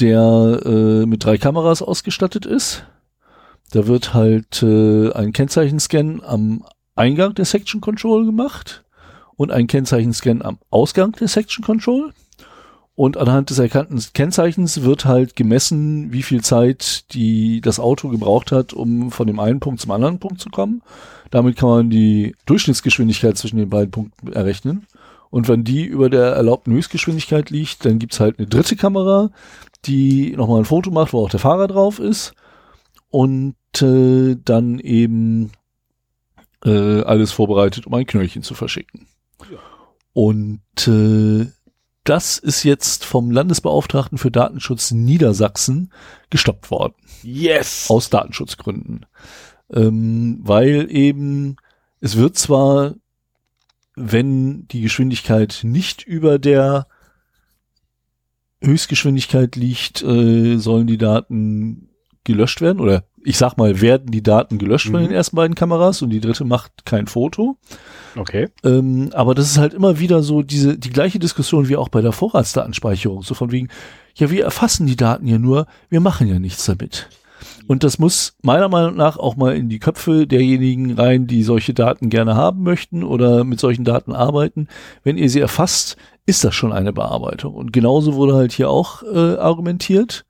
der 0.01 0.61
äh, 0.65 1.07
mit 1.07 1.25
drei 1.25 1.39
Kameras 1.39 1.83
ausgestattet 1.83 2.47
ist. 2.47 2.85
Da 3.73 3.87
wird 3.87 4.15
halt 4.15 4.63
äh, 4.63 5.13
ein 5.13 5.33
Kennzeichenscan 5.33 6.23
am 6.25 6.65
Eingang 6.97 7.35
der 7.35 7.45
Section 7.45 7.81
Control 7.81 8.25
gemacht 8.27 8.85
und 9.37 9.51
ein 9.51 9.67
Kennzeichenscan 9.67 10.43
am 10.43 10.59
Ausgang 10.71 11.13
der 11.13 11.29
Section 11.29 11.65
Control. 11.65 12.13
Und 12.95 13.17
anhand 13.17 13.49
des 13.49 13.59
erkannten 13.59 13.99
Kennzeichens 14.13 14.83
wird 14.83 15.07
halt 15.07 15.35
gemessen, 15.35 16.13
wie 16.13 16.23
viel 16.23 16.43
Zeit 16.43 17.15
die, 17.15 17.63
das 17.63 17.81
Auto 17.81 18.09
gebraucht 18.09 18.53
hat, 18.53 18.75
um 18.75 19.11
von 19.11 19.27
dem 19.27 19.41
einen 19.41 19.61
Punkt 19.61 19.81
zum 19.81 19.93
anderen 19.93 20.19
Punkt 20.19 20.41
zu 20.41 20.51
kommen. 20.51 20.83
Damit 21.31 21.57
kann 21.57 21.69
man 21.71 21.91
die 21.91 22.35
Durchschnittsgeschwindigkeit 22.45 23.39
zwischen 23.39 23.57
den 23.57 23.71
beiden 23.71 23.91
Punkten 23.91 24.33
errechnen. 24.33 24.87
Und 25.31 25.49
wenn 25.49 25.65
die 25.65 25.85
über 25.85 26.11
der 26.11 26.33
erlaubten 26.33 26.75
Höchstgeschwindigkeit 26.75 27.49
liegt, 27.49 27.85
dann 27.85 28.01
gibt's 28.01 28.21
halt 28.21 28.39
eine 28.39 28.49
dritte 28.49 28.77
Kamera, 28.77 29.31
die 29.87 30.35
nochmal 30.37 30.61
ein 30.61 30.65
Foto 30.67 30.91
macht, 30.91 31.13
wo 31.13 31.25
auch 31.25 31.31
der 31.31 31.41
Fahrer 31.41 31.69
drauf 31.69 31.99
ist. 31.99 32.35
Und 33.09 33.57
äh, 33.81 34.37
dann 34.45 34.79
eben 34.79 35.53
äh, 36.65 37.03
alles 37.03 37.33
vorbereitet, 37.33 37.87
um 37.87 37.95
ein 37.95 38.07
Knöllchen 38.07 38.43
zu 38.43 38.55
verschicken. 38.55 39.07
Und 40.13 40.61
äh, 40.87 41.47
das 42.05 42.39
ist 42.39 42.65
jetzt 42.65 43.05
vom 43.05 43.31
Landesbeauftragten 43.31 44.19
für 44.19 44.31
Datenschutz 44.31 44.91
Niedersachsen 44.91 45.93
gestoppt 46.31 46.71
worden. 46.71 46.95
Yes! 47.23 47.87
Aus 47.89 48.11
Datenschutzgründen. 48.11 49.07
Ähm, 49.73 50.39
weil 50.43 50.91
eben, 50.91 51.57
es 52.01 52.17
wird 52.17 52.37
zwar, 52.37 52.95
wenn 53.95 54.67
die 54.69 54.81
Geschwindigkeit 54.81 55.61
nicht 55.63 56.03
über 56.03 56.39
der 56.39 56.87
Höchstgeschwindigkeit 58.63 59.57
liegt, 59.57 60.03
äh, 60.03 60.57
sollen 60.59 60.87
die 60.87 60.99
Daten 60.99 61.89
gelöscht 62.25 62.61
werden 62.61 62.81
oder 62.81 63.05
ich 63.23 63.37
sag 63.37 63.59
mal, 63.59 63.81
werden 63.83 64.11
die 64.11 64.23
Daten 64.23 64.57
gelöscht 64.59 64.87
von 64.91 65.01
Mhm. 65.03 65.09
den 65.09 65.13
ersten 65.13 65.37
beiden 65.37 65.55
Kameras 65.55 66.01
und 66.01 66.09
die 66.11 66.21
dritte 66.21 66.45
macht 66.45 66.87
kein 66.87 67.07
Foto. 67.07 67.59
Okay. 68.17 68.49
Ähm, 68.65 69.11
aber 69.13 69.35
das 69.35 69.51
ist 69.51 69.59
halt 69.59 69.75
immer 69.75 69.99
wieder 69.99 70.23
so 70.23 70.43
diese, 70.43 70.79
die 70.79 70.89
gleiche 70.91 71.19
Diskussion 71.19 71.69
wie 71.69 71.77
auch 71.77 71.91
bei 71.91 72.01
der 72.01 72.13
Vorratsdatenspeicherung. 72.13 73.23
So 73.23 73.35
von 73.35 73.53
wegen, 73.53 73.69
ja, 74.15 74.31
wir 74.31 74.45
erfassen 74.45 74.87
die 74.87 74.97
Daten 74.97 75.27
ja 75.27 75.39
nur, 75.39 75.67
wir 75.91 76.01
machen 76.01 76.29
ja 76.29 76.39
nichts 76.39 76.65
damit. 76.65 77.09
Und 77.71 77.85
das 77.85 78.01
muss 78.01 78.35
meiner 78.43 78.69
Meinung 78.69 78.97
nach 78.97 79.17
auch 79.17 79.37
mal 79.37 79.55
in 79.55 79.69
die 79.69 79.79
Köpfe 79.79 80.27
derjenigen 80.27 80.99
rein, 80.99 81.29
die 81.29 81.45
solche 81.45 81.73
Daten 81.73 82.11
gerne 82.11 82.35
haben 82.35 82.65
möchten 82.65 83.05
oder 83.05 83.45
mit 83.45 83.61
solchen 83.61 83.85
Daten 83.85 84.13
arbeiten. 84.13 84.67
Wenn 85.05 85.17
ihr 85.17 85.31
sie 85.31 85.39
erfasst, 85.39 85.97
ist 86.27 86.43
das 86.43 86.53
schon 86.53 86.73
eine 86.73 86.93
Bearbeitung. 86.93 87.55
Und 87.55 87.73
genauso 87.73 88.17
wurde 88.17 88.35
halt 88.35 88.51
hier 88.51 88.69
auch 88.71 89.05
äh, 89.05 89.37
argumentiert. 89.37 90.27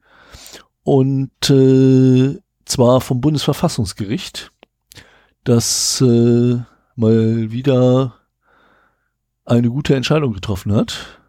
Und 0.83 1.31
äh, 1.49 2.37
zwar 2.67 3.01
vom 3.01 3.23
Bundesverfassungsgericht, 3.23 4.53
das 5.43 6.03
äh, 6.03 6.59
mal 6.95 7.53
wieder 7.53 8.17
eine 9.47 9.71
gute 9.71 9.97
Entscheidung 9.97 10.35
getroffen 10.35 10.75
hat 10.75 11.21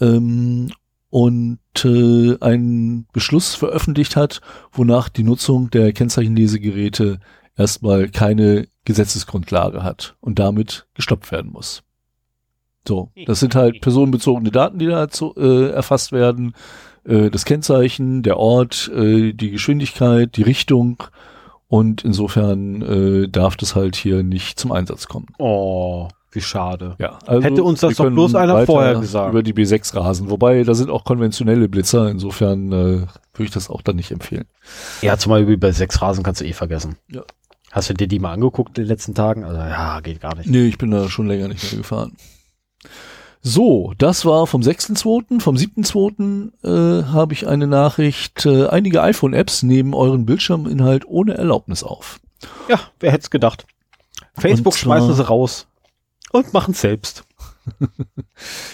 ähm, 0.00 0.72
und 1.10 1.58
äh, 1.84 2.36
einen 2.40 3.06
Beschluss 3.12 3.54
veröffentlicht 3.54 4.16
hat, 4.16 4.40
wonach 4.72 5.08
die 5.08 5.24
Nutzung 5.24 5.70
der 5.70 5.92
Kennzeichenlesegeräte 5.92 7.18
erstmal 7.56 8.08
keine 8.08 8.68
Gesetzesgrundlage 8.84 9.82
hat 9.82 10.16
und 10.20 10.38
damit 10.38 10.86
gestoppt 10.94 11.30
werden 11.32 11.52
muss. 11.52 11.82
So, 12.86 13.10
das 13.26 13.40
sind 13.40 13.54
halt 13.54 13.82
personenbezogene 13.82 14.50
Daten, 14.50 14.78
die 14.78 14.86
da 14.86 15.08
zu, 15.08 15.34
äh, 15.36 15.70
erfasst 15.70 16.12
werden. 16.12 16.54
Äh, 17.04 17.30
das 17.30 17.44
Kennzeichen, 17.44 18.22
der 18.22 18.38
Ort, 18.38 18.90
äh, 18.94 19.32
die 19.32 19.50
Geschwindigkeit, 19.50 20.36
die 20.36 20.42
Richtung 20.42 21.02
und 21.68 22.04
insofern 22.04 22.82
äh, 22.82 23.28
darf 23.28 23.56
das 23.56 23.76
halt 23.76 23.96
hier 23.96 24.22
nicht 24.22 24.58
zum 24.58 24.72
Einsatz 24.72 25.08
kommen. 25.08 25.26
Oh, 25.38 26.08
wie 26.32 26.40
schade. 26.40 26.94
Ja, 26.98 27.18
also 27.26 27.42
Hätte 27.42 27.64
uns 27.64 27.80
das 27.80 27.96
doch 27.96 28.08
bloß 28.08 28.34
einer 28.36 28.64
vorher 28.64 28.94
gesagt. 28.96 29.30
Über 29.30 29.42
die 29.42 29.52
B6 29.52 29.96
rasen. 29.96 30.30
Wobei, 30.30 30.62
da 30.62 30.74
sind 30.74 30.90
auch 30.90 31.04
konventionelle 31.04 31.68
Blitzer. 31.68 32.08
Insofern 32.08 32.68
äh, 32.68 32.74
würde 32.74 33.08
ich 33.38 33.50
das 33.50 33.68
auch 33.68 33.82
dann 33.82 33.96
nicht 33.96 34.12
empfehlen. 34.12 34.44
Ja, 35.02 35.18
zum 35.18 35.30
Beispiel 35.30 35.56
bei 35.56 35.72
sechs 35.72 36.00
Rasen 36.00 36.22
kannst 36.22 36.40
du 36.40 36.44
eh 36.44 36.52
vergessen. 36.52 36.96
Ja. 37.08 37.22
Hast 37.72 37.90
du 37.90 37.94
dir 37.94 38.08
die 38.08 38.18
mal 38.18 38.32
angeguckt 38.32 38.78
in 38.78 38.84
den 38.84 38.88
letzten 38.88 39.14
Tagen? 39.14 39.44
Also 39.44 39.58
ja, 39.58 40.00
geht 40.00 40.20
gar 40.20 40.36
nicht. 40.36 40.48
Nee, 40.48 40.66
ich 40.66 40.78
bin 40.78 40.90
da 40.90 41.08
schon 41.08 41.26
länger 41.26 41.48
nicht 41.48 41.64
mehr 41.64 41.80
gefahren. 41.80 42.16
So, 43.42 43.94
das 43.96 44.24
war 44.24 44.46
vom 44.46 44.60
6.2. 44.60 45.40
Vom 45.40 45.56
7.2. 45.56 46.50
Äh, 46.62 47.04
habe 47.06 47.32
ich 47.32 47.48
eine 47.48 47.66
Nachricht. 47.66 48.44
Äh, 48.46 48.66
einige 48.68 49.02
iPhone-Apps 49.02 49.62
nehmen 49.62 49.94
euren 49.94 50.26
Bildschirminhalt 50.26 51.06
ohne 51.06 51.34
Erlaubnis 51.34 51.82
auf. 51.82 52.20
Ja, 52.68 52.78
wer 53.00 53.12
hätte 53.12 53.22
es 53.22 53.30
gedacht? 53.30 53.66
Facebook 54.36 54.76
schmeißen 54.76 55.14
sie 55.14 55.26
raus 55.26 55.66
und 56.32 56.52
machen 56.52 56.74
selbst. 56.74 57.24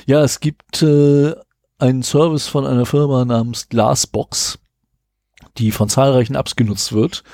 Ja, 0.06 0.22
es 0.22 0.38
gibt 0.40 0.80
äh, 0.82 1.34
einen 1.78 2.02
Service 2.04 2.46
von 2.46 2.64
einer 2.64 2.86
Firma 2.86 3.24
namens 3.24 3.68
Glassbox, 3.68 4.58
die 5.58 5.72
von 5.72 5.88
zahlreichen 5.88 6.36
Apps 6.36 6.54
genutzt 6.56 6.92
wird. 6.92 7.24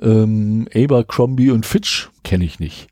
Ähm, 0.00 0.68
Abercrombie 0.74 1.52
und 1.52 1.64
Fitch 1.64 2.10
kenne 2.24 2.44
ich 2.44 2.58
nicht. 2.58 2.88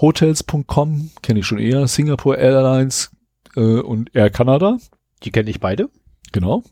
Hotels.com 0.00 1.10
kenne 1.22 1.40
ich 1.40 1.46
schon 1.46 1.58
eher. 1.58 1.86
Singapore 1.86 2.38
Airlines 2.38 3.10
äh, 3.54 3.60
und 3.80 4.14
Air 4.16 4.30
Canada, 4.30 4.78
Die 5.22 5.30
kenne 5.30 5.50
ich 5.50 5.60
beide. 5.60 5.90
genau. 6.32 6.64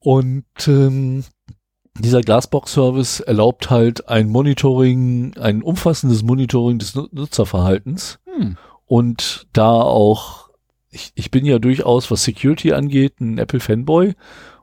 Und 0.00 0.46
ähm, 0.66 1.24
dieser 1.98 2.20
Glassbox-Service 2.20 3.20
erlaubt 3.20 3.70
halt 3.70 4.08
ein 4.08 4.28
Monitoring, 4.28 5.36
ein 5.38 5.62
umfassendes 5.62 6.22
Monitoring 6.22 6.78
des 6.78 6.94
Nu- 6.94 7.08
Nutzerverhaltens. 7.12 8.18
Hm. 8.26 8.56
Und 8.86 9.46
da 9.52 9.70
auch, 9.70 10.48
ich, 10.90 11.12
ich 11.14 11.30
bin 11.30 11.44
ja 11.44 11.58
durchaus, 11.58 12.10
was 12.10 12.24
Security 12.24 12.72
angeht, 12.72 13.20
ein 13.20 13.38
Apple-Fanboy. 13.38 14.14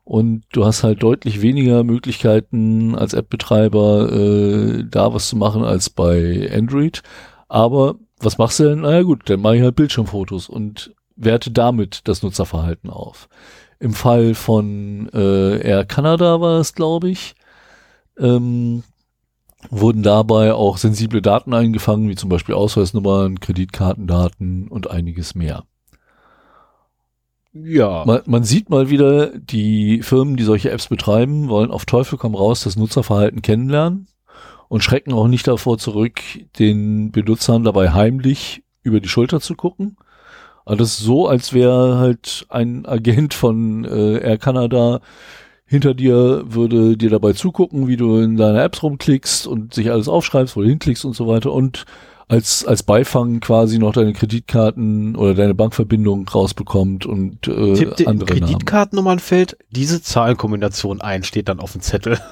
Und 0.04 0.44
du 0.52 0.66
hast 0.66 0.84
halt 0.84 1.02
deutlich 1.02 1.42
weniger 1.42 1.84
Möglichkeiten 1.84 2.96
als 2.96 3.14
App-Betreiber 3.14 4.12
äh, 4.12 4.84
da 4.90 5.14
was 5.14 5.30
zu 5.30 5.36
machen 5.36 5.64
als 5.64 5.90
bei 5.90 6.50
Android. 6.54 7.02
Aber 7.48 7.96
was 8.20 8.38
machst 8.38 8.60
du 8.60 8.66
denn? 8.66 8.82
Naja 8.82 9.02
gut, 9.02 9.30
dann 9.30 9.42
mache 9.42 9.58
ich 9.58 9.62
halt 9.64 9.76
Bildschirmfotos 9.76 10.48
und 10.48 10.94
werte 11.16 11.50
damit 11.50 12.02
das 12.08 12.22
Nutzerverhalten 12.22 12.90
auf. 12.90 13.30
Im 13.80 13.94
Fall 13.94 14.36
von 14.36 15.10
äh, 15.14 15.60
Air 15.60 15.86
Canada 15.86 16.40
war 16.42 16.60
es, 16.60 16.74
glaube 16.74 17.10
ich, 17.10 17.36
ähm, 18.18 18.84
wurden 19.70 20.04
dabei 20.04 20.54
auch 20.54 20.78
sensible 20.78 21.22
Daten 21.22 21.54
eingefangen, 21.54 22.10
wie 22.10 22.16
zum 22.16 22.30
Beispiel 22.30 22.56
Ausweisnummern, 22.56 23.40
Kreditkartendaten 23.40 24.68
und 24.68 24.90
einiges 24.90 25.36
mehr. 25.36 25.64
Ja. 27.54 28.04
Man, 28.06 28.22
man 28.26 28.44
sieht 28.44 28.70
mal 28.70 28.90
wieder, 28.90 29.38
die 29.38 30.02
Firmen, 30.02 30.36
die 30.36 30.44
solche 30.44 30.72
Apps 30.72 30.88
betreiben, 30.88 31.48
wollen 31.48 31.72
auf 31.72 31.86
Teufel 31.86 32.18
komm 32.18 32.36
raus 32.36 32.64
das 32.64 32.76
Nutzerverhalten 32.76 33.42
kennenlernen 33.42 34.08
und 34.68 34.84
schrecken 34.84 35.14
auch 35.14 35.28
nicht 35.28 35.48
davor 35.48 35.78
zurück, 35.78 36.20
den 36.60 37.12
Benutzern 37.12 37.64
dabei 37.64 37.92
heimlich 37.92 38.64
über 38.84 39.00
die 39.00 39.08
Schulter 39.08 39.40
zu 39.40 39.56
gucken. 39.56 39.96
Also 40.66 40.80
das 40.80 41.00
ist 41.00 41.06
so, 41.06 41.28
als 41.28 41.54
wäre 41.54 41.98
halt 41.98 42.46
ein 42.50 42.86
Agent 42.86 43.34
von 43.34 43.86
äh, 43.86 44.18
Air 44.18 44.38
Canada 44.40 45.00
hinter 45.68 45.94
dir, 45.94 46.44
würde 46.46 46.98
dir 46.98 47.10
dabei 47.10 47.34
zugucken, 47.34 47.88
wie 47.88 47.98
du 47.98 48.18
in 48.18 48.36
deine 48.36 48.64
Apps 48.64 48.84
rumklickst 48.84 49.48
und 49.48 49.74
sich 49.74 49.92
alles 49.92 50.08
aufschreibst, 50.08 50.56
wo 50.56 50.62
du 50.62 50.68
hinklickst 50.68 51.06
und 51.06 51.14
so 51.14 51.28
weiter. 51.28 51.52
Und 51.52 51.86
als, 52.28 52.66
als 52.66 52.82
Beifang 52.84 53.40
quasi 53.40 53.78
noch 53.78 53.94
deine 53.94 54.14
Kreditkarten 54.14 55.16
oder 55.16 55.36
deine 55.36 55.54
Bankverbindung 55.54 56.28
rausbekommt 56.28 57.06
und 57.06 57.48
äh, 57.48 57.74
Tipp 57.76 57.96
dir 57.98 58.08
andere 58.08 58.30
Namen. 58.34 58.46
Kreditkartennummernfeld 58.48 59.58
diese 59.70 60.02
Zahlenkombination 60.02 61.02
ein, 61.02 61.24
steht 61.24 61.50
dann 61.50 61.60
auf 61.60 61.74
dem 61.74 61.82
Zettel. 61.82 62.20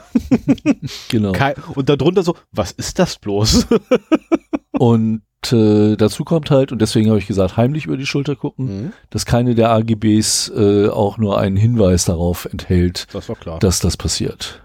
Genau. 1.10 1.32
Kei- 1.32 1.56
und 1.76 1.88
darunter 1.90 2.24
so, 2.24 2.36
was 2.52 2.72
ist 2.72 3.00
das 3.00 3.18
bloß? 3.18 3.68
Und 4.72 5.22
äh, 5.52 5.96
dazu 5.96 6.24
kommt 6.24 6.50
halt, 6.50 6.72
und 6.72 6.82
deswegen 6.82 7.10
habe 7.10 7.20
ich 7.20 7.28
gesagt, 7.28 7.58
heimlich 7.58 7.86
über 7.86 7.96
die 7.96 8.08
Schulter 8.08 8.36
gucken, 8.36 8.66
Mhm. 8.86 8.94
dass 9.12 9.26
keine 9.26 9.54
der 9.56 9.70
AGBs 9.72 10.50
äh, 10.56 10.90
auch 10.90 11.18
nur 11.20 11.38
einen 11.38 11.56
Hinweis 11.58 12.06
darauf 12.06 12.46
enthält, 12.46 13.08
Das 13.14 13.32
dass 13.60 13.80
das 13.80 13.96
passiert. 13.98 14.62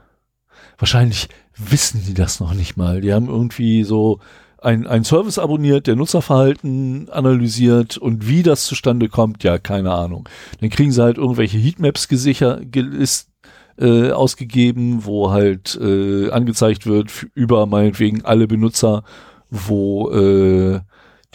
Wahrscheinlich 0.79 1.29
wissen 1.57 2.03
die 2.07 2.15
das 2.15 2.41
noch 2.41 2.55
nicht 2.55 2.77
mal. 2.77 3.01
Die 3.03 3.13
haben 3.13 3.29
irgendwie 3.29 3.85
so 3.85 4.21
ein, 4.61 4.87
ein 4.87 5.05
Service 5.05 5.39
abonniert, 5.39 5.87
der 5.87 5.97
Nutzerverhalten 5.97 7.09
analysiert 7.11 7.97
und 7.97 8.27
wie 8.29 8.43
das 8.43 8.65
zustande 8.65 9.09
kommt, 9.09 9.45
ja, 9.45 9.59
keine 9.59 9.93
Ahnung. 9.93 10.29
Dann 10.61 10.71
kriegen 10.71 10.93
sie 10.93 11.03
halt 11.03 11.19
irgendwelche 11.19 11.59
Heatmaps 11.59 12.09
gesichert, 12.09 12.73
gelist, 12.73 13.31
äh, 13.79 14.11
ausgegeben, 14.11 15.05
wo 15.05 15.31
halt 15.31 15.79
äh, 15.81 16.31
angezeigt 16.31 16.87
wird 16.87 17.27
über 17.35 17.67
meinetwegen 17.67 18.25
alle 18.25 18.49
Benutzer, 18.49 19.05
wo 19.51 20.11
äh, 20.11 20.81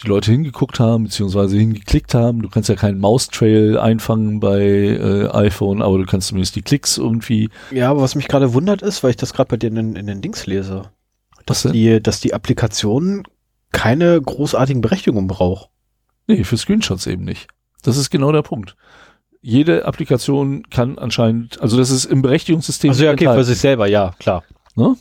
die 0.02 0.08
Leute 0.08 0.32
hingeguckt 0.32 0.80
haben, 0.80 1.04
beziehungsweise 1.04 1.56
hingeklickt 1.56 2.14
haben. 2.14 2.42
Du 2.42 2.48
kannst 2.48 2.68
ja 2.68 2.74
keinen 2.74 2.98
Maustrail 2.98 3.78
einfangen 3.78 4.40
bei 4.40 4.60
äh, 4.60 5.28
iPhone, 5.28 5.82
aber 5.82 5.98
du 5.98 6.04
kannst 6.04 6.28
zumindest 6.28 6.56
die 6.56 6.62
Klicks 6.62 6.98
irgendwie. 6.98 7.48
Ja, 7.70 7.90
aber 7.90 8.02
was 8.02 8.14
mich 8.14 8.28
gerade 8.28 8.52
wundert 8.54 8.82
ist, 8.82 9.02
weil 9.02 9.10
ich 9.10 9.16
das 9.16 9.32
gerade 9.32 9.48
bei 9.48 9.56
dir 9.56 9.68
in, 9.68 9.96
in 9.96 10.06
den 10.06 10.20
Dings 10.20 10.46
lese, 10.46 10.90
Denn? 11.46 11.72
die, 11.72 12.02
dass 12.02 12.20
die 12.20 12.34
Applikation 12.34 13.24
keine 13.72 14.20
großartigen 14.20 14.80
Berechtigungen 14.80 15.26
braucht. 15.26 15.68
Nee, 16.26 16.44
für 16.44 16.56
Screenshots 16.56 17.06
eben 17.06 17.24
nicht. 17.24 17.48
Das 17.82 17.96
ist 17.96 18.10
genau 18.10 18.32
der 18.32 18.42
Punkt. 18.42 18.76
Jede 19.42 19.84
Applikation 19.84 20.62
kann 20.70 20.98
anscheinend, 20.98 21.60
also 21.60 21.76
das 21.76 21.90
ist 21.90 22.06
im 22.06 22.22
Berechtigungssystem. 22.22 22.90
Also 22.90 23.04
ja, 23.04 23.12
okay, 23.12 23.24
enthalten. 23.24 23.40
für 23.40 23.44
sich 23.44 23.58
selber, 23.58 23.86
ja, 23.86 24.14
klar. 24.18 24.42
Ne? 24.74 24.96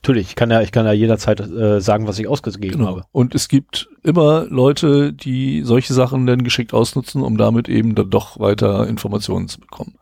Natürlich, 0.00 0.28
ich 0.28 0.36
kann 0.36 0.50
ja, 0.50 0.62
ich 0.62 0.70
kann 0.70 0.86
ja 0.86 0.92
jederzeit 0.92 1.40
äh, 1.40 1.80
sagen, 1.80 2.06
was 2.06 2.18
ich 2.20 2.28
ausgegeben 2.28 2.78
Genau. 2.78 2.86
habe. 2.86 3.04
Und 3.10 3.34
es 3.34 3.48
gibt 3.48 3.88
immer 4.04 4.44
Leute, 4.48 5.12
die 5.12 5.62
solche 5.64 5.92
Sachen 5.92 6.24
dann 6.26 6.44
geschickt 6.44 6.72
ausnutzen, 6.72 7.22
um 7.22 7.36
damit 7.36 7.68
eben 7.68 7.96
dann 7.96 8.08
doch 8.08 8.38
weiter 8.38 8.86
Informationen 8.86 9.48
zu 9.48 9.58
bekommen. 9.58 9.96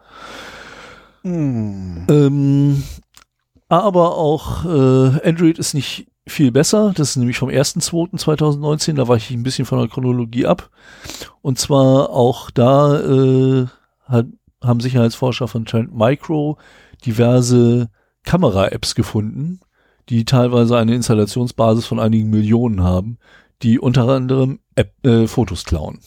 Hm. 1.22 2.06
Ähm, 2.10 2.82
aber 3.68 4.16
auch 4.16 4.64
äh, 4.64 5.28
Android 5.28 5.58
ist 5.58 5.74
nicht 5.74 6.06
viel 6.26 6.52
besser. 6.52 6.92
Das 6.94 7.10
ist 7.10 7.16
nämlich 7.16 7.38
vom 7.38 7.48
1.2.2019. 7.48 8.94
Da 8.94 9.08
weiche 9.08 9.32
ich 9.32 9.38
ein 9.38 9.42
bisschen 9.42 9.64
von 9.64 9.78
der 9.78 9.88
Chronologie 9.88 10.46
ab. 10.46 10.70
Und 11.42 11.58
zwar 11.58 12.10
auch 12.10 12.50
da 12.50 13.00
äh, 13.00 13.66
hat, 14.04 14.26
haben 14.62 14.80
Sicherheitsforscher 14.80 15.48
von 15.48 15.64
Trend 15.64 15.96
Micro 15.96 16.58
diverse 17.04 17.88
Kamera-Apps 18.24 18.94
gefunden, 18.94 19.60
die 20.08 20.24
teilweise 20.24 20.76
eine 20.76 20.94
Installationsbasis 20.94 21.86
von 21.86 22.00
einigen 22.00 22.30
Millionen 22.30 22.82
haben, 22.82 23.18
die 23.62 23.78
unter 23.78 24.08
anderem 24.08 24.60
App, 24.74 24.94
äh, 25.06 25.26
Fotos 25.26 25.64
klauen. 25.64 26.00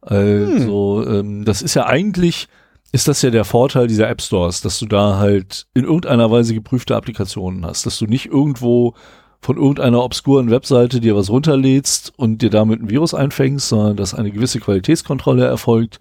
Also 0.00 1.04
ähm, 1.06 1.44
das 1.44 1.62
ist 1.62 1.74
ja 1.74 1.86
eigentlich 1.86 2.48
ist 2.94 3.08
das 3.08 3.22
ja 3.22 3.30
der 3.30 3.44
Vorteil 3.44 3.88
dieser 3.88 4.08
App 4.08 4.22
Stores, 4.22 4.60
dass 4.60 4.78
du 4.78 4.86
da 4.86 5.18
halt 5.18 5.66
in 5.74 5.82
irgendeiner 5.82 6.30
Weise 6.30 6.54
geprüfte 6.54 6.94
Applikationen 6.94 7.66
hast, 7.66 7.86
dass 7.86 7.98
du 7.98 8.06
nicht 8.06 8.26
irgendwo 8.26 8.94
von 9.40 9.56
irgendeiner 9.56 10.04
obskuren 10.04 10.48
Webseite 10.48 11.00
dir 11.00 11.16
was 11.16 11.28
runterlädst 11.28 12.12
und 12.16 12.40
dir 12.40 12.50
damit 12.50 12.80
ein 12.80 12.90
Virus 12.90 13.12
einfängst, 13.12 13.68
sondern 13.68 13.96
dass 13.96 14.14
eine 14.14 14.30
gewisse 14.30 14.60
Qualitätskontrolle 14.60 15.44
erfolgt 15.44 15.98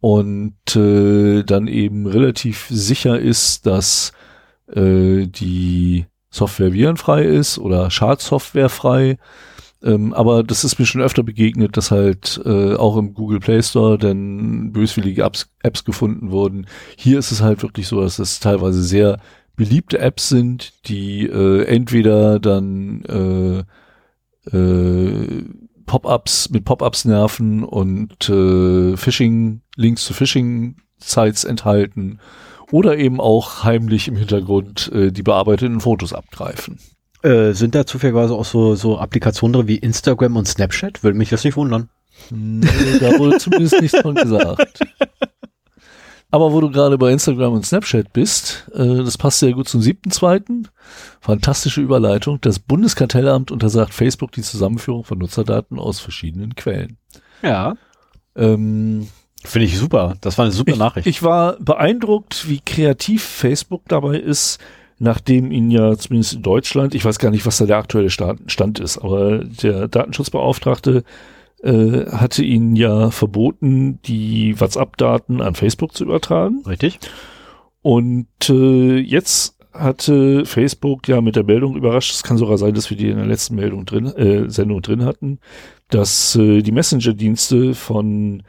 und 0.00 0.76
äh, 0.76 1.44
dann 1.44 1.66
eben 1.66 2.06
relativ 2.06 2.66
sicher 2.68 3.18
ist, 3.18 3.64
dass 3.64 4.12
äh, 4.70 5.24
die 5.28 6.04
Software 6.28 6.74
virenfrei 6.74 7.22
ist 7.24 7.56
oder 7.56 7.90
Schadsoftware 7.90 8.68
frei. 8.68 9.16
Ähm, 9.82 10.12
aber 10.12 10.42
das 10.42 10.64
ist 10.64 10.78
mir 10.78 10.86
schon 10.86 11.02
öfter 11.02 11.22
begegnet, 11.22 11.76
dass 11.76 11.90
halt 11.90 12.40
äh, 12.44 12.74
auch 12.74 12.96
im 12.96 13.14
Google 13.14 13.38
Play 13.38 13.62
Store 13.62 13.96
dann 13.96 14.72
böswillige 14.72 15.22
Apps, 15.22 15.50
Apps 15.62 15.84
gefunden 15.84 16.30
wurden. 16.30 16.66
Hier 16.96 17.18
ist 17.18 17.30
es 17.30 17.42
halt 17.42 17.62
wirklich 17.62 17.86
so, 17.86 18.00
dass 18.00 18.18
es 18.18 18.40
teilweise 18.40 18.82
sehr 18.82 19.20
beliebte 19.54 19.98
Apps 19.98 20.28
sind, 20.28 20.88
die 20.88 21.26
äh, 21.26 21.64
entweder 21.64 22.40
dann 22.40 23.02
äh, 23.04 24.56
äh, 24.56 25.44
Pop-ups 25.86 26.50
mit 26.50 26.64
Pop-ups 26.64 27.04
nerven 27.04 27.64
und 27.64 28.28
äh, 28.28 28.96
Phishing 28.96 29.62
Links 29.76 30.04
zu 30.04 30.12
Phishing 30.12 30.76
Sites 30.98 31.44
enthalten 31.44 32.18
oder 32.70 32.98
eben 32.98 33.20
auch 33.20 33.64
heimlich 33.64 34.08
im 34.08 34.16
Hintergrund 34.16 34.90
äh, 34.92 35.10
die 35.10 35.22
bearbeiteten 35.22 35.80
Fotos 35.80 36.12
abgreifen. 36.12 36.78
Äh, 37.22 37.52
sind 37.52 37.74
da 37.74 37.84
zufälligerweise 37.84 38.34
auch 38.34 38.44
so, 38.44 38.74
so 38.74 38.98
Applikationen 38.98 39.54
drin 39.54 39.68
wie 39.68 39.78
Instagram 39.78 40.36
und 40.36 40.46
Snapchat? 40.46 41.02
Würde 41.02 41.18
mich 41.18 41.30
das 41.30 41.44
nicht 41.44 41.56
wundern. 41.56 41.88
Nee, 42.30 42.98
da 43.00 43.18
wurde 43.18 43.38
zumindest 43.38 43.80
nichts 43.80 44.00
von 44.00 44.14
gesagt. 44.14 44.80
Aber 46.30 46.52
wo 46.52 46.60
du 46.60 46.70
gerade 46.70 46.98
bei 46.98 47.10
Instagram 47.10 47.54
und 47.54 47.64
Snapchat 47.66 48.12
bist, 48.12 48.68
äh, 48.74 49.02
das 49.02 49.16
passt 49.16 49.38
sehr 49.38 49.52
gut 49.52 49.68
zum 49.68 49.80
siebten 49.80 50.10
zweiten. 50.10 50.68
Fantastische 51.20 51.80
Überleitung. 51.80 52.38
Das 52.40 52.58
Bundeskartellamt 52.58 53.50
untersagt 53.50 53.94
Facebook 53.94 54.32
die 54.32 54.42
Zusammenführung 54.42 55.04
von 55.04 55.18
Nutzerdaten 55.18 55.78
aus 55.78 56.00
verschiedenen 56.00 56.54
Quellen. 56.54 56.98
Ja. 57.42 57.76
Ähm, 58.36 59.08
Finde 59.42 59.66
ich 59.66 59.78
super. 59.78 60.16
Das 60.20 60.36
war 60.36 60.44
eine 60.44 60.52
super 60.52 60.72
ich, 60.72 60.78
Nachricht. 60.78 61.06
ich 61.06 61.22
war 61.22 61.56
beeindruckt, 61.60 62.48
wie 62.48 62.60
kreativ 62.60 63.22
Facebook 63.24 63.82
dabei 63.88 64.18
ist, 64.18 64.58
nachdem 64.98 65.52
ihn 65.52 65.70
ja 65.70 65.96
zumindest 65.96 66.34
in 66.34 66.42
Deutschland, 66.42 66.94
ich 66.94 67.04
weiß 67.04 67.18
gar 67.18 67.30
nicht, 67.30 67.46
was 67.46 67.58
da 67.58 67.66
der 67.66 67.78
aktuelle 67.78 68.10
Stand, 68.10 68.80
ist, 68.80 68.98
aber 68.98 69.38
der 69.44 69.88
Datenschutzbeauftragte 69.88 71.04
äh, 71.62 72.06
hatte 72.10 72.44
ihnen 72.44 72.76
ja 72.76 73.10
verboten, 73.10 74.00
die 74.02 74.60
WhatsApp-Daten 74.60 75.40
an 75.40 75.54
Facebook 75.54 75.94
zu 75.94 76.04
übertragen. 76.04 76.62
Richtig? 76.66 76.98
Und 77.82 78.28
äh, 78.48 78.98
jetzt 78.98 79.56
hatte 79.72 80.44
Facebook 80.44 81.06
ja 81.06 81.20
mit 81.20 81.36
der 81.36 81.44
Meldung 81.44 81.76
überrascht, 81.76 82.12
es 82.12 82.22
kann 82.22 82.38
sogar 82.38 82.58
sein, 82.58 82.74
dass 82.74 82.90
wir 82.90 82.96
die 82.96 83.10
in 83.10 83.16
der 83.16 83.26
letzten 83.26 83.54
Meldung 83.54 83.86
drin, 83.86 84.06
äh, 84.06 84.50
Sendung 84.50 84.82
drin 84.82 85.04
hatten, 85.04 85.38
dass 85.90 86.34
äh, 86.36 86.62
die 86.62 86.72
Messenger-Dienste 86.72 87.74
von 87.74 88.42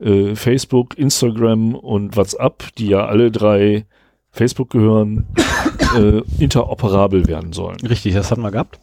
äh, 0.00 0.34
Facebook, 0.34 0.98
Instagram 0.98 1.74
und 1.74 2.16
WhatsApp, 2.16 2.74
die 2.76 2.88
ja 2.88 3.06
alle 3.06 3.30
drei 3.30 3.86
Facebook 4.32 4.70
gehören, 4.70 5.26
äh, 5.96 6.22
interoperabel 6.38 7.26
werden 7.26 7.52
sollen. 7.52 7.76
Richtig, 7.80 8.14
das 8.14 8.30
hatten 8.30 8.42
wir 8.42 8.50
gehabt. 8.50 8.80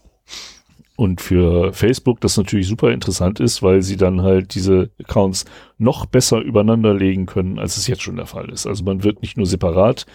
Und 0.95 1.22
für 1.22 1.72
Facebook 1.72 2.20
das 2.20 2.36
natürlich 2.36 2.68
super 2.68 2.91
interessant 2.91 3.39
ist, 3.39 3.64
weil 3.64 3.82
sie 3.82 3.95
dann 3.95 4.22
halt 4.22 4.54
diese 4.54 4.89
Accounts 5.00 5.45
noch 5.78 6.06
besser 6.06 6.41
übereinander 6.41 6.93
legen 6.93 7.26
können, 7.26 7.58
als 7.58 7.78
es 7.78 7.88
jetzt 7.88 8.02
schon 8.02 8.18
der 8.18 8.26
Fall 8.26 8.50
ist. 8.50 8.68
Also 8.68 8.84
man 8.84 9.04
wird 9.04 9.22
nicht 9.22 9.38
nur 9.38 9.45
separat 9.45 10.06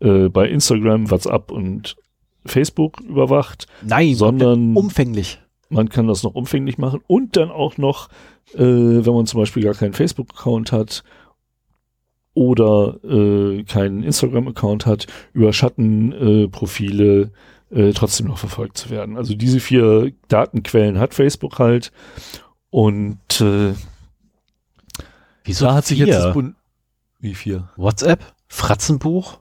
äh, 0.00 0.28
bei 0.28 0.46
Instagram, 0.46 1.10
WhatsApp 1.10 1.50
und 1.50 1.96
Facebook 2.44 3.00
überwacht, 3.00 3.66
Nein, 3.82 4.14
sondern 4.14 4.76
umfänglich. 4.76 5.40
man 5.70 5.88
kann 5.88 6.06
das 6.06 6.22
noch 6.22 6.34
umfänglich 6.34 6.76
machen 6.76 7.00
und 7.06 7.36
dann 7.36 7.50
auch 7.50 7.78
noch, 7.78 8.08
äh, 8.54 8.58
wenn 8.58 9.14
man 9.14 9.24
zum 9.26 9.40
Beispiel 9.40 9.62
gar 9.62 9.74
keinen 9.74 9.94
Facebook-Account 9.94 10.70
hat 10.70 11.02
oder 12.36 13.02
äh, 13.02 13.64
keinen 13.64 14.02
Instagram-Account 14.02 14.84
hat, 14.84 15.06
über 15.32 15.54
Schattenprofile 15.54 17.32
äh, 17.72 17.88
äh, 17.88 17.92
trotzdem 17.94 18.26
noch 18.26 18.36
verfolgt 18.36 18.76
zu 18.76 18.90
werden. 18.90 19.16
Also 19.16 19.34
diese 19.34 19.58
vier 19.58 20.12
Datenquellen 20.28 20.98
hat 20.98 21.14
Facebook 21.14 21.58
halt 21.58 21.92
und 22.68 23.40
äh, 23.40 23.72
Wieso 25.44 25.64
da 25.64 25.74
hat 25.74 25.86
sich 25.86 25.98
jetzt 25.98 26.10
das 26.10 26.24
vier? 26.24 26.32
Bund 26.34 26.56
wie 27.20 27.34
vier? 27.34 27.70
WhatsApp, 27.76 28.34
Fratzenbuch 28.48 29.38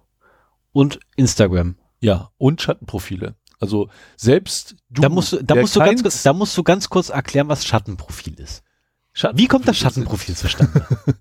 und 0.71 0.99
Instagram. 1.17 1.75
Ja, 1.99 2.29
und 2.37 2.61
Schattenprofile. 2.61 3.35
Also 3.59 3.89
selbst 4.15 4.77
du, 4.89 5.01
da 5.01 5.09
musst 5.09 5.33
du, 5.33 5.43
da 5.43 5.55
musst 5.55 5.75
du 5.75 5.79
ganz, 5.81 6.23
da 6.23 6.31
musst 6.31 6.57
du 6.57 6.63
ganz 6.63 6.89
kurz 6.89 7.09
erklären, 7.09 7.49
was 7.49 7.65
Schattenprofil 7.65 8.39
ist. 8.39 8.63
Schatten- 9.17 9.37
Wie 9.39 9.47
kommt 9.47 9.67
das 9.67 9.77
Schattenprofil 9.77 10.35
zustande? 10.35 10.85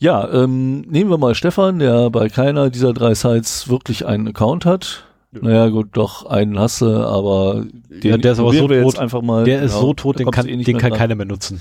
Ja, 0.00 0.28
ähm, 0.32 0.82
nehmen 0.82 1.10
wir 1.10 1.18
mal 1.18 1.34
Stefan, 1.34 1.80
der 1.80 2.08
bei 2.10 2.28
keiner 2.28 2.70
dieser 2.70 2.92
drei 2.92 3.14
Sites 3.14 3.68
wirklich 3.68 4.06
einen 4.06 4.28
Account 4.28 4.64
hat. 4.64 5.04
Naja, 5.32 5.68
gut, 5.68 5.88
doch, 5.92 6.24
einen 6.24 6.58
hasse, 6.58 7.04
aber 7.06 7.64
den 7.90 8.10
Ja, 8.12 8.16
der 8.16 8.32
ist 8.32 8.38
aber 8.38 8.52
so 8.52 8.68
tot- 8.68 8.98
einfach 8.98 9.22
mal. 9.22 9.44
Der 9.44 9.60
ist 9.62 9.72
Genau, 9.72 9.80
so 9.86 9.92
tot, 9.94 10.18
den 10.20 10.30
kann, 10.30 10.46
eh 10.48 10.56
nicht 10.56 10.68
den 10.68 10.78
kann 10.78 10.92
keiner 10.92 11.16
mehr 11.16 11.26
nutzen. 11.26 11.60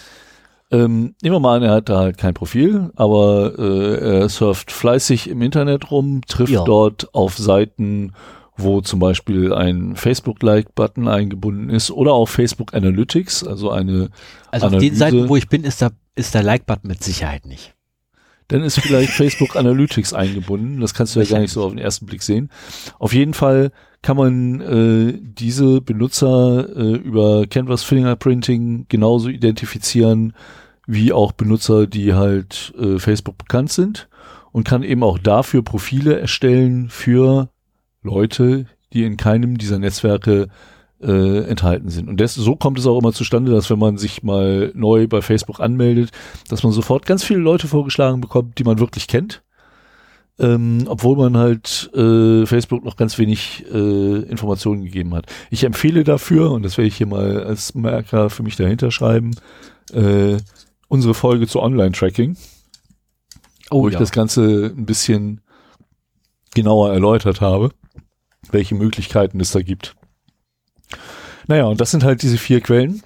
Ähm, 0.72 1.15
nehmen 1.22 1.36
wir 1.36 1.39
mal 1.39 1.57
an, 1.57 1.63
er 1.63 1.72
hat 1.72 1.89
da 1.89 1.97
halt 1.99 2.18
kein 2.18 2.34
Profil, 2.34 2.91
aber 2.95 3.53
äh, 3.57 4.20
er 4.20 4.30
surft 4.30 4.72
fleißig 4.72 5.30
im 5.30 5.41
Internet 5.41 5.89
rum, 5.91 6.22
trifft 6.28 6.51
Ja. 6.53 6.63
dort 6.63 7.09
auf 7.13 7.38
Seiten, 7.38 8.13
wo 8.58 8.82
zum 8.82 8.99
Beispiel 8.99 9.53
ein 9.53 9.95
Facebook-Like-Button 9.95 11.08
eingebunden 11.08 11.70
ist 11.70 11.91
oder 11.91 12.14
auch 12.14 12.28
Facebook 12.28 12.74
Analytics, 12.74 13.45
also 13.45 13.70
eine 13.72 14.10
Also 14.51 14.66
auf 14.66 14.74
Analyse. 14.74 14.89
den 14.91 14.97
Seiten, 14.97 15.30
wo 15.30 15.36
ich 15.36 15.47
bin, 15.47 15.64
ist 15.64 15.82
da, 15.82 15.91
ist 16.16 16.34
der 16.34 16.43
Like-Button 16.43 16.88
mit 16.88 17.03
Sicherheit 17.03 17.45
nicht. 17.45 17.76
dann 18.49 18.64
ist 18.64 18.80
vielleicht 18.80 19.12
Facebook 19.12 19.55
Analytics 19.55 20.14
eingebunden. 20.14 20.80
Das 20.80 20.93
kannst 20.93 21.16
du 21.16 21.20
ja 21.20 21.26
gar 21.26 21.39
nicht 21.39 21.51
so 21.51 21.64
auf 21.64 21.72
den 21.72 21.80
ersten 21.80 22.05
Blick 22.05 22.24
sehen. 22.24 22.49
Auf 22.97 23.14
jeden 23.14 23.34
Fall 23.34 23.72
kann 24.01 24.16
man 24.18 24.62
äh, 24.62 25.20
diese 25.22 25.82
Benutzer 25.82 26.70
äh, 26.76 26.95
über 26.95 27.45
Canvas 27.47 27.84
Fingerprinting 27.84 28.86
genauso 28.88 29.30
identifizieren 29.30 30.34
wie 30.86 31.12
auch 31.12 31.34
Benutzer, 31.34 31.88
die 31.88 32.14
halt 32.14 32.74
äh, 32.80 32.97
Facebook 32.99 33.38
bekannt 33.38 33.72
sind 33.72 34.08
und 34.53 34.64
kann 34.64 34.84
eben 34.84 35.03
auch 35.03 35.20
dafür 35.20 35.62
Profile 35.62 36.18
erstellen 36.18 36.88
für 36.89 37.49
Leute, 38.08 38.66
die 38.93 39.03
in 39.03 39.18
keinem 39.18 39.58
dieser 39.58 39.80
Netzwerke 39.80 40.47
äh, 41.01 41.43
enthalten 41.43 41.89
sind. 41.89 42.10
Und 42.10 42.20
das, 42.20 42.34
so 42.34 42.55
kommt 42.55 42.80
es 42.80 42.88
auch 42.88 42.99
immer 42.99 43.14
zustande, 43.14 43.51
dass 43.51 43.70
wenn 43.70 43.80
man 43.80 43.97
sich 43.97 44.24
mal 44.24 44.72
neu 44.74 45.08
bei 45.08 45.22
Facebook 45.22 45.60
anmeldet, 45.60 46.12
dass 46.49 46.64
man 46.64 46.72
sofort 46.72 47.05
ganz 47.05 47.24
viele 47.24 47.39
Leute 47.39 47.68
vorgeschlagen 47.68 48.22
bekommt, 48.22 48.58
die 48.58 48.64
man 48.64 48.80
wirklich 48.80 49.08
kennt. 49.08 49.43
Ähm, 50.39 50.86
obwohl 50.88 51.18
man 51.18 51.36
halt 51.36 51.89
äh, 51.95 52.45
Facebook 52.45 52.86
noch 52.86 52.95
ganz 52.95 53.18
wenig 53.18 53.66
äh, 53.74 54.20
Informationen 54.22 54.84
gegeben 54.84 55.16
hat. 55.16 55.26
Ich 55.49 55.64
empfehle 55.64 56.03
dafür, 56.03 56.51
und 56.51 56.64
das 56.64 56.78
werde 56.78 56.88
ich 56.88 56.97
hier 56.97 57.08
mal 57.08 57.43
als 57.43 57.74
Merker 57.74 58.30
für 58.30 58.43
mich 58.43 58.55
dahinter 58.55 58.91
schreiben, 58.91 59.32
äh, 59.93 60.38
unsere 60.89 61.16
Folge 61.16 61.47
zu 61.47 61.60
Online-Tracking, 61.60 62.38
oh, 63.72 63.82
wo 63.82 63.88
ja. 63.88 63.93
ich 63.93 63.99
das 63.99 64.12
Ganze 64.12 64.74
ein 64.78 64.86
bisschen 64.86 65.41
genauer 66.58 66.91
erläutert 66.91 67.39
habe, 67.39 67.70
welche 68.49 68.74
Möglichkeiten 68.74 69.39
es 69.39 69.51
da 69.51 69.62
gibt. 69.62 69.95
Naja, 71.47 71.66
und 71.66 71.80
das 71.80 71.91
sind 71.91 72.03
halt 72.03 72.24
diese 72.24 72.38
vier 72.38 72.62
Quellen, 72.62 73.03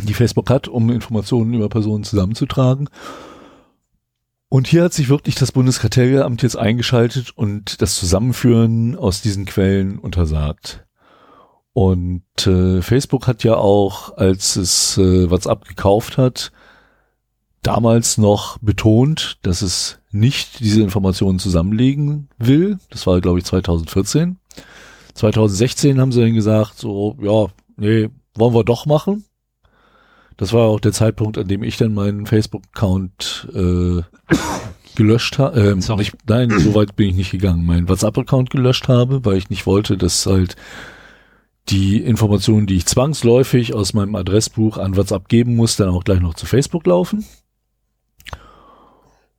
die 0.00 0.14
Facebook 0.14 0.48
hat, 0.48 0.68
um 0.68 0.90
Informationen 0.90 1.52
über 1.52 1.68
Personen 1.68 2.02
zusammenzutragen. 2.02 2.88
Und 4.48 4.66
hier 4.66 4.84
hat 4.84 4.94
sich 4.94 5.10
wirklich 5.10 5.34
das 5.34 5.52
Bundeskartellamt 5.52 6.42
jetzt 6.42 6.56
eingeschaltet 6.56 7.30
und 7.36 7.82
das 7.82 7.96
Zusammenführen 7.96 8.96
aus 8.96 9.20
diesen 9.20 9.44
Quellen 9.44 9.98
untersagt. 9.98 10.86
Und 11.74 12.46
äh, 12.46 12.80
Facebook 12.80 13.26
hat 13.26 13.44
ja 13.44 13.54
auch, 13.54 14.16
als 14.16 14.56
es 14.56 14.96
äh, 14.98 15.30
WhatsApp 15.30 15.66
gekauft 15.66 16.16
hat, 16.16 16.52
damals 17.62 18.18
noch 18.18 18.58
betont, 18.58 19.38
dass 19.42 19.62
es 19.62 19.98
nicht 20.10 20.60
diese 20.60 20.82
Informationen 20.82 21.38
zusammenlegen 21.38 22.28
will. 22.38 22.78
Das 22.90 23.06
war, 23.06 23.20
glaube 23.20 23.38
ich, 23.38 23.44
2014. 23.44 24.38
2016 25.14 26.00
haben 26.00 26.12
sie 26.12 26.20
dann 26.20 26.34
gesagt, 26.34 26.78
so, 26.78 27.16
ja, 27.20 27.46
nee, 27.76 28.10
wollen 28.34 28.54
wir 28.54 28.64
doch 28.64 28.86
machen. 28.86 29.24
Das 30.36 30.52
war 30.52 30.68
auch 30.68 30.80
der 30.80 30.92
Zeitpunkt, 30.92 31.38
an 31.38 31.46
dem 31.46 31.62
ich 31.62 31.76
dann 31.76 31.94
meinen 31.94 32.26
Facebook-Account 32.26 33.48
äh, 33.54 34.02
gelöscht 34.96 35.38
habe. 35.38 35.60
Ähm, 35.60 35.80
nein, 36.26 36.50
so 36.58 36.74
weit 36.74 36.96
bin 36.96 37.10
ich 37.10 37.16
nicht 37.16 37.30
gegangen. 37.30 37.64
Meinen 37.64 37.88
WhatsApp-Account 37.88 38.50
gelöscht 38.50 38.88
habe, 38.88 39.24
weil 39.24 39.36
ich 39.36 39.50
nicht 39.50 39.66
wollte, 39.66 39.96
dass 39.96 40.26
halt 40.26 40.56
die 41.68 41.98
Informationen, 41.98 42.66
die 42.66 42.76
ich 42.76 42.86
zwangsläufig 42.86 43.72
aus 43.74 43.94
meinem 43.94 44.16
Adressbuch 44.16 44.78
an 44.78 44.96
WhatsApp 44.96 45.28
geben 45.28 45.54
muss, 45.54 45.76
dann 45.76 45.90
auch 45.90 46.02
gleich 46.02 46.20
noch 46.20 46.34
zu 46.34 46.46
Facebook 46.46 46.86
laufen. 46.86 47.24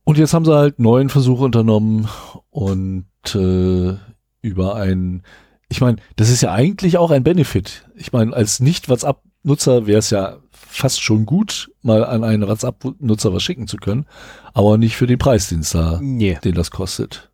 Und 0.04 0.18
jetzt 0.18 0.34
haben 0.34 0.44
sie 0.44 0.54
halt 0.54 0.78
neuen 0.78 1.08
Versuch 1.08 1.40
unternommen 1.40 2.08
und 2.50 3.06
äh, 3.34 3.96
über 4.42 4.76
ein 4.76 5.22
ich 5.68 5.80
meine, 5.80 5.96
das 6.16 6.30
ist 6.30 6.42
ja 6.42 6.52
eigentlich 6.52 6.98
auch 6.98 7.10
ein 7.10 7.24
Benefit. 7.24 7.88
Ich 7.96 8.12
meine, 8.12 8.32
als 8.32 8.60
Nicht-WhatsApp-Nutzer 8.60 9.86
wäre 9.86 9.98
es 9.98 10.10
ja 10.10 10.36
fast 10.52 11.02
schon 11.02 11.26
gut, 11.26 11.70
mal 11.82 12.04
an 12.04 12.22
einen 12.22 12.46
WhatsApp-Nutzer 12.46 13.32
was 13.32 13.42
schicken 13.42 13.66
zu 13.66 13.76
können, 13.76 14.06
aber 14.52 14.78
nicht 14.78 14.96
für 14.96 15.06
den 15.06 15.18
Preis, 15.18 15.48
den 15.48 15.66
da, 15.72 15.98
nee. 16.00 16.38
den 16.44 16.54
das 16.54 16.70
kostet. 16.70 17.30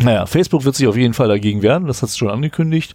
Naja, 0.00 0.26
Facebook 0.26 0.64
wird 0.64 0.74
sich 0.74 0.86
auf 0.86 0.96
jeden 0.96 1.14
Fall 1.14 1.28
dagegen 1.28 1.62
wehren, 1.62 1.86
das 1.86 2.02
hat 2.02 2.10
es 2.10 2.16
schon 2.16 2.30
angekündigt. 2.30 2.94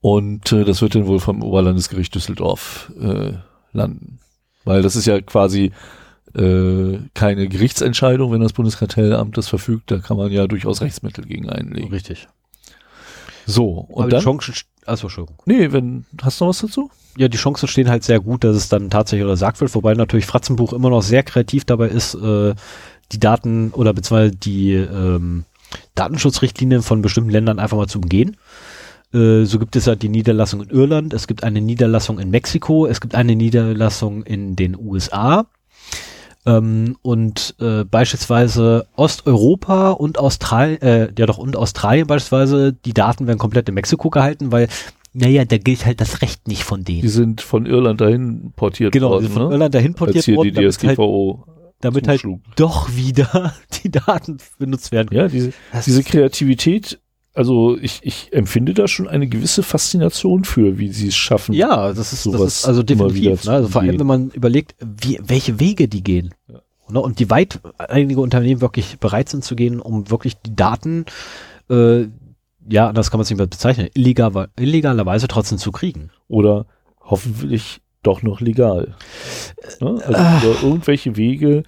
Und 0.00 0.52
äh, 0.52 0.64
das 0.64 0.82
wird 0.82 0.94
dann 0.94 1.06
wohl 1.06 1.18
vom 1.18 1.42
Oberlandesgericht 1.42 2.14
Düsseldorf 2.14 2.92
äh, 3.00 3.34
landen. 3.72 4.18
Weil 4.64 4.82
das 4.82 4.96
ist 4.96 5.06
ja 5.06 5.20
quasi 5.20 5.72
äh, 6.34 6.98
keine 7.14 7.48
Gerichtsentscheidung, 7.48 8.32
wenn 8.32 8.40
das 8.40 8.52
Bundeskartellamt 8.52 9.36
das 9.36 9.48
verfügt, 9.48 9.90
da 9.90 9.98
kann 9.98 10.16
man 10.16 10.32
ja 10.32 10.46
durchaus 10.46 10.80
Rechtsmittel 10.80 11.24
gegen 11.26 11.48
einlegen. 11.48 11.90
Richtig. 11.90 12.28
So, 13.46 13.86
und 13.88 14.04
Aber 14.04 14.10
dann. 14.10 14.20
Die 14.20 14.24
Chancen, 14.24 14.54
also, 14.86 15.06
Entschuldigung. 15.06 15.38
Nee, 15.46 15.72
wenn, 15.72 16.06
hast 16.22 16.40
du 16.40 16.44
noch 16.44 16.50
was 16.50 16.58
dazu? 16.58 16.90
Ja, 17.16 17.28
die 17.28 17.36
Chancen 17.36 17.68
stehen 17.68 17.88
halt 17.88 18.04
sehr 18.04 18.20
gut, 18.20 18.42
dass 18.42 18.56
es 18.56 18.68
dann 18.68 18.90
tatsächlich 18.90 19.24
untersagt 19.24 19.60
wird, 19.60 19.74
wobei 19.74 19.94
natürlich 19.94 20.26
Fratzenbuch 20.26 20.72
immer 20.72 20.90
noch 20.90 21.02
sehr 21.02 21.22
kreativ 21.22 21.64
dabei 21.64 21.88
ist, 21.88 22.14
äh, 22.14 22.54
die 23.12 23.20
Daten 23.20 23.70
oder 23.70 23.92
beziehungsweise 23.92 24.34
die 24.34 24.72
ähm, 24.72 25.44
Datenschutzrichtlinien 25.94 26.82
von 26.82 27.02
bestimmten 27.02 27.30
Ländern 27.30 27.58
einfach 27.58 27.76
mal 27.76 27.86
zu 27.86 27.98
umgehen. 28.00 28.36
Äh, 29.14 29.44
so 29.44 29.58
gibt 29.58 29.76
es 29.76 29.86
ja 29.86 29.94
die 29.94 30.08
Niederlassung 30.08 30.62
in 30.62 30.70
Irland, 30.70 31.14
es 31.14 31.26
gibt 31.26 31.44
eine 31.44 31.60
Niederlassung 31.60 32.18
in 32.18 32.30
Mexiko, 32.30 32.86
es 32.86 33.00
gibt 33.00 33.14
eine 33.14 33.36
Niederlassung 33.36 34.24
in 34.24 34.56
den 34.56 34.76
USA 34.76 35.46
ähm, 36.46 36.96
und 37.02 37.54
äh, 37.60 37.84
beispielsweise 37.84 38.86
Osteuropa 38.96 39.90
und 39.92 40.18
Australien, 40.18 40.82
äh, 40.82 41.12
ja 41.18 41.26
doch, 41.26 41.38
und 41.38 41.56
Australien 41.56 42.06
beispielsweise, 42.06 42.72
die 42.72 42.92
Daten 42.92 43.26
werden 43.26 43.38
komplett 43.38 43.68
in 43.68 43.74
Mexiko 43.74 44.10
gehalten, 44.10 44.52
weil 44.52 44.68
naja, 45.12 45.44
da 45.44 45.58
gilt 45.58 45.86
halt 45.86 46.00
das 46.00 46.22
Recht 46.22 46.48
nicht 46.48 46.64
von 46.64 46.82
denen. 46.82 47.02
Die 47.02 47.08
sind 47.08 47.40
von 47.40 47.66
Irland 47.66 48.00
dahin 48.00 48.52
portiert 48.56 48.92
genau, 48.92 49.10
worden. 49.10 49.28
Genau, 49.28 49.34
von 49.34 49.48
ne? 49.48 49.54
Irland 49.54 49.74
dahin 49.74 49.94
portiert 49.94 50.26
worden. 50.28 50.52
Die 50.54 50.68
DSGVO 50.68 51.44
halt, 51.46 51.74
damit 51.80 52.08
halt 52.08 52.26
doch 52.56 52.90
wieder 52.96 53.54
die 53.82 53.92
Daten 53.92 54.38
benutzt 54.58 54.90
werden. 54.90 55.08
Ja, 55.12 55.28
diese, 55.28 55.52
diese 55.86 56.02
Kreativität 56.02 56.98
also 57.34 57.76
ich, 57.78 58.00
ich 58.02 58.32
empfinde 58.32 58.74
da 58.74 58.86
schon 58.86 59.08
eine 59.08 59.26
gewisse 59.26 59.62
Faszination 59.62 60.44
für, 60.44 60.78
wie 60.78 60.92
sie 60.92 61.08
es 61.08 61.16
schaffen. 61.16 61.52
Ja, 61.52 61.92
das 61.92 62.12
ist, 62.12 62.26
das 62.26 62.40
ist 62.40 62.64
also 62.64 62.82
definitiv. 62.82 63.44
Ne? 63.44 63.52
Also 63.52 63.68
vor 63.68 63.82
allem, 63.82 63.98
wenn 63.98 64.06
man 64.06 64.30
überlegt, 64.30 64.76
wie, 64.80 65.18
welche 65.20 65.58
Wege 65.58 65.88
die 65.88 66.04
gehen. 66.04 66.32
Ja. 66.48 66.60
Ne? 66.88 67.00
Und 67.00 67.18
wie 67.18 67.30
weit 67.30 67.60
einige 67.78 68.20
Unternehmen 68.20 68.60
wirklich 68.60 68.98
bereit 68.98 69.28
sind 69.28 69.44
zu 69.44 69.56
gehen, 69.56 69.80
um 69.80 70.10
wirklich 70.10 70.36
die 70.38 70.54
Daten, 70.54 71.06
äh, 71.68 72.06
ja, 72.68 72.92
das 72.92 73.10
kann 73.10 73.18
man 73.18 73.22
es 73.22 73.30
nicht 73.30 73.38
mehr 73.38 73.46
bezeichnen, 73.46 73.88
illegal, 73.94 74.48
illegalerweise 74.58 75.26
trotzdem 75.26 75.58
zu 75.58 75.72
kriegen. 75.72 76.10
Oder 76.28 76.66
hoffentlich 77.00 77.80
doch 78.02 78.22
noch 78.22 78.40
legal. 78.40 78.94
Ne? 79.80 80.00
Also 80.04 80.52
äh, 80.52 80.66
irgendwelche 80.66 81.16
Wege, 81.16 81.64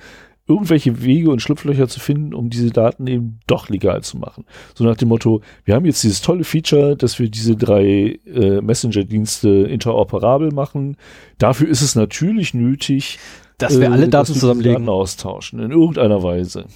irgendwelche 0.48 1.02
Wege 1.02 1.30
und 1.30 1.42
Schlupflöcher 1.42 1.88
zu 1.88 1.98
finden, 1.98 2.32
um 2.32 2.50
diese 2.50 2.70
Daten 2.70 3.06
eben 3.06 3.40
doch 3.46 3.68
legal 3.68 4.02
zu 4.02 4.16
machen. 4.16 4.44
So 4.74 4.84
nach 4.84 4.96
dem 4.96 5.08
Motto, 5.08 5.42
wir 5.64 5.74
haben 5.74 5.84
jetzt 5.84 6.02
dieses 6.04 6.20
tolle 6.20 6.44
Feature, 6.44 6.96
dass 6.96 7.18
wir 7.18 7.28
diese 7.28 7.56
drei 7.56 8.18
äh, 8.26 8.60
Messenger-Dienste 8.60 9.48
interoperabel 9.48 10.52
machen. 10.52 10.96
Dafür 11.38 11.68
ist 11.68 11.82
es 11.82 11.96
natürlich 11.96 12.54
nötig, 12.54 13.18
dass 13.58 13.80
wir 13.80 13.90
alle 13.90 14.06
äh, 14.06 14.08
Daten 14.08 14.34
zusammenlegen. 14.34 14.84
Daten 14.84 14.88
austauschen, 14.88 15.58
in 15.58 15.72
irgendeiner 15.72 16.22
Weise. 16.22 16.66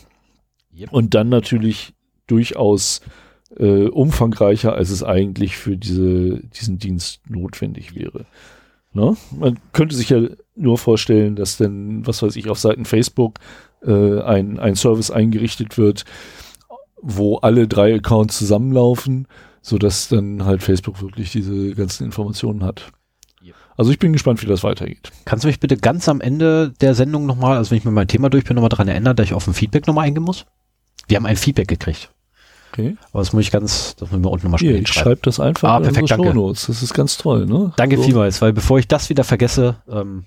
Yep. 0.76 0.92
Und 0.92 1.14
dann 1.14 1.28
natürlich 1.28 1.94
durchaus 2.26 3.02
äh, 3.56 3.86
umfangreicher, 3.86 4.74
als 4.74 4.90
es 4.90 5.02
eigentlich 5.02 5.56
für 5.56 5.76
diese, 5.76 6.40
diesen 6.40 6.78
Dienst 6.78 7.20
notwendig 7.28 7.94
wäre. 7.94 8.26
Ne? 8.92 9.16
Man 9.36 9.58
könnte 9.72 9.94
sich 9.94 10.10
ja 10.10 10.22
nur 10.55 10.78
vorstellen, 10.78 11.36
dass 11.36 11.57
dann, 11.57 12.07
was 12.07 12.22
weiß 12.22 12.36
ich, 12.36 12.48
auf 12.48 12.59
Seiten 12.59 12.84
Facebook 12.84 13.36
äh, 13.84 14.20
ein, 14.20 14.59
ein 14.59 14.74
Service 14.74 15.11
eingerichtet 15.11 15.78
wird, 15.78 16.05
wo 17.01 17.36
alle 17.38 17.66
drei 17.66 17.94
Accounts 17.94 18.38
zusammenlaufen, 18.38 19.26
so 19.62 19.78
dass 19.78 20.09
dann 20.09 20.44
halt 20.44 20.62
Facebook 20.62 21.01
wirklich 21.01 21.32
diese 21.32 21.74
ganzen 21.74 22.05
Informationen 22.05 22.64
hat. 22.64 22.92
Also 23.80 23.90
ich 23.92 23.98
bin 23.98 24.12
gespannt, 24.12 24.42
wie 24.42 24.46
das 24.46 24.62
weitergeht. 24.62 25.11
Kannst 25.24 25.44
du 25.44 25.48
mich 25.48 25.59
bitte 25.59 25.78
ganz 25.78 26.07
am 26.07 26.20
Ende 26.20 26.74
der 26.82 26.94
Sendung 26.94 27.24
nochmal, 27.24 27.57
also 27.57 27.70
wenn 27.70 27.78
ich 27.78 27.84
mir 27.86 27.90
mein 27.90 28.09
Thema 28.09 28.28
durch 28.28 28.44
bin, 28.44 28.57
nochmal 28.57 28.68
daran 28.68 28.88
erinnern, 28.88 29.16
dass 29.16 29.24
ich 29.24 29.32
auf 29.32 29.46
ein 29.46 29.55
Feedback 29.55 29.86
nochmal 29.86 30.05
eingehen 30.07 30.22
muss? 30.22 30.44
Wir 31.09 31.16
haben 31.16 31.24
ein 31.24 31.38
Feedback 31.38 31.68
gekriegt. 31.68 32.11
Okay. 32.72 32.98
Aber 33.12 33.22
das 33.22 33.32
muss 33.32 33.42
ich 33.42 33.51
ganz, 33.51 33.96
das 33.96 34.11
müssen 34.11 34.22
wir 34.22 34.30
unten 34.30 34.46
nochmal 34.46 34.59
schnell 34.59 34.72
Hier, 34.72 34.82
Ich 34.82 34.88
schreibe 34.88 35.22
das 35.22 35.40
einfach 35.40 35.70
ah, 35.70 35.80
perfekt, 35.80 35.98
in 35.98 36.07
danke. 36.09 36.28
Shownotes. 36.28 36.66
Das 36.66 36.82
ist 36.82 36.92
ganz 36.92 37.16
toll, 37.16 37.46
ne? 37.46 37.72
Danke 37.76 37.96
so. 37.96 38.03
vielmals, 38.03 38.42
weil 38.42 38.53
bevor 38.53 38.78
ich 38.78 38.86
das 38.86 39.09
wieder 39.09 39.24
vergesse, 39.24 39.76
ähm, 39.88 40.26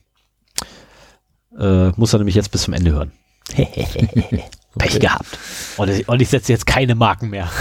äh, 1.60 1.90
muss 1.96 2.14
er 2.14 2.20
nämlich 2.20 2.36
jetzt 2.36 2.52
bis 2.52 2.64
zum 2.64 2.74
Ende 2.74 2.92
hören. 2.92 3.12
Pech 4.78 5.00
gehabt. 5.00 5.38
Und 5.78 5.90
ich, 5.90 6.08
und 6.08 6.22
ich 6.22 6.30
setze 6.30 6.52
jetzt 6.52 6.66
keine 6.66 6.96
Marken 6.96 7.30
mehr. 7.30 7.48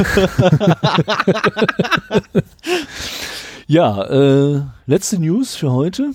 ja, 3.66 4.02
äh, 4.04 4.62
letzte 4.86 5.18
News 5.18 5.54
für 5.54 5.72
heute. 5.72 6.12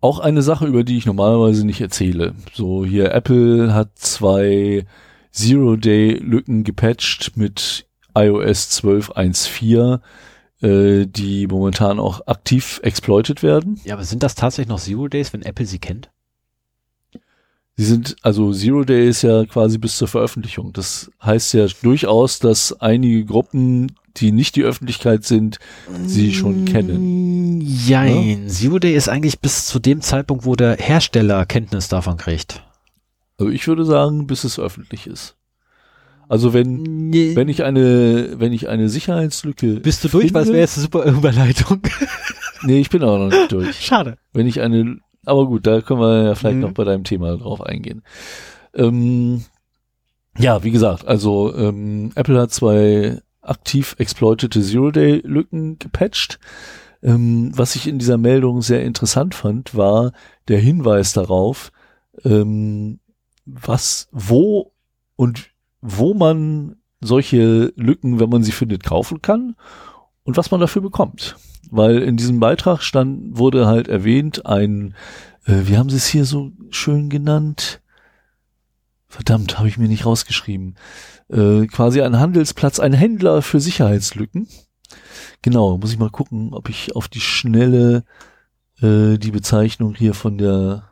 Auch 0.00 0.20
eine 0.20 0.42
Sache, 0.42 0.66
über 0.66 0.84
die 0.84 0.96
ich 0.96 1.06
normalerweise 1.06 1.66
nicht 1.66 1.80
erzähle. 1.80 2.34
So 2.54 2.84
hier 2.84 3.12
Apple 3.12 3.74
hat 3.74 3.90
zwei 3.96 4.86
Zero-Day-Lücken 5.32 6.64
gepatcht 6.64 7.36
mit 7.36 7.86
iOS 8.14 8.82
12.1.4, 8.82 10.00
äh, 10.62 11.06
die 11.06 11.46
momentan 11.46 11.98
auch 11.98 12.26
aktiv 12.26 12.80
exploitet 12.82 13.42
werden. 13.42 13.80
Ja, 13.84 13.94
aber 13.94 14.04
sind 14.04 14.22
das 14.22 14.34
tatsächlich 14.34 14.68
noch 14.68 14.80
Zero 14.80 15.08
Days, 15.08 15.32
wenn 15.32 15.42
Apple 15.42 15.66
sie 15.66 15.78
kennt? 15.78 16.10
Sie 17.76 17.84
sind, 17.84 18.16
also 18.22 18.52
Zero 18.52 18.84
Day 18.84 19.06
ist 19.06 19.22
ja 19.22 19.44
quasi 19.44 19.76
bis 19.76 19.98
zur 19.98 20.08
Veröffentlichung. 20.08 20.72
Das 20.72 21.10
heißt 21.22 21.52
ja 21.52 21.66
durchaus, 21.82 22.38
dass 22.38 22.72
einige 22.80 23.24
Gruppen, 23.26 23.92
die 24.16 24.32
nicht 24.32 24.56
die 24.56 24.62
Öffentlichkeit 24.62 25.24
sind, 25.24 25.58
sie 26.06 26.32
schon 26.32 26.64
kennen. 26.64 27.60
Jein. 27.60 28.44
Ja? 28.44 28.48
Zero 28.48 28.78
Day 28.78 28.94
ist 28.94 29.10
eigentlich 29.10 29.40
bis 29.40 29.66
zu 29.66 29.78
dem 29.78 30.00
Zeitpunkt, 30.00 30.46
wo 30.46 30.56
der 30.56 30.76
Hersteller 30.76 31.44
Kenntnis 31.44 31.88
davon 31.88 32.16
kriegt. 32.16 32.62
Also 33.38 33.52
ich 33.52 33.68
würde 33.68 33.84
sagen, 33.84 34.26
bis 34.26 34.44
es 34.44 34.58
öffentlich 34.58 35.06
ist. 35.06 35.36
Also 36.28 36.52
wenn, 36.52 36.82
nee. 36.82 37.36
wenn 37.36 37.48
ich 37.48 37.62
eine, 37.62 38.34
wenn 38.38 38.52
ich 38.52 38.68
eine 38.68 38.88
Sicherheitslücke. 38.88 39.80
Bist 39.80 40.04
du 40.04 40.08
durch? 40.08 40.24
Finde, 40.24 40.34
Weil 40.34 40.42
es 40.42 40.48
wäre 40.48 40.58
jetzt 40.58 40.76
eine 40.76 40.82
super 40.82 41.04
Überleitung. 41.04 41.82
nee, 42.62 42.80
ich 42.80 42.90
bin 42.90 43.02
auch 43.02 43.18
noch 43.18 43.30
nicht 43.30 43.52
durch. 43.52 43.76
Schade. 43.80 44.18
Wenn 44.32 44.46
ich 44.46 44.60
eine 44.60 44.98
aber 45.26 45.46
gut, 45.46 45.66
da 45.66 45.82
können 45.82 46.00
wir 46.00 46.22
ja 46.22 46.34
vielleicht 46.34 46.56
mhm. 46.56 46.62
noch 46.62 46.72
bei 46.72 46.84
deinem 46.84 47.04
Thema 47.04 47.36
drauf 47.36 47.60
eingehen. 47.60 48.02
Ähm, 48.74 49.44
ja, 50.38 50.62
wie 50.62 50.70
gesagt, 50.70 51.06
also 51.06 51.54
ähm, 51.54 52.12
Apple 52.14 52.40
hat 52.40 52.52
zwei 52.52 53.20
aktiv 53.42 53.96
exploitete 53.98 54.62
Zero-Day-Lücken 54.62 55.78
gepatcht. 55.78 56.38
Ähm, 57.02 57.50
was 57.54 57.74
ich 57.74 57.88
in 57.88 57.98
dieser 57.98 58.18
Meldung 58.18 58.62
sehr 58.62 58.84
interessant 58.84 59.34
fand, 59.34 59.76
war 59.76 60.12
der 60.48 60.58
Hinweis 60.58 61.12
darauf, 61.12 61.72
ähm, 62.24 63.00
was, 63.44 64.08
wo 64.12 64.72
und 65.16 65.50
wo 65.86 66.14
man 66.14 66.76
solche 67.00 67.72
Lücken, 67.76 68.18
wenn 68.18 68.30
man 68.30 68.42
sie 68.42 68.52
findet, 68.52 68.84
kaufen 68.84 69.22
kann 69.22 69.56
und 70.24 70.36
was 70.36 70.50
man 70.50 70.60
dafür 70.60 70.82
bekommt 70.82 71.36
weil 71.70 72.02
in 72.02 72.16
diesem 72.16 72.40
Beitrag 72.40 72.82
stand, 72.82 73.38
wurde 73.38 73.66
halt 73.66 73.88
erwähnt, 73.88 74.46
ein, 74.46 74.94
äh, 75.44 75.62
wie 75.64 75.76
haben 75.76 75.90
sie 75.90 75.96
es 75.96 76.06
hier 76.06 76.24
so 76.24 76.52
schön 76.70 77.08
genannt? 77.08 77.80
Verdammt, 79.08 79.58
habe 79.58 79.68
ich 79.68 79.78
mir 79.78 79.88
nicht 79.88 80.06
rausgeschrieben. 80.06 80.76
Äh, 81.28 81.66
quasi 81.66 82.02
ein 82.02 82.18
Handelsplatz, 82.18 82.80
ein 82.80 82.92
Händler 82.92 83.42
für 83.42 83.60
Sicherheitslücken. 83.60 84.48
Genau, 85.42 85.78
muss 85.78 85.92
ich 85.92 85.98
mal 85.98 86.10
gucken, 86.10 86.52
ob 86.52 86.68
ich 86.68 86.94
auf 86.94 87.08
die 87.08 87.20
Schnelle 87.20 88.04
äh, 88.80 89.16
die 89.16 89.30
Bezeichnung 89.30 89.94
hier 89.94 90.14
von 90.14 90.38
der 90.38 90.90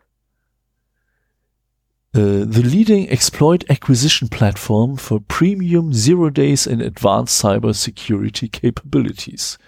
Uh, 2.16 2.46
the 2.48 2.62
leading 2.62 3.08
exploit 3.08 3.68
acquisition 3.68 4.28
platform 4.28 4.96
for 4.96 5.18
premium 5.20 5.92
zero 5.92 6.30
days 6.30 6.64
and 6.64 6.80
advanced 6.80 7.36
cyber 7.36 7.74
security 7.74 8.48
capabilities 8.48 9.58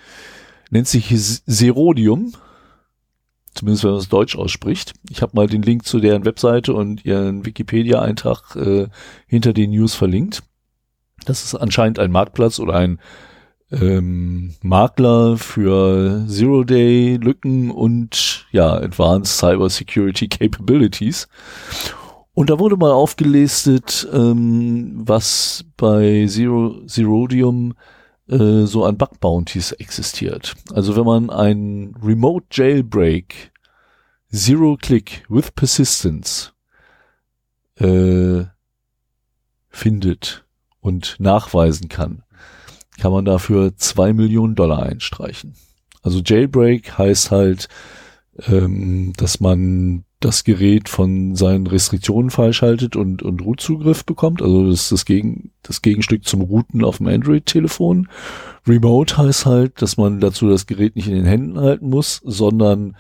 nennt 0.70 0.86
sich 0.88 1.12
Serodium. 1.47 2.32
Zumindest 3.55 3.84
wenn 3.84 3.92
man 3.92 4.01
es 4.01 4.09
Deutsch 4.09 4.36
ausspricht. 4.36 4.92
Ich 5.09 5.22
habe 5.22 5.32
mal 5.34 5.47
den 5.47 5.62
Link 5.62 5.86
zu 5.86 5.99
deren 5.99 6.24
Webseite 6.24 6.74
und 6.74 7.05
ihren 7.05 7.47
Wikipedia-Eintrag 7.47 8.55
äh, 8.55 8.88
hinter 9.26 9.53
den 9.53 9.70
News 9.70 9.94
verlinkt. 9.94 10.42
Das 11.24 11.42
ist 11.42 11.55
anscheinend 11.55 11.99
ein 11.99 12.12
Marktplatz 12.12 12.59
oder 12.61 12.74
ein 12.74 13.01
ähm, 13.72 14.55
Makler 14.62 15.38
für 15.38 16.26
Zero-Day-Lücken 16.28 17.70
und 17.70 18.47
ja, 18.53 18.74
Advanced 18.74 19.38
Cyber 19.38 19.70
Security 19.70 20.28
Capabilities. 20.28 21.26
Und 22.37 22.51
da 22.51 22.59
wurde 22.59 22.76
mal 22.76 22.93
aufgelistet, 22.93 24.07
ähm, 24.12 24.93
was 25.09 25.64
bei 25.78 26.26
Zero, 26.28 26.84
Zerodium 26.87 27.72
äh, 28.28 28.66
so 28.66 28.84
an 28.84 28.99
Bug 28.99 29.20
Bounties 29.20 29.72
existiert. 29.72 30.55
Also 30.74 30.97
wenn 30.97 31.07
man 31.07 31.30
ein 31.30 31.95
Remote 32.05 32.45
Jailbreak 32.51 33.53
Zero 34.30 34.76
Click 34.76 35.24
with 35.30 35.51
Persistence 35.53 36.53
äh, 37.76 38.45
findet 39.70 40.45
und 40.80 41.16
nachweisen 41.18 41.89
kann, 41.89 42.22
kann 42.99 43.12
man 43.12 43.24
dafür 43.24 43.78
zwei 43.78 44.12
Millionen 44.12 44.57
Dollar 44.57 44.82
einstreichen. 44.82 45.55
Also 46.03 46.20
Jailbreak 46.22 46.99
heißt 46.99 47.30
halt, 47.30 47.68
ähm, 48.47 49.14
dass 49.16 49.41
man 49.41 50.05
das 50.27 50.43
Gerät 50.43 50.89
von 50.89 51.37
seinen 51.37 51.68
Restriktionen 51.68 52.31
freischaltet 52.31 52.97
und, 52.97 53.22
und 53.22 53.43
Root-Zugriff 53.43 54.05
bekommt. 54.05 54.43
Also 54.43 54.68
das 54.68 54.83
ist 54.83 54.93
das, 54.93 55.05
Gegen, 55.05 55.53
das 55.62 55.83
Gegenstück 55.83 56.24
zum 56.24 56.41
Routen 56.41 56.85
auf 56.85 56.97
dem 56.97 57.07
Android-Telefon. 57.07 58.09
Remote 58.66 59.16
heißt 59.16 59.47
halt, 59.47 59.81
dass 59.81 59.97
man 59.97 60.18
dazu 60.18 60.49
das 60.49 60.66
Gerät 60.66 60.97
nicht 60.97 61.07
in 61.07 61.14
den 61.14 61.27
Händen 61.27 61.61
halten 61.61 61.89
muss, 61.89 62.20
sondern 62.24 62.97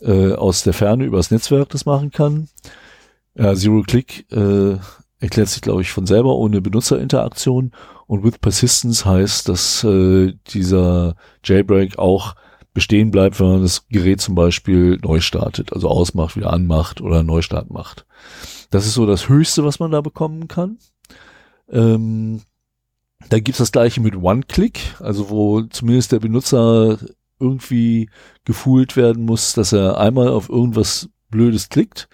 äh, 0.00 0.32
aus 0.32 0.62
der 0.62 0.72
Ferne 0.72 1.04
übers 1.04 1.32
Netzwerk 1.32 1.70
das 1.70 1.86
machen 1.86 2.12
kann. 2.12 2.48
Ja, 3.34 3.54
Zero-Click 3.54 4.30
äh, 4.30 4.76
erklärt 5.18 5.48
sich, 5.48 5.62
glaube 5.62 5.82
ich, 5.82 5.90
von 5.90 6.06
selber 6.06 6.36
ohne 6.36 6.60
Benutzerinteraktion. 6.60 7.72
Und 8.06 8.22
with 8.22 8.38
Persistence 8.38 9.04
heißt, 9.04 9.48
dass 9.48 9.82
äh, 9.82 10.34
dieser 10.46 11.16
Jailbreak 11.44 11.98
auch 11.98 12.36
bestehen 12.72 13.10
bleibt, 13.10 13.40
wenn 13.40 13.48
man 13.48 13.62
das 13.62 13.86
Gerät 13.88 14.20
zum 14.20 14.34
Beispiel 14.34 14.98
neu 15.02 15.20
startet, 15.20 15.72
also 15.72 15.88
ausmacht, 15.88 16.36
wieder 16.36 16.52
anmacht 16.52 17.00
oder 17.00 17.22
Neustart 17.22 17.70
macht. 17.70 18.06
Das 18.70 18.86
ist 18.86 18.94
so 18.94 19.06
das 19.06 19.28
Höchste, 19.28 19.64
was 19.64 19.80
man 19.80 19.90
da 19.90 20.00
bekommen 20.00 20.48
kann. 20.48 20.78
Ähm, 21.68 22.42
da 23.28 23.38
gibt's 23.38 23.58
das 23.58 23.72
gleiche 23.72 24.00
mit 24.00 24.16
One-Click, 24.16 24.80
also 25.00 25.30
wo 25.30 25.62
zumindest 25.62 26.12
der 26.12 26.20
Benutzer 26.20 26.98
irgendwie 27.38 28.08
gefühlt 28.44 28.96
werden 28.96 29.24
muss, 29.24 29.52
dass 29.54 29.72
er 29.72 29.98
einmal 29.98 30.28
auf 30.28 30.48
irgendwas 30.48 31.08
Blödes 31.30 31.68
klickt. 31.68 32.08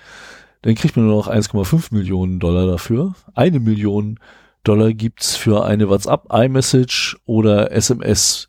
Dann 0.63 0.75
kriegt 0.75 0.97
man 0.97 1.07
nur 1.07 1.17
noch 1.17 1.29
1,5 1.29 1.95
Millionen 1.95 2.41
Dollar 2.41 2.67
dafür. 2.67 3.15
Eine 3.35 3.61
Million 3.61 4.19
Dollar 4.65 4.93
gibt's 4.93 5.37
für 5.37 5.65
eine 5.65 5.89
WhatsApp, 5.89 6.33
iMessage 6.33 7.17
oder 7.25 7.71
SMS 7.73 8.49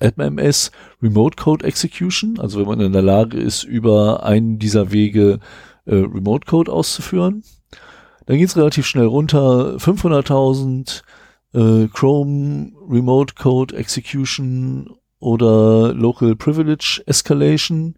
MMS 0.00 0.70
Remote 1.02 1.36
Code 1.36 1.64
Execution, 1.64 2.38
also 2.38 2.60
wenn 2.60 2.66
man 2.66 2.80
in 2.80 2.92
der 2.92 3.02
Lage 3.02 3.38
ist, 3.38 3.64
über 3.64 4.22
einen 4.24 4.58
dieser 4.58 4.92
Wege 4.92 5.40
äh, 5.86 5.94
Remote 5.94 6.46
Code 6.46 6.72
auszuführen. 6.72 7.42
Dann 8.26 8.38
geht's 8.38 8.56
relativ 8.56 8.86
schnell 8.86 9.06
runter, 9.06 9.76
500.000 9.76 11.02
äh, 11.54 11.88
Chrome 11.88 12.72
Remote 12.88 13.34
Code 13.34 13.76
Execution 13.76 14.90
oder 15.18 15.92
Local 15.94 16.36
Privilege 16.36 17.02
Escalation 17.06 17.96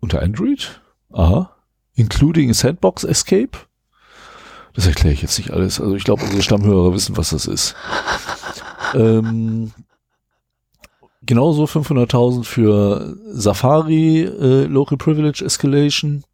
unter 0.00 0.22
Android. 0.22 0.80
Aha. 1.12 1.54
Including 1.94 2.52
Sandbox 2.54 3.04
Escape. 3.04 3.58
Das 4.74 4.86
erkläre 4.86 5.12
ich 5.12 5.22
jetzt 5.22 5.38
nicht 5.38 5.50
alles. 5.50 5.80
Also 5.80 5.96
ich 5.96 6.04
glaube, 6.04 6.22
unsere 6.22 6.42
Stammhörer 6.42 6.94
wissen, 6.94 7.16
was 7.16 7.30
das 7.30 7.46
ist. 7.46 7.74
ähm, 8.94 9.72
genauso 11.28 11.64
500.000 11.64 12.42
für 12.44 13.14
Safari 13.26 14.22
äh, 14.22 14.64
Local 14.64 14.96
Privilege 14.96 15.44
Escalation, 15.44 16.24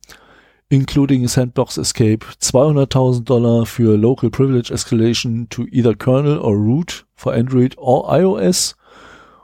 including 0.68 1.26
Sandbox 1.26 1.78
Escape, 1.78 2.24
200.000 2.40 3.24
Dollar 3.24 3.66
für 3.66 3.98
Local 3.98 4.30
Privilege 4.30 4.72
Escalation 4.72 5.48
to 5.50 5.64
either 5.72 5.96
Kernel 5.96 6.38
or 6.38 6.54
Root 6.54 7.06
for 7.16 7.34
Android 7.34 7.76
or 7.76 8.06
iOS 8.08 8.76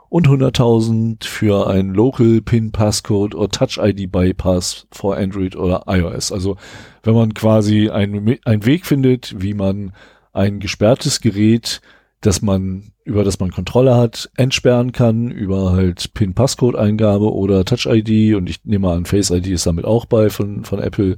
und 0.07 0.29
100.000 0.29 1.25
für 1.25 1.67
ein 1.67 1.93
Local 1.93 2.41
Pin 2.41 2.71
Passcode 2.71 3.35
or 3.35 3.49
Touch 3.49 3.77
ID 3.77 4.09
Bypass 4.09 4.87
for 4.89 5.17
Android 5.17 5.57
oder 5.57 5.83
iOS. 5.85 6.31
Also 6.31 6.55
wenn 7.03 7.13
man 7.13 7.33
quasi 7.33 7.89
einen, 7.89 8.39
einen 8.45 8.65
Weg 8.65 8.85
findet, 8.85 9.35
wie 9.41 9.53
man 9.53 9.91
ein 10.31 10.61
gesperrtes 10.61 11.19
Gerät, 11.19 11.81
das 12.21 12.41
man 12.41 12.93
über 13.03 13.23
das 13.23 13.39
man 13.39 13.51
Kontrolle 13.51 13.95
hat, 13.95 14.29
entsperren 14.37 14.91
kann 14.91 15.31
über 15.31 15.71
halt 15.71 16.13
PIN-Passcode-Eingabe 16.13 17.33
oder 17.33 17.65
Touch-ID 17.65 18.35
und 18.35 18.47
ich 18.47 18.63
nehme 18.63 18.91
an, 18.91 19.05
Face-ID 19.05 19.47
ist 19.47 19.65
damit 19.65 19.85
auch 19.85 20.05
bei 20.05 20.29
von, 20.29 20.63
von 20.63 20.79
Apple, 20.79 21.17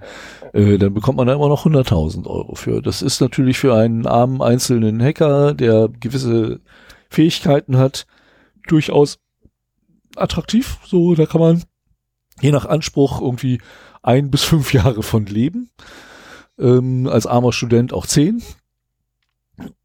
äh, 0.54 0.78
dann 0.78 0.94
bekommt 0.94 1.18
man 1.18 1.28
da 1.28 1.34
immer 1.34 1.50
noch 1.50 1.66
100.000 1.66 2.26
Euro 2.26 2.56
für. 2.56 2.82
Das 2.82 3.02
ist 3.02 3.20
natürlich 3.20 3.60
für 3.60 3.76
einen 3.76 4.08
armen 4.08 4.42
einzelnen 4.42 5.04
Hacker, 5.04 5.54
der 5.54 5.90
gewisse 6.00 6.62
Fähigkeiten 7.10 7.78
hat, 7.78 8.08
durchaus 8.68 9.20
attraktiv. 10.16 10.80
So, 10.86 11.16
da 11.16 11.26
kann 11.26 11.42
man 11.42 11.64
je 12.42 12.52
nach 12.52 12.66
Anspruch 12.66 13.22
irgendwie 13.22 13.60
ein 14.02 14.32
bis 14.32 14.44
fünf 14.44 14.74
Jahre 14.74 15.04
von 15.04 15.26
leben. 15.26 15.70
Ähm, 16.58 17.08
als 17.08 17.26
armer 17.26 17.52
Student 17.52 17.94
auch 17.94 18.06
zehn. 18.06 18.42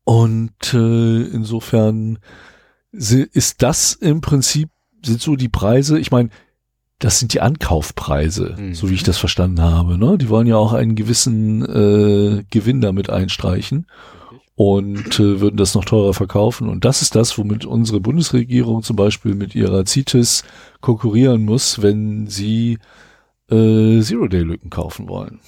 Und 0.05 0.75
äh, 0.75 1.23
insofern 1.23 2.19
ist 2.93 3.63
das 3.63 3.93
im 3.93 4.21
Prinzip, 4.21 4.71
sind 5.05 5.21
so 5.21 5.37
die 5.37 5.49
Preise, 5.49 5.99
ich 5.99 6.11
meine, 6.11 6.31
das 6.99 7.21
sind 7.21 7.33
die 7.33 7.41
Ankaufpreise, 7.41 8.57
mhm. 8.59 8.75
so 8.75 8.91
wie 8.91 8.95
ich 8.95 9.05
das 9.05 9.19
verstanden 9.19 9.61
habe. 9.61 9.99
Ne? 9.99 10.19
Die 10.19 10.29
wollen 10.29 10.47
ja 10.47 10.57
auch 10.57 10.73
einen 10.73 10.97
gewissen 10.97 11.63
äh, 11.63 12.45
Gewinn 12.51 12.81
damit 12.81 13.09
einstreichen 13.09 13.87
und 14.57 15.21
äh, 15.21 15.41
würden 15.41 15.57
das 15.57 15.75
noch 15.75 15.85
teurer 15.85 16.15
verkaufen. 16.15 16.69
Und 16.69 16.85
das 16.85 17.03
ist 17.03 17.15
das, 17.15 17.39
womit 17.39 17.65
unsere 17.65 18.01
Bundesregierung 18.01 18.83
zum 18.83 18.97
Beispiel 18.97 19.37
mit 19.37 19.55
ihrer 19.55 19.87
CITES 19.87 20.43
konkurrieren 20.81 21.45
muss, 21.45 21.81
wenn 21.83 22.27
sie 22.27 22.79
äh, 23.51 24.01
Zero-Day-Lücken 24.01 24.71
kaufen 24.71 25.09
wollen. 25.09 25.39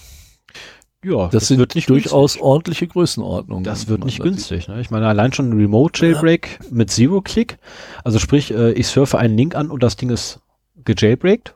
Ja, 1.02 1.24
das, 1.24 1.30
das 1.30 1.48
sind 1.48 1.58
wird 1.58 1.74
nicht 1.74 1.88
durchaus 1.88 2.32
günstig. 2.32 2.42
ordentliche 2.42 2.86
Größenordnungen. 2.86 3.64
Das 3.64 3.88
wird 3.88 4.04
nicht 4.04 4.20
günstig. 4.20 4.68
Ne? 4.68 4.80
Ich 4.80 4.90
meine, 4.90 5.06
allein 5.06 5.32
schon 5.32 5.48
ein 5.48 5.58
Remote 5.58 5.98
Jailbreak 5.98 6.58
ja. 6.60 6.66
mit 6.70 6.90
Zero-Click. 6.90 7.58
Also 8.04 8.18
sprich, 8.18 8.52
äh, 8.52 8.72
ich 8.72 8.86
surfe 8.86 9.18
einen 9.18 9.36
Link 9.36 9.54
an 9.54 9.70
und 9.70 9.82
das 9.82 9.96
Ding 9.96 10.10
ist 10.10 10.40
gejailbreakt. 10.84 11.54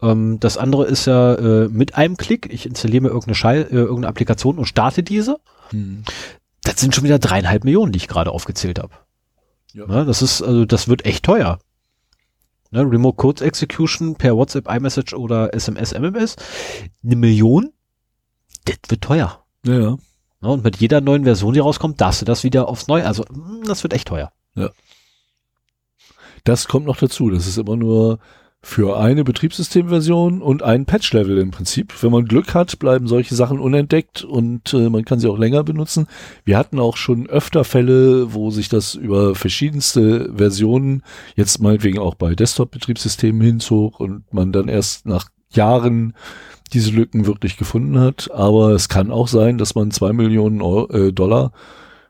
Ähm, 0.00 0.38
das 0.38 0.56
andere 0.56 0.86
ist 0.86 1.06
ja 1.06 1.34
äh, 1.34 1.68
mit 1.68 1.96
einem 1.96 2.16
Klick. 2.16 2.52
Ich 2.52 2.64
installiere 2.64 3.02
mir 3.02 3.08
irgendeine, 3.08 3.34
Schall, 3.34 3.66
äh, 3.70 3.74
irgendeine 3.74 4.08
Applikation 4.08 4.58
und 4.58 4.66
starte 4.66 5.02
diese. 5.02 5.38
Hm. 5.70 6.04
Das 6.62 6.78
sind 6.78 6.94
schon 6.94 7.04
wieder 7.04 7.18
dreieinhalb 7.18 7.64
Millionen, 7.64 7.90
die 7.90 7.98
ich 7.98 8.08
gerade 8.08 8.30
aufgezählt 8.30 8.78
habe. 8.78 8.92
Ja. 9.72 9.86
Ne? 9.86 10.04
Das 10.04 10.22
ist, 10.22 10.42
also 10.42 10.64
das 10.64 10.86
wird 10.86 11.06
echt 11.06 11.24
teuer. 11.24 11.58
Ne? 12.70 12.82
Remote 12.82 13.16
Code 13.16 13.44
Execution 13.44 14.14
per 14.14 14.36
WhatsApp, 14.36 14.70
iMessage 14.70 15.14
oder 15.14 15.54
SMS, 15.54 15.92
MMS. 15.92 16.36
Eine 17.02 17.16
Million 17.16 17.72
das 18.64 18.76
wird 18.88 19.02
teuer. 19.02 19.44
Ja, 19.64 19.78
ja. 19.78 19.98
Ne, 20.40 20.48
und 20.48 20.64
mit 20.64 20.76
jeder 20.76 21.00
neuen 21.00 21.24
Version, 21.24 21.52
die 21.52 21.60
rauskommt, 21.60 22.00
darfst 22.00 22.22
du 22.22 22.24
das 22.24 22.44
wieder 22.44 22.68
aufs 22.68 22.88
Neue. 22.88 23.06
Also, 23.06 23.24
hm, 23.24 23.62
das 23.66 23.82
wird 23.82 23.92
echt 23.92 24.08
teuer. 24.08 24.32
Ja. 24.54 24.70
Das 26.44 26.68
kommt 26.68 26.86
noch 26.86 26.96
dazu. 26.96 27.30
Das 27.30 27.46
ist 27.46 27.58
immer 27.58 27.76
nur 27.76 28.18
für 28.62 28.98
eine 28.98 29.24
Betriebssystemversion 29.24 30.42
und 30.42 30.62
ein 30.62 30.84
Patch-Level 30.84 31.38
im 31.38 31.50
Prinzip. 31.50 31.94
Wenn 32.02 32.12
man 32.12 32.26
Glück 32.26 32.54
hat, 32.54 32.78
bleiben 32.78 33.08
solche 33.08 33.34
Sachen 33.34 33.58
unentdeckt 33.58 34.22
und 34.22 34.74
äh, 34.74 34.90
man 34.90 35.06
kann 35.06 35.18
sie 35.18 35.28
auch 35.28 35.38
länger 35.38 35.64
benutzen. 35.64 36.06
Wir 36.44 36.58
hatten 36.58 36.78
auch 36.78 36.98
schon 36.98 37.26
öfter 37.26 37.64
Fälle, 37.64 38.34
wo 38.34 38.50
sich 38.50 38.68
das 38.68 38.94
über 38.94 39.34
verschiedenste 39.34 40.30
Versionen, 40.36 41.02
jetzt 41.36 41.60
meinetwegen 41.60 41.98
auch 41.98 42.14
bei 42.16 42.34
Desktop-Betriebssystemen 42.34 43.40
hinzog 43.40 43.98
und 43.98 44.30
man 44.32 44.52
dann 44.52 44.68
erst 44.68 45.06
nach 45.06 45.30
Jahren 45.52 46.14
diese 46.70 46.90
Lücken 46.90 47.26
wirklich 47.26 47.56
gefunden 47.56 47.98
hat. 47.98 48.30
Aber 48.32 48.70
es 48.70 48.88
kann 48.88 49.10
auch 49.10 49.28
sein, 49.28 49.58
dass 49.58 49.74
man 49.74 49.90
zwei 49.90 50.12
Millionen 50.12 50.62
Euro, 50.62 50.90
äh, 50.92 51.12
Dollar 51.12 51.52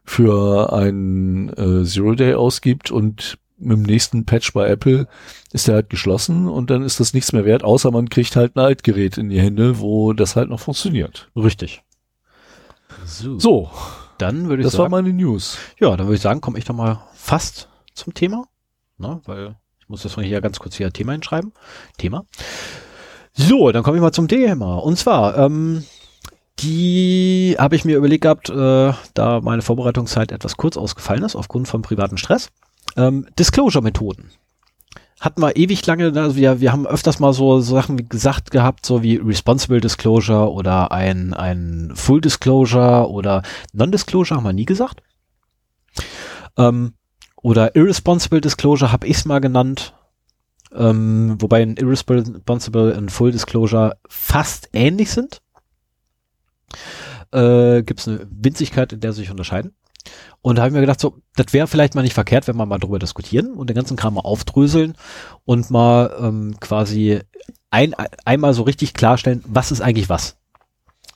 für 0.05 0.73
ein 0.73 1.51
äh, 1.51 1.85
Zero 1.85 2.15
Day 2.15 2.35
ausgibt 2.35 2.91
und 2.91 3.39
mit 3.61 3.77
dem 3.77 3.83
nächsten 3.83 4.25
Patch 4.25 4.53
bei 4.53 4.69
Apple 4.69 5.07
ist 5.53 5.69
der 5.69 5.77
halt 5.77 5.91
geschlossen 5.91 6.49
und 6.49 6.71
dann 6.71 6.83
ist 6.83 6.99
das 6.99 7.13
nichts 7.13 7.33
mehr 7.33 7.45
wert, 7.45 7.63
außer 7.63 7.91
man 7.91 8.09
kriegt 8.09 8.35
halt 8.35 8.57
ein 8.57 8.61
Altgerät 8.61 9.19
in 9.19 9.29
die 9.29 9.41
Hände, 9.41 9.79
wo 9.81 10.13
das 10.13 10.35
halt 10.35 10.49
noch 10.49 10.61
funktioniert. 10.61 11.31
Richtig. 11.37 11.83
So. 13.05 13.39
so 13.39 13.71
dann 14.19 14.49
würde 14.49 14.63
ich 14.63 14.65
das 14.65 14.73
sagen. 14.73 14.85
Das 14.85 14.93
war 14.93 15.03
meine 15.03 15.13
News. 15.13 15.59
Ja, 15.79 15.97
dann 15.97 16.07
würde 16.07 16.17
ich 16.17 16.23
sagen, 16.23 16.41
komme 16.41 16.59
ich 16.59 16.65
doch 16.65 16.75
mal 16.75 17.03
fast 17.15 17.69
zum 17.95 18.15
Thema, 18.15 18.45
ne, 18.99 19.21
weil 19.25 19.57
ich 19.79 19.89
muss 19.89 20.03
das 20.03 20.17
mal 20.17 20.25
hier 20.25 20.41
ganz 20.41 20.59
kurz 20.59 20.77
hier 20.77 20.93
Thema 20.93 21.13
hinschreiben. 21.13 21.53
Thema. 21.99 22.25
So, 23.33 23.70
dann 23.72 23.83
komme 23.83 23.97
ich 23.97 24.03
mal 24.03 24.12
zum 24.12 24.28
Thema. 24.28 24.76
Und 24.76 24.97
zwar, 24.99 25.37
ähm, 25.39 25.85
die 26.59 27.57
habe 27.59 27.76
ich 27.76 27.85
mir 27.85 27.97
überlegt 27.97 28.22
gehabt, 28.22 28.51
äh, 28.51 28.93
da 29.14 29.41
meine 29.41 29.62
Vorbereitungszeit 29.62 30.33
etwas 30.33 30.57
kurz 30.57 30.76
ausgefallen 30.76 31.22
ist, 31.22 31.37
aufgrund 31.37 31.68
von 31.68 31.83
privaten 31.83 32.18
Stress. 32.18 32.51
Ähm, 32.97 33.26
Disclosure-Methoden. 33.39 34.31
Hatten 35.20 35.43
wir 35.43 35.57
ewig 35.57 35.85
lange, 35.87 36.12
also 36.16 36.37
wir, 36.37 36.61
wir 36.61 36.72
haben 36.72 36.87
öfters 36.87 37.20
mal 37.20 37.33
so, 37.33 37.61
so 37.61 37.74
Sachen 37.74 37.99
wie 37.99 38.09
gesagt 38.09 38.51
gehabt, 38.51 38.87
so 38.87 39.03
wie 39.03 39.16
Responsible 39.16 39.81
Disclosure 39.81 40.51
oder 40.51 40.93
ein, 40.93 41.35
ein 41.35 41.93
Full 41.95 42.22
Disclosure 42.22 43.09
oder 43.09 43.43
Non-Disclosure 43.72 44.37
haben 44.37 44.45
wir 44.45 44.55
nie 44.55 44.64
gesagt. 44.64 45.03
Ähm, 46.57 46.95
oder 47.43 47.76
Irresponsible 47.76 48.41
Disclosure 48.41 48.93
habe 48.93 49.07
ich 49.07 49.18
es 49.18 49.24
mal 49.24 49.41
genannt. 49.41 49.95
Ähm, 50.75 51.37
wobei 51.39 51.62
ein 51.62 51.77
Irresponsible 51.77 52.97
und 52.97 53.11
Full 53.11 53.33
Disclosure 53.33 53.97
fast 54.09 54.68
ähnlich 54.73 55.11
sind. 55.11 55.41
Äh, 57.33 57.83
Gibt 57.83 58.01
es 58.01 58.09
eine 58.09 58.27
Winzigkeit, 58.31 58.93
in 58.93 59.01
der 59.01 59.12
sie 59.12 59.23
sich 59.23 59.31
unterscheiden. 59.31 59.75
Und 60.43 60.57
da 60.57 60.62
habe 60.62 60.71
ich 60.71 60.75
mir 60.75 60.81
gedacht, 60.81 61.01
so, 61.01 61.18
das 61.37 61.53
wäre 61.53 61.66
vielleicht 61.66 61.95
mal 61.95 62.03
nicht 62.03 62.14
verkehrt, 62.14 62.49
wenn 62.49 62.57
wir 62.57 62.66
mal 62.66 62.79
drüber 62.79 62.99
diskutieren 62.99 63.53
und 63.53 63.68
den 63.68 63.77
ganzen 63.77 63.97
Kram 63.97 64.14
mal 64.14 64.21
aufdröseln 64.21 64.95
und 65.45 65.71
mal 65.71 66.16
ähm, 66.18 66.57
quasi 66.61 67.21
ein, 67.71 67.95
einmal 68.25 68.55
so 68.55 68.62
richtig 68.62 68.95
klarstellen, 68.95 69.45
was 69.47 69.71
ist 69.71 69.81
eigentlich 69.81 70.09
was. 70.09 70.37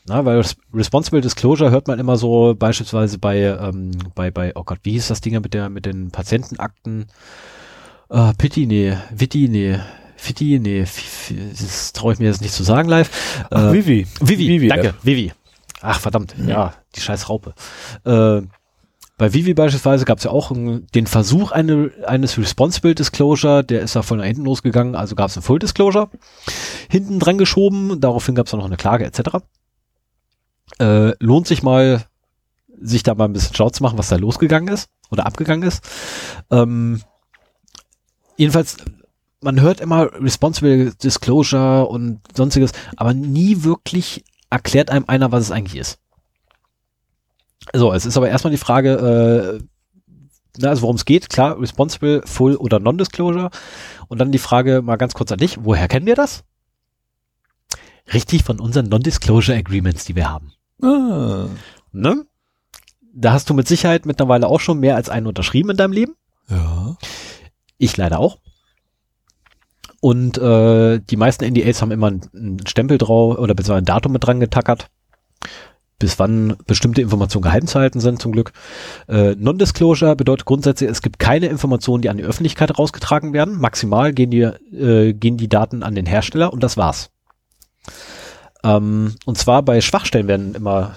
Na, 0.06 0.24
weil 0.26 0.44
Responsible 0.74 1.22
Disclosure 1.22 1.70
hört 1.70 1.88
man 1.88 1.98
immer 1.98 2.16
so 2.16 2.54
beispielsweise 2.54 3.18
bei, 3.18 3.38
ähm, 3.38 3.92
bei, 4.14 4.30
bei, 4.30 4.52
oh 4.54 4.62
Gott, 4.62 4.80
wie 4.82 4.92
hieß 4.92 5.08
das 5.08 5.22
Ding 5.22 5.40
mit 5.40 5.54
der, 5.54 5.70
mit 5.70 5.86
den 5.86 6.10
Patientenakten? 6.10 7.06
Uh, 8.14 8.32
Pitti, 8.38 8.66
nee, 8.66 8.96
Vitti, 9.10 9.48
nee. 9.48 9.80
Fitti, 10.16 10.60
nee, 10.60 10.86
das 11.60 11.92
traue 11.92 12.12
ich 12.12 12.20
mir 12.20 12.26
jetzt 12.26 12.42
nicht 12.42 12.54
zu 12.54 12.62
sagen 12.62 12.88
live. 12.88 13.10
Ach, 13.50 13.70
äh, 13.70 13.72
Vivi. 13.72 14.06
Vivi, 14.20 14.48
Vivi 14.48 14.68
danke, 14.68 14.88
App. 14.90 14.94
Vivi. 15.02 15.32
Ach, 15.80 15.98
verdammt, 15.98 16.38
mhm. 16.38 16.48
ja, 16.48 16.74
die 16.94 17.00
scheiß 17.00 17.28
Raupe. 17.28 17.54
Äh, 18.04 18.42
bei 19.18 19.32
Vivi 19.32 19.52
beispielsweise 19.52 20.04
gab 20.04 20.18
es 20.18 20.24
ja 20.24 20.30
auch 20.30 20.52
einen, 20.52 20.86
den 20.94 21.08
Versuch 21.08 21.50
eine, 21.50 21.90
eines 22.06 22.38
Responsible 22.38 22.94
Disclosure, 22.94 23.64
der 23.64 23.80
ist 23.80 23.96
da 23.96 24.02
von 24.02 24.22
hinten 24.22 24.44
losgegangen, 24.44 24.94
also 24.94 25.16
gab 25.16 25.30
es 25.30 25.36
ein 25.36 25.42
Full 25.42 25.58
Disclosure, 25.58 26.08
hinten 26.88 27.18
dran 27.18 27.36
geschoben, 27.36 28.00
daraufhin 28.00 28.36
gab 28.36 28.46
es 28.46 28.52
noch 28.52 28.64
eine 28.64 28.76
Klage 28.76 29.04
etc. 29.06 29.38
Äh, 30.78 31.12
lohnt 31.18 31.48
sich 31.48 31.64
mal, 31.64 32.04
sich 32.80 33.02
da 33.02 33.16
mal 33.16 33.24
ein 33.24 33.32
bisschen 33.32 33.56
schlau 33.56 33.70
zu 33.70 33.82
machen, 33.82 33.98
was 33.98 34.08
da 34.08 34.16
losgegangen 34.16 34.72
ist 34.72 34.88
oder 35.10 35.26
abgegangen 35.26 35.66
ist. 35.66 35.82
Ähm, 36.52 37.02
jedenfalls, 38.36 38.76
man 39.40 39.60
hört 39.60 39.80
immer 39.80 40.12
Responsible 40.20 40.94
Disclosure 40.94 41.86
und 41.86 42.20
sonstiges, 42.34 42.72
aber 42.96 43.14
nie 43.14 43.64
wirklich 43.64 44.24
erklärt 44.50 44.90
einem 44.90 45.04
einer, 45.06 45.32
was 45.32 45.44
es 45.44 45.50
eigentlich 45.50 45.80
ist. 45.80 45.98
So, 47.72 47.92
es 47.92 48.06
ist 48.06 48.16
aber 48.16 48.28
erstmal 48.28 48.50
die 48.50 48.58
Frage, 48.58 49.60
äh, 49.60 49.64
na, 50.58 50.68
also 50.68 50.82
worum 50.82 50.96
es 50.96 51.04
geht, 51.04 51.28
klar, 51.28 51.60
Responsible, 51.60 52.22
Full 52.24 52.56
oder 52.56 52.78
Non-Disclosure. 52.78 53.50
Und 54.08 54.18
dann 54.18 54.32
die 54.32 54.38
Frage 54.38 54.82
mal 54.82 54.96
ganz 54.96 55.14
kurz 55.14 55.32
an 55.32 55.38
dich, 55.38 55.58
woher 55.64 55.88
kennen 55.88 56.06
wir 56.06 56.14
das? 56.14 56.44
Richtig, 58.12 58.44
von 58.44 58.60
unseren 58.60 58.88
Non-Disclosure 58.88 59.56
Agreements, 59.56 60.04
die 60.04 60.14
wir 60.14 60.30
haben. 60.30 60.52
Ah. 60.82 61.48
Ne? 61.92 62.26
Da 63.12 63.32
hast 63.32 63.48
du 63.48 63.54
mit 63.54 63.66
Sicherheit 63.66 64.06
mittlerweile 64.06 64.46
auch 64.46 64.60
schon 64.60 64.80
mehr 64.80 64.96
als 64.96 65.08
einen 65.08 65.26
unterschrieben 65.26 65.70
in 65.70 65.76
deinem 65.76 65.92
Leben. 65.92 66.14
Ja. 66.48 66.96
Ich 67.78 67.96
leider 67.96 68.18
auch. 68.18 68.38
Und 70.00 70.36
äh, 70.36 71.00
die 71.00 71.16
meisten 71.16 71.44
NDAs 71.44 71.80
haben 71.80 71.90
immer 71.90 72.08
einen 72.08 72.60
Stempel 72.66 72.98
drauf 72.98 73.38
oder 73.38 73.54
beziehungsweise 73.54 73.82
ein 73.82 73.86
Datum 73.86 74.12
mit 74.12 74.24
dran 74.24 74.38
getackert, 74.38 74.90
bis 75.98 76.18
wann 76.18 76.58
bestimmte 76.66 77.00
Informationen 77.00 77.44
geheim 77.44 77.66
zu 77.66 77.78
halten 77.78 78.00
sind, 78.00 78.20
zum 78.20 78.32
Glück. 78.32 78.52
Äh, 79.08 79.34
Non-Disclosure 79.36 80.14
bedeutet 80.14 80.44
grundsätzlich, 80.44 80.90
es 80.90 81.00
gibt 81.00 81.18
keine 81.18 81.46
Informationen, 81.46 82.02
die 82.02 82.10
an 82.10 82.18
die 82.18 82.24
Öffentlichkeit 82.24 82.68
herausgetragen 82.68 83.32
werden. 83.32 83.58
Maximal 83.58 84.12
gehen 84.12 84.30
die, 84.30 84.42
äh, 84.42 85.14
gehen 85.14 85.38
die 85.38 85.48
Daten 85.48 85.82
an 85.82 85.94
den 85.94 86.04
Hersteller 86.04 86.52
und 86.52 86.62
das 86.62 86.76
war's. 86.76 87.10
Ähm, 88.62 89.14
und 89.24 89.38
zwar 89.38 89.62
bei 89.62 89.80
Schwachstellen 89.80 90.28
werden 90.28 90.54
immer 90.54 90.96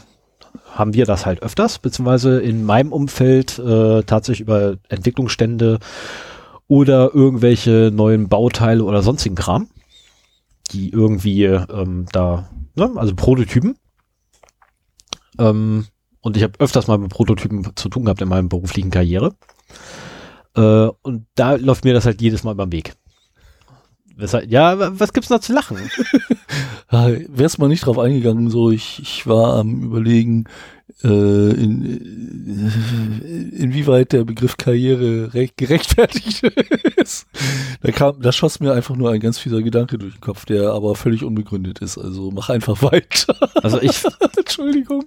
haben 0.73 0.93
wir 0.93 1.05
das 1.05 1.25
halt 1.25 1.41
öfters, 1.41 1.79
beziehungsweise 1.79 2.39
in 2.39 2.63
meinem 2.63 2.91
Umfeld 2.91 3.57
äh, 3.57 4.03
tatsächlich 4.03 4.41
über 4.41 4.75
Entwicklungsstände 4.89 5.79
oder 6.67 7.13
irgendwelche 7.13 7.91
neuen 7.93 8.27
Bauteile 8.27 8.83
oder 8.83 9.01
sonstigen 9.01 9.35
Kram, 9.35 9.69
die 10.71 10.89
irgendwie 10.89 11.43
ähm, 11.45 12.05
da, 12.11 12.49
ne, 12.75 12.91
also 12.95 13.15
Prototypen. 13.15 13.77
Ähm, 15.39 15.87
und 16.21 16.35
ich 16.35 16.43
habe 16.43 16.59
öfters 16.59 16.87
mal 16.87 16.97
mit 16.97 17.11
Prototypen 17.11 17.75
zu 17.75 17.89
tun 17.89 18.05
gehabt 18.05 18.21
in 18.21 18.29
meiner 18.29 18.47
beruflichen 18.47 18.91
Karriere. 18.91 19.35
Äh, 20.55 20.89
und 21.01 21.27
da 21.35 21.55
läuft 21.55 21.85
mir 21.85 21.93
das 21.93 22.05
halt 22.05 22.21
jedes 22.21 22.43
Mal 22.43 22.55
beim 22.55 22.71
Weg. 22.71 22.95
Weshalb, 24.17 24.51
ja, 24.51 24.99
was 24.99 25.13
gibt's 25.13 25.29
da 25.29 25.39
zu 25.39 25.53
lachen? 25.53 25.77
Wär's 26.89 27.59
mal 27.59 27.67
nicht 27.67 27.85
drauf 27.85 27.99
eingegangen, 27.99 28.49
so 28.49 28.71
ich, 28.71 28.99
ich 28.99 29.27
war 29.27 29.57
am 29.57 29.83
überlegen, 29.83 30.45
in, 31.07 31.85
äh, 33.23 33.55
inwieweit 33.55 34.13
der 34.13 34.23
Begriff 34.23 34.57
Karriere 34.57 35.29
gerechtfertigt 35.55 36.43
ist. 36.95 37.27
Da 37.81 37.91
kam, 37.91 38.19
da 38.21 38.31
schoss 38.31 38.59
mir 38.59 38.73
einfach 38.73 38.95
nur 38.95 39.11
ein 39.11 39.19
ganz 39.19 39.37
fieser 39.37 39.61
Gedanke 39.61 39.99
durch 39.99 40.15
den 40.15 40.21
Kopf, 40.21 40.45
der 40.45 40.71
aber 40.71 40.95
völlig 40.95 41.23
unbegründet 41.23 41.79
ist. 41.79 41.97
Also 41.99 42.31
mach 42.31 42.49
einfach 42.49 42.81
weiter. 42.81 43.35
Also 43.61 43.79
ich, 43.81 44.03
Entschuldigung. 44.37 45.05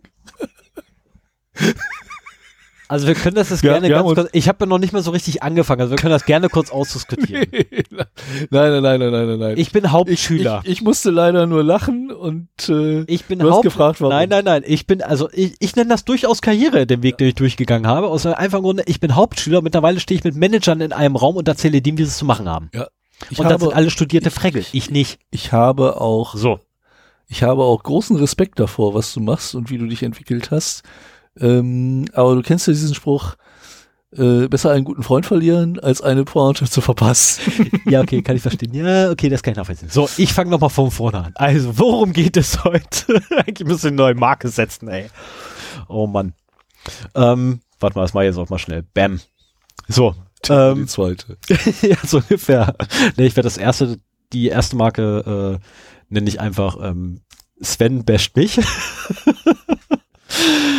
Also 2.91 3.07
wir 3.07 3.15
können 3.15 3.37
das 3.37 3.51
jetzt 3.51 3.63
ja, 3.63 3.75
gerne 3.79 3.89
ganz 3.89 4.15
kurz, 4.15 4.31
ich 4.33 4.49
habe 4.49 4.59
ja 4.63 4.67
noch 4.67 4.79
nicht 4.79 4.93
mal 4.93 5.01
so 5.01 5.13
richtig 5.13 5.45
angefangen, 5.45 5.81
also 5.81 5.93
wir 5.93 5.97
können 5.97 6.11
das 6.11 6.25
gerne 6.25 6.49
kurz 6.49 6.73
ausdiskutieren. 6.73 7.47
nein, 7.53 8.03
nein, 8.51 8.83
nein, 8.83 8.99
nein, 8.99 9.13
nein, 9.13 9.39
nein. 9.39 9.59
Ich 9.59 9.71
bin 9.71 9.93
Hauptschüler. 9.93 10.63
Ich, 10.65 10.69
ich, 10.69 10.79
ich 10.79 10.83
musste 10.83 11.11
leider 11.11 11.47
nur 11.47 11.63
lachen 11.63 12.11
und 12.11 12.49
äh, 12.69 13.03
ich 13.03 13.27
bin 13.27 13.39
du 13.39 13.49
Haupt 13.49 13.63
gefragt, 13.63 14.01
warum. 14.01 14.13
Nein, 14.13 14.29
nein, 14.29 14.45
nein, 14.45 14.65
ich 14.67 14.89
bin, 14.89 15.03
also 15.03 15.29
ich, 15.33 15.55
ich 15.61 15.77
nenne 15.77 15.91
das 15.91 16.05
durchaus 16.05 16.43
Karriere, 16.43 16.85
den 16.85 17.05
Weg, 17.05 17.17
den 17.19 17.29
ich 17.29 17.37
durchgegangen 17.37 17.87
habe, 17.87 18.09
aus 18.09 18.27
einem 18.27 18.35
einfachen 18.35 18.65
Grunde, 18.65 18.83
ich 18.87 18.99
bin 18.99 19.15
Hauptschüler, 19.15 19.63
mittlerweile 19.63 20.01
stehe 20.01 20.19
ich 20.19 20.25
mit 20.25 20.35
Managern 20.35 20.81
in 20.81 20.93
einem 20.93 21.15
Raum 21.15 21.37
und 21.37 21.47
erzähle 21.47 21.81
dem, 21.81 21.97
wie 21.97 22.03
sie 22.03 22.09
es 22.09 22.19
zu 22.19 22.25
machen 22.25 22.49
haben. 22.49 22.71
Ja. 22.75 22.89
Ich 23.31 23.39
und 23.39 23.45
habe, 23.45 23.55
das 23.55 23.63
sind 23.63 23.73
alle 23.73 23.91
studierte 23.91 24.33
Fregel, 24.33 24.65
ich 24.73 24.91
nicht. 24.91 25.21
Ich 25.31 25.53
habe 25.53 26.01
auch 26.01 26.35
so 26.35 26.59
Ich 27.29 27.45
habe 27.45 27.63
auch 27.63 27.81
großen 27.81 28.17
Respekt 28.17 28.59
davor, 28.59 28.95
was 28.95 29.15
du 29.15 29.21
machst 29.21 29.55
und 29.55 29.71
wie 29.71 29.79
du 29.79 29.87
dich 29.87 30.03
entwickelt 30.03 30.51
hast. 30.51 30.83
Ähm, 31.39 32.07
aber 32.13 32.35
du 32.35 32.43
kennst 32.43 32.67
ja 32.67 32.73
diesen 32.73 32.95
Spruch, 32.95 33.37
äh, 34.17 34.49
besser 34.49 34.71
einen 34.73 34.85
guten 34.85 35.03
Freund 35.03 35.25
verlieren, 35.27 35.79
als 35.79 36.03
eine 36.03 36.25
Pointe 36.25 36.69
zu 36.69 36.81
verpassen. 36.81 37.71
ja, 37.87 38.01
okay, 38.01 38.23
kann 38.23 38.37
ich 38.37 38.43
verstehen. 38.43 38.75
Ja, 38.75 39.11
okay, 39.11 39.29
das 39.29 39.43
kann 39.43 39.53
ich 39.53 39.59
nachvollziehen. 39.59 39.89
So, 39.89 40.09
ich 40.17 40.33
fange 40.33 40.51
nochmal 40.51 40.71
von 40.71 40.91
vorne 40.91 41.25
an. 41.25 41.33
Also, 41.37 41.79
worum 41.79 42.13
geht 42.13 42.37
es 42.37 42.65
heute? 42.65 43.23
Eigentlich 43.37 43.69
müssen 43.69 43.85
wir 43.85 43.89
eine 43.89 43.97
neue 43.97 44.15
Marke 44.15 44.49
setzen, 44.49 44.89
ey. 44.89 45.09
Oh 45.89 46.07
Mann. 46.07 46.35
Ähm, 47.15 47.61
warte 47.79 47.97
mal, 47.97 48.03
das 48.03 48.15
mache 48.15 48.25
ich 48.25 48.31
jetzt 48.31 48.39
auch 48.39 48.49
mal 48.49 48.59
schnell. 48.59 48.83
Bam. 48.83 49.21
So. 49.87 50.15
Ähm, 50.49 50.77
die 50.77 50.87
zweite. 50.87 51.37
ja, 51.83 51.97
so 52.05 52.19
ungefähr. 52.19 52.75
Nee, 53.17 53.27
ich 53.27 53.37
werde 53.37 53.47
das 53.47 53.59
erste, 53.59 53.99
die 54.33 54.49
erste 54.49 54.75
Marke 54.75 55.61
äh, 55.61 55.67
nenne 56.09 56.29
ich 56.29 56.41
einfach 56.41 56.79
ähm, 56.83 57.21
Sven 57.63 58.05
basht 58.05 58.37
mich. 58.37 58.59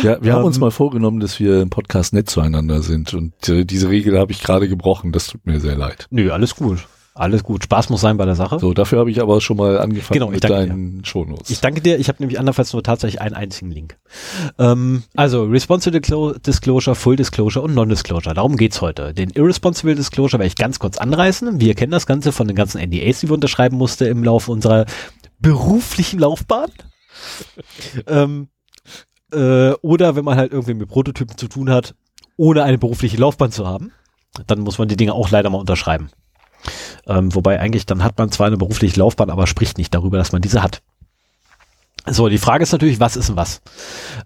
Ja, 0.02 0.22
wir 0.22 0.30
ähm, 0.30 0.36
haben 0.38 0.44
uns 0.44 0.58
mal 0.58 0.70
vorgenommen, 0.70 1.20
dass 1.20 1.38
wir 1.38 1.60
im 1.60 1.70
Podcast 1.70 2.12
nett 2.12 2.28
zueinander 2.28 2.82
sind 2.82 3.14
und 3.14 3.48
äh, 3.48 3.64
diese 3.64 3.88
Regel 3.88 4.18
habe 4.18 4.32
ich 4.32 4.42
gerade 4.42 4.68
gebrochen. 4.68 5.12
Das 5.12 5.26
tut 5.26 5.46
mir 5.46 5.60
sehr 5.60 5.76
leid. 5.76 6.06
Nö, 6.10 6.30
alles 6.30 6.56
gut. 6.56 6.86
Alles 7.14 7.44
gut. 7.44 7.64
Spaß 7.64 7.90
muss 7.90 8.00
sein 8.00 8.16
bei 8.16 8.24
der 8.24 8.36
Sache. 8.36 8.58
So, 8.58 8.72
dafür 8.72 9.00
habe 9.00 9.10
ich 9.10 9.20
aber 9.20 9.42
schon 9.42 9.58
mal 9.58 9.78
angefangen 9.78 10.18
genau, 10.18 10.30
mit 10.30 10.44
deinen 10.44 11.04
Shownotes. 11.04 11.50
Ich 11.50 11.60
danke 11.60 11.82
dir. 11.82 11.98
Ich 11.98 12.08
habe 12.08 12.16
nämlich 12.20 12.38
andernfalls 12.38 12.72
nur 12.72 12.82
tatsächlich 12.82 13.20
einen 13.20 13.34
einzigen 13.34 13.70
Link. 13.70 13.98
Ähm, 14.58 15.02
also 15.14 15.44
Responsible 15.44 16.00
Disclosure, 16.00 16.96
Full 16.96 17.16
Disclosure 17.16 17.62
und 17.62 17.74
Non-Disclosure. 17.74 18.34
Darum 18.34 18.56
geht's 18.56 18.80
heute. 18.80 19.12
Den 19.12 19.28
Irresponsible 19.30 19.94
Disclosure 19.94 20.38
werde 20.38 20.48
ich 20.48 20.56
ganz 20.56 20.78
kurz 20.78 20.96
anreißen. 20.96 21.60
Wir 21.60 21.74
kennen 21.74 21.92
das 21.92 22.06
Ganze 22.06 22.32
von 22.32 22.46
den 22.46 22.56
ganzen 22.56 22.80
NDAs, 22.80 23.20
die 23.20 23.28
wir 23.28 23.34
unterschreiben 23.34 23.76
musste 23.76 24.06
im 24.06 24.24
Laufe 24.24 24.50
unserer 24.50 24.86
beruflichen 25.38 26.18
Laufbahn. 26.18 26.70
ähm, 28.06 28.48
äh, 29.32 29.72
oder 29.82 30.16
wenn 30.16 30.24
man 30.24 30.36
halt 30.36 30.52
irgendwie 30.52 30.74
mit 30.74 30.88
Prototypen 30.88 31.36
zu 31.36 31.48
tun 31.48 31.70
hat, 31.70 31.94
ohne 32.36 32.62
eine 32.64 32.78
berufliche 32.78 33.16
Laufbahn 33.16 33.52
zu 33.52 33.66
haben, 33.66 33.92
dann 34.46 34.60
muss 34.60 34.78
man 34.78 34.88
die 34.88 34.96
Dinge 34.96 35.14
auch 35.14 35.30
leider 35.30 35.50
mal 35.50 35.58
unterschreiben. 35.58 36.10
Ähm, 37.06 37.34
wobei 37.34 37.58
eigentlich, 37.58 37.86
dann 37.86 38.04
hat 38.04 38.18
man 38.18 38.30
zwar 38.30 38.46
eine 38.46 38.56
berufliche 38.56 38.98
Laufbahn, 38.98 39.30
aber 39.30 39.46
spricht 39.46 39.78
nicht 39.78 39.92
darüber, 39.94 40.18
dass 40.18 40.32
man 40.32 40.42
diese 40.42 40.62
hat. 40.62 40.82
So, 42.06 42.28
die 42.28 42.38
Frage 42.38 42.64
ist 42.64 42.72
natürlich, 42.72 42.98
was 42.98 43.14
ist 43.14 43.28
denn 43.28 43.36
was? 43.36 43.60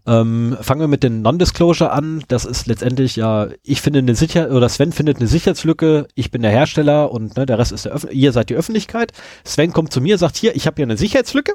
Ähm, 0.06 0.56
fangen 0.62 0.80
wir 0.80 0.88
mit 0.88 1.02
den 1.02 1.20
Non-Disclosure 1.20 1.92
an. 1.92 2.24
Das 2.28 2.46
ist 2.46 2.66
letztendlich 2.66 3.16
ja, 3.16 3.48
ich 3.62 3.82
finde 3.82 3.98
eine 3.98 4.14
Sicherheit, 4.14 4.50
oder 4.50 4.68
Sven 4.70 4.92
findet 4.92 5.18
eine 5.18 5.26
Sicherheitslücke, 5.26 6.08
ich 6.14 6.30
bin 6.30 6.40
der 6.40 6.50
Hersteller 6.50 7.12
und 7.12 7.36
ne, 7.36 7.44
der 7.44 7.58
Rest 7.58 7.72
ist 7.72 7.84
der 7.84 7.92
Öffn 7.92 8.08
ihr 8.12 8.32
seid 8.32 8.48
die 8.48 8.54
Öffentlichkeit. 8.54 9.12
Sven 9.44 9.74
kommt 9.74 9.92
zu 9.92 10.00
mir, 10.00 10.16
sagt 10.16 10.36
hier, 10.36 10.56
ich 10.56 10.66
habe 10.66 10.76
hier 10.76 10.86
eine 10.86 10.96
Sicherheitslücke 10.96 11.52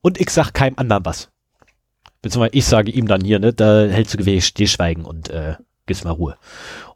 und 0.00 0.20
ich 0.20 0.30
sag 0.30 0.52
keinem 0.52 0.78
anderen 0.78 1.04
was. 1.04 1.28
Beziehungsweise 2.26 2.56
ich 2.56 2.64
sage 2.64 2.90
ihm 2.90 3.06
dann 3.06 3.20
hier, 3.20 3.38
ne, 3.38 3.52
da 3.52 3.86
hältst 3.86 4.14
du 4.14 4.18
Gewehr 4.18 4.40
Stillschweigen 4.40 5.04
und 5.04 5.30
äh, 5.30 5.54
gibst 5.86 6.04
mal 6.04 6.10
Ruhe. 6.10 6.36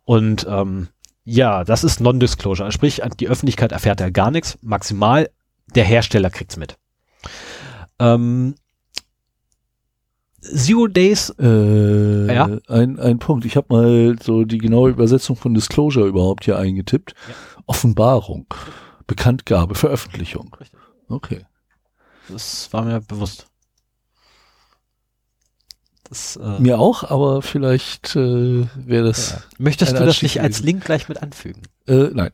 Und 0.05 0.45
ähm, 0.51 0.89
ja, 1.23 1.63
das 1.63 1.85
ist 1.85 2.01
Non-Disclosure. 2.01 2.65
Also 2.65 2.75
sprich, 2.75 3.01
die 3.21 3.29
Öffentlichkeit 3.29 3.71
erfährt 3.71 4.01
ja 4.01 4.11
gar 4.11 4.33
nichts. 4.33 4.59
Maximal 4.61 5.31
der 5.73 5.85
Hersteller 5.85 6.31
kriegt's 6.31 6.57
mit. 6.57 6.79
Ähm, 8.01 8.57
Zero 10.41 10.89
Days. 10.89 11.33
Äh, 11.39 12.35
ja? 12.35 12.59
ein, 12.67 12.99
ein 12.99 13.21
Punkt. 13.21 13.45
Ich 13.45 13.57
habe 13.57 13.67
mal 13.73 14.17
so 14.21 14.45
die 14.45 14.59
genaue 14.59 14.91
Übersetzung 14.91 15.37
von 15.37 15.55
Disclosure 15.55 16.09
überhaupt 16.09 16.45
hier 16.45 16.59
eingetippt. 16.59 17.15
Ja. 17.29 17.63
Offenbarung, 17.67 18.47
Bekanntgabe, 19.07 19.77
Veröffentlichung. 19.77 20.57
Okay. 21.09 21.47
Das 22.29 22.73
war 22.73 22.83
mir 22.83 23.01
bewusst. 23.01 23.47
Das, 26.11 26.37
äh, 26.37 26.61
Mir 26.61 26.81
auch, 26.81 27.05
aber 27.09 27.41
vielleicht 27.41 28.17
äh, 28.17 28.67
wäre 28.75 29.07
das. 29.07 29.31
Ja. 29.31 29.39
Möchtest 29.59 29.93
du 29.93 30.05
das 30.05 30.23
nicht 30.23 30.41
als 30.41 30.61
Link 30.61 30.85
gleich 30.85 31.09
mit 31.09 31.23
anfügen? 31.23 31.63
Äh, 31.87 32.09
nein. 32.13 32.33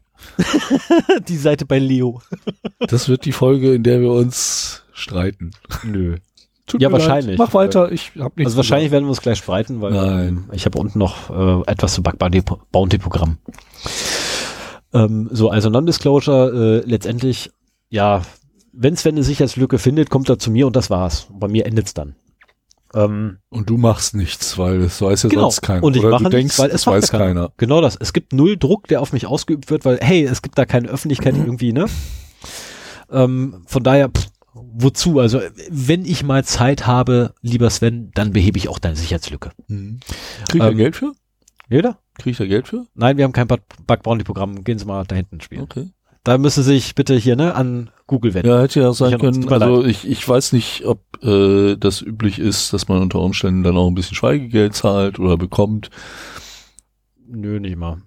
die 1.28 1.36
Seite 1.36 1.66
bei 1.66 1.78
Leo. 1.78 2.22
das 2.80 3.08
wird 3.10 3.26
die 3.26 3.32
Folge, 3.32 3.74
in 3.74 3.82
der 3.82 4.00
wir 4.00 4.12
uns 4.12 4.82
streiten. 4.94 5.50
Nö. 5.84 6.16
Tut 6.66 6.80
ja, 6.80 6.90
wahrscheinlich. 6.90 7.38
Leid. 7.38 7.46
Mach 7.46 7.54
weiter, 7.54 7.92
ich 7.92 8.12
hab 8.18 8.36
nichts. 8.38 8.48
Also 8.48 8.56
wahrscheinlich 8.56 8.90
werden 8.90 9.04
wir 9.04 9.10
uns 9.10 9.20
gleich 9.20 9.38
streiten, 9.38 9.82
weil 9.82 9.92
Nein. 9.92 10.48
ich 10.52 10.64
habe 10.64 10.78
unten 10.78 10.98
noch 10.98 11.28
äh, 11.30 11.70
etwas 11.70 11.92
zu 11.92 12.02
Bug 12.02 12.16
Bounty 12.18 12.98
Programm. 12.98 13.36
Ähm, 14.94 15.28
so, 15.30 15.50
also 15.50 15.68
Non-Disclosure, 15.68 16.82
äh, 16.82 16.88
letztendlich, 16.88 17.50
ja, 17.90 18.22
wenn 18.72 18.96
Sven 18.96 19.16
eine 19.16 19.22
Sicherheitslücke 19.22 19.78
findet, 19.78 20.08
kommt 20.08 20.30
er 20.30 20.38
zu 20.38 20.50
mir 20.50 20.66
und 20.66 20.74
das 20.74 20.88
war's. 20.88 21.28
Bei 21.30 21.46
mir 21.46 21.66
endet's 21.66 21.92
dann. 21.92 22.16
Ähm, 22.96 23.38
und 23.50 23.68
du 23.68 23.76
machst 23.76 24.14
nichts, 24.14 24.56
weil 24.56 24.80
es 24.80 25.02
weiß 25.02 25.24
ja 25.24 25.28
genau. 25.28 25.42
sonst 25.42 25.60
keiner. 25.60 25.82
Und 25.82 25.96
ich 25.96 26.02
Oder 26.02 26.12
mache 26.12 26.24
du 26.24 26.30
denkst, 26.30 26.58
weil 26.58 26.70
es 26.70 26.86
weiß 26.86 27.10
keiner. 27.10 27.26
keiner. 27.26 27.52
Genau 27.58 27.82
das. 27.82 27.96
Es 28.00 28.14
gibt 28.14 28.32
null 28.32 28.56
Druck, 28.56 28.88
der 28.88 29.02
auf 29.02 29.12
mich 29.12 29.26
ausgeübt 29.26 29.70
wird, 29.70 29.84
weil, 29.84 29.98
hey, 30.00 30.24
es 30.24 30.40
gibt 30.40 30.56
da 30.56 30.64
keine 30.64 30.88
Öffentlichkeit 30.88 31.34
irgendwie, 31.36 31.72
ne? 31.74 31.86
Ähm, 33.10 33.62
von 33.66 33.82
daher, 33.82 34.08
pff, 34.08 34.28
wozu? 34.54 35.20
Also, 35.20 35.40
wenn 35.68 36.06
ich 36.06 36.24
mal 36.24 36.42
Zeit 36.44 36.86
habe, 36.86 37.34
lieber 37.42 37.68
Sven, 37.68 38.10
dann 38.14 38.32
behebe 38.32 38.56
ich 38.56 38.68
auch 38.68 38.78
deine 38.78 38.96
Sicherheitslücke. 38.96 39.50
Mhm. 39.68 40.00
Kriegt 40.48 40.64
ähm, 40.64 40.70
er 40.70 40.74
Geld 40.74 40.96
für? 40.96 41.12
Jeder? 41.68 41.98
Kriege 42.14 42.30
ich 42.30 42.38
da 42.38 42.46
Geld 42.46 42.68
für? 42.68 42.86
Nein, 42.94 43.18
wir 43.18 43.24
haben 43.24 43.32
kein 43.32 43.46
Bug 43.46 44.02
Bounty 44.02 44.24
Programm. 44.24 44.64
Gehen 44.64 44.78
Sie 44.78 44.86
mal 44.86 45.04
da 45.04 45.16
hinten 45.16 45.42
spielen. 45.42 45.62
Okay. 45.62 45.90
Da 46.24 46.38
müssen 46.38 46.62
Sie 46.62 46.72
sich 46.72 46.94
bitte 46.94 47.14
hier 47.14 47.36
ne, 47.36 47.54
an 47.54 47.90
Google 48.06 48.34
wenden. 48.34 48.48
Ja, 48.48 48.60
hätte 48.60 48.80
ja 48.80 48.92
sein 48.92 49.18
können. 49.18 49.48
Also 49.48 49.84
ich, 49.84 50.08
ich 50.08 50.26
weiß 50.26 50.52
nicht, 50.52 50.84
ob 50.84 51.00
äh, 51.24 51.76
das 51.76 52.02
üblich 52.02 52.38
ist, 52.38 52.72
dass 52.72 52.88
man 52.88 53.02
unter 53.02 53.20
Umständen 53.20 53.62
dann 53.62 53.76
auch 53.76 53.88
ein 53.88 53.94
bisschen 53.94 54.14
Schweigegeld 54.14 54.74
zahlt 54.74 55.18
oder 55.18 55.36
bekommt. 55.36 55.90
Nö, 57.28 57.58
nicht 57.58 57.76
mal. 57.76 57.98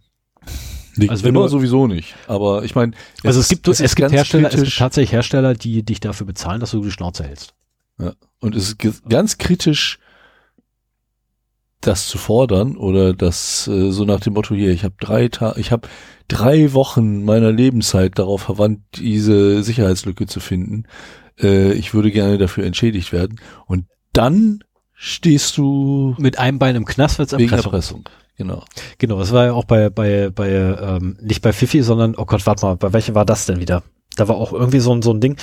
Nicht 0.95 1.09
also 1.09 1.23
wenn 1.23 1.35
immer 1.35 1.43
du, 1.43 1.49
sowieso 1.49 1.87
nicht. 1.87 2.15
Aber 2.27 2.63
ich 2.63 2.75
meine, 2.75 2.93
also 3.23 3.39
es 3.39 3.49
gibt 3.49 3.67
es, 3.67 3.79
es 3.79 3.95
gibt 3.95 4.11
Hersteller, 4.11 4.49
kritisch. 4.49 4.59
es 4.59 4.65
gibt 4.65 4.77
tatsächlich 4.77 5.11
Hersteller, 5.11 5.53
die 5.53 5.83
dich 5.83 5.99
dafür 5.99 6.27
bezahlen, 6.27 6.59
dass 6.59 6.71
du 6.71 6.81
die 6.81 6.91
Schnauze 6.91 7.23
hältst. 7.23 7.53
Ja. 7.99 8.13
Und 8.39 8.55
es 8.55 8.69
ist 8.69 8.77
ganz 9.09 9.37
kritisch, 9.37 9.99
das 11.81 12.07
zu 12.07 12.17
fordern 12.17 12.75
oder 12.75 13.13
das 13.13 13.67
äh, 13.67 13.91
so 13.91 14.05
nach 14.05 14.19
dem 14.19 14.33
Motto 14.33 14.53
hier, 14.53 14.71
ich 14.71 14.83
habe 14.83 14.95
drei 14.99 15.29
Tage, 15.29 15.59
ich 15.59 15.71
habe 15.71 15.87
drei 16.27 16.73
Wochen 16.73 17.23
meiner 17.23 17.51
Lebenszeit 17.51 18.19
darauf 18.19 18.41
verwandt, 18.41 18.81
diese 18.95 19.63
Sicherheitslücke 19.63 20.27
zu 20.27 20.39
finden. 20.39 20.85
Äh, 21.39 21.73
ich 21.73 21.93
würde 21.93 22.11
gerne 22.11 22.37
dafür 22.37 22.65
entschädigt 22.65 23.13
werden. 23.13 23.39
Und 23.65 23.85
dann 24.13 24.59
stehst 24.93 25.57
du 25.57 26.15
mit 26.17 26.37
einem 26.37 26.59
Bein 26.59 26.75
im 26.75 26.85
Knast 26.85 27.19
wird's 27.19 27.31
wegen 27.31 27.43
Erpressung. 27.43 28.03
Erpressung. 28.03 28.09
Genau. 28.37 28.63
Genau, 28.97 29.19
das 29.19 29.33
war 29.33 29.45
ja 29.47 29.53
auch 29.53 29.65
bei 29.65 29.89
bei 29.89 30.29
bei 30.29 30.49
ähm, 30.49 31.17
nicht 31.21 31.41
bei 31.41 31.51
Fifi, 31.51 31.81
sondern 31.81 32.15
oh 32.17 32.25
Gott, 32.25 32.45
warte 32.45 32.65
mal, 32.65 32.75
bei 32.77 32.93
welcher 32.93 33.15
war 33.15 33.25
das 33.25 33.45
denn 33.45 33.59
wieder? 33.59 33.83
Da 34.15 34.27
war 34.27 34.35
auch 34.35 34.53
irgendwie 34.53 34.79
so 34.79 34.93
ein 34.93 35.01
so 35.01 35.11
ein 35.11 35.19
Ding. 35.19 35.35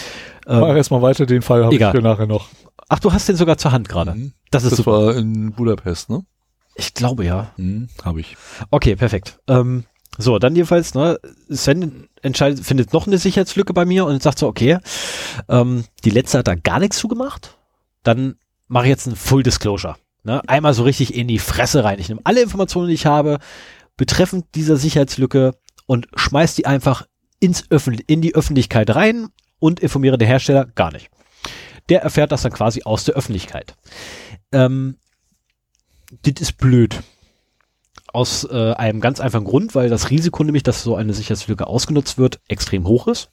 Ähm, 0.47 0.61
Mach 0.61 0.75
erstmal 0.75 1.03
weiter, 1.03 1.27
den 1.27 1.43
Fall 1.43 1.65
habe 1.65 1.75
ich 1.75 1.85
für 1.85 2.01
nachher 2.01 2.27
noch. 2.27 2.49
Ach, 2.89 3.01
du 3.01 3.13
hast 3.13 3.29
den 3.29 3.37
sogar 3.37 3.59
zur 3.59 3.73
Hand 3.73 3.89
gerade. 3.89 4.15
Mhm. 4.15 4.33
Das 4.51 4.65
ist 4.65 4.71
das 4.73 4.77
super. 4.79 4.93
war 4.93 5.17
in 5.17 5.53
Budapest, 5.53 6.09
ne? 6.09 6.25
Ich 6.77 6.95
glaube 6.95 7.25
ja. 7.25 7.51
Mhm, 7.57 7.89
habe 8.05 8.21
ich. 8.21 8.37
Okay, 8.71 8.97
perfekt. 8.97 9.41
Ähm, 9.49 9.85
so, 10.19 10.39
dann 10.39 10.55
jedenfalls, 10.55 10.95
ne, 10.95 11.19
Sven 11.51 12.09
entscheidet, 12.23 12.65
findet 12.65 12.93
noch 12.93 13.07
eine 13.07 13.19
Sicherheitslücke 13.19 13.73
bei 13.73 13.85
mir 13.85 14.05
und 14.07 14.23
sagt 14.23 14.39
so, 14.39 14.47
okay, 14.47 14.79
ähm, 15.49 15.85
die 16.05 16.11
letzte 16.11 16.39
hat 16.39 16.49
da 16.49 16.55
gar 16.55 16.79
nichts 16.79 16.99
zugemacht, 16.99 17.57
dann 18.03 18.37
mache 18.69 18.85
ich 18.85 18.91
jetzt 18.91 19.07
ein 19.07 19.17
Full 19.17 19.43
Disclosure. 19.43 19.97
Ne? 20.23 20.43
Einmal 20.47 20.75
so 20.75 20.85
richtig 20.85 21.15
in 21.15 21.29
die 21.29 21.39
Fresse 21.39 21.85
rein. 21.85 21.99
Ich 21.99 22.09
nehme 22.09 22.21
alle 22.25 22.43
Informationen, 22.43 22.89
die 22.89 22.95
ich 22.95 23.07
habe, 23.07 23.39
betreffend 23.97 24.47
dieser 24.55 24.77
Sicherheitslücke 24.77 25.55
und 25.87 26.09
schmeiß 26.15 26.55
die 26.55 26.67
einfach 26.67 27.07
ins 27.41 27.71
Öffentlich 27.71 28.09
in 28.09 28.23
die 28.23 28.35
Öffentlichkeit 28.35 28.95
rein 28.95 29.29
und 29.59 29.81
informiere 29.81 30.19
den 30.19 30.29
Hersteller 30.29 30.67
gar 30.67 30.93
nicht 30.93 31.11
der 31.89 32.03
erfährt 32.03 32.33
das 32.33 32.43
dann 32.43 32.53
quasi 32.53 32.83
aus 32.85 33.05
der 33.05 33.15
Öffentlichkeit. 33.15 33.77
Ähm, 34.53 34.97
das 36.23 36.41
ist 36.41 36.59
blöd. 36.59 37.03
Aus 38.13 38.45
äh, 38.45 38.73
einem 38.73 39.01
ganz 39.01 39.21
einfachen 39.21 39.45
Grund, 39.45 39.75
weil 39.75 39.89
das 39.89 40.11
Risiko 40.11 40.43
nämlich, 40.43 40.63
dass 40.63 40.83
so 40.83 40.97
eine 40.97 41.13
Sicherheitslücke 41.13 41.67
ausgenutzt 41.67 42.19
wird, 42.19 42.41
extrem 42.49 42.87
hoch 42.87 43.09
ist. 43.09 43.31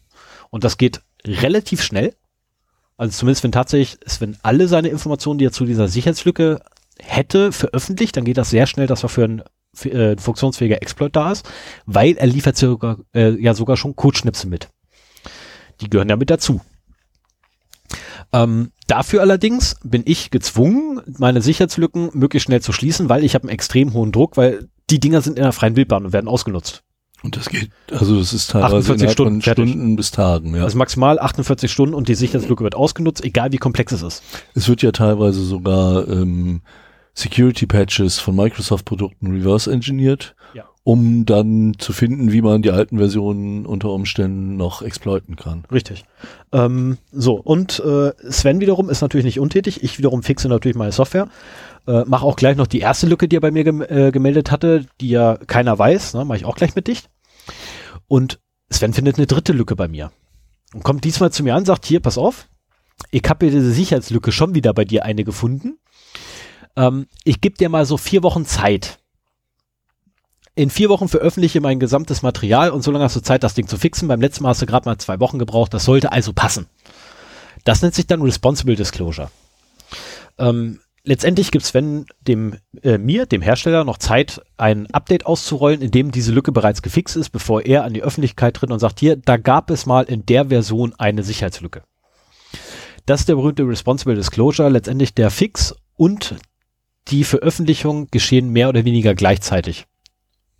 Und 0.49 0.63
das 0.63 0.77
geht 0.77 1.01
relativ 1.25 1.81
schnell. 1.81 2.15
Also 2.97 3.17
zumindest 3.19 3.43
wenn 3.43 3.51
tatsächlich, 3.51 3.99
wenn 4.19 4.37
alle 4.43 4.67
seine 4.67 4.89
Informationen, 4.89 5.39
die 5.39 5.45
er 5.45 5.51
zu 5.51 5.65
dieser 5.65 5.87
Sicherheitslücke 5.87 6.61
hätte, 6.99 7.51
veröffentlicht, 7.51 8.15
dann 8.17 8.25
geht 8.25 8.37
das 8.37 8.49
sehr 8.49 8.67
schnell, 8.67 8.87
dass 8.87 9.03
er 9.03 9.09
für 9.09 9.23
ein 9.23 9.43
für, 9.73 9.91
äh, 9.91 10.17
funktionsfähiger 10.17 10.81
Exploit 10.81 11.15
da 11.15 11.31
ist, 11.31 11.49
weil 11.85 12.15
er 12.17 12.27
liefert 12.27 12.57
sogar, 12.57 12.99
äh, 13.13 13.31
ja 13.41 13.53
sogar 13.53 13.77
schon 13.77 13.95
Codeschnipsel 13.95 14.49
mit. 14.49 14.69
Die 15.81 15.89
gehören 15.89 16.09
ja 16.09 16.15
mit 16.15 16.29
dazu. 16.29 16.61
Ähm, 18.33 18.71
dafür 18.87 19.21
allerdings 19.21 19.75
bin 19.83 20.03
ich 20.05 20.31
gezwungen, 20.31 21.01
meine 21.17 21.41
Sicherheitslücken 21.41 22.09
möglichst 22.13 22.45
schnell 22.45 22.61
zu 22.61 22.73
schließen, 22.73 23.07
weil 23.09 23.23
ich 23.23 23.35
habe 23.35 23.43
einen 23.43 23.53
extrem 23.53 23.93
hohen 23.93 24.11
Druck, 24.11 24.37
weil 24.37 24.67
die 24.89 24.99
Dinger 24.99 25.21
sind 25.21 25.37
in 25.37 25.43
der 25.43 25.51
freien 25.53 25.75
Wildbahn 25.75 26.05
und 26.05 26.13
werden 26.13 26.27
ausgenutzt. 26.27 26.83
Und 27.21 27.37
das 27.37 27.47
geht, 27.47 27.69
also 27.89 28.19
das 28.19 28.33
ist 28.33 28.49
teilweise 28.51 28.91
48 28.91 28.95
innerhalb 28.95 29.13
Stunden. 29.13 29.41
Stunden 29.41 29.95
bis 29.95 30.11
Tagen, 30.11 30.55
ja. 30.55 30.63
Also 30.63 30.77
maximal 30.77 31.19
48 31.19 31.71
Stunden 31.71 31.95
und 31.95 32.09
die 32.09 32.15
Sicherheitslücke 32.15 32.65
wird 32.65 32.75
ausgenutzt, 32.75 33.23
egal 33.23 33.53
wie 33.53 33.57
komplex 33.57 33.93
es 33.93 34.01
ist. 34.01 34.23
Es 34.55 34.67
wird 34.67 34.81
ja 34.81 34.91
teilweise 34.91 35.41
sogar 35.45 36.05
ähm, 36.09 36.63
Security 37.13 37.65
Patches 37.65 38.19
von 38.19 38.35
Microsoft 38.35 38.83
Produkten 38.83 39.31
reverse 39.31 39.71
engineert, 39.71 40.35
Ja. 40.53 40.65
Um 40.83 41.25
dann 41.25 41.75
zu 41.77 41.93
finden, 41.93 42.31
wie 42.31 42.41
man 42.41 42.61
die 42.61 42.71
alten 42.71 42.97
Versionen 42.97 43.65
unter 43.65 43.89
Umständen 43.91 44.57
noch 44.57 44.81
exploiten 44.81 45.37
kann. 45.37 45.63
Richtig. 45.71 46.03
Ähm, 46.51 46.97
so, 47.11 47.35
und 47.35 47.79
äh, 47.79 48.11
Sven 48.29 48.59
wiederum 48.59 48.89
ist 48.89 49.01
natürlich 49.01 49.25
nicht 49.25 49.39
untätig. 49.39 49.81
Ich 49.83 49.97
wiederum 49.97 50.23
fixe 50.23 50.49
natürlich 50.49 50.75
meine 50.75 50.91
Software. 50.91 51.29
Äh, 51.87 52.03
mache 52.05 52.25
auch 52.25 52.35
gleich 52.35 52.57
noch 52.57 52.67
die 52.67 52.79
erste 52.79 53.07
Lücke, 53.07 53.29
die 53.29 53.37
er 53.37 53.41
bei 53.41 53.51
mir 53.51 53.63
gem 53.63 53.81
äh, 53.81 54.11
gemeldet 54.11 54.51
hatte, 54.51 54.85
die 54.99 55.09
ja 55.09 55.37
keiner 55.47 55.79
weiß. 55.79 56.15
Ne, 56.15 56.25
Mache 56.25 56.39
ich 56.39 56.45
auch 56.45 56.55
gleich 56.55 56.75
mit 56.75 56.87
dicht. 56.87 57.09
Und 58.07 58.39
Sven 58.69 58.93
findet 58.93 59.17
eine 59.17 59.27
dritte 59.27 59.53
Lücke 59.53 59.75
bei 59.77 59.87
mir. 59.87 60.11
Und 60.73 60.83
kommt 60.83 61.05
diesmal 61.05 61.31
zu 61.31 61.43
mir 61.43 61.55
an, 61.55 61.65
sagt, 61.65 61.85
hier, 61.85 62.01
pass 62.01 62.17
auf, 62.17 62.49
ich 63.11 63.23
habe 63.29 63.49
diese 63.49 63.71
Sicherheitslücke 63.71 64.31
schon 64.31 64.55
wieder 64.55 64.73
bei 64.73 64.85
dir 64.85 65.05
eine 65.05 65.23
gefunden. 65.23 65.77
Ähm, 66.75 67.07
ich 67.23 67.39
gebe 67.39 67.57
dir 67.57 67.69
mal 67.69 67.85
so 67.85 67.97
vier 67.97 68.23
Wochen 68.23 68.45
Zeit. 68.45 68.99
In 70.55 70.69
vier 70.69 70.89
Wochen 70.89 71.07
veröffentliche 71.07 71.61
mein 71.61 71.79
gesamtes 71.79 72.21
Material 72.21 72.69
und 72.69 72.83
so 72.83 72.91
lange 72.91 73.05
hast 73.05 73.15
du 73.15 73.21
Zeit, 73.21 73.43
das 73.43 73.55
Ding 73.55 73.67
zu 73.67 73.77
fixen. 73.77 74.07
Beim 74.07 74.21
letzten 74.21 74.43
Mal 74.43 74.49
hast 74.49 74.61
du 74.61 74.67
gerade 74.67 74.87
mal 74.87 74.97
zwei 74.99 75.19
Wochen 75.19 75.39
gebraucht. 75.39 75.73
Das 75.73 75.85
sollte 75.85 76.11
also 76.11 76.31
passen. 76.31 76.67
Das 77.63 77.81
nennt 77.81 77.95
sich 77.95 78.05
dann 78.05 78.21
Responsible 78.21 78.75
Disclosure. 78.75 79.31
Ähm, 80.37 80.79
letztendlich 81.03 81.49
gibt 81.49 81.65
Sven 81.65 82.05
dem, 82.21 82.57
äh, 82.83 82.99
mir, 82.99 83.25
dem 83.25 83.41
Hersteller, 83.41 83.83
noch 83.83 83.97
Zeit, 83.97 84.41
ein 84.57 84.87
Update 84.93 85.25
auszurollen, 85.25 85.81
in 85.81 85.89
dem 85.89 86.11
diese 86.11 86.31
Lücke 86.31 86.51
bereits 86.51 86.83
gefixt 86.83 87.15
ist, 87.15 87.29
bevor 87.29 87.65
er 87.65 87.83
an 87.83 87.93
die 87.93 88.03
Öffentlichkeit 88.03 88.55
tritt 88.55 88.69
und 88.69 88.79
sagt, 88.79 88.99
hier, 88.99 89.15
da 89.15 89.37
gab 89.37 89.71
es 89.71 89.87
mal 89.87 90.03
in 90.03 90.25
der 90.25 90.49
Version 90.49 90.93
eine 90.99 91.23
Sicherheitslücke. 91.23 91.81
Das 93.05 93.21
ist 93.21 93.29
der 93.29 93.35
berühmte 93.35 93.67
Responsible 93.67 94.15
Disclosure, 94.15 94.69
letztendlich 94.69 95.15
der 95.15 95.31
Fix 95.31 95.75
und 95.95 96.35
die 97.09 97.23
Veröffentlichung 97.23 98.07
geschehen 98.11 98.49
mehr 98.49 98.69
oder 98.69 98.85
weniger 98.85 99.13
gleichzeitig, 99.13 99.87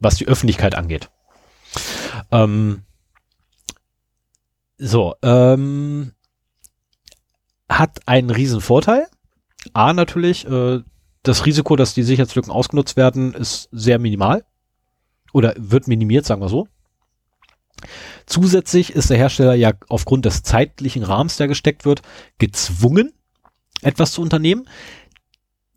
was 0.03 0.15
die 0.15 0.27
Öffentlichkeit 0.27 0.75
angeht. 0.75 1.09
Ähm, 2.31 2.83
so, 4.77 5.15
ähm, 5.21 6.13
hat 7.69 7.99
einen 8.07 8.29
riesen 8.29 8.61
Vorteil. 8.61 9.07
A 9.73 9.93
natürlich, 9.93 10.45
äh, 10.45 10.81
das 11.23 11.45
Risiko, 11.45 11.75
dass 11.75 11.93
die 11.93 12.03
Sicherheitslücken 12.03 12.51
ausgenutzt 12.51 12.97
werden, 12.97 13.33
ist 13.33 13.69
sehr 13.71 13.97
minimal. 13.97 14.45
Oder 15.31 15.55
wird 15.57 15.87
minimiert, 15.87 16.25
sagen 16.25 16.41
wir 16.41 16.49
so. 16.49 16.67
Zusätzlich 18.25 18.91
ist 18.93 19.09
der 19.09 19.17
Hersteller 19.17 19.55
ja 19.55 19.71
aufgrund 19.89 20.25
des 20.25 20.43
zeitlichen 20.43 21.03
Rahmens, 21.03 21.37
der 21.37 21.47
gesteckt 21.47 21.85
wird, 21.85 22.01
gezwungen, 22.37 23.13
etwas 23.81 24.11
zu 24.11 24.21
unternehmen. 24.21 24.67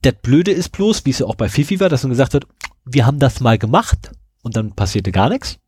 Das 0.03 0.15
Blöde 0.23 0.53
ist 0.53 0.71
bloß, 0.71 1.05
wie 1.05 1.11
es 1.11 1.21
ja 1.21 1.27
auch 1.27 1.35
bei 1.35 1.49
Fifi 1.49 1.81
war, 1.81 1.89
dass 1.89 2.03
man 2.03 2.11
gesagt 2.11 2.35
hat, 2.35 2.47
wir 2.87 3.05
haben 3.07 3.19
das 3.19 3.41
mal 3.41 3.59
gemacht 3.59 4.11
und 4.43 4.57
dann 4.57 4.73
passierte 4.73 5.13
gar 5.13 5.29
nichts. 5.29 5.59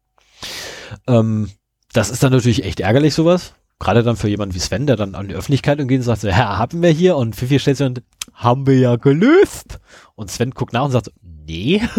Ähm, 1.07 1.51
das 1.93 2.11
ist 2.11 2.23
dann 2.23 2.33
natürlich 2.33 2.65
echt 2.65 2.81
ärgerlich, 2.81 3.15
sowas. 3.15 3.55
Gerade 3.81 4.03
dann 4.03 4.17
für 4.17 4.29
jemanden 4.29 4.55
wie 4.55 4.61
Sven, 4.61 4.87
der 4.87 4.97
dann 4.97 5.15
an 5.15 5.29
die 5.29 5.35
Öffentlichkeit 5.35 5.79
geht 5.79 5.99
und 5.99 6.03
sagt 6.03 6.23
so, 6.23 6.29
ja, 6.29 6.59
haben 6.59 6.83
wir 6.83 6.91
hier 6.91 7.17
und 7.17 7.37
Fifi 7.37 7.59
stellt 7.59 7.77
sich 7.77 7.87
und 7.87 8.03
haben 8.33 8.67
wir 8.67 8.79
ja 8.79 8.97
gelöst. 8.97 9.79
Und 10.15 10.31
Sven 10.31 10.51
guckt 10.51 10.73
nach 10.73 10.85
und 10.85 10.91
sagt, 10.91 11.07
so, 11.07 11.13
nee, 11.23 11.83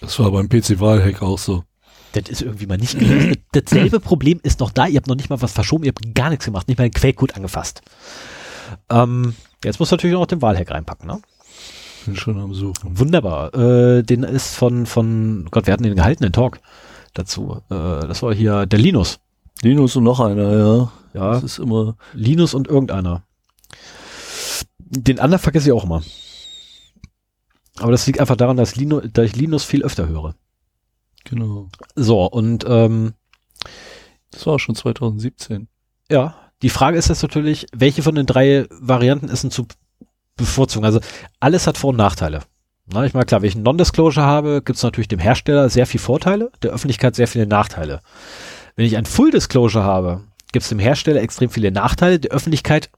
Das 0.00 0.18
war 0.18 0.30
beim 0.30 0.48
PC-Wahlhack 0.48 1.22
auch 1.22 1.38
so. 1.38 1.64
das 2.12 2.28
ist 2.28 2.42
irgendwie 2.42 2.66
mal 2.66 2.78
nicht 2.78 2.98
gelöst. 2.98 3.38
Dasselbe 3.52 4.00
Problem 4.00 4.40
ist 4.42 4.60
noch 4.60 4.70
da, 4.70 4.86
ihr 4.86 4.96
habt 4.96 5.08
noch 5.08 5.16
nicht 5.16 5.30
mal 5.30 5.42
was 5.42 5.52
verschoben, 5.52 5.84
ihr 5.84 5.92
habt 5.94 6.14
gar 6.14 6.30
nichts 6.30 6.44
gemacht, 6.44 6.68
nicht 6.68 6.78
mal 6.78 6.88
den 6.88 6.94
Quellcode 6.94 7.34
angefasst. 7.34 7.82
Ähm, 8.90 9.34
jetzt 9.64 9.80
muss 9.80 9.90
natürlich 9.90 10.14
noch 10.14 10.26
den 10.26 10.42
Wahlhack 10.42 10.70
reinpacken, 10.70 11.06
ne? 11.08 11.20
Bin 12.08 12.16
schon 12.16 12.38
am 12.38 12.54
Suchen. 12.54 12.98
Wunderbar. 12.98 13.54
Äh, 13.54 14.02
den 14.02 14.22
ist 14.22 14.54
von, 14.54 14.86
von, 14.86 15.48
Gott, 15.50 15.66
wir 15.66 15.72
hatten 15.72 15.82
den 15.84 15.96
gehalten, 15.96 16.22
den 16.22 16.32
Talk 16.32 16.60
dazu. 17.14 17.62
Äh, 17.70 17.74
das 18.06 18.22
war 18.22 18.34
hier 18.34 18.66
der 18.66 18.78
Linus. 18.78 19.20
Linus 19.62 19.96
und 19.96 20.04
noch 20.04 20.20
einer, 20.20 20.56
ja. 20.56 20.92
Ja, 21.14 21.32
Das 21.32 21.42
ist 21.42 21.58
immer, 21.58 21.96
Linus 22.12 22.54
und 22.54 22.68
irgendeiner. 22.68 23.22
Den 24.78 25.18
anderen 25.20 25.42
vergesse 25.42 25.68
ich 25.68 25.72
auch 25.72 25.84
immer. 25.84 26.02
Aber 27.78 27.92
das 27.92 28.06
liegt 28.06 28.20
einfach 28.20 28.36
daran, 28.36 28.56
dass, 28.56 28.76
Lino, 28.76 29.00
dass 29.00 29.26
ich 29.26 29.36
Linus 29.36 29.64
viel 29.64 29.82
öfter 29.84 30.08
höre. 30.08 30.34
genau. 31.24 31.68
So, 31.94 32.24
und 32.26 32.64
ähm, 32.68 33.14
Das 34.30 34.46
war 34.46 34.58
schon 34.58 34.74
2017. 34.74 35.68
ja, 36.10 36.34
die 36.62 36.70
Frage 36.70 36.98
ist 36.98 37.08
jetzt 37.08 37.22
natürlich, 37.22 37.66
welche 37.72 38.02
von 38.02 38.16
den 38.16 38.26
drei 38.26 38.66
Varianten 38.70 39.28
ist 39.28 39.44
denn 39.44 39.50
zu 39.52 39.66
bevorzugen? 40.38 40.86
Also 40.86 41.00
alles 41.40 41.66
hat 41.66 41.76
Vor- 41.76 41.90
und 41.90 41.96
Nachteile. 41.96 42.40
Na, 42.90 43.04
ich 43.04 43.12
meine, 43.12 43.26
klar, 43.26 43.42
wenn 43.42 43.48
ich 43.48 43.54
ein 43.54 43.62
Non-Disclosure 43.62 44.24
habe, 44.24 44.62
gibt 44.64 44.76
es 44.76 44.82
natürlich 44.82 45.08
dem 45.08 45.18
Hersteller 45.18 45.68
sehr 45.68 45.86
viel 45.86 46.00
Vorteile, 46.00 46.50
der 46.62 46.70
Öffentlichkeit 46.70 47.14
sehr 47.14 47.28
viele 47.28 47.46
Nachteile. 47.46 48.00
Wenn 48.76 48.86
ich 48.86 48.96
ein 48.96 49.04
Full-Disclosure 49.04 49.84
habe, 49.84 50.22
gibt 50.52 50.62
es 50.62 50.70
dem 50.70 50.78
Hersteller 50.78 51.20
extrem 51.20 51.50
viele 51.50 51.70
Nachteile, 51.70 52.18
der 52.18 52.30
Öffentlichkeit 52.30 52.88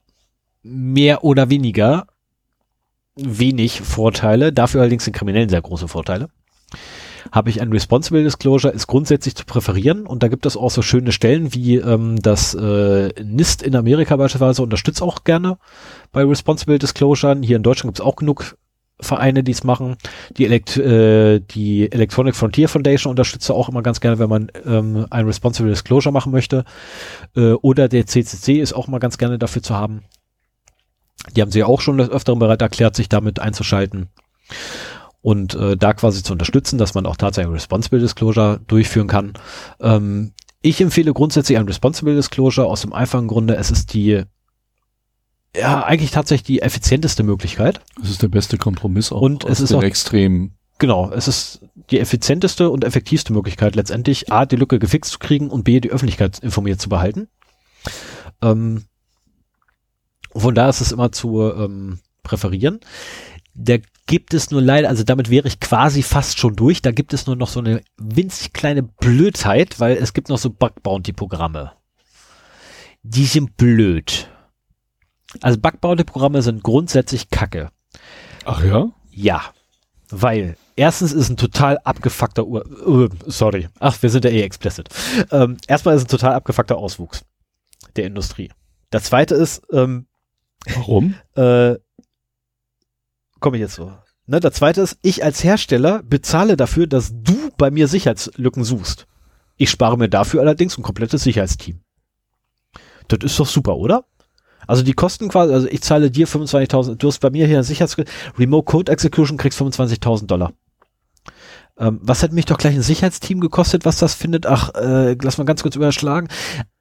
mehr 0.63 1.25
oder 1.25 1.49
weniger 1.49 2.07
wenig 3.15 3.81
Vorteile, 3.81 4.53
dafür 4.53 4.81
allerdings 4.81 5.03
den 5.03 5.13
Kriminellen 5.13 5.49
sehr 5.49 5.61
große 5.61 5.89
Vorteile. 5.89 6.29
Habe 7.31 7.49
ich 7.49 7.61
ein 7.61 7.71
Responsible 7.71 8.23
Disclosure, 8.23 8.73
ist 8.73 8.87
grundsätzlich 8.87 9.35
zu 9.35 9.45
präferieren 9.45 10.05
und 10.05 10.23
da 10.23 10.27
gibt 10.27 10.45
es 10.45 10.57
auch 10.57 10.71
so 10.71 10.81
schöne 10.81 11.11
Stellen 11.11 11.53
wie 11.53 11.75
ähm, 11.77 12.21
das 12.21 12.53
äh, 12.53 13.09
NIST 13.23 13.63
in 13.63 13.75
Amerika 13.75 14.15
beispielsweise 14.15 14.63
unterstützt 14.63 15.01
auch 15.01 15.23
gerne 15.23 15.57
bei 16.11 16.23
Responsible 16.23 16.79
Disclosure. 16.79 17.37
Hier 17.41 17.57
in 17.57 17.63
Deutschland 17.63 17.89
gibt 17.89 17.99
es 17.99 18.05
auch 18.05 18.15
genug 18.15 18.55
Vereine, 19.01 19.43
die 19.43 19.51
es 19.51 19.63
machen. 19.63 19.97
Die, 20.37 20.45
Elekt 20.45 20.77
äh, 20.77 21.39
die 21.39 21.91
Electronic 21.91 22.35
Frontier 22.35 22.69
Foundation 22.69 23.11
unterstützt 23.11 23.49
auch 23.49 23.67
immer 23.67 23.81
ganz 23.81 23.99
gerne, 23.99 24.19
wenn 24.19 24.29
man 24.29 24.51
ähm, 24.65 25.07
ein 25.09 25.25
Responsible 25.25 25.71
Disclosure 25.71 26.13
machen 26.13 26.31
möchte. 26.31 26.65
Äh, 27.35 27.53
oder 27.53 27.89
der 27.89 28.05
CCC 28.05 28.59
ist 28.59 28.73
auch 28.73 28.87
mal 28.87 28.99
ganz 28.99 29.17
gerne 29.17 29.39
dafür 29.39 29.63
zu 29.63 29.75
haben. 29.75 30.03
Die 31.35 31.41
haben 31.41 31.51
sich 31.51 31.63
auch 31.63 31.81
schon 31.81 31.97
des 31.97 32.09
Öfteren 32.09 32.39
bereit 32.39 32.61
erklärt, 32.61 32.95
sich 32.95 33.09
damit 33.09 33.39
einzuschalten 33.39 34.09
und 35.21 35.53
äh, 35.55 35.77
da 35.77 35.93
quasi 35.93 36.23
zu 36.23 36.33
unterstützen, 36.33 36.77
dass 36.77 36.93
man 36.93 37.05
auch 37.05 37.15
tatsächlich 37.15 37.53
Responsible 37.53 37.99
Disclosure 37.99 38.59
durchführen 38.67 39.07
kann. 39.07 39.33
Ähm, 39.79 40.33
ich 40.61 40.81
empfehle 40.81 41.13
grundsätzlich 41.13 41.57
ein 41.57 41.67
Responsible 41.67 42.15
Disclosure 42.15 42.67
aus 42.67 42.81
dem 42.81 42.93
einfachen 42.93 43.27
Grunde, 43.27 43.55
es 43.55 43.71
ist 43.71 43.93
die 43.93 44.23
ja, 45.55 45.83
eigentlich 45.83 46.11
tatsächlich 46.11 46.43
die 46.45 46.61
effizienteste 46.61 47.23
Möglichkeit. 47.23 47.81
Das 47.99 48.09
ist 48.09 48.21
der 48.21 48.29
beste 48.29 48.57
Kompromiss 48.57 49.11
auch 49.11 49.21
Und 49.21 49.43
es 49.43 49.59
ist 49.59 49.73
auch- 49.73 49.83
Extremen. 49.83 50.55
Genau, 50.77 51.11
es 51.11 51.27
ist 51.27 51.59
die 51.91 51.99
effizienteste 51.99 52.69
und 52.71 52.83
effektivste 52.83 53.33
Möglichkeit 53.33 53.75
letztendlich, 53.75 54.31
A, 54.31 54.45
die 54.47 54.55
Lücke 54.55 54.79
gefixt 54.79 55.11
zu 55.11 55.19
kriegen 55.19 55.49
und 55.51 55.63
B, 55.63 55.79
die 55.79 55.91
Öffentlichkeit 55.91 56.39
informiert 56.39 56.81
zu 56.81 56.89
behalten. 56.89 57.27
Ähm, 58.41 58.85
von 60.33 60.55
da 60.55 60.69
ist 60.69 60.81
es 60.81 60.91
immer 60.91 61.11
zu 61.11 61.41
ähm, 61.41 61.99
präferieren. 62.23 62.79
Da 63.53 63.77
gibt 64.07 64.33
es 64.33 64.51
nur 64.51 64.61
leider, 64.61 64.89
also 64.89 65.03
damit 65.03 65.29
wäre 65.29 65.47
ich 65.47 65.59
quasi 65.59 66.03
fast 66.03 66.39
schon 66.39 66.55
durch, 66.55 66.81
da 66.81 66.91
gibt 66.91 67.13
es 67.13 67.27
nur 67.27 67.35
noch 67.35 67.47
so 67.47 67.59
eine 67.59 67.81
winzig 67.97 68.53
kleine 68.53 68.83
Blödheit, 68.83 69.79
weil 69.79 69.97
es 69.97 70.13
gibt 70.13 70.29
noch 70.29 70.37
so 70.37 70.49
Bug-Bounty-Programme. 70.49 71.73
Die 73.03 73.25
sind 73.25 73.57
blöd. 73.57 74.29
Also 75.41 75.59
Bug-Bounty-Programme 75.59 76.41
sind 76.41 76.63
grundsätzlich 76.63 77.29
kacke. 77.29 77.69
Ach 78.45 78.63
ja? 78.63 78.89
Ja, 79.11 79.41
weil 80.09 80.55
erstens 80.75 81.13
ist 81.13 81.29
ein 81.29 81.37
total 81.37 81.77
abgefuckter 81.79 82.45
Ur 82.45 83.05
äh, 83.05 83.09
sorry, 83.27 83.69
ach, 83.79 84.01
wir 84.01 84.09
sind 84.09 84.25
ja 84.25 84.31
eh 84.31 84.41
explicit. 84.41 84.89
Ähm, 85.31 85.57
erstmal 85.67 85.95
ist 85.95 86.05
ein 86.05 86.09
total 86.09 86.33
abgefuckter 86.33 86.77
Auswuchs 86.77 87.23
der 87.95 88.05
Industrie. 88.05 88.51
Das 88.89 89.03
zweite 89.05 89.35
ist, 89.35 89.61
ähm, 89.71 90.07
Warum? 90.75 91.15
äh, 91.35 91.75
komme 93.41 93.57
ich 93.57 93.61
jetzt 93.61 93.75
so. 93.75 93.91
Ne, 94.27 94.39
das 94.39 94.53
zweite 94.53 94.81
ist, 94.81 94.97
ich 95.01 95.23
als 95.23 95.43
Hersteller 95.43 96.03
bezahle 96.03 96.55
dafür, 96.55 96.87
dass 96.87 97.11
du 97.13 97.49
bei 97.57 97.69
mir 97.69 97.89
Sicherheitslücken 97.89 98.63
suchst. 98.63 99.07
Ich 99.57 99.69
spare 99.69 99.97
mir 99.97 100.07
dafür 100.07 100.41
allerdings 100.41 100.77
ein 100.77 100.83
komplettes 100.83 101.23
Sicherheitsteam. 101.23 101.81
Das 103.09 103.19
ist 103.23 103.37
doch 103.37 103.47
super, 103.47 103.75
oder? 103.75 104.05
Also 104.67 104.83
die 104.83 104.93
Kosten 104.93 105.27
quasi, 105.27 105.53
also 105.53 105.67
ich 105.67 105.81
zahle 105.81 106.11
dir 106.11 106.27
25.000, 106.27 106.95
du 106.95 107.07
hast 107.07 107.19
bei 107.19 107.29
mir 107.29 107.47
hier 107.47 107.57
ein 107.57 107.63
Sicherheits 107.63 107.97
Remote 108.37 108.65
Code 108.65 108.91
Execution 108.91 109.37
kriegst 109.37 109.59
25.000 109.59 110.27
Dollar. 110.27 110.53
Ähm, 111.77 111.99
was 112.01 112.21
hat 112.21 112.31
mich 112.31 112.45
doch 112.45 112.57
gleich 112.57 112.75
ein 112.75 112.81
Sicherheitsteam 112.81 113.39
gekostet, 113.39 113.85
was 113.85 113.97
das 113.97 114.13
findet? 114.13 114.45
Ach, 114.45 114.73
äh, 114.75 115.17
lass 115.21 115.37
mal 115.37 115.45
ganz 115.45 115.63
kurz 115.63 115.75
überschlagen. 115.75 116.27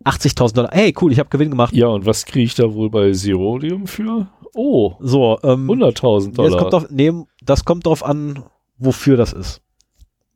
80.000 0.05 0.55
Dollar. 0.55 0.71
Hey, 0.73 0.95
cool, 1.01 1.11
ich 1.11 1.19
habe 1.19 1.31
Gewinn 1.31 1.51
gemacht. 1.51 1.75
Ja, 1.75 1.87
und 1.89 2.07
was 2.07 2.27
kriege 2.27 2.45
ich 2.45 2.55
da 2.55 2.75
wohl 2.75 2.91
bei 2.91 3.11
Zerodium 3.13 3.87
für? 3.87 4.29
Oh, 4.55 4.95
So, 5.01 5.39
ähm, 5.43 5.69
100.000 5.71 6.27
Jetzt 6.29 6.39
Dollar. 6.39 6.59
kommt 6.59 6.73
drauf, 6.73 6.87
nee, 6.91 7.13
das 7.43 7.65
kommt 7.65 7.87
drauf 7.87 8.05
an, 8.05 8.45
wofür 8.79 9.17
das 9.17 9.33
ist. 9.33 9.63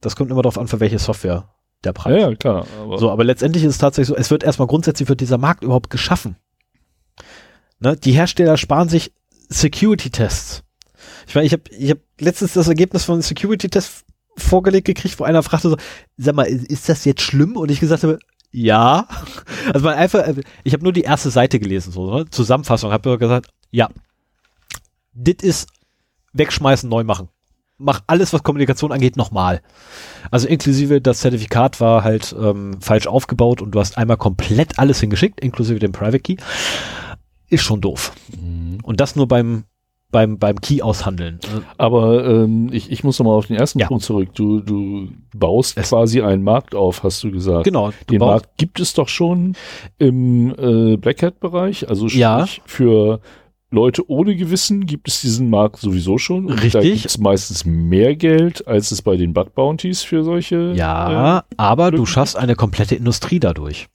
Das 0.01 0.17
kommt 0.17 0.31
immer 0.31 0.43
drauf 0.43 0.59
an, 0.59 0.69
für 0.69 0.81
welche 0.81 0.99
Software 0.99 1.49
der 1.83 1.93
Preis. 1.93 2.21
Ja, 2.21 2.31
ja, 2.31 2.37
klar. 2.37 2.67
Aber 2.81 2.99
so, 2.99 3.11
aber 3.11 3.25
letztendlich 3.25 3.65
ist 3.65 3.71
es 3.73 3.79
tatsächlich 3.79 4.09
so, 4.09 4.17
es 4.17 4.31
wird 4.31 4.45
erstmal 4.45 4.69
grundsätzlich 4.69 5.09
wird 5.09 5.21
dieser 5.21 5.39
Markt 5.39 5.65
überhaupt 5.65 5.91
geschaffen. 5.91 6.37
Ne? 7.81 7.97
Die 7.97 8.13
Hersteller 8.13 8.57
sparen 8.57 8.89
sich 8.89 9.13
Security-Tests. 9.49 10.63
Ich 11.27 11.35
meine, 11.35 11.47
ich 11.47 11.53
habe 11.53 11.63
ich 11.71 11.91
hab 11.91 11.99
letztens 12.21 12.55
das 12.55 12.69
Ergebnis 12.69 13.05
von 13.05 13.21
Security-Tests 13.21 14.05
vorgelegt 14.37 14.87
gekriegt, 14.87 15.19
wo 15.19 15.25
einer 15.25 15.43
fragte 15.43 15.71
so, 15.71 15.77
sag 16.17 16.35
mal, 16.35 16.47
ist 16.47 16.89
das 16.89 17.05
jetzt 17.05 17.23
schlimm? 17.23 17.57
Und 17.57 17.71
ich 17.71 17.81
gesagt 17.81 18.03
habe, 18.03 18.19
ja. 18.51 19.07
Also 19.73 19.85
man 19.87 19.95
einfach, 19.95 20.23
ich 20.63 20.73
habe 20.75 20.83
nur 20.83 20.93
die 20.93 21.03
erste 21.03 21.31
Seite 21.31 21.59
gelesen, 21.59 21.91
so 21.93 22.15
ne? 22.15 22.27
Zusammenfassung, 22.31 22.93
habe 22.93 23.19
gesagt, 23.19 23.51
ja, 23.75 23.89
das 25.15 25.43
ist 25.43 25.69
wegschmeißen, 26.33 26.89
neu 26.89 27.03
machen. 27.03 27.29
Mach 27.77 28.03
alles, 28.07 28.33
was 28.33 28.45
Kommunikation 28.45 28.93
angeht, 28.93 29.17
nochmal. 29.17 29.63
Also 30.31 30.47
inklusive 30.47 31.01
das 31.01 31.19
Zertifikat 31.19 31.81
war 31.81 32.05
halt 32.05 32.35
ähm, 32.41 32.81
falsch 32.81 33.09
aufgebaut 33.09 33.61
und 33.61 33.73
du 33.73 33.81
hast 33.81 33.99
einmal 33.99 34.17
komplett 34.17 34.79
alles 34.79 35.01
hingeschickt, 35.01 35.41
inklusive 35.41 35.81
dem 35.81 35.91
Private 35.91 36.21
Key. 36.21 36.37
Ist 37.49 37.65
schon 37.65 37.81
doof. 37.81 38.13
Mhm. 38.41 38.79
Und 38.85 39.01
das 39.01 39.17
nur 39.17 39.27
beim 39.27 39.65
beim, 40.13 40.39
beim 40.39 40.61
Key 40.61 40.81
aushandeln. 40.81 41.41
Aber 41.77 42.25
ähm, 42.25 42.69
ich, 42.73 42.93
ich 42.93 43.03
muss 43.03 43.19
nochmal 43.19 43.37
auf 43.37 43.49
den 43.49 43.57
ersten 43.57 43.81
ja. 43.81 43.89
Punkt 43.89 44.05
zurück. 44.05 44.29
Du, 44.35 44.61
du 44.61 45.09
baust 45.35 45.77
es 45.77 45.89
quasi 45.89 46.23
einen 46.23 46.45
Markt 46.45 46.77
auf, 46.77 47.03
hast 47.03 47.25
du 47.25 47.33
gesagt. 47.33 47.65
Genau. 47.65 47.91
Den 48.09 48.21
Markt 48.21 48.57
gibt 48.57 48.79
es 48.79 48.95
doch 48.95 49.09
schon 49.09 49.57
im 49.99 50.55
äh, 50.57 50.97
Black 50.97 51.25
Hat-Bereich, 51.25 51.89
also 51.89 52.09
sprich 52.09 52.21
ja. 52.21 52.47
für 52.65 53.21
Leute 53.75 54.09
ohne 54.09 54.37
Gewissen 54.37 54.87
gibt 54.87 55.09
es 55.09 55.21
diesen 55.21 55.51
Markt 55.51 55.81
sowieso 55.81 56.17
schon. 56.17 56.49
Richtig. 56.49 56.73
Da 56.73 56.81
gibt 56.81 57.05
es 57.05 57.19
meistens 57.19 57.65
mehr 57.65 58.15
Geld, 58.15 58.67
als 58.67 58.91
es 58.93 59.03
bei 59.03 59.17
den 59.17 59.35
Bug 59.35 59.55
Bounties 59.55 60.03
für 60.03 60.23
solche. 60.23 60.73
Ja, 60.75 61.39
äh, 61.39 61.43
aber 61.57 61.91
du 61.91 62.07
schaffst 62.07 62.37
eine 62.37 62.55
komplette 62.55 62.95
Industrie 62.95 63.41
dadurch. 63.41 63.89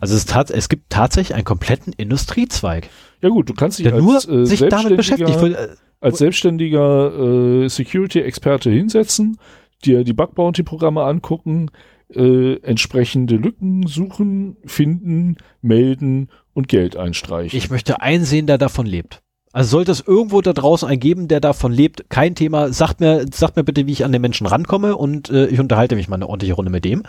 Also 0.00 0.14
es, 0.14 0.26
es 0.50 0.68
gibt 0.68 0.90
tatsächlich 0.90 1.34
einen 1.34 1.44
kompletten 1.44 1.92
Industriezweig. 1.92 2.88
Ja 3.22 3.28
gut, 3.28 3.48
du 3.48 3.54
kannst 3.54 3.78
dich 3.78 3.84
der 3.84 3.94
als 3.94 4.04
nur 4.04 4.40
äh, 4.42 4.46
sich 4.46 4.60
damit 4.60 4.96
beschäftigt. 4.96 5.42
Äh, 5.42 5.68
als 6.00 6.18
selbstständiger 6.18 7.64
äh, 7.64 7.68
Security-Experte 7.68 8.70
hinsetzen, 8.70 9.38
dir 9.84 10.02
die 10.02 10.14
Bug-Bounty-Programme 10.14 11.02
angucken, 11.02 11.70
äh, 12.14 12.54
entsprechende 12.62 13.36
Lücken 13.36 13.86
suchen, 13.86 14.56
finden, 14.64 15.36
melden 15.60 16.28
und 16.54 16.68
Geld 16.68 16.96
einstreichen. 16.96 17.56
Ich 17.56 17.70
möchte 17.70 18.00
einsehen, 18.00 18.46
der 18.46 18.58
davon 18.58 18.86
lebt. 18.86 19.22
Also 19.52 19.70
sollte 19.70 19.90
es 19.90 20.00
irgendwo 20.00 20.40
da 20.42 20.52
draußen 20.52 20.88
einen 20.88 21.00
geben, 21.00 21.26
der 21.26 21.40
davon 21.40 21.72
lebt, 21.72 22.08
kein 22.08 22.36
Thema. 22.36 22.72
Sagt 22.72 23.00
mir, 23.00 23.26
sagt 23.32 23.56
mir 23.56 23.64
bitte, 23.64 23.86
wie 23.86 23.92
ich 23.92 24.04
an 24.04 24.12
den 24.12 24.22
Menschen 24.22 24.46
rankomme 24.46 24.96
und 24.96 25.28
äh, 25.30 25.46
ich 25.46 25.58
unterhalte 25.58 25.96
mich 25.96 26.08
mal 26.08 26.16
eine 26.16 26.28
ordentliche 26.28 26.54
Runde 26.54 26.70
mit 26.70 26.84
dem. 26.84 27.02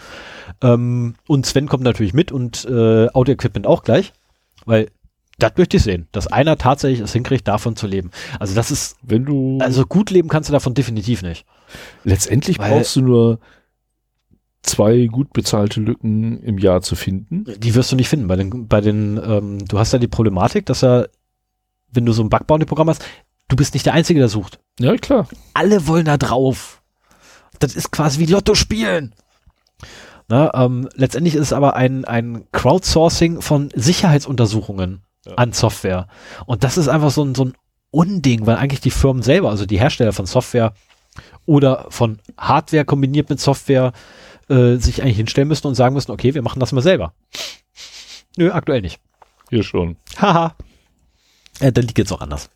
Ähm, 0.62 1.16
und 1.28 1.46
Sven 1.46 1.68
kommt 1.68 1.84
natürlich 1.84 2.14
mit 2.14 2.32
und 2.32 2.66
äh, 2.66 3.08
Audio-Equipment 3.14 3.68
auch 3.68 3.84
gleich, 3.84 4.14
weil 4.66 4.90
das 5.38 5.54
möchte 5.58 5.78
ich 5.78 5.84
sehen, 5.84 6.08
dass 6.12 6.28
einer 6.28 6.58
tatsächlich 6.58 7.00
es 7.00 7.14
hinkriegt, 7.14 7.48
davon 7.48 7.76
zu 7.76 7.86
leben. 7.86 8.10
Also 8.40 8.56
das 8.56 8.72
ist, 8.72 8.98
wenn 9.04 9.26
du, 9.26 9.60
also 9.62 9.86
gut 9.86 10.10
leben 10.10 10.30
kannst 10.30 10.50
du 10.50 10.54
davon 10.54 10.74
definitiv 10.74 11.22
nicht. 11.22 11.46
Letztendlich 12.04 12.58
weil, 12.58 12.72
brauchst 12.72 12.96
du 12.96 13.02
nur 13.02 13.40
zwei 14.64 15.08
gut 15.08 15.34
bezahlte 15.34 15.80
Lücken 15.80 16.42
im 16.44 16.58
Jahr 16.58 16.82
zu 16.82 16.96
finden. 16.96 17.46
Die 17.58 17.74
wirst 17.76 17.92
du 17.92 17.96
nicht 17.96 18.10
finden. 18.10 18.28
Bei 18.28 18.36
den, 18.36 18.68
bei 18.68 18.82
den, 18.82 19.20
ähm, 19.24 19.66
du 19.68 19.80
hast 19.80 19.94
ja 19.94 20.00
die 20.00 20.08
Problematik, 20.08 20.66
dass 20.66 20.84
er 20.84 21.10
wenn 21.92 22.06
du 22.06 22.14
so 22.14 22.24
ein 22.24 22.30
Bug-Bounty-Programm 22.30 22.90
hast, 22.90 23.04
du 23.48 23.56
bist 23.56 23.74
nicht 23.74 23.86
der 23.86 23.94
Einzige, 23.94 24.20
der 24.20 24.30
sucht. 24.30 24.60
Ja, 24.80 24.96
klar. 24.96 25.28
Alle 25.54 25.88
wollen 25.88 26.06
da 26.06 26.18
drauf. 26.18 26.82
Das 27.60 27.76
ist 27.76 27.92
quasi 27.92 28.20
wie 28.20 28.26
Lotto 28.26 28.56
spielen. 28.56 29.14
Na, 30.28 30.54
ähm, 30.54 30.88
letztendlich 30.96 31.36
ist 31.36 31.42
es 31.42 31.54
aber 31.54 31.76
ein, 31.76 32.06
ein 32.06 32.46
Crowdsourcing 32.52 33.42
von 33.42 33.70
Sicherheitsuntersuchungen 33.76 35.02
ja. 35.26 35.34
an 35.36 35.52
Software. 35.52 36.08
Und 36.46 36.64
das 36.64 36.78
ist 36.78 36.88
einfach 36.88 37.12
so 37.12 37.24
ein, 37.24 37.36
so 37.36 37.46
ein 37.46 37.54
Unding, 37.92 38.46
weil 38.46 38.56
eigentlich 38.56 38.80
die 38.80 38.92
Firmen 38.92 39.22
selber, 39.22 39.50
also 39.50 39.66
die 39.66 39.80
Hersteller 39.80 40.14
von 40.14 40.26
Software 40.26 40.74
oder 41.46 41.88
von 41.90 42.20
Hardware 42.38 42.86
kombiniert 42.86 43.30
mit 43.30 43.42
Software, 43.42 43.92
äh, 44.52 44.78
sich 44.78 45.02
eigentlich 45.02 45.18
hinstellen 45.18 45.48
müssen 45.48 45.68
und 45.68 45.76
sagen 45.76 45.96
müssen, 45.96 46.12
okay, 46.12 46.34
wir 46.34 46.42
machen 46.42 46.60
das 46.60 46.72
mal 46.74 46.82
selber. 46.82 47.14
Nö, 48.38 48.52
aktuell 48.52 48.82
nicht. 48.82 49.00
Hier 49.50 49.64
schon. 49.64 49.98
Haha. 50.18 50.56
Äh, 51.60 51.72
da 51.72 51.82
liegt 51.82 51.98
jetzt 51.98 52.12
auch 52.12 52.22
anders. 52.22 52.50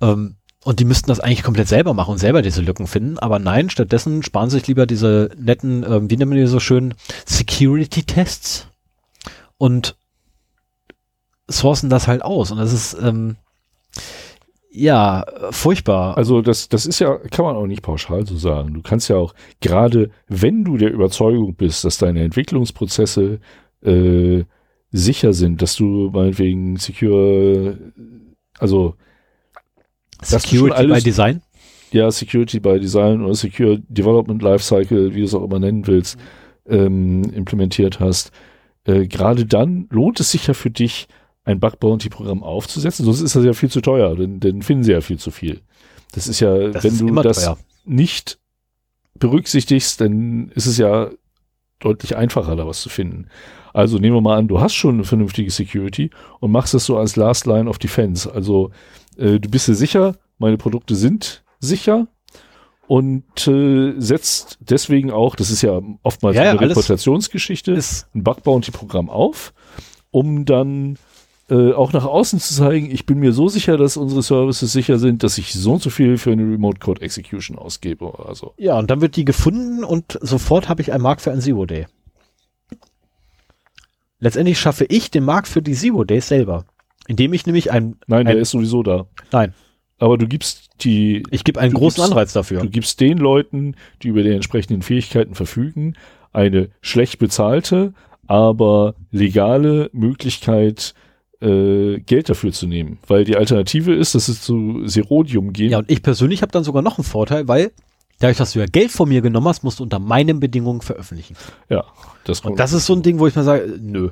Ähm, 0.00 0.36
und 0.64 0.80
die 0.80 0.84
müssten 0.84 1.08
das 1.08 1.20
eigentlich 1.20 1.42
komplett 1.42 1.68
selber 1.68 1.94
machen 1.94 2.12
und 2.12 2.18
selber 2.18 2.42
diese 2.42 2.60
Lücken 2.60 2.86
finden. 2.86 3.18
Aber 3.18 3.38
nein, 3.38 3.70
stattdessen 3.70 4.22
sparen 4.22 4.50
sich 4.50 4.66
lieber 4.66 4.86
diese 4.86 5.30
netten, 5.38 5.84
ähm, 5.84 6.10
wie 6.10 6.16
nennen 6.16 6.32
wir 6.32 6.40
die 6.40 6.46
so 6.46 6.60
schön, 6.60 6.94
Security-Tests 7.26 8.66
und 9.56 9.96
sourcen 11.46 11.90
das 11.90 12.08
halt 12.08 12.22
aus. 12.22 12.50
Und 12.50 12.58
das 12.58 12.72
ist, 12.72 12.96
ähm, 13.00 13.36
ja, 14.78 15.24
furchtbar. 15.50 16.16
Also 16.16 16.40
das, 16.40 16.68
das 16.68 16.86
ist 16.86 17.00
ja, 17.00 17.18
kann 17.30 17.44
man 17.44 17.56
auch 17.56 17.66
nicht 17.66 17.82
pauschal 17.82 18.24
so 18.26 18.36
sagen. 18.36 18.74
Du 18.74 18.82
kannst 18.82 19.08
ja 19.08 19.16
auch, 19.16 19.34
gerade 19.60 20.10
wenn 20.28 20.64
du 20.64 20.76
der 20.76 20.92
Überzeugung 20.92 21.54
bist, 21.54 21.84
dass 21.84 21.98
deine 21.98 22.22
Entwicklungsprozesse 22.22 23.40
äh, 23.82 24.44
sicher 24.90 25.32
sind, 25.32 25.62
dass 25.62 25.74
du 25.74 26.10
meinetwegen 26.12 26.76
secure 26.76 27.78
also 28.58 28.94
Security 30.22 30.86
by 30.86 31.00
Design? 31.00 31.42
Ja, 31.90 32.10
Security 32.10 32.60
by 32.60 32.78
Design 32.78 33.22
oder 33.22 33.34
Secure 33.34 33.80
Development 33.88 34.42
Lifecycle, 34.42 35.14
wie 35.14 35.20
du 35.20 35.24
es 35.24 35.34
auch 35.34 35.44
immer 35.44 35.58
nennen 35.58 35.86
willst, 35.86 36.18
ähm, 36.68 37.22
implementiert 37.32 37.98
hast. 37.98 38.30
Äh, 38.84 39.06
Gerade 39.06 39.46
dann 39.46 39.86
lohnt 39.90 40.20
es 40.20 40.30
sich 40.30 40.46
ja 40.46 40.54
für 40.54 40.70
dich, 40.70 41.08
ein 41.48 41.60
Bug 41.60 41.80
Bounty 41.80 42.10
Programm 42.10 42.42
aufzusetzen. 42.42 43.06
Sonst 43.06 43.22
ist 43.22 43.34
das 43.34 43.42
ja 43.42 43.54
viel 43.54 43.70
zu 43.70 43.80
teuer, 43.80 44.14
denn, 44.14 44.38
denn 44.38 44.60
finden 44.60 44.84
sie 44.84 44.92
ja 44.92 45.00
viel 45.00 45.18
zu 45.18 45.30
viel. 45.30 45.62
Das 46.12 46.28
ist 46.28 46.40
ja, 46.40 46.68
das 46.68 46.84
wenn 46.84 46.92
ist 46.92 47.00
du 47.00 47.14
das 47.22 47.44
teuer. 47.44 47.58
nicht 47.86 48.38
berücksichtigst, 49.14 49.98
dann 49.98 50.50
ist 50.54 50.66
es 50.66 50.76
ja 50.76 51.10
deutlich 51.80 52.16
einfacher, 52.16 52.54
da 52.54 52.66
was 52.66 52.82
zu 52.82 52.90
finden. 52.90 53.28
Also 53.72 53.96
nehmen 53.98 54.14
wir 54.16 54.20
mal 54.20 54.36
an, 54.36 54.48
du 54.48 54.60
hast 54.60 54.74
schon 54.74 54.96
eine 54.96 55.04
vernünftige 55.04 55.50
Security 55.50 56.10
und 56.40 56.50
machst 56.50 56.74
das 56.74 56.84
so 56.84 56.98
als 56.98 57.16
Last 57.16 57.46
Line 57.46 57.68
of 57.68 57.78
Defense. 57.78 58.30
Also 58.30 58.70
äh, 59.16 59.40
du 59.40 59.48
bist 59.48 59.68
dir 59.68 59.74
sicher, 59.74 60.16
meine 60.36 60.58
Produkte 60.58 60.96
sind 60.96 61.44
sicher 61.60 62.08
und 62.88 63.48
äh, 63.48 63.94
setzt 63.96 64.58
deswegen 64.60 65.10
auch, 65.10 65.34
das 65.34 65.50
ist 65.50 65.62
ja 65.62 65.80
oftmals 66.02 66.36
ja, 66.36 66.50
eine 66.50 66.60
Reputationsgeschichte, 66.60 67.80
ein 68.14 68.22
Bug 68.22 68.42
Bounty 68.42 68.70
Programm 68.70 69.08
auf, 69.08 69.54
um 70.10 70.44
dann 70.44 70.98
äh, 71.50 71.72
auch 71.72 71.92
nach 71.92 72.04
außen 72.04 72.38
zu 72.40 72.54
zeigen, 72.54 72.90
ich 72.90 73.06
bin 73.06 73.18
mir 73.18 73.32
so 73.32 73.48
sicher, 73.48 73.76
dass 73.76 73.96
unsere 73.96 74.22
Services 74.22 74.70
sicher 74.72 74.98
sind, 74.98 75.22
dass 75.22 75.38
ich 75.38 75.54
so 75.54 75.72
und 75.72 75.82
so 75.82 75.90
viel 75.90 76.18
für 76.18 76.32
eine 76.32 76.42
Remote 76.42 76.78
Code 76.78 77.00
Execution 77.00 77.58
ausgebe. 77.58 78.12
Also. 78.26 78.52
Ja, 78.58 78.78
und 78.78 78.90
dann 78.90 79.00
wird 79.00 79.16
die 79.16 79.24
gefunden 79.24 79.82
und 79.82 80.18
sofort 80.20 80.68
habe 80.68 80.82
ich 80.82 80.92
einen 80.92 81.02
Markt 81.02 81.22
für 81.22 81.32
ein 81.32 81.40
Zero 81.40 81.64
Day. 81.64 81.86
Letztendlich 84.20 84.58
schaffe 84.58 84.84
ich 84.88 85.10
den 85.10 85.24
Markt 85.24 85.48
für 85.48 85.62
die 85.62 85.74
Zero 85.74 86.04
Days 86.04 86.28
selber. 86.28 86.64
Indem 87.06 87.32
ich 87.32 87.46
nämlich 87.46 87.70
ein. 87.70 87.96
Nein, 88.06 88.26
ein, 88.26 88.34
der 88.34 88.38
ist 88.38 88.50
sowieso 88.50 88.82
da. 88.82 89.06
Nein. 89.32 89.54
Aber 89.98 90.18
du 90.18 90.28
gibst 90.28 90.68
die. 90.80 91.22
Ich 91.30 91.44
gebe 91.44 91.60
einen 91.60 91.72
großen 91.72 92.02
gibst, 92.02 92.12
Anreiz 92.12 92.32
dafür. 92.32 92.60
Du 92.60 92.68
gibst 92.68 93.00
den 93.00 93.16
Leuten, 93.16 93.74
die 94.02 94.08
über 94.08 94.22
die 94.22 94.32
entsprechenden 94.32 94.82
Fähigkeiten 94.82 95.34
verfügen, 95.34 95.94
eine 96.32 96.68
schlecht 96.82 97.18
bezahlte, 97.18 97.94
aber 98.26 98.94
legale 99.10 99.88
Möglichkeit, 99.92 100.94
äh, 101.40 101.98
Geld 102.00 102.28
dafür 102.28 102.52
zu 102.52 102.66
nehmen. 102.66 102.98
Weil 103.06 103.24
die 103.24 103.36
Alternative 103.36 103.94
ist, 103.94 104.14
dass 104.14 104.28
es 104.28 104.42
zu 104.42 104.86
Serodium 104.86 105.52
geht. 105.52 105.70
Ja, 105.70 105.78
und 105.78 105.90
ich 105.90 106.02
persönlich 106.02 106.42
habe 106.42 106.52
dann 106.52 106.64
sogar 106.64 106.82
noch 106.82 106.98
einen 106.98 107.04
Vorteil, 107.04 107.48
weil 107.48 107.72
dadurch, 108.18 108.38
dass 108.38 108.52
du 108.52 108.58
ja 108.58 108.66
Geld 108.66 108.90
von 108.90 109.08
mir 109.08 109.20
genommen 109.20 109.48
hast, 109.48 109.62
musst 109.62 109.78
du 109.78 109.84
unter 109.84 109.98
meinen 109.98 110.40
Bedingungen 110.40 110.80
veröffentlichen. 110.80 111.36
Ja, 111.68 111.84
das 112.24 112.40
Und 112.40 112.58
das 112.58 112.72
ist 112.72 112.86
so 112.86 112.94
ein 112.94 113.02
Ding, 113.02 113.18
wo 113.18 113.26
ich 113.26 113.36
mal 113.36 113.44
sage, 113.44 113.78
nö. 113.80 114.10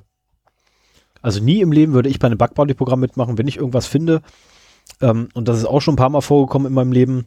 Also 1.23 1.43
nie 1.43 1.61
im 1.61 1.73
Leben 1.73 1.93
würde 1.93 2.09
ich 2.09 2.19
bei 2.19 2.27
einem 2.27 2.39
Bug 2.39 2.55
Bounty 2.55 2.75
Programm 2.75 3.01
mitmachen, 3.01 3.39
wenn 3.39 3.49
ich 3.49 3.57
irgendwas 3.57 3.87
finde. 3.87 4.23
Ähm, 5.01 5.29
und 5.35 5.49
das 5.49 5.59
ist 5.59 5.65
auch 5.65 5.81
schon 5.81 5.95
ein 5.95 5.99
paar 5.99 6.11
Mal 6.11 6.21
vorgekommen 6.21 6.69
in 6.69 6.75
meinem 6.75 6.93
Leben. 6.93 7.27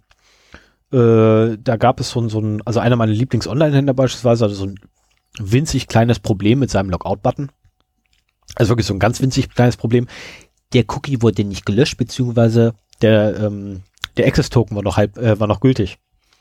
Äh, 0.93 1.57
da 1.61 1.75
gab 1.77 1.99
es 1.99 2.11
so 2.11 2.21
ein, 2.21 2.29
so 2.29 2.39
ein, 2.39 2.61
also 2.65 2.79
einer 2.79 2.95
meiner 2.95 3.11
Lieblings-Online-Händler 3.11 3.93
beispielsweise 3.93 4.45
hatte 4.45 4.55
so 4.55 4.65
ein 4.65 4.79
winzig 5.37 5.87
kleines 5.87 6.19
Problem 6.19 6.59
mit 6.59 6.69
seinem 6.69 6.89
Logout-Button. 6.89 7.51
Also 8.55 8.71
wirklich 8.71 8.87
so 8.87 8.93
ein 8.93 8.99
ganz 8.99 9.21
winzig 9.21 9.49
kleines 9.49 9.77
Problem. 9.77 10.07
Der 10.73 10.83
Cookie 10.87 11.21
wurde 11.21 11.43
nicht 11.43 11.65
gelöscht, 11.65 11.97
beziehungsweise 11.97 12.73
der, 13.01 13.39
ähm, 13.39 13.81
der 14.17 14.27
Access-Token 14.27 14.75
war 14.75 14.83
noch 14.83 14.97
halb, 14.97 15.17
äh, 15.17 15.39
war 15.39 15.47
noch 15.47 15.61
gültig. 15.61 15.97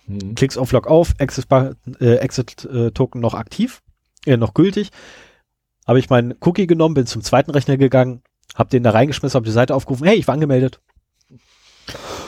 Mhm. 0.06 0.34
Klickst 0.34 0.58
auf 0.58 0.72
Log 0.72 0.86
auf, 0.86 1.14
Exit-Token 1.18 1.76
äh, 2.00 2.16
Exit, 2.16 2.64
äh, 2.64 3.18
noch 3.18 3.34
aktiv, 3.34 3.82
äh, 4.26 4.36
noch 4.36 4.54
gültig. 4.54 4.90
Habe 5.86 5.98
ich 5.98 6.10
meinen 6.10 6.34
Cookie 6.40 6.66
genommen, 6.66 6.94
bin 6.94 7.06
zum 7.06 7.22
zweiten 7.22 7.50
Rechner 7.50 7.76
gegangen, 7.76 8.22
habe 8.54 8.70
den 8.70 8.82
da 8.82 8.90
reingeschmissen, 8.90 9.36
habe 9.36 9.46
die 9.46 9.52
Seite 9.52 9.74
aufgerufen, 9.74 10.06
hey, 10.06 10.18
ich 10.18 10.26
war 10.26 10.34
angemeldet. 10.34 10.80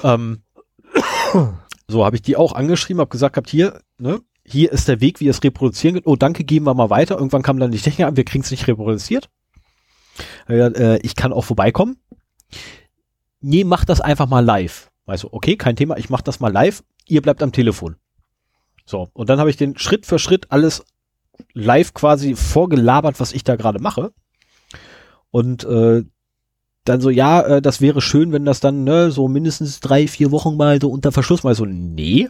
Ähm, 0.03 0.43
so 1.89 2.05
habe 2.05 2.17
ich 2.17 2.23
die 2.23 2.37
auch 2.37 2.55
angeschrieben, 2.55 3.01
habe 3.01 3.11
gesagt, 3.11 3.37
habt 3.37 3.51
hier, 3.51 3.81
ne, 3.99 4.21
hier 4.45 4.73
ist 4.73 4.89
der 4.89 5.01
Weg, 5.01 5.21
wie 5.21 5.29
es 5.29 5.43
reproduzieren 5.43 5.97
könnt. 5.97 6.07
Oh, 6.07 6.17
danke, 6.17 6.45
geben 6.45 6.67
wir 6.67 6.75
mal 6.75 6.91
weiter. 6.91 7.17
Irgendwann 7.17 7.43
kam 7.43 7.59
dann 7.59 7.71
die 7.71 7.79
Technik 7.79 8.07
an, 8.07 8.17
wir 8.17 8.25
kriegen 8.25 8.43
es 8.43 8.51
nicht 8.51 8.67
reproduziert. 8.67 9.29
Äh, 10.49 10.99
ich 10.99 11.17
kann 11.17 11.33
auch 11.33 11.45
vorbeikommen. 11.45 11.97
Nee, 13.41 13.65
mach 13.65 13.85
das 13.85 14.01
einfach 14.01 14.29
mal 14.29 14.45
live. 14.45 14.91
Also, 15.07 15.29
okay, 15.33 15.57
kein 15.57 15.77
Thema, 15.77 15.97
ich 15.97 16.11
mach 16.11 16.21
das 16.21 16.41
mal 16.41 16.53
live. 16.53 16.83
Ihr 17.07 17.23
bleibt 17.23 17.43
am 17.43 17.53
Telefon. 17.53 17.97
So, 18.85 19.09
und 19.13 19.29
dann 19.29 19.39
habe 19.39 19.51
ich 19.51 19.57
den 19.57 19.79
Schritt 19.79 20.07
für 20.07 20.19
Schritt 20.19 20.51
alles 20.51 20.85
live 21.53 21.95
quasi 21.95 22.35
vorgelabert, 22.35 23.21
was 23.21 23.33
ich 23.33 23.45
da 23.45 23.57
gerade 23.57 23.81
mache. 23.81 24.13
Und 25.31 25.65
äh, 25.65 26.05
dann 26.85 27.01
so, 27.01 27.11
ja, 27.11 27.43
äh, 27.43 27.63
das 27.63 27.81
wäre 27.81 28.01
schön, 28.01 28.33
wenn 28.33 28.45
das 28.45 28.61
dann 28.61 28.85
ne, 28.85 29.11
so 29.11 29.29
mindestens 29.29 29.81
drei, 29.81 30.07
vier 30.07 30.31
Wochen 30.31 30.57
mal 30.57 30.81
so 30.81 30.91
unter 30.91 31.13
Verschluss 31.13 31.45
mal 31.45 31.55
so, 31.55 31.65
nee. 31.65 32.29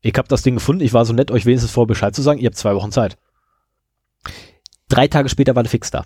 Ich 0.00 0.14
habe 0.16 0.28
das 0.28 0.42
Ding 0.42 0.54
gefunden, 0.54 0.82
ich 0.82 0.92
war 0.92 1.04
so 1.04 1.12
nett, 1.12 1.30
euch 1.30 1.46
wenigstens 1.46 1.72
vor 1.72 1.86
Bescheid 1.86 2.14
zu 2.14 2.22
sagen, 2.22 2.38
ihr 2.38 2.46
habt 2.46 2.56
zwei 2.56 2.74
Wochen 2.74 2.92
Zeit. 2.92 3.16
Drei 4.88 5.08
Tage 5.08 5.28
später 5.28 5.54
war 5.54 5.62
der 5.62 5.70
Fix 5.70 5.90
da. 5.90 6.04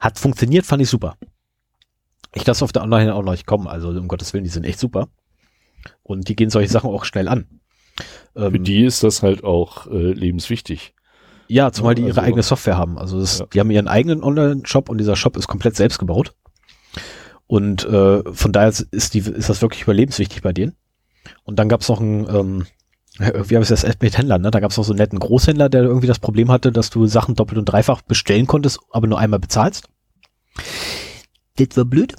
Hat 0.00 0.18
funktioniert, 0.18 0.66
fand 0.66 0.82
ich 0.82 0.88
super. 0.88 1.16
Ich 2.34 2.46
lasse 2.46 2.64
auf 2.64 2.72
der 2.72 2.82
Online 2.82 3.14
auch 3.14 3.22
noch 3.22 3.32
nicht 3.32 3.46
kommen, 3.46 3.66
also 3.66 3.90
um 3.90 4.08
Gottes 4.08 4.32
Willen, 4.32 4.44
die 4.44 4.50
sind 4.50 4.64
echt 4.64 4.78
super. 4.78 5.08
Und 6.02 6.28
die 6.28 6.36
gehen 6.36 6.50
solche 6.50 6.70
Sachen 6.70 6.90
auch 6.90 7.04
schnell 7.04 7.28
an. 7.28 7.60
Für 8.34 8.46
ähm, 8.46 8.64
die 8.64 8.84
ist 8.84 9.02
das 9.02 9.22
halt 9.22 9.44
auch 9.44 9.86
äh, 9.86 10.12
lebenswichtig. 10.12 10.94
Ja, 11.48 11.72
zumal 11.72 11.94
die 11.94 12.02
ihre 12.02 12.10
also, 12.10 12.20
eigene 12.22 12.42
Software 12.42 12.76
haben. 12.76 12.96
Also 12.96 13.18
das, 13.18 13.40
ja. 13.40 13.46
die 13.46 13.60
haben 13.60 13.70
ihren 13.70 13.88
eigenen 13.88 14.22
Online-Shop 14.22 14.88
und 14.88 14.98
dieser 14.98 15.16
Shop 15.16 15.36
ist 15.36 15.48
komplett 15.48 15.76
selbst 15.76 15.98
gebaut. 15.98 16.34
Und 17.46 17.84
äh, 17.84 18.22
von 18.32 18.52
daher 18.52 18.68
ist, 18.68 19.14
die, 19.14 19.18
ist 19.18 19.48
das 19.48 19.60
wirklich 19.60 19.82
überlebenswichtig 19.82 20.42
bei 20.42 20.52
denen. 20.52 20.76
Und 21.42 21.58
dann 21.58 21.68
gab 21.68 21.80
es 21.80 21.88
noch 21.88 22.00
einen, 22.00 22.28
ähm, 22.28 22.66
wie 23.20 23.54
habe 23.54 23.62
ich 23.62 23.68
das 23.68 23.86
mit 24.00 24.16
Händlern, 24.16 24.40
ne? 24.40 24.50
Da 24.50 24.60
gab 24.60 24.70
es 24.70 24.76
noch 24.76 24.84
so 24.84 24.92
einen 24.92 24.98
netten 24.98 25.18
Großhändler, 25.18 25.68
der 25.68 25.82
irgendwie 25.82 26.06
das 26.06 26.18
Problem 26.18 26.50
hatte, 26.50 26.72
dass 26.72 26.90
du 26.90 27.06
Sachen 27.06 27.34
doppelt 27.34 27.58
und 27.58 27.66
dreifach 27.66 28.02
bestellen 28.02 28.46
konntest, 28.46 28.80
aber 28.90 29.06
nur 29.06 29.18
einmal 29.18 29.38
bezahlst. 29.38 29.88
Das 31.56 31.76
war 31.76 31.84
blöd. 31.84 32.14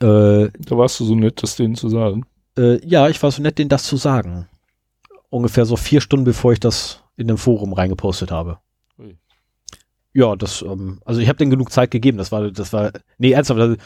Äh, 0.00 0.50
da 0.58 0.76
warst 0.76 1.00
du 1.00 1.04
so 1.04 1.14
nett, 1.14 1.42
das 1.42 1.56
denen 1.56 1.74
zu 1.74 1.88
sagen. 1.88 2.24
Äh, 2.56 2.84
ja, 2.86 3.08
ich 3.08 3.20
war 3.22 3.32
so 3.32 3.42
nett, 3.42 3.58
denen 3.58 3.68
das 3.68 3.84
zu 3.84 3.96
sagen. 3.96 4.46
Ungefähr 5.30 5.66
so 5.66 5.76
vier 5.76 6.00
Stunden, 6.00 6.24
bevor 6.24 6.52
ich 6.52 6.60
das 6.60 7.02
in 7.16 7.26
dem 7.26 7.36
Forum 7.36 7.72
reingepostet 7.72 8.30
habe. 8.30 8.58
Ui. 8.98 9.18
Ja, 10.14 10.36
das, 10.36 10.62
ähm, 10.62 11.00
also 11.04 11.20
ich 11.20 11.28
habe 11.28 11.38
denen 11.38 11.50
genug 11.50 11.72
Zeit 11.72 11.90
gegeben. 11.90 12.18
Das 12.18 12.30
war, 12.30 12.50
das 12.50 12.72
war, 12.72 12.92
nee, 13.18 13.32
ernsthaft. 13.32 13.80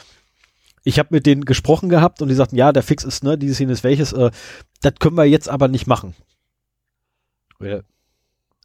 Ich 0.85 0.99
habe 0.99 1.09
mit 1.13 1.27
denen 1.27 1.45
gesprochen 1.45 1.89
gehabt 1.89 2.23
und 2.23 2.29
die 2.29 2.35
sagten, 2.35 2.57
ja, 2.57 2.73
der 2.73 2.83
Fix 2.83 3.05
ist, 3.05 3.23
ne, 3.25 3.39
dieses 3.39 3.61
ist 3.61 3.85
welches, 3.85 4.13
äh, 4.13 4.31
das 4.81 4.95
können 4.99 5.17
wir 5.17 5.25
jetzt 5.25 5.49
aber 5.49 5.69
nicht 5.69 5.87
machen. 5.87 6.15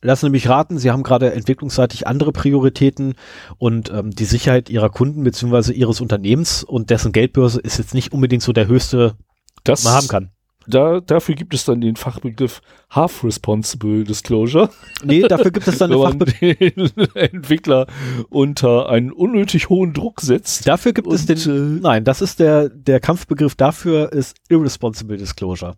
Lassen 0.01 0.27
Sie 0.27 0.31
mich 0.31 0.49
raten, 0.49 0.77
Sie 0.77 0.91
haben 0.91 1.03
gerade 1.03 1.33
entwicklungsseitig 1.33 2.07
andere 2.07 2.31
Prioritäten 2.31 3.15
und 3.57 3.91
ähm, 3.91 4.11
die 4.11 4.25
Sicherheit 4.25 4.69
Ihrer 4.69 4.89
Kunden 4.89 5.23
beziehungsweise 5.23 5.73
Ihres 5.73 6.01
Unternehmens 6.01 6.63
und 6.63 6.89
dessen 6.89 7.11
Geldbörse 7.11 7.59
ist 7.59 7.77
jetzt 7.77 7.93
nicht 7.93 8.11
unbedingt 8.11 8.43
so 8.43 8.53
der 8.53 8.67
höchste, 8.67 9.15
das, 9.63 9.83
man 9.83 9.93
haben 9.93 10.07
kann 10.07 10.31
da, 10.67 10.99
dafür 10.99 11.35
gibt 11.35 11.53
es 11.53 11.65
dann 11.65 11.81
den 11.81 11.95
Fachbegriff 11.95 12.61
Half 12.89 13.23
Responsible 13.23 14.03
Disclosure. 14.03 14.69
Nee, 15.03 15.21
dafür 15.21 15.51
gibt 15.51 15.67
es 15.67 15.77
dann 15.77 15.89
den 15.91 16.01
Fachbegriff. 16.01 16.93
Entwickler 17.15 17.87
unter 18.29 18.89
einen 18.89 19.11
unnötig 19.11 19.69
hohen 19.69 19.93
Druck 19.93 20.21
setzt. 20.21 20.67
Dafür 20.67 20.93
gibt 20.93 21.07
es 21.11 21.25
den, 21.25 21.37
äh, 21.37 21.79
nein, 21.81 22.03
das 22.03 22.21
ist 22.21 22.39
der, 22.39 22.69
der 22.69 22.99
Kampfbegriff 22.99 23.55
dafür 23.55 24.11
ist 24.11 24.37
Irresponsible 24.49 25.17
Disclosure. 25.17 25.77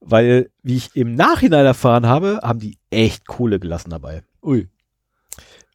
Weil, 0.00 0.50
wie 0.62 0.76
ich 0.76 0.94
im 0.96 1.14
Nachhinein 1.14 1.66
erfahren 1.66 2.06
habe, 2.06 2.40
haben 2.42 2.60
die 2.60 2.78
echt 2.90 3.26
Kohle 3.26 3.60
gelassen 3.60 3.90
dabei. 3.90 4.22
Ui. 4.42 4.68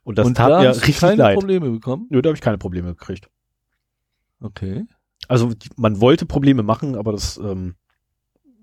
Und 0.03 0.17
das 0.17 0.25
Und 0.25 0.35
tat 0.35 0.49
da 0.49 0.61
mir 0.61 0.69
richtig 0.69 0.97
keine 0.97 1.15
leid. 1.15 1.35
Probleme 1.35 1.69
bekommen? 1.69 2.07
Nö, 2.09 2.21
da 2.21 2.29
habe 2.29 2.35
ich 2.35 2.41
keine 2.41 2.57
Probleme 2.57 2.89
gekriegt. 2.89 3.29
Okay. 4.41 4.85
Also 5.27 5.51
man 5.77 6.01
wollte 6.01 6.25
Probleme 6.25 6.63
machen, 6.63 6.95
aber 6.95 7.11
das 7.11 7.37
ähm, 7.37 7.75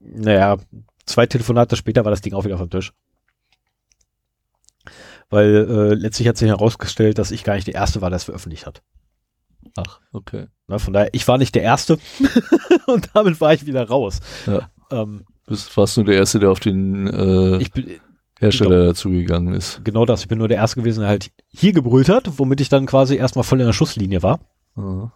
naja, 0.01 0.59
zwei 1.07 1.27
Telefonate 1.27 1.77
später 1.77 2.05
war 2.05 2.11
das 2.11 2.21
Ding 2.21 2.35
auch 2.35 2.45
wieder 2.45 2.59
vom 2.59 2.71
Tisch. 2.71 2.93
Weil 5.29 5.55
äh, 5.55 5.95
letztlich 5.95 6.27
hat 6.27 6.37
sich 6.37 6.49
herausgestellt, 6.49 7.19
dass 7.19 7.31
ich 7.31 7.45
gar 7.45 7.55
nicht 7.55 7.67
der 7.67 7.75
Erste 7.75 8.01
war, 8.01 8.11
der 8.11 8.17
es 8.17 8.25
veröffentlicht 8.25 8.67
hat. 8.67 8.83
Ach, 9.77 10.01
okay. 10.13 10.47
Na, 10.67 10.79
von 10.79 10.93
daher, 10.93 11.11
ich 11.13 11.27
war 11.29 11.39
nicht 11.39 11.55
der 11.55 11.63
Erste 11.63 11.99
und 12.87 13.11
damit 13.15 13.41
war 13.41 13.53
ich 13.53 13.67
wieder 13.67 13.87
raus. 13.87 14.21
Ja. 14.47 14.71
Ähm, 14.91 15.25
Bist 15.47 15.71
fast 15.71 15.97
nur 15.97 16.07
der 16.07 16.17
Erste, 16.17 16.41
der 16.41 16.51
auf 16.51 16.61
den 16.61 17.07
äh, 17.07 17.65
bin, 17.73 18.01
Hersteller 18.39 18.71
genau, 18.71 18.87
dazugegangen 18.87 19.55
ist. 19.55 19.85
Genau 19.85 20.05
das. 20.05 20.23
Ich 20.23 20.29
bin 20.29 20.39
nur 20.39 20.49
der 20.49 20.57
Erste 20.57 20.81
gewesen, 20.81 21.01
der 21.01 21.09
halt 21.09 21.31
hier 21.49 21.73
gebrüllt 21.73 22.09
hat, 22.09 22.39
womit 22.39 22.61
ich 22.61 22.69
dann 22.69 22.87
quasi 22.87 23.17
erstmal 23.17 23.45
voll 23.45 23.61
in 23.61 23.67
der 23.67 23.73
Schusslinie 23.73 24.23
war. 24.23 24.41
Mhm. 24.75 25.13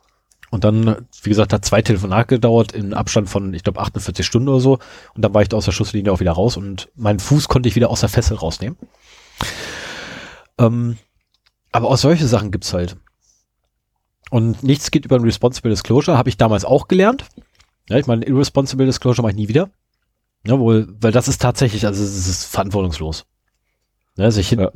Und 0.55 0.63
dann, 0.63 1.09
wie 1.25 1.31
gesagt, 1.31 1.53
hat 1.53 1.65
zwei 1.65 1.83
Telefonate 1.83 2.37
gedauert 2.37 2.71
in 2.71 2.95
Abstand 2.95 3.29
von, 3.29 3.53
ich 3.55 3.65
glaube, 3.65 3.81
48 3.81 4.25
Stunden 4.25 4.49
oder 4.49 4.61
so. 4.61 4.79
Und 5.13 5.25
dann 5.25 5.35
war 5.35 5.43
ich 5.43 5.49
da 5.49 5.57
aus 5.57 5.65
der 5.65 5.73
Schusslinie 5.73 6.13
auch 6.13 6.21
wieder 6.21 6.31
raus 6.31 6.57
und 6.57 6.91
meinen 6.95 7.19
Fuß 7.19 7.49
konnte 7.49 7.69
ich 7.69 7.75
wieder 7.75 7.91
aus 7.91 7.99
der 7.99 8.09
Fessel 8.09 8.37
rausnehmen. 8.37 8.79
Ähm, 10.59 10.97
aber 11.73 11.91
auch 11.91 11.97
solche 11.97 12.29
Sachen 12.29 12.53
gibt's 12.53 12.73
halt. 12.73 12.97
Und 14.31 14.63
nichts 14.63 14.93
geht 14.93 15.05
über 15.05 15.17
ein 15.17 15.25
Responsible 15.25 15.73
Disclosure, 15.73 16.17
habe 16.17 16.29
ich 16.29 16.37
damals 16.37 16.65
auch 16.65 16.87
gelernt. 16.87 17.25
Ja, 17.89 17.99
ich 17.99 18.07
meine, 18.07 18.25
Irresponsible 18.25 18.87
Disclosure 18.87 19.23
mache 19.23 19.33
ich 19.33 19.39
nie 19.39 19.49
wieder. 19.49 19.71
Ja, 20.47 20.61
wohl, 20.61 20.87
weil 21.01 21.11
das 21.11 21.27
ist 21.27 21.43
tatsächlich, 21.43 21.85
also 21.85 22.01
es 22.01 22.29
ist 22.29 22.45
verantwortungslos. 22.45 23.27
Ja, 24.17 24.31
sich 24.31 24.51
hin, 24.51 24.61
ja. 24.61 24.71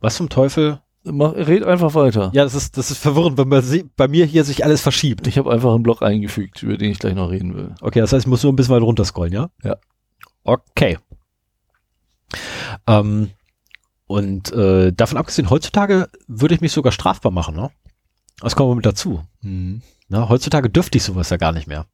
Was 0.00 0.16
zum 0.16 0.30
Teufel? 0.30 0.80
Mach, 1.04 1.34
red 1.34 1.64
einfach 1.64 1.94
weiter. 1.94 2.30
Ja, 2.32 2.44
das 2.44 2.54
ist, 2.54 2.78
das 2.78 2.90
ist 2.90 2.98
verwirrend, 2.98 3.36
wenn 3.36 3.48
man 3.48 3.62
bei 3.96 4.08
mir 4.08 4.24
hier 4.24 4.42
sich 4.42 4.64
alles 4.64 4.80
verschiebt. 4.80 5.26
Ich 5.26 5.36
habe 5.36 5.52
einfach 5.52 5.74
einen 5.74 5.82
Block 5.82 6.02
eingefügt, 6.02 6.62
über 6.62 6.78
den 6.78 6.90
ich 6.90 6.98
gleich 6.98 7.14
noch 7.14 7.30
reden 7.30 7.54
will. 7.54 7.74
Okay, 7.82 8.00
das 8.00 8.12
heißt, 8.12 8.24
ich 8.24 8.30
muss 8.30 8.42
nur 8.42 8.52
ein 8.52 8.56
bisschen 8.56 8.74
weit 8.74 8.82
runter 8.82 9.04
scrollen, 9.04 9.32
ja? 9.32 9.50
Ja. 9.62 9.76
Okay. 10.44 10.98
Ähm, 12.86 13.30
und 14.06 14.52
äh, 14.52 14.92
davon 14.92 15.18
abgesehen, 15.18 15.50
heutzutage 15.50 16.08
würde 16.26 16.54
ich 16.54 16.62
mich 16.62 16.72
sogar 16.72 16.92
strafbar 16.92 17.32
machen, 17.32 17.54
ne? 17.54 17.70
Das 18.40 18.56
kommt 18.56 18.74
mit 18.74 18.86
dazu. 18.86 19.22
Mhm. 19.42 19.82
Na, 20.08 20.28
heutzutage 20.28 20.70
dürfte 20.70 20.96
ich 20.96 21.04
sowas 21.04 21.28
ja 21.28 21.36
gar 21.36 21.52
nicht 21.52 21.66
mehr. 21.66 21.86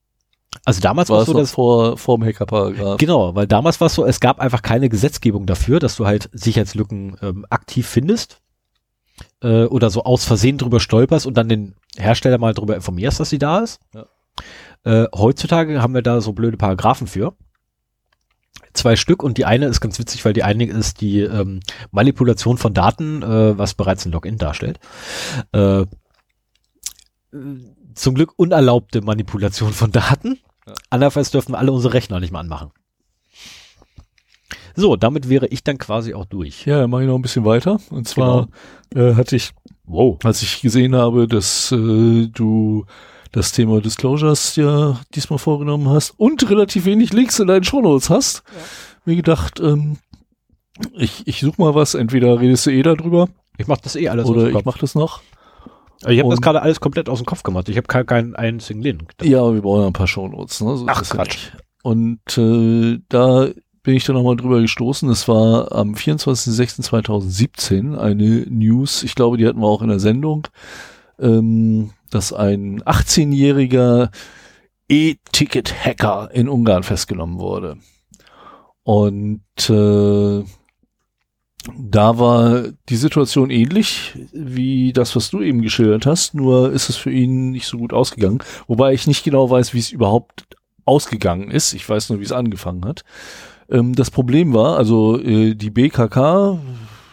Also 0.65 0.81
damals 0.81 1.11
war 1.11 1.21
es 1.21 1.27
so, 1.27 1.33
dass 1.33 1.53
vor 1.53 1.97
vor 1.97 2.19
dem 2.19 2.25
Hackerparagraph. 2.25 2.99
Genau, 2.99 3.35
weil 3.35 3.47
damals 3.47 3.81
war 3.81 3.87
es 3.87 3.95
so, 3.95 4.05
es 4.05 4.19
gab 4.19 4.41
einfach 4.41 4.63
keine 4.63 4.89
Gesetzgebung 4.89 5.47
dafür, 5.47 5.79
dass 5.79 5.97
du 5.97 6.07
halt 6.07 6.29
Sicherheitslücken 6.33 7.17
ähm, 7.23 7.47
aktiv 7.51 7.87
findest 7.87 8.41
äh, 9.43 9.65
oder 9.65 9.91
so 9.91 10.05
aus 10.05 10.25
Versehen 10.25 10.59
drüber 10.59 10.81
stolperst 10.81 11.27
und 11.27 11.37
dann 11.37 11.49
den 11.49 11.75
Hersteller 11.97 12.39
mal 12.39 12.55
drüber 12.55 12.77
informierst, 12.77 13.21
dass 13.21 13.31
sie 13.31 13.39
da 13.39 13.61
ist. 13.61 13.81
Ja. 13.95 14.07
Äh, 14.85 15.09
heutzutage 15.15 15.83
haben 15.83 15.95
wir 15.95 16.03
da 16.03 16.21
so 16.21 16.33
blöde 16.33 16.57
Paragraphen 16.57 17.07
für. 17.07 17.35
Zwei 18.73 18.97
Stück 18.97 19.23
und 19.23 19.37
die 19.37 19.45
eine 19.45 19.67
ist 19.67 19.81
ganz 19.81 19.99
witzig, 19.99 20.25
weil 20.25 20.33
die 20.33 20.45
eine 20.45 20.65
ist 20.65 21.01
die 21.01 21.21
ähm, 21.21 21.61
Manipulation 21.91 22.57
von 22.57 22.73
Daten, 22.73 23.23
äh, 23.23 23.59
was 23.59 23.75
bereits 23.75 24.07
ein 24.07 24.13
Login 24.13 24.39
darstellt. 24.39 24.79
Äh, 25.53 25.87
zum 27.95 28.15
Glück 28.15 28.33
unerlaubte 28.37 29.03
Manipulation 29.03 29.73
von 29.73 29.91
Daten. 29.91 30.39
Ja. 30.67 30.75
Andernfalls 30.91 31.31
dürfen 31.31 31.53
wir 31.53 31.59
alle 31.59 31.73
unsere 31.73 31.95
Rechner 31.95 32.21
nicht 32.21 32.31
mehr 32.31 32.41
anmachen. 32.41 32.71
So, 34.77 34.97
damit 34.97 35.29
wäre 35.29 35.47
ich 35.49 35.65
dann 35.65 35.79
quasi 35.79 36.15
auch 36.15 36.25
durch. 36.25 36.67
Ja, 36.67 36.81
dann 36.81 36.91
mache 36.91 37.03
ich 37.03 37.09
noch 37.09 37.17
ein 37.17 37.23
bisschen 37.23 37.45
weiter. 37.45 37.81
Und 37.91 38.09
zwar 38.09 38.49
genau. 38.93 39.11
äh, 39.11 39.15
hatte 39.15 39.37
ich, 39.37 39.51
wow, 39.85 40.19
als 40.25 40.43
ich 40.43 40.61
gesehen 40.61 40.95
habe, 40.95 41.27
dass 41.27 41.73
äh, 41.73 42.29
du 42.29 42.85
das 43.33 43.53
Thema 43.53 43.81
Disclosures 43.81 44.57
ja 44.57 45.01
diesmal 45.15 45.39
vorgenommen 45.39 45.89
hast 45.89 46.11
und 46.19 46.49
relativ 46.51 46.85
wenig 46.85 47.13
Links 47.13 47.39
in 47.39 47.47
deinen 47.47 47.65
Shownotes 47.65 48.11
hast, 48.11 48.43
ja. 48.47 48.63
mir 49.05 49.17
gedacht, 49.17 49.61
ähm, 49.61 49.99
ich, 50.95 51.27
ich 51.27 51.41
suche 51.41 51.61
mal 51.61 51.75
was, 51.75 51.95
entweder 51.95 52.41
redest 52.41 52.67
du 52.67 52.71
eh 52.71 52.83
darüber. 52.83 53.29
Ich 53.59 53.67
mache 53.67 53.81
das 53.83 53.97
eh 53.97 54.09
alles 54.09 54.27
Oder 54.27 54.49
ich 54.49 54.65
mache 54.65 54.81
das 54.81 54.95
noch. 54.95 55.21
Also 56.03 56.13
ich 56.13 56.21
habe 56.21 56.31
das 56.31 56.41
gerade 56.41 56.63
alles 56.63 56.81
komplett 56.81 57.09
aus 57.09 57.19
dem 57.19 57.27
Kopf 57.27 57.43
gemacht. 57.43 57.69
Ich 57.69 57.77
habe 57.77 57.87
keinen, 57.87 58.07
keinen 58.07 58.35
einzigen 58.35 58.81
Link. 58.81 59.13
Ja, 59.23 59.53
wir 59.53 59.61
brauchen 59.61 59.85
ein 59.85 59.93
paar 59.93 60.07
Shownotes. 60.07 60.63
Ne? 60.63 60.77
So 60.79 60.87
Ach 60.89 61.03
Quatsch. 61.03 61.51
Und 61.83 62.21
äh, 62.39 62.99
da 63.09 63.49
bin 63.83 63.95
ich 63.95 64.05
da 64.05 64.13
nochmal 64.13 64.37
drüber 64.37 64.61
gestoßen. 64.61 65.09
Es 65.09 65.29
war 65.29 65.73
am 65.73 65.95
24.06.2017 65.95 67.97
eine 67.97 68.45
News, 68.49 69.03
ich 69.03 69.15
glaube, 69.15 69.37
die 69.37 69.47
hatten 69.47 69.61
wir 69.61 69.69
auch 69.69 69.83
in 69.83 69.89
der 69.89 70.01
Sendung, 70.01 70.49
ähm, 71.19 71.91
dass 72.11 72.33
ein 72.33 72.83
18-jähriger 72.83 74.11
E-Ticket-Hacker 74.89 76.31
in 76.33 76.49
Ungarn 76.49 76.83
festgenommen 76.83 77.39
wurde. 77.39 77.77
Und 78.83 79.43
äh, 79.69 80.45
da 81.79 82.19
war 82.19 82.65
die 82.89 82.97
Situation 82.97 83.51
ähnlich 83.51 84.19
wie 84.33 84.93
das, 84.93 85.15
was 85.15 85.31
du 85.31 85.43
eben 85.43 85.63
geschildert 85.63 86.07
hast, 86.07 86.35
nur 86.35 86.73
ist 86.73 86.89
es 86.89 86.97
für 86.97 87.11
ihn 87.11 87.51
nicht 87.51 87.67
so 87.67 87.79
gut 87.79 87.93
ausgegangen. 87.93 88.43
Wobei 88.67 88.95
ich 88.95 89.07
nicht 89.07 89.25
genau 89.25 89.51
weiß, 89.51 89.75
wie 89.75 89.79
es 89.79 89.93
überhaupt 89.93 90.47
ausgegangen 90.87 91.51
ist. 91.51 91.75
Ich 91.75 91.89
weiß 91.89 92.09
nur, 92.09 92.19
wie 92.19 92.25
es 92.25 92.33
angefangen 92.33 92.85
hat. 92.85 93.05
Ähm, 93.71 93.95
das 93.95 94.11
Problem 94.11 94.53
war, 94.53 94.77
also 94.77 95.19
äh, 95.19 95.55
die 95.55 95.71
BKK, 95.71 96.59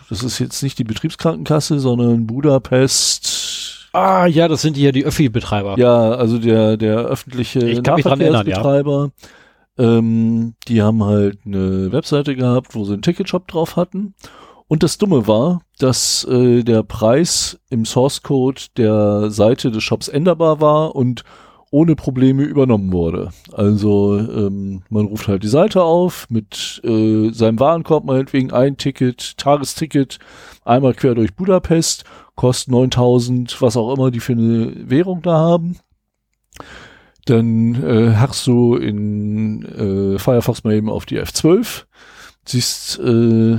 das 0.10 0.24
ist 0.24 0.40
jetzt 0.40 0.64
nicht 0.64 0.80
die 0.80 0.84
Betriebskrankenkasse, 0.84 1.80
sondern 1.80 2.28
Budapest. 2.28 3.90
Ah, 3.94 4.26
ja, 4.26 4.48
das 4.48 4.62
sind 4.62 4.78
ja 4.78 4.92
die 4.92 5.06
Öffi-Betreiber. 5.06 5.78
Ja, 5.78 6.12
also 6.12 6.38
der, 6.38 6.78
der 6.78 7.00
öffentliche 7.00 7.60
erinnern, 7.60 7.84
ja. 7.86 7.98
Nahverkehrsbetreiber. 7.98 9.12
Ähm, 9.78 10.56
die 10.68 10.82
haben 10.82 11.04
halt 11.04 11.40
eine 11.46 11.92
Webseite 11.92 12.36
gehabt, 12.36 12.74
wo 12.74 12.84
sie 12.84 12.94
einen 12.94 13.02
Ticketshop 13.02 13.48
drauf 13.48 13.76
hatten. 13.76 14.16
Und 14.68 14.84
das 14.84 14.98
Dumme 14.98 15.28
war, 15.28 15.62
dass 15.80 16.26
äh, 16.26 16.64
der 16.64 16.84
Preis 16.84 17.60
im 17.70 17.86
Source 17.86 18.22
Code 18.24 18.62
der 18.76 19.30
Seite 19.30 19.72
des 19.72 19.84
Shops 19.84 20.08
änderbar 20.08 20.60
war 20.60 20.96
und 20.96 21.24
ohne 21.72 21.96
Probleme 21.96 22.44
übernommen 22.44 22.92
wurde. 22.92 23.30
Also 23.52 24.18
ähm, 24.20 24.84
man 24.90 25.06
ruft 25.06 25.28
halt 25.28 25.44
die 25.44 25.50
Seite 25.50 25.84
auf 25.84 26.28
mit 26.30 26.82
äh, 26.84 27.30
seinem 27.32 27.60
Warenkorb 27.60 28.06
meinetwegen 28.06 28.52
ein 28.52 28.78
Ticket, 28.78 29.38
Tagesticket, 29.38 30.20
einmal 30.64 30.94
quer 30.94 31.16
durch 31.16 31.36
Budapest, 31.36 32.06
kostet 32.36 32.72
9000, 32.72 33.62
was 33.62 33.76
auch 33.76 33.94
immer 33.94 34.12
die 34.12 34.20
für 34.20 34.34
eine 34.34 34.90
Währung 34.90 35.22
da 35.22 35.38
haben. 35.38 35.78
Dann 37.26 37.76
äh, 37.84 38.16
hackst 38.16 38.48
du 38.48 38.76
in 38.76 39.66
äh, 39.66 40.20
Firefox 40.20 40.64
mal 40.64 40.74
eben 40.74 40.90
auf 40.90 41.06
die 41.06 41.20
F12, 41.20 41.84
siehst 42.46 43.00
äh, 43.00 43.58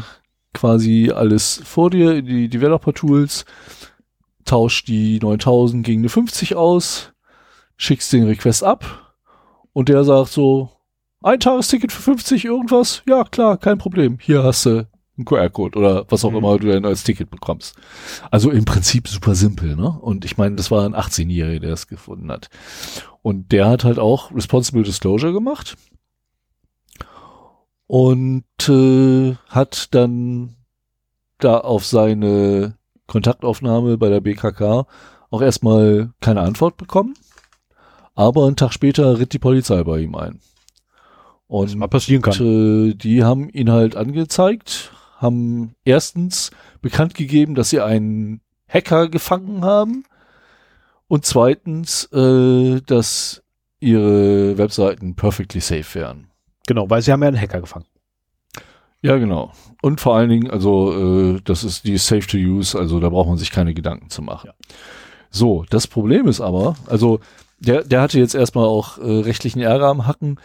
quasi 0.54 1.10
alles 1.14 1.60
vor 1.64 1.90
dir, 1.90 2.22
die 2.22 2.48
Developer-Tools, 2.48 3.44
tauscht 4.46 4.88
die 4.88 5.18
9000 5.18 5.84
gegen 5.84 6.00
eine 6.00 6.08
50 6.08 6.56
aus, 6.56 7.12
schickst 7.78 8.12
den 8.12 8.24
Request 8.24 8.62
ab 8.62 9.14
und 9.72 9.88
der 9.88 10.04
sagt 10.04 10.28
so, 10.32 10.70
ein 11.22 11.40
Tagesticket 11.40 11.90
für 11.90 12.02
50 12.02 12.44
irgendwas? 12.44 13.02
Ja, 13.08 13.24
klar, 13.24 13.56
kein 13.56 13.78
Problem. 13.78 14.18
Hier 14.20 14.42
hast 14.44 14.66
du 14.66 14.86
einen 15.16 15.24
QR-Code 15.24 15.76
oder 15.78 16.04
was 16.10 16.24
auch 16.24 16.30
Mhm. 16.30 16.36
immer 16.36 16.58
du 16.58 16.68
dann 16.68 16.84
als 16.84 17.02
Ticket 17.02 17.30
bekommst. 17.30 17.74
Also 18.30 18.50
im 18.50 18.64
Prinzip 18.64 19.08
super 19.08 19.34
simpel, 19.34 19.74
ne? 19.74 19.90
Und 19.90 20.24
ich 20.24 20.36
meine, 20.36 20.54
das 20.56 20.70
war 20.70 20.84
ein 20.84 20.94
18-Jähriger, 20.94 21.60
der 21.60 21.72
es 21.72 21.88
gefunden 21.88 22.30
hat. 22.30 22.50
Und 23.22 23.50
der 23.50 23.68
hat 23.68 23.82
halt 23.84 23.98
auch 23.98 24.32
Responsible 24.32 24.82
Disclosure 24.84 25.32
gemacht 25.32 25.76
und 27.86 28.44
äh, 28.68 29.34
hat 29.48 29.94
dann 29.94 30.56
da 31.38 31.58
auf 31.58 31.84
seine 31.84 32.74
Kontaktaufnahme 33.06 33.96
bei 33.98 34.08
der 34.08 34.20
BKK 34.20 34.86
auch 35.30 35.42
erstmal 35.42 36.10
keine 36.20 36.42
Antwort 36.42 36.76
bekommen. 36.76 37.14
Aber 38.18 38.46
einen 38.46 38.56
Tag 38.56 38.72
später 38.72 39.20
ritt 39.20 39.32
die 39.32 39.38
Polizei 39.38 39.80
bei 39.84 40.00
ihm 40.00 40.16
ein. 40.16 40.40
Was 41.46 41.72
Und 41.72 41.78
mal 41.78 41.86
passieren 41.86 42.20
kann. 42.20 42.34
äh, 42.34 42.94
die 42.94 43.22
haben 43.22 43.48
ihn 43.48 43.70
halt 43.70 43.94
angezeigt, 43.94 44.90
haben 45.18 45.76
erstens 45.84 46.50
bekannt 46.82 47.14
gegeben, 47.14 47.54
dass 47.54 47.70
sie 47.70 47.80
einen 47.80 48.40
Hacker 48.68 49.08
gefangen 49.08 49.64
haben 49.64 50.02
und 51.06 51.26
zweitens, 51.26 52.06
äh, 52.12 52.80
dass 52.84 53.44
ihre 53.78 54.58
Webseiten 54.58 55.14
perfectly 55.14 55.60
safe 55.60 55.94
wären. 55.94 56.26
Genau, 56.66 56.90
weil 56.90 57.02
sie 57.02 57.12
haben 57.12 57.22
ja 57.22 57.28
einen 57.28 57.40
Hacker 57.40 57.60
gefangen. 57.60 57.86
Ja, 59.00 59.16
genau. 59.16 59.52
Und 59.80 60.00
vor 60.00 60.16
allen 60.16 60.28
Dingen, 60.28 60.50
also 60.50 61.36
äh, 61.36 61.40
das 61.44 61.62
ist 61.62 61.84
die 61.84 61.92
ist 61.92 62.08
safe 62.08 62.26
to 62.26 62.36
use, 62.36 62.76
also 62.76 62.98
da 62.98 63.10
braucht 63.10 63.28
man 63.28 63.38
sich 63.38 63.52
keine 63.52 63.74
Gedanken 63.74 64.10
zu 64.10 64.22
machen. 64.22 64.48
Ja. 64.48 64.54
So, 65.30 65.64
das 65.70 65.86
Problem 65.86 66.26
ist 66.26 66.40
aber, 66.40 66.74
also 66.86 67.20
der, 67.58 67.84
der 67.84 68.00
hatte 68.00 68.18
jetzt 68.18 68.34
erstmal 68.34 68.66
auch 68.66 68.98
äh, 68.98 69.02
rechtlichen 69.02 69.60
Ärger 69.60 69.86
am 69.86 70.06
Hacken. 70.06 70.40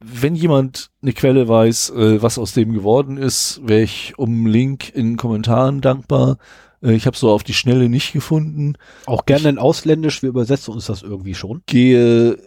Wenn 0.00 0.34
jemand 0.34 0.90
eine 1.02 1.12
Quelle 1.12 1.48
weiß, 1.48 1.90
äh, 1.90 2.22
was 2.22 2.38
aus 2.38 2.52
dem 2.52 2.72
geworden 2.72 3.16
ist, 3.16 3.60
wäre 3.64 3.82
ich 3.82 4.18
um 4.18 4.46
Link 4.46 4.94
in 4.94 5.10
den 5.10 5.16
Kommentaren 5.16 5.80
dankbar. 5.80 6.38
Äh, 6.82 6.92
ich 6.92 7.06
habe 7.06 7.16
so 7.16 7.30
auf 7.30 7.42
die 7.42 7.54
Schnelle 7.54 7.88
nicht 7.88 8.12
gefunden. 8.12 8.74
Auch 9.06 9.26
gerne 9.26 9.48
in 9.48 9.58
Ausländisch, 9.58 10.22
wir 10.22 10.30
übersetzen 10.30 10.72
uns 10.72 10.86
das 10.86 11.02
irgendwie 11.02 11.34
schon. 11.34 11.62
Gehe 11.66 12.38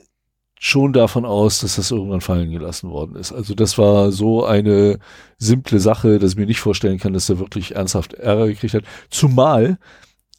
schon 0.60 0.94
davon 0.94 1.26
aus, 1.26 1.60
dass 1.60 1.76
das 1.76 1.92
irgendwann 1.92 2.22
fallen 2.22 2.50
gelassen 2.50 2.90
worden 2.90 3.18
ist. 3.18 3.34
Also 3.34 3.54
das 3.54 3.78
war 3.78 4.14
so 4.14 4.46
eine 4.46 4.98
simple 5.38 5.80
Sache, 5.82 6.20
dass 6.20 6.32
ich 6.32 6.38
mir 6.38 6.46
nicht 6.46 6.62
vorstellen 6.62 7.00
kann, 7.00 7.12
dass 7.12 7.30
er 7.30 7.38
wirklich 7.38 7.76
ernsthaft 7.76 8.14
Ärger 8.14 8.48
gekriegt 8.48 8.74
hat. 8.74 8.86
Zumal 9.10 9.78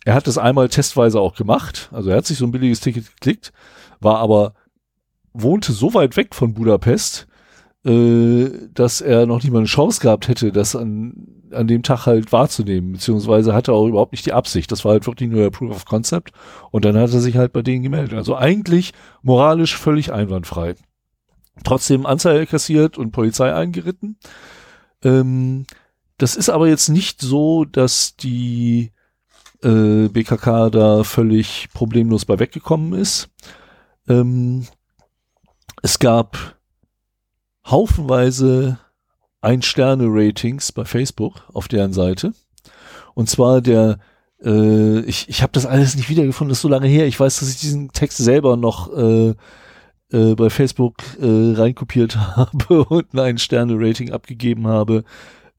er 0.05 0.15
hat 0.15 0.27
das 0.27 0.39
einmal 0.39 0.69
testweise 0.69 1.21
auch 1.21 1.35
gemacht. 1.35 1.89
Also 1.93 2.11
er 2.11 2.17
hat 2.19 2.27
sich 2.27 2.39
so 2.39 2.45
ein 2.45 2.53
billiges 2.53 2.81
Ticket 2.81 3.11
geklickt, 3.11 3.53
war 4.01 4.19
aber 4.19 4.55
wohnte 5.33 5.73
so 5.73 5.95
weit 5.95 6.17
weg 6.17 6.35
von 6.35 6.55
Budapest, 6.55 7.27
äh, 7.85 8.51
dass 8.73 9.01
er 9.01 9.27
noch 9.27 9.43
nicht 9.43 9.51
mal 9.51 9.59
eine 9.59 9.67
Chance 9.67 10.01
gehabt 10.01 10.29
hätte, 10.29 10.53
das 10.53 10.77
an, 10.77 11.43
an 11.51 11.67
dem 11.67 11.83
Tag 11.83 12.07
halt 12.07 12.33
wahrzunehmen, 12.33 12.93
beziehungsweise 12.93 13.55
hatte 13.55 13.73
auch 13.73 13.87
überhaupt 13.87 14.13
nicht 14.13 14.27
die 14.27 14.33
Absicht. 14.33 14.71
Das 14.71 14.85
war 14.85 14.93
halt 14.93 15.07
wirklich 15.07 15.31
nur 15.31 15.41
der 15.41 15.51
Proof 15.51 15.71
of 15.71 15.85
Concept 15.85 16.33
und 16.71 16.85
dann 16.85 16.97
hat 16.97 17.13
er 17.13 17.21
sich 17.21 17.37
halt 17.37 17.53
bei 17.53 17.63
denen 17.63 17.83
gemeldet. 17.83 18.17
Also 18.17 18.37
eigentlich 18.37 18.93
moralisch 19.23 19.77
völlig 19.77 20.13
einwandfrei. 20.13 20.75
Trotzdem 21.63 22.07
Anzeige 22.07 22.47
kassiert 22.47 22.99
und 22.99 23.13
Polizei 23.13 23.53
eingeritten. 23.55 24.19
Ähm, 25.03 25.67
das 26.19 26.37
ist 26.37 26.49
aber 26.49 26.69
jetzt 26.69 26.89
nicht 26.89 27.21
so, 27.21 27.65
dass 27.65 28.17
die 28.17 28.93
äh, 29.65 30.09
BKK 30.09 30.71
da 30.71 31.05
völlig 31.05 31.69
problemlos 31.73 32.25
bei 32.25 32.39
weggekommen 32.39 32.93
ist. 32.93 33.31
Ähm, 34.09 34.67
es 35.83 35.99
gab 35.99 36.57
haufenweise 37.67 38.79
Ein-Sterne-Ratings 39.41 40.73
bei 40.73 40.85
Facebook 40.85 41.43
auf 41.53 41.69
deren 41.69 41.93
Seite. 41.93 42.33
Und 43.15 43.31
zwar 43.31 43.61
der, 43.61 43.99
äh, 44.43 45.01
ich, 45.01 45.29
ich 45.29 45.43
habe 45.43 45.53
das 45.53 45.67
alles 45.67 45.97
nicht 45.97 46.09
wiedergefunden, 46.09 46.51
das 46.51 46.59
ist 46.59 46.63
so 46.63 46.69
lange 46.69 46.89
her. 46.89 47.07
Ich 47.07 47.19
weiß, 47.19 47.41
dass 47.41 47.51
ich 47.51 47.61
diesen 47.61 47.91
Text 47.93 48.19
selber 48.19 48.57
noch 48.57 48.93
äh, 48.97 49.35
äh, 50.13 50.35
bei 50.35 50.51
Facebook 50.51 50.97
äh, 51.21 51.55
reinkopiert 51.55 52.17
habe 52.37 52.85
und 52.85 53.15
ein 53.15 53.21
Ein-Sterne-Rating 53.21 54.13
abgegeben 54.13 54.67
habe. 54.67 55.05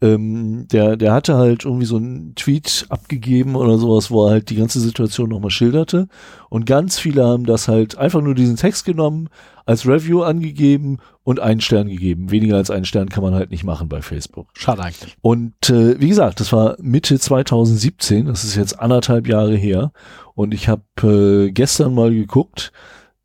Ähm, 0.02 0.68
der, 0.72 0.98
der 0.98 1.14
hatte 1.14 1.36
halt 1.36 1.64
irgendwie 1.64 1.86
so 1.86 1.96
einen 1.96 2.36
Tweet 2.36 2.86
abgegeben 2.90 3.56
oder 3.56 3.78
sowas, 3.78 4.12
wo 4.12 4.26
er 4.26 4.32
halt 4.32 4.50
die 4.50 4.58
ganze 4.58 4.80
Situation 4.80 5.30
nochmal 5.30 5.52
schilderte. 5.52 6.08
Und 6.50 6.66
ganz 6.66 7.00
viele 7.00 7.26
haben 7.26 7.46
das 7.46 7.68
halt 7.68 7.98
einfach 7.98 8.22
nur 8.22 8.36
diesen 8.36 8.58
Text 8.58 8.86
genommen, 8.86 9.30
als 9.66 9.88
Review 9.88 10.22
angegeben 10.22 10.98
und 11.24 11.40
einen 11.40 11.62
Stern 11.62 11.88
gegeben. 11.88 12.30
Weniger 12.30 12.58
als 12.58 12.70
einen 12.70 12.86
Stern 12.86 13.10
kann 13.10 13.24
man 13.24 13.34
halt 13.34 13.52
nicht 13.52 13.64
machen 13.64 13.90
bei 13.90 14.02
Facebook. 14.02 14.50
Schade 14.54 14.84
eigentlich. 14.84 15.18
Und 15.22 15.70
äh, 15.70 16.00
wie 16.00 16.10
gesagt, 16.10 16.40
das 16.40 16.52
war 16.54 16.76
Mitte 16.80 17.18
2017, 17.18 18.26
das 18.26 18.44
ist 18.44 18.56
jetzt 18.56 18.80
anderthalb 18.80 19.28
Jahre 19.28 19.56
her. 19.56 19.92
Und 20.36 20.54
ich 20.54 20.68
habe 20.68 20.84
äh, 21.02 21.52
gestern 21.52 21.96
mal 21.96 22.14
geguckt, 22.14 22.72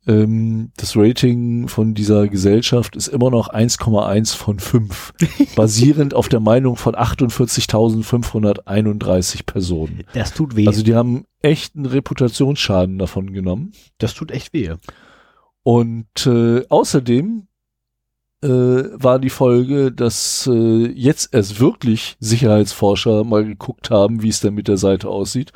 ähm, 0.07 0.71
das 0.77 0.97
Rating 0.97 1.67
von 1.67 1.93
dieser 1.93 2.27
Gesellschaft 2.27 2.95
ist 2.95 3.07
immer 3.07 3.29
noch 3.29 3.49
1,1 3.49 4.35
von 4.35 4.57
5, 4.59 5.13
basierend 5.55 6.15
auf 6.15 6.27
der 6.27 6.39
Meinung 6.39 6.75
von 6.75 6.95
48.531 6.95 9.45
Personen. 9.45 10.03
Das 10.13 10.33
tut 10.33 10.55
weh. 10.55 10.65
Also 10.67 10.81
die 10.83 10.95
haben 10.95 11.25
echt 11.41 11.75
einen 11.75 11.85
Reputationsschaden 11.85 12.97
davon 12.97 13.33
genommen. 13.33 13.73
das 13.99 14.13
tut 14.13 14.31
echt 14.31 14.53
weh. 14.53 14.73
Und 15.63 16.25
äh, 16.25 16.65
außerdem 16.69 17.47
äh, 18.43 18.47
war 18.47 19.19
die 19.19 19.29
Folge, 19.29 19.91
dass 19.91 20.49
äh, 20.51 20.87
jetzt 20.87 21.33
erst 21.33 21.59
wirklich 21.59 22.17
Sicherheitsforscher 22.19 23.23
mal 23.23 23.45
geguckt 23.45 23.91
haben, 23.91 24.23
wie 24.23 24.29
es 24.29 24.39
denn 24.39 24.55
mit 24.55 24.67
der 24.67 24.77
Seite 24.77 25.09
aussieht 25.09 25.51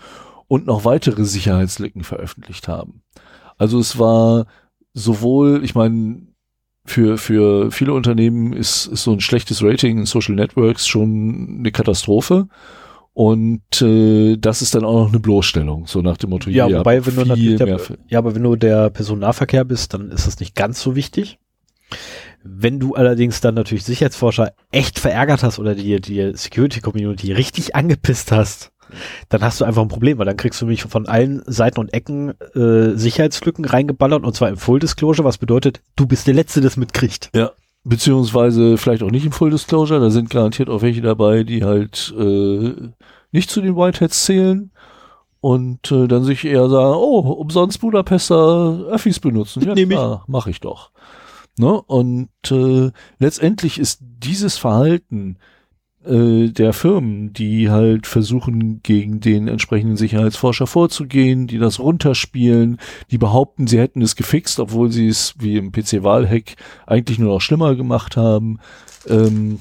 und 0.47 0.67
noch 0.67 0.85
weitere 0.85 1.25
Sicherheitslücken 1.25 2.03
veröffentlicht 2.03 2.67
haben. 2.67 3.01
Also 3.57 3.79
es 3.79 3.97
war 3.97 4.45
sowohl, 4.93 5.63
ich 5.63 5.75
meine, 5.75 6.21
für, 6.85 7.17
für 7.17 7.71
viele 7.71 7.93
Unternehmen 7.93 8.53
ist, 8.53 8.85
ist 8.85 9.03
so 9.03 9.11
ein 9.11 9.19
schlechtes 9.19 9.63
Rating 9.63 9.99
in 9.99 10.05
Social 10.05 10.35
Networks 10.35 10.87
schon 10.87 11.57
eine 11.59 11.71
Katastrophe. 11.71 12.47
Und 13.13 13.81
äh, 13.81 14.35
das 14.37 14.61
ist 14.61 14.75
dann 14.75 14.83
auch 14.83 15.05
noch 15.05 15.09
eine 15.09 15.19
Bloßstellung, 15.19 15.87
so 15.87 16.01
nach 16.01 16.17
dem 16.17 16.31
Motto, 16.31 16.49
Ja, 16.49 16.69
wobei, 16.69 17.05
wenn 17.05 17.15
du 17.15 17.25
natürlich 17.25 17.57
der, 17.57 17.79
ja, 18.09 18.19
aber 18.19 18.35
wenn 18.35 18.43
du 18.43 18.57
der 18.57 18.89
Personennahverkehr 18.89 19.63
bist, 19.63 19.93
dann 19.93 20.11
ist 20.11 20.27
das 20.27 20.41
nicht 20.41 20.53
ganz 20.53 20.81
so 20.81 20.97
wichtig. 20.97 21.39
Wenn 22.43 22.79
du 22.79 22.93
allerdings 22.93 23.39
dann 23.39 23.55
natürlich 23.55 23.85
Sicherheitsforscher 23.85 24.51
echt 24.69 24.99
verärgert 24.99 25.43
hast 25.43 25.59
oder 25.59 25.75
die, 25.75 26.01
die 26.01 26.33
Security 26.35 26.81
Community 26.81 27.31
richtig 27.31 27.73
angepisst 27.73 28.33
hast, 28.33 28.73
dann 29.29 29.43
hast 29.43 29.61
du 29.61 29.65
einfach 29.65 29.81
ein 29.81 29.87
Problem, 29.87 30.17
weil 30.17 30.25
dann 30.25 30.37
kriegst 30.37 30.61
du 30.61 30.65
nämlich 30.65 30.83
von 30.83 31.07
allen 31.07 31.41
Seiten 31.45 31.79
und 31.79 31.93
Ecken 31.93 32.33
äh, 32.55 32.95
Sicherheitslücken 32.97 33.65
reingeballert 33.65 34.23
und 34.23 34.35
zwar 34.35 34.49
im 34.49 34.57
Full 34.57 34.79
Disclosure, 34.79 35.25
was 35.25 35.37
bedeutet, 35.37 35.81
du 35.95 36.05
bist 36.05 36.27
der 36.27 36.33
Letzte, 36.33 36.61
der 36.61 36.69
das 36.69 36.77
mitkriegt. 36.77 37.29
Beziehungsweise 37.83 38.77
vielleicht 38.77 39.03
auch 39.03 39.11
nicht 39.11 39.25
im 39.25 39.31
Full 39.31 39.51
Disclosure, 39.51 39.99
da 39.99 40.09
sind 40.09 40.29
garantiert 40.29 40.69
auch 40.69 40.81
welche 40.81 41.01
dabei, 41.01 41.43
die 41.43 41.63
halt 41.63 42.13
äh, 42.17 42.73
nicht 43.31 43.49
zu 43.49 43.61
den 43.61 43.75
Whiteheads 43.75 44.25
zählen 44.25 44.71
und 45.41 45.91
äh, 45.91 46.07
dann 46.07 46.23
sich 46.23 46.43
eher 46.43 46.67
sagen, 46.69 46.95
oh, 46.95 47.19
umsonst 47.19 47.81
Budapester 47.81 48.87
Öffis 48.89 49.19
benutzen. 49.19 49.61
Ja 49.63 49.75
Nehm 49.75 49.91
ich. 49.91 49.97
klar, 49.97 50.23
mach 50.27 50.47
ich 50.47 50.59
doch. 50.59 50.89
Ne? 51.59 51.81
Und 51.81 52.29
äh, 52.49 52.91
letztendlich 53.19 53.79
ist 53.79 53.99
dieses 54.01 54.57
Verhalten 54.57 55.37
äh, 56.05 56.49
der 56.49 56.73
Firmen, 56.73 57.33
die 57.33 57.69
halt 57.69 58.07
versuchen, 58.07 58.81
gegen 58.83 59.19
den 59.19 59.47
entsprechenden 59.47 59.97
Sicherheitsforscher 59.97 60.67
vorzugehen, 60.67 61.47
die 61.47 61.57
das 61.57 61.79
runterspielen, 61.79 62.77
die 63.11 63.17
behaupten, 63.17 63.67
sie 63.67 63.79
hätten 63.79 64.01
es 64.01 64.15
gefixt, 64.15 64.59
obwohl 64.59 64.91
sie 64.91 65.07
es 65.07 65.35
wie 65.39 65.57
im 65.57 65.71
PC-Wahlhack 65.71 66.55
eigentlich 66.85 67.19
nur 67.19 67.33
noch 67.33 67.41
schlimmer 67.41 67.75
gemacht 67.75 68.17
haben. 68.17 68.59
Ähm, 69.07 69.59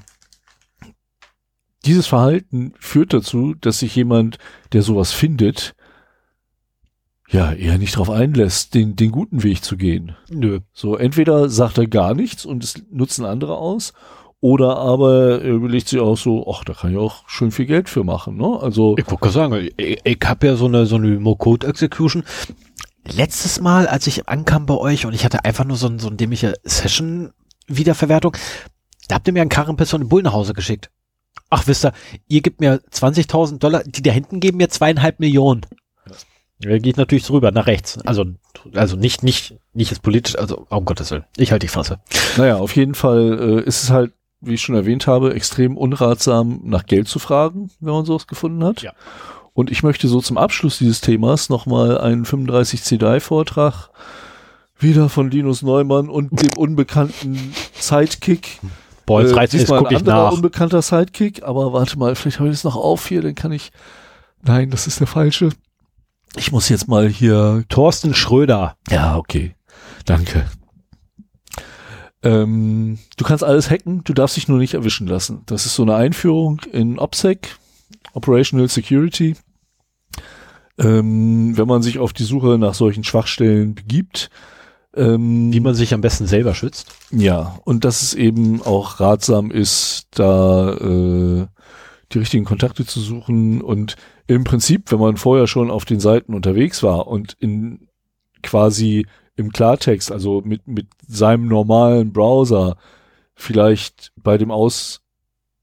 dieses 1.85 2.07
Verhalten 2.07 2.73
führt 2.79 3.13
dazu, 3.13 3.55
dass 3.55 3.81
sich 3.81 3.95
jemand, 3.95 4.39
der 4.73 4.83
sowas 4.83 5.13
findet, 5.13 5.75
ja, 7.31 7.53
eher 7.53 7.79
nicht 7.79 7.95
darauf 7.95 8.11
einlässt, 8.11 8.75
den, 8.75 8.97
den 8.97 9.11
guten 9.11 9.43
Weg 9.43 9.65
zu 9.65 9.77
gehen. 9.77 10.15
Nö. 10.31 10.61
So, 10.73 10.97
entweder 10.97 11.49
sagt 11.49 11.79
er 11.79 11.87
gar 11.87 12.15
nichts 12.15 12.45
und 12.45 12.63
es 12.63 12.85
nutzen 12.91 13.25
andere 13.25 13.57
aus, 13.57 13.93
oder 14.45 14.77
aber 14.77 15.41
er 15.41 15.53
überlegt 15.53 15.89
sich 15.89 15.99
auch 15.99 16.19
so, 16.19 16.47
ach, 16.53 16.65
da 16.65 16.75
kann 16.75 16.93
ich 16.93 16.99
auch 16.99 17.27
schön 17.27 17.51
viel 17.51 17.65
Geld 17.65 17.89
für 17.89 18.05
machen, 18.05 18.37
ne? 18.37 18.59
Also. 18.61 18.95
Ich 18.99 19.11
wollte 19.11 19.31
sagen, 19.31 19.71
ich, 19.79 20.01
ich 20.05 20.19
habe 20.23 20.47
ja 20.47 20.55
so 20.55 20.67
eine, 20.67 20.85
so 20.85 20.97
eine 20.97 21.07
Remote-Code-Execution. 21.07 22.25
Letztes 23.11 23.63
Mal, 23.63 23.87
als 23.87 24.07
ich 24.07 24.29
ankam 24.29 24.67
bei 24.67 24.75
euch 24.75 25.07
und 25.07 25.15
ich 25.15 25.25
hatte 25.25 25.47
einfach 25.47 25.65
nur 25.65 25.79
so, 25.79 25.87
ein, 25.87 25.99
so 25.99 26.09
eine 26.09 26.17
dämliche 26.17 26.53
Session-Wiederverwertung, 26.63 28.37
da 29.09 29.15
habt 29.15 29.27
ihr 29.27 29.33
mir 29.33 29.41
einen 29.41 29.49
Karrenpiss 29.49 29.95
und 29.95 30.03
einen 30.03 30.11
Bull 30.11 30.23
nach 30.23 30.35
Hause 30.35 30.53
geschickt. 30.53 30.91
Ach, 31.49 31.67
wisst 31.67 31.87
ihr, 31.87 31.95
ihr 32.29 32.43
gebt 32.43 32.61
mir 32.61 32.83
20.000 32.93 33.61
Dollar, 33.61 33.83
die 33.85 34.03
da 34.03 34.11
hinten 34.11 34.41
geben 34.41 34.59
mir 34.59 34.69
zweieinhalb 34.69 35.21
Millionen. 35.21 35.63
Da 36.61 36.77
geht 36.77 36.99
natürlich 36.99 37.25
drüber, 37.25 37.51
nach 37.51 37.67
rechts. 37.67 37.97
Also, 38.05 38.27
also 38.75 38.97
nicht, 38.97 39.23
nicht, 39.23 39.55
nicht 39.73 39.91
ist 39.91 40.03
politisch, 40.03 40.37
also 40.37 40.67
um 40.69 40.85
Gottes 40.85 41.11
Willen. 41.13 41.25
Ich 41.39 41.51
halte 41.51 41.65
die 41.65 41.73
Fresse. 41.73 42.01
Naja, 42.37 42.59
auf 42.59 42.77
jeden 42.77 42.95
Fall 42.95 43.39
äh, 43.41 43.67
ist 43.67 43.85
es 43.85 43.89
halt, 43.89 44.13
wie 44.47 44.55
ich 44.55 44.63
schon 44.63 44.75
erwähnt 44.75 45.07
habe, 45.07 45.35
extrem 45.35 45.77
unratsam, 45.77 46.61
nach 46.65 46.87
Geld 46.87 47.09
zu 47.09 47.19
fragen, 47.19 47.71
wenn 47.81 47.93
man 47.95 48.05
sowas 48.05 48.27
gefunden 48.27 48.65
hat. 48.65 48.83
Ja. 48.83 48.93
Und 49.53 49.71
ich 49.71 49.83
möchte 49.83 50.09
so 50.09 50.21
zum 50.21 50.37
Abschluss 50.39 50.79
dieses 50.79 51.01
Themas 51.01 51.49
nochmal 51.49 51.99
einen 51.99 52.25
35 52.25 52.83
CDI-Vortrag 52.83 53.91
wieder 54.79 55.09
von 55.09 55.31
Linus 55.31 55.63
Neumann 55.63 56.09
und 56.09 56.31
dem 56.43 56.51
unbekannten 56.57 57.55
Sidekick. 57.75 58.61
Boah, 59.07 59.23
jetzt 59.23 59.33
Äh, 59.33 59.35
reizt 59.37 59.55
es, 59.55 59.67
guck 59.69 59.89
ein 59.91 59.97
ich 59.97 60.05
nach. 60.05 60.33
unbekannter 60.33 60.83
Sidekick, 60.83 61.43
aber 61.45 61.73
warte 61.73 61.99
mal, 61.99 62.15
vielleicht 62.17 62.41
habe 62.41 62.49
ich 62.49 62.55
das 62.57 62.65
noch 62.65 62.77
auf 62.77 63.07
hier, 63.07 63.23
dann 63.23 63.35
kann 63.35 63.53
ich. 63.53 63.71
Nein, 64.43 64.71
das 64.71 64.87
ist 64.87 64.99
der 65.01 65.07
falsche. 65.07 65.51
Ich 66.37 66.51
muss 66.51 66.69
jetzt 66.69 66.89
mal 66.89 67.09
hier. 67.09 67.65
Thorsten 67.69 68.13
Schröder. 68.15 68.77
Ja, 68.91 69.17
okay. 69.17 69.55
Danke. 70.05 70.47
Ähm, 72.25 72.99
du 73.17 73.25
kannst 73.25 73.45
alles 73.45 73.71
hacken, 73.71 74.03
du 74.03 74.15
darfst 74.15 74.37
dich 74.37 74.49
nur 74.49 74.59
nicht 74.59 74.75
erwischen 74.75 75.07
lassen. 75.07 75.43
Das 75.47 75.67
ist 75.67 75.75
so 75.75 75.83
eine 75.83 75.95
Einführung 75.95 76.61
in 76.73 76.99
OPSEC, 76.99 77.57
Operational 78.15 78.69
Security. 78.69 79.37
Ähm, 80.79 81.57
wenn 81.57 81.69
man 81.69 81.83
sich 81.83 81.99
auf 81.99 82.13
die 82.13 82.25
Suche 82.25 82.59
nach 82.59 82.75
solchen 82.75 83.05
Schwachstellen 83.05 83.75
begibt, 83.75 84.31
ähm, 84.97 85.53
Wie 85.53 85.61
man 85.61 85.75
sich 85.75 85.93
am 85.93 86.01
besten 86.01 86.27
selber 86.27 86.55
schützt. 86.55 86.89
ja, 87.11 87.59
und 87.65 87.85
dass 87.85 88.03
es 88.03 88.15
eben 88.15 88.63
auch 88.63 89.01
ratsam 89.01 89.51
ist, 89.51 90.07
da 90.13 90.73
äh, 90.75 91.47
die 92.13 92.19
richtigen 92.19 92.45
Kontakte 92.45 92.87
zu 92.87 93.01
suchen 93.01 93.61
und 93.61 93.97
im 94.27 94.45
Prinzip, 94.45 94.91
wenn 94.93 95.01
man 95.01 95.17
vorher 95.17 95.47
schon 95.47 95.71
auf 95.71 95.85
den 95.85 96.01
Seiten 96.01 96.33
unterwegs 96.33 96.83
war 96.83 97.09
und 97.09 97.37
in 97.41 97.89
quasi 98.43 99.07
im 99.37 99.51
Klartext, 99.51 100.13
also 100.13 100.43
mit, 100.45 100.67
mit 100.67 100.87
seinem 101.07 101.49
normalen 101.49 102.13
Browser 102.13 102.77
vielleicht 103.35 104.13
bei 104.17 104.39
dem 104.39 104.51
Aus 104.51 105.03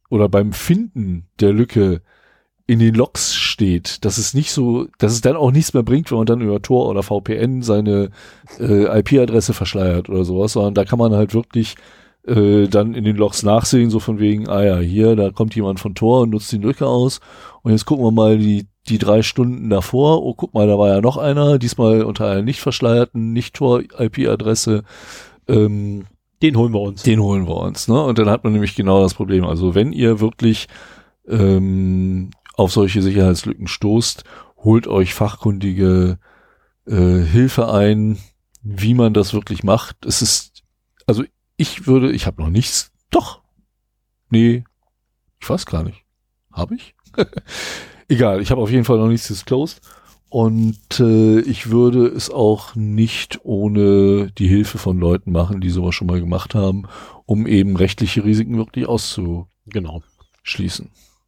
oder 0.10 0.28
beim 0.28 0.52
Finden 0.52 1.28
der 1.40 1.54
Lücke 1.54 2.02
in 2.68 2.80
den 2.80 2.96
Logs 2.96 3.36
steht, 3.36 4.06
dass 4.06 4.18
es 4.18 4.34
nicht 4.34 4.52
so, 4.52 4.88
dass 4.98 5.14
es 5.14 5.22
dann 5.22 5.36
auch 5.36 5.52
nichts 5.52 5.74
mehr 5.74 5.84
bringt, 5.84 6.12
wenn 6.12 6.20
man 6.20 6.26
dann 6.26 6.42
über 6.42 6.62
Tor 6.62 6.88
oder 6.88 7.04
VPN 7.04 7.64
seine 7.64 8.12
äh, 8.60 9.00
IP-Adresse 9.00 9.54
verschleiert 9.54 10.10
oder 10.10 10.24
sowas, 10.24 10.54
sondern 10.54 10.74
da 10.74 10.86
kann 10.86 11.00
man 11.00 11.14
halt 11.14 11.34
wirklich 11.34 11.76
äh, 12.26 12.68
dann 12.68 12.94
in 12.94 13.04
den 13.04 13.16
Logs 13.16 13.44
nachsehen, 13.44 13.90
so 13.90 14.00
von 14.00 14.20
wegen, 14.20 14.48
ah 14.48 14.64
ja, 14.64 14.78
hier, 14.78 15.16
da 15.16 15.32
kommt 15.32 15.56
jemand 15.56 15.80
von 15.80 15.96
Tor 15.96 16.22
und 16.22 16.30
nutzt 16.30 16.52
die 16.52 16.58
Lücke 16.58 16.88
aus. 16.88 17.20
Und 17.64 17.72
jetzt 17.72 17.86
gucken 17.86 18.06
wir 18.06 18.12
mal 18.12 18.38
die, 18.38 18.68
die 18.90 18.98
drei 18.98 19.22
Stunden 19.22 19.70
davor, 19.70 20.24
oh, 20.24 20.34
guck 20.34 20.54
mal, 20.54 20.68
da 20.68 20.78
war 20.78 20.90
ja 20.90 21.02
noch 21.02 21.18
einer, 21.18 21.60
diesmal 21.60 22.04
unter 22.04 22.30
einer 22.30 22.42
nicht 22.42 22.62
verschleierten, 22.62 23.32
nicht 23.32 23.56
Tor-IP-Adresse, 23.56 24.84
ähm, 25.48 26.06
Den 26.42 26.56
holen 26.56 26.74
wir 26.74 26.82
uns. 26.82 27.04
den 27.04 27.22
holen 27.22 27.48
wir 27.48 27.58
uns, 27.58 27.88
ne? 27.88 28.02
Und 28.02 28.18
dann 28.18 28.30
hat 28.30 28.44
man 28.44 28.54
nämlich 28.54 28.76
genau 28.76 29.02
das 29.02 29.14
Problem. 29.14 29.46
Also 29.46 29.76
wenn 29.76 29.94
ihr 29.94 30.20
wirklich 30.20 30.68
ähm, 31.28 32.32
auf 32.56 32.72
solche 32.72 33.02
Sicherheitslücken 33.02 33.68
stoßt, 33.68 34.24
holt 34.58 34.88
euch 34.88 35.14
fachkundige 35.14 36.18
äh, 36.88 37.20
Hilfe 37.24 37.72
ein, 37.72 38.18
wie 38.64 38.94
man 38.94 39.14
das 39.14 39.34
wirklich 39.34 39.64
macht. 39.64 40.06
Es 40.06 40.22
ist, 40.22 40.64
also 41.06 41.24
ich 41.58 41.88
würde, 41.88 42.12
ich 42.12 42.26
habe 42.26 42.42
noch 42.42 42.50
nichts. 42.50 42.92
Doch. 43.12 43.42
Nee, 44.30 44.64
ich 45.40 45.50
weiß 45.50 45.66
gar 45.66 45.84
nicht. 45.84 46.04
Habe 46.52 46.76
ich? 46.76 46.96
Egal, 48.12 48.42
ich 48.42 48.52
habe 48.52 48.60
auf 48.60 48.70
jeden 48.70 48.84
Fall 48.84 48.98
noch 48.98 49.08
nichts 49.08 49.30
disclosed. 49.30 49.80
Und 50.28 51.00
äh, 51.00 51.40
ich 51.40 51.70
würde 51.70 52.08
es 52.08 52.30
auch 52.30 52.76
nicht 52.76 53.40
ohne 53.44 54.30
die 54.38 54.50
Hilfe 54.50 54.78
von 54.78 55.00
Leuten 55.00 55.32
machen, 55.32 55.62
die 55.62 55.70
sowas 55.70 55.96
schon 55.96 56.08
mal 56.08 56.20
gemacht 56.20 56.54
haben, 56.54 56.84
um 57.26 57.48
eben 57.48 57.78
rechtliche 57.78 58.26
Risiken 58.26 58.58
wirklich 58.58 58.86
auszuschließen. 58.86 59.48
Genau. 59.68 60.04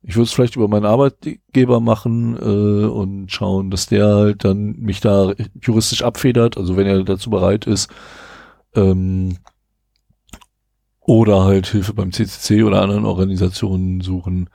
Ich 0.01 0.15
würde 0.15 0.23
es 0.23 0.33
vielleicht 0.33 0.57
über 0.57 0.67
meinen 0.67 0.85
Arbeitgeber 0.85 1.79
machen 1.79 2.35
äh, 2.35 2.85
und 2.85 3.31
schauen, 3.31 3.71
dass 3.71 3.87
der 3.87 4.07
halt 4.07 4.43
dann 4.43 4.77
mich 4.79 4.99
da 4.99 5.33
juristisch 5.61 6.03
abfedert, 6.03 6.57
also 6.57 6.75
wenn 6.75 6.87
er 6.87 7.01
dazu 7.05 7.29
bereit 7.29 7.65
ist. 7.65 7.89
Ähm, 8.75 9.37
oder 10.99 11.45
halt 11.45 11.67
Hilfe 11.67 11.93
beim 11.93 12.11
CCC 12.11 12.63
oder 12.63 12.81
anderen 12.81 13.05
Organisationen 13.05 14.01
suchen. 14.01 14.49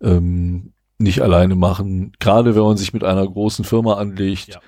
Ähm, 0.00 0.72
nicht 0.98 1.20
alleine 1.22 1.54
machen. 1.54 2.12
Gerade 2.18 2.54
wenn 2.54 2.62
man 2.62 2.76
sich 2.76 2.92
mit 2.92 3.04
einer 3.04 3.26
großen 3.26 3.64
Firma 3.64 3.94
anlegt, 3.94 4.48
Ja. 4.54 4.60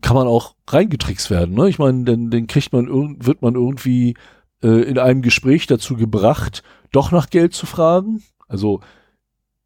kann 0.00 0.16
man 0.16 0.26
auch 0.26 0.54
reingetrickst 0.68 1.30
werden. 1.30 1.54
Ne? 1.54 1.68
Ich 1.68 1.78
meine, 1.78 2.04
dann, 2.04 2.30
dann 2.30 2.46
kriegt 2.46 2.72
man 2.72 2.86
irgend, 2.86 3.26
wird 3.26 3.42
man 3.42 3.54
irgendwie 3.54 4.14
äh, 4.62 4.82
in 4.82 4.98
einem 4.98 5.22
Gespräch 5.22 5.66
dazu 5.66 5.96
gebracht, 5.96 6.62
doch 6.92 7.10
nach 7.12 7.30
Geld 7.30 7.54
zu 7.54 7.66
fragen. 7.66 8.22
Also, 8.48 8.80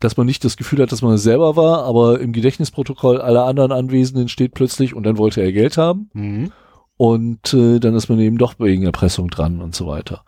dass 0.00 0.16
man 0.16 0.26
nicht 0.26 0.44
das 0.44 0.56
Gefühl 0.56 0.82
hat, 0.82 0.92
dass 0.92 1.00
man 1.02 1.14
es 1.14 1.22
selber 1.22 1.56
war, 1.56 1.84
aber 1.84 2.20
im 2.20 2.32
Gedächtnisprotokoll 2.32 3.20
aller 3.20 3.44
anderen 3.46 3.72
Anwesenden 3.72 4.28
steht 4.28 4.52
plötzlich 4.52 4.94
und 4.94 5.04
dann 5.04 5.16
wollte 5.16 5.40
er 5.40 5.52
Geld 5.52 5.78
haben 5.78 6.10
Mhm. 6.12 6.52
und 6.98 7.54
äh, 7.54 7.78
dann 7.80 7.94
ist 7.94 8.08
man 8.10 8.20
eben 8.20 8.36
doch 8.36 8.58
wegen 8.58 8.82
Erpressung 8.82 9.28
dran 9.28 9.62
und 9.62 9.74
so 9.74 9.86
weiter. 9.86 10.22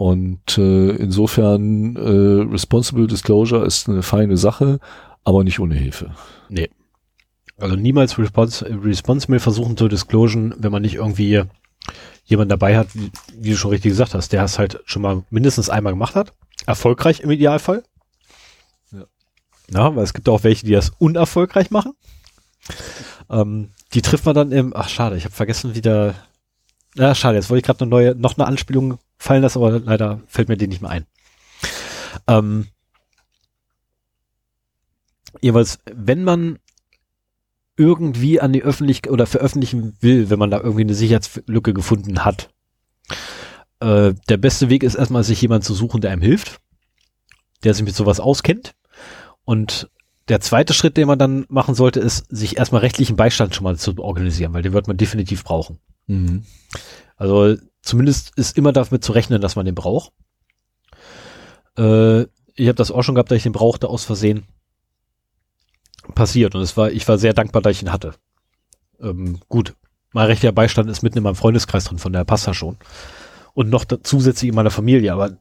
Und 0.00 0.56
äh, 0.56 0.92
insofern 0.92 1.94
äh, 1.94 2.50
Responsible 2.50 3.06
Disclosure 3.06 3.66
ist 3.66 3.86
eine 3.86 4.02
feine 4.02 4.38
Sache, 4.38 4.80
aber 5.24 5.44
nicht 5.44 5.60
ohne 5.60 5.74
Hilfe. 5.74 6.14
Also 7.58 7.76
niemals 7.76 8.18
respons 8.18 8.64
responsible 8.66 9.40
versuchen 9.40 9.76
zu 9.76 9.88
disclosen, 9.88 10.54
wenn 10.56 10.72
man 10.72 10.80
nicht 10.80 10.94
irgendwie 10.94 11.42
jemanden 12.24 12.48
dabei 12.48 12.78
hat, 12.78 12.88
wie, 12.94 13.10
wie 13.34 13.50
du 13.50 13.56
schon 13.58 13.72
richtig 13.72 13.90
gesagt 13.90 14.14
hast, 14.14 14.32
der 14.32 14.42
es 14.42 14.58
halt 14.58 14.80
schon 14.86 15.02
mal 15.02 15.22
mindestens 15.28 15.68
einmal 15.68 15.92
gemacht 15.92 16.14
hat. 16.14 16.32
Erfolgreich 16.64 17.20
im 17.20 17.30
Idealfall. 17.30 17.82
Ja. 18.92 19.04
Ja, 19.70 19.96
weil 19.96 20.04
es 20.04 20.14
gibt 20.14 20.30
auch 20.30 20.44
welche, 20.44 20.64
die 20.64 20.72
das 20.72 20.92
unerfolgreich 20.96 21.70
machen. 21.70 21.92
Ähm, 23.28 23.72
die 23.92 24.00
trifft 24.00 24.24
man 24.24 24.34
dann 24.34 24.50
im, 24.50 24.72
ach 24.74 24.88
schade, 24.88 25.18
ich 25.18 25.26
habe 25.26 25.34
vergessen 25.34 25.74
wieder, 25.74 26.14
ja 26.94 27.14
schade, 27.14 27.36
jetzt 27.36 27.50
wollte 27.50 27.58
ich 27.58 27.66
gerade 27.66 27.82
eine 27.82 27.90
neue, 27.90 28.14
noch 28.14 28.38
eine 28.38 28.46
Anspielung 28.46 28.98
fallen 29.20 29.42
lassen, 29.42 29.58
aber 29.58 29.78
leider 29.78 30.20
fällt 30.26 30.48
mir 30.48 30.56
die 30.56 30.66
nicht 30.66 30.80
mehr 30.80 30.90
ein. 30.90 31.06
Ähm, 32.26 32.68
jeweils, 35.42 35.78
wenn 35.84 36.24
man 36.24 36.58
irgendwie 37.76 38.40
an 38.40 38.52
die 38.52 38.62
Öffentlichkeit 38.62 39.12
oder 39.12 39.26
veröffentlichen 39.26 39.96
will, 40.00 40.30
wenn 40.30 40.38
man 40.38 40.50
da 40.50 40.58
irgendwie 40.58 40.82
eine 40.82 40.94
Sicherheitslücke 40.94 41.74
gefunden 41.74 42.24
hat. 42.24 42.50
Äh, 43.80 44.14
der 44.28 44.36
beste 44.38 44.70
Weg 44.70 44.82
ist 44.82 44.94
erstmal, 44.94 45.22
sich 45.22 45.40
jemand 45.40 45.64
zu 45.64 45.74
suchen, 45.74 46.00
der 46.00 46.10
einem 46.12 46.22
hilft, 46.22 46.60
der 47.62 47.74
sich 47.74 47.84
mit 47.84 47.94
sowas 47.94 48.20
auskennt. 48.20 48.74
Und 49.44 49.90
der 50.28 50.40
zweite 50.40 50.72
Schritt, 50.74 50.96
den 50.96 51.08
man 51.08 51.18
dann 51.18 51.44
machen 51.48 51.74
sollte, 51.74 52.00
ist, 52.00 52.24
sich 52.30 52.56
erstmal 52.56 52.80
rechtlichen 52.80 53.16
Beistand 53.16 53.54
schon 53.54 53.64
mal 53.64 53.76
zu 53.76 53.98
organisieren, 53.98 54.54
weil 54.54 54.62
den 54.62 54.72
wird 54.72 54.86
man 54.86 54.96
definitiv 54.96 55.44
brauchen. 55.44 55.78
Mhm. 56.06 56.44
Also 57.16 57.56
zumindest 57.82 58.32
ist 58.36 58.56
immer 58.56 58.72
damit 58.72 59.04
zu 59.04 59.12
rechnen, 59.12 59.40
dass 59.40 59.56
man 59.56 59.66
den 59.66 59.74
braucht. 59.74 60.12
Äh, 61.76 62.22
ich 62.54 62.66
habe 62.66 62.74
das 62.74 62.90
auch 62.90 63.02
schon 63.02 63.14
gehabt, 63.14 63.30
dass 63.30 63.36
ich 63.36 63.42
den 63.42 63.52
brauchte 63.52 63.88
aus 63.88 64.04
Versehen. 64.04 64.44
Passiert 66.14 66.54
und 66.54 66.62
es 66.62 66.76
war, 66.76 66.90
ich 66.90 67.06
war 67.08 67.18
sehr 67.18 67.34
dankbar, 67.34 67.62
dass 67.62 67.76
ich 67.76 67.82
ihn 67.82 67.92
hatte. 67.92 68.14
Ähm, 69.00 69.40
gut, 69.48 69.74
mein 70.12 70.26
rechtlicher 70.26 70.52
Beistand 70.52 70.90
ist 70.90 71.02
mitten 71.02 71.18
in 71.18 71.24
meinem 71.24 71.36
Freundeskreis 71.36 71.84
drin, 71.84 71.98
von 71.98 72.12
der 72.12 72.24
passt 72.24 72.46
er 72.46 72.54
schon. 72.54 72.76
Und 73.54 73.70
noch 73.70 73.84
zusätzlich 73.84 74.48
in 74.48 74.54
meiner 74.54 74.70
Familie, 74.70 75.12
aber 75.12 75.38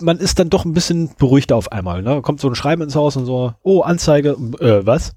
man 0.00 0.18
ist 0.18 0.38
dann 0.38 0.50
doch 0.50 0.64
ein 0.64 0.72
bisschen 0.72 1.14
beruhigter 1.16 1.56
auf 1.56 1.72
einmal. 1.72 2.02
Ne? 2.02 2.22
Kommt 2.22 2.40
so 2.40 2.48
ein 2.48 2.54
Schreiben 2.54 2.82
ins 2.82 2.94
Haus 2.96 3.16
und 3.16 3.26
so, 3.26 3.54
oh, 3.62 3.82
Anzeige, 3.82 4.30
äh, 4.60 4.86
was? 4.86 5.14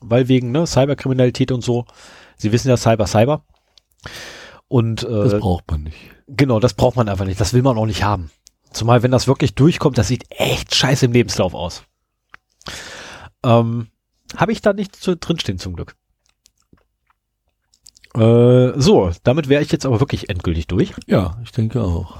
Weil 0.00 0.28
wegen 0.28 0.50
ne, 0.52 0.66
Cyberkriminalität 0.66 1.52
und 1.52 1.62
so. 1.62 1.84
Sie 2.36 2.52
wissen 2.52 2.68
ja 2.68 2.76
Cyber, 2.76 3.06
Cyber. 3.06 3.44
Und 4.68 5.02
äh, 5.02 5.08
Das 5.08 5.40
braucht 5.40 5.70
man 5.70 5.84
nicht. 5.84 5.96
genau, 6.28 6.60
das 6.60 6.74
braucht 6.74 6.96
man 6.96 7.08
einfach 7.08 7.24
nicht. 7.24 7.40
Das 7.40 7.52
will 7.54 7.62
man 7.62 7.76
auch 7.78 7.86
nicht 7.86 8.04
haben. 8.04 8.30
Zumal, 8.70 9.02
wenn 9.02 9.10
das 9.10 9.26
wirklich 9.26 9.54
durchkommt, 9.54 9.96
das 9.96 10.08
sieht 10.08 10.24
echt 10.30 10.74
scheiße 10.74 11.06
im 11.06 11.12
Lebenslauf 11.12 11.54
aus. 11.54 11.84
Ähm, 13.42 13.88
Habe 14.36 14.52
ich 14.52 14.60
da 14.60 14.72
nicht 14.74 14.94
zu, 14.94 15.16
drinstehen 15.16 15.58
zum 15.58 15.74
Glück. 15.74 15.94
Äh, 18.14 18.72
so, 18.80 19.10
damit 19.22 19.48
wäre 19.48 19.62
ich 19.62 19.70
jetzt 19.72 19.86
aber 19.86 20.00
wirklich 20.00 20.28
endgültig 20.28 20.66
durch. 20.66 20.92
Ja, 21.06 21.38
ich 21.44 21.52
denke 21.52 21.82
auch. 21.82 22.18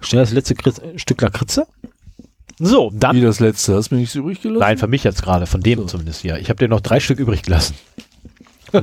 Schnell 0.00 0.22
das 0.22 0.32
letzte 0.32 0.54
Kritz, 0.54 0.80
Stück 0.96 1.20
Lakritze. 1.20 1.66
So, 2.58 2.90
Wie 2.92 2.98
dann. 2.98 3.20
das 3.22 3.38
letzte, 3.40 3.74
hast 3.76 3.90
du 3.90 3.94
mir 3.94 4.00
nichts 4.00 4.14
übrig 4.14 4.40
gelassen? 4.40 4.60
Nein, 4.60 4.78
für 4.78 4.86
mich 4.86 5.04
jetzt 5.04 5.22
gerade, 5.22 5.46
von 5.46 5.60
dem 5.60 5.80
So. 5.80 5.84
zumindest 5.86 6.22
hier. 6.22 6.38
Ich 6.38 6.48
habe 6.48 6.58
dir 6.58 6.68
noch 6.68 6.80
drei 6.80 7.00
Stück 7.00 7.18
übrig 7.18 7.42
gelassen. 7.42 7.74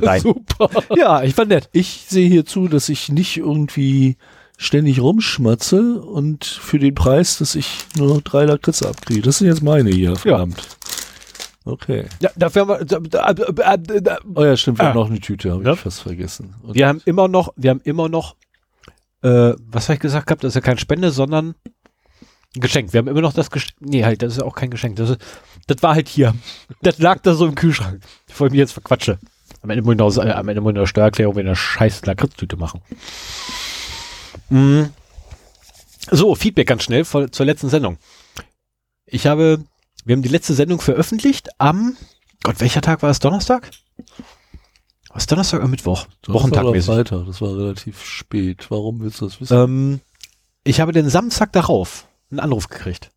Nein. 0.02 0.22
Super. 0.24 0.70
ja, 0.95 1.24
ich 1.24 1.36
fand 1.36 1.49
nett. 1.49 1.70
Ich 1.72 2.06
sehe 2.07 2.28
hier 2.30 2.45
zu, 2.45 2.68
dass 2.68 2.90
ich 2.90 3.10
nicht 3.10 3.38
irgendwie 3.38 4.18
ständig 4.57 4.99
rumschmatze 5.02 6.02
und 6.02 6.45
für 6.45 6.80
den 6.80 6.95
Preis, 6.95 7.38
dass 7.40 7.56
ich 7.56 7.86
nur 7.98 8.07
noch 8.15 8.22
drei 8.22 8.45
Lakritze 8.45 8.88
abkriege. 8.88 9.22
Das 9.22 9.40
sind 9.40 9.48
jetzt 9.48 9.64
meine 9.64 9.90
hier, 9.90 10.15
verdammt. 10.15 10.61
Okay. 11.65 12.06
Ja, 12.20 12.30
dafür 12.36 12.61
haben 12.64 12.70
wir, 12.70 12.86
da, 12.86 12.99
da, 12.99 13.34
da, 13.34 13.78
da, 13.78 13.99
da, 13.99 14.18
Oh 14.36 14.44
ja, 14.44 14.57
stimmt, 14.57 14.80
wir 14.80 14.86
Ah. 14.86 14.90
haben 14.90 14.95
noch 14.99 15.10
eine 15.10 15.20
Tüte, 15.20 15.52
habe 15.52 15.64
Ja. 15.64 15.74
ich 15.74 15.80
fast 15.80 16.02
vergessen. 16.02 16.56
Und 16.61 16.76
Wir 16.76 16.88
haben 16.88 17.02
immer 17.06 17.28
noch, 17.28 17.53
wir 17.56 17.70
haben 17.70 17.82
immer 17.86 18.10
noch, 18.10 18.36
äh, 19.22 19.53
was 19.70 19.86
habe 19.88 19.94
ich 19.95 19.99
gesagt 20.02 20.28
gehabt? 20.28 20.44
Das 20.44 20.49
ist 20.49 20.56
ja 20.56 20.61
kein 20.61 20.78
Spende, 20.78 21.11
sondern 21.11 21.56
ein 22.56 22.61
Geschenk. 22.61 22.91
Wir 22.94 22.98
haben 22.99 23.07
immer 23.07 23.22
noch 23.22 23.34
das 23.34 23.49
Geschenk. 23.49 23.74
Nee, 23.80 24.03
halt, 24.03 24.22
das 24.22 24.34
ist 24.34 24.40
ja 24.40 24.45
auch 24.45 24.56
kein 24.56 24.70
Geschenk. 24.72 24.98
Das, 24.98 25.11
ist, 25.11 25.20
das 25.68 25.82
war 25.82 25.95
halt 25.95 26.10
hier. 26.10 26.36
Das 26.82 26.99
lag 26.99 27.20
da 27.22 27.34
so 27.34 27.45
im 27.48 27.56
Kühlschrank. 27.56 28.02
Bevor 28.28 28.48
ich 28.48 28.52
mich 28.52 28.60
jetzt 28.60 28.74
verquatsche. 28.74 29.18
Am 29.64 29.69
Ende 29.69 29.81
muss 29.81 29.94
ich 29.94 30.23
noch, 30.23 30.35
am 30.35 30.48
Ende 30.49 30.61
muss 30.61 30.72
ich 30.72 30.77
noch 30.77 30.85
Steuererklärung 30.85 31.35
mit 31.35 31.45
einer 31.45 31.56
scheiß 31.56 32.06
Lakritztüte 32.06 32.57
machen. 32.57 32.81
Mm. 34.49 34.84
So, 36.11 36.35
Feedback 36.35 36.68
ganz 36.68 36.84
schnell 36.84 37.06
vor, 37.06 37.31
zur 37.31 37.45
letzten 37.45 37.69
Sendung. 37.69 37.98
Ich 39.06 39.26
habe, 39.26 39.64
wir 40.03 40.15
haben 40.15 40.22
die 40.22 40.30
letzte 40.30 40.53
Sendung 40.53 40.81
veröffentlicht 40.81 41.49
am, 41.60 41.95
Gott, 42.44 42.60
welcher 42.60 42.81
Tag 42.81 43.02
war 43.03 43.10
es? 43.10 43.19
Donnerstag? 43.19 43.72
Was 45.14 45.27
Donnerstag 45.27 45.60
oder 45.60 45.69
Mittwoch? 45.69 46.07
Donnerstag 46.23 46.65
oder. 46.65 46.81
Freitag, 46.81 47.26
das 47.26 47.40
war 47.40 47.56
relativ 47.56 48.03
spät. 48.03 48.69
Warum 48.69 48.99
willst 48.99 49.22
du 49.22 49.26
das 49.26 49.40
wissen? 49.40 49.57
Ähm, 49.57 50.02
ich 50.65 50.81
habe 50.81 50.91
den 50.91 51.10
Samstag 51.10 51.53
darauf 51.53 52.06
einen 52.31 52.41
Anruf 52.41 52.68
gekriegt. 52.68 53.11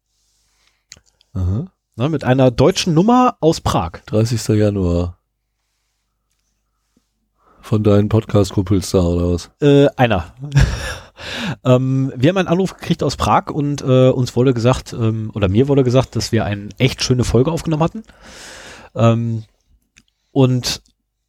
Aha. 1.32 1.66
Ne, 1.96 2.08
mit 2.08 2.22
einer 2.22 2.52
deutschen 2.52 2.94
Nummer 2.94 3.36
aus 3.40 3.60
Prag. 3.60 4.02
30. 4.06 4.46
Januar. 4.56 5.15
Von 7.66 7.82
deinen 7.82 8.08
Podcast-Kumpels 8.08 8.92
da, 8.92 9.00
oder 9.00 9.32
was? 9.32 9.50
Äh, 9.60 9.88
einer. 9.96 10.32
ähm, 11.64 12.12
wir 12.14 12.28
haben 12.28 12.36
einen 12.36 12.46
Anruf 12.46 12.76
gekriegt 12.76 13.02
aus 13.02 13.16
Prag 13.16 13.50
und 13.50 13.82
äh, 13.82 14.08
uns 14.10 14.36
wurde 14.36 14.54
gesagt, 14.54 14.92
ähm, 14.92 15.32
oder 15.34 15.48
mir 15.48 15.66
wurde 15.66 15.82
gesagt, 15.82 16.14
dass 16.14 16.30
wir 16.30 16.44
eine 16.44 16.68
echt 16.78 17.02
schöne 17.02 17.24
Folge 17.24 17.50
aufgenommen 17.50 17.82
hatten. 17.82 18.02
Ähm, 18.94 19.42
und 20.30 20.80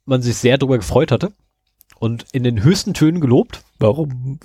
man 0.06 0.22
sich 0.22 0.38
sehr 0.38 0.60
darüber 0.60 0.78
gefreut 0.78 1.12
hatte. 1.12 1.34
Und 1.98 2.28
in 2.34 2.44
den 2.44 2.62
höchsten 2.62 2.94
Tönen 2.94 3.20
gelobt. 3.20 3.64
Warum 3.80 4.40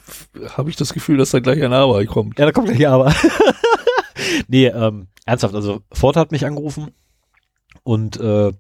habe 0.56 0.70
ich 0.70 0.76
das 0.76 0.94
Gefühl, 0.94 1.18
dass 1.18 1.32
da 1.32 1.40
gleich 1.40 1.62
ein 1.62 1.74
Aber 1.74 2.02
kommt? 2.06 2.38
Ja, 2.38 2.46
da 2.46 2.52
kommt 2.52 2.68
gleich 2.68 2.88
aber. 2.88 3.14
nee, 4.48 4.68
ähm, 4.68 5.08
ernsthaft, 5.26 5.54
also 5.54 5.82
Ford 5.92 6.16
hat 6.16 6.32
mich 6.32 6.46
angerufen 6.46 6.92
und 7.82 8.18
äh, 8.18 8.54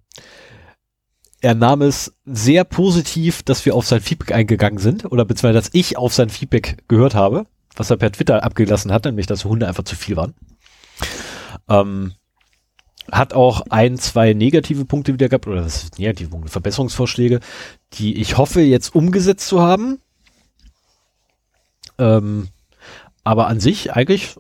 er 1.42 1.54
nahm 1.54 1.82
es 1.82 2.14
sehr 2.24 2.64
positiv, 2.64 3.42
dass 3.42 3.66
wir 3.66 3.74
auf 3.74 3.86
sein 3.86 4.00
Feedback 4.00 4.32
eingegangen 4.32 4.78
sind 4.78 5.04
oder 5.04 5.24
beziehungsweise 5.24 5.58
dass 5.58 5.70
ich 5.72 5.98
auf 5.98 6.14
sein 6.14 6.30
Feedback 6.30 6.84
gehört 6.88 7.14
habe, 7.14 7.46
was 7.76 7.90
er 7.90 7.96
per 7.96 8.12
Twitter 8.12 8.44
abgelassen 8.44 8.92
hat, 8.92 9.04
nämlich 9.04 9.26
dass 9.26 9.44
Hunde 9.44 9.66
einfach 9.66 9.82
zu 9.82 9.96
viel 9.96 10.16
waren. 10.16 10.34
Ähm, 11.68 12.12
hat 13.10 13.34
auch 13.34 13.62
ein, 13.70 13.98
zwei 13.98 14.32
negative 14.34 14.84
Punkte 14.84 15.12
wieder 15.12 15.28
gehabt, 15.28 15.48
oder 15.48 15.62
das 15.62 15.82
ist 15.82 15.98
negative 15.98 16.30
Punkte, 16.30 16.48
Verbesserungsvorschläge, 16.48 17.40
die 17.94 18.20
ich 18.20 18.38
hoffe 18.38 18.60
jetzt 18.60 18.94
umgesetzt 18.94 19.48
zu 19.48 19.60
haben. 19.60 19.98
Ähm, 21.98 22.48
aber 23.24 23.48
an 23.48 23.58
sich 23.58 23.92
eigentlich 23.92 24.36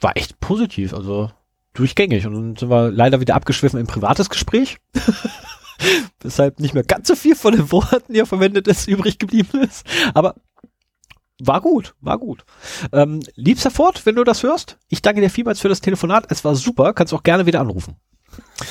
war 0.00 0.16
echt 0.16 0.40
positiv, 0.40 0.94
also 0.94 1.30
durchgängig. 1.74 2.26
Und 2.26 2.34
dann 2.34 2.56
sind 2.56 2.70
wir 2.70 2.90
leider 2.90 3.20
wieder 3.20 3.36
abgeschwiffen 3.36 3.78
im 3.78 3.86
privates 3.86 4.30
Gespräch. 4.30 4.78
Weshalb 6.20 6.60
nicht 6.60 6.74
mehr 6.74 6.84
ganz 6.84 7.08
so 7.08 7.14
viel 7.16 7.34
von 7.34 7.54
den 7.54 7.70
Worten, 7.72 8.12
die 8.12 8.18
er 8.18 8.26
verwendet 8.26 8.68
ist, 8.68 8.88
übrig 8.88 9.18
geblieben 9.18 9.60
ist. 9.62 9.86
Aber 10.14 10.34
war 11.42 11.60
gut, 11.60 11.94
war 12.00 12.18
gut. 12.18 12.44
Ähm, 12.92 13.20
liebster 13.34 13.70
Ford, 13.70 14.04
wenn 14.04 14.16
du 14.16 14.24
das 14.24 14.42
hörst, 14.42 14.78
ich 14.88 15.00
danke 15.02 15.20
dir 15.20 15.30
vielmals 15.30 15.60
für 15.60 15.68
das 15.68 15.80
Telefonat. 15.80 16.26
Es 16.28 16.44
war 16.44 16.54
super, 16.54 16.92
kannst 16.92 17.14
auch 17.14 17.22
gerne 17.22 17.46
wieder 17.46 17.60
anrufen. 17.60 17.96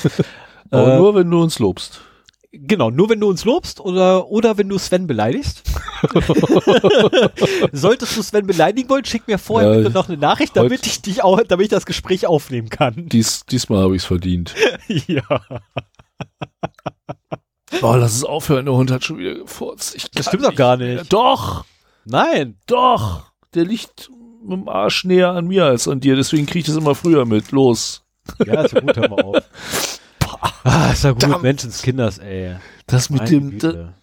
Aber 0.70 0.94
Äh, 0.94 0.98
nur, 0.98 1.14
wenn 1.16 1.30
du 1.30 1.42
uns 1.42 1.58
lobst. 1.58 2.02
Genau, 2.52 2.90
nur 2.90 3.08
wenn 3.08 3.20
du 3.20 3.28
uns 3.28 3.44
lobst 3.44 3.80
oder, 3.80 4.28
oder 4.28 4.58
wenn 4.58 4.68
du 4.68 4.76
Sven 4.78 5.06
beleidigst. 5.06 5.62
Solltest 7.72 8.16
du 8.16 8.22
Sven 8.22 8.46
beleidigen 8.46 8.88
wollen, 8.88 9.04
schick 9.04 9.28
mir 9.28 9.38
vorher 9.38 9.70
Ja, 9.70 9.76
bitte 9.78 9.90
noch 9.90 10.08
eine 10.08 10.18
Nachricht, 10.18 10.56
damit 10.56 10.84
ich 10.86 11.00
dich 11.00 11.22
auch, 11.22 11.40
damit 11.42 11.64
ich 11.64 11.70
das 11.70 11.86
Gespräch 11.86 12.26
aufnehmen 12.26 12.68
kann. 12.68 13.08
Dies, 13.08 13.46
diesmal 13.46 13.84
habe 13.84 13.94
ich 13.94 14.02
es 14.02 14.06
verdient. 14.06 14.54
ja. 14.88 15.22
Oh, 17.82 17.94
lass 17.94 18.14
es 18.14 18.24
aufhören, 18.24 18.64
der 18.66 18.74
Hund 18.74 18.90
hat 18.90 19.04
schon 19.04 19.18
wieder 19.18 19.34
gefurzt. 19.36 19.94
Ich 19.94 20.10
Das 20.10 20.26
stimmt 20.26 20.44
doch 20.44 20.54
gar 20.54 20.76
nicht. 20.76 21.12
Doch, 21.12 21.64
Nein. 22.04 22.56
doch. 22.66 23.30
Der 23.54 23.64
liegt 23.64 24.10
mit 24.42 24.52
dem 24.58 24.68
Arsch 24.68 25.04
näher 25.04 25.30
an 25.30 25.46
mir 25.46 25.66
als 25.66 25.86
an 25.86 26.00
dir, 26.00 26.16
deswegen 26.16 26.46
kriege 26.46 26.60
ich 26.60 26.66
das 26.66 26.76
immer 26.76 26.94
früher 26.94 27.24
mit. 27.26 27.52
Los. 27.52 28.02
Ja, 28.44 28.62
ist 28.64 28.72
ja 28.74 28.80
gut, 28.80 28.96
hör 28.96 29.08
mal 29.08 29.22
auf. 29.22 30.00
Ah, 30.64 30.90
ist 30.92 31.04
ja 31.04 31.10
gut, 31.12 31.20
Verdammt. 31.22 31.42
Menschenskinders, 31.42 32.18
ey. 32.18 32.56
Das 32.86 33.08
mit 33.10 33.20
Meine 33.20 33.30
dem, 33.30 33.58
da, 33.58 33.94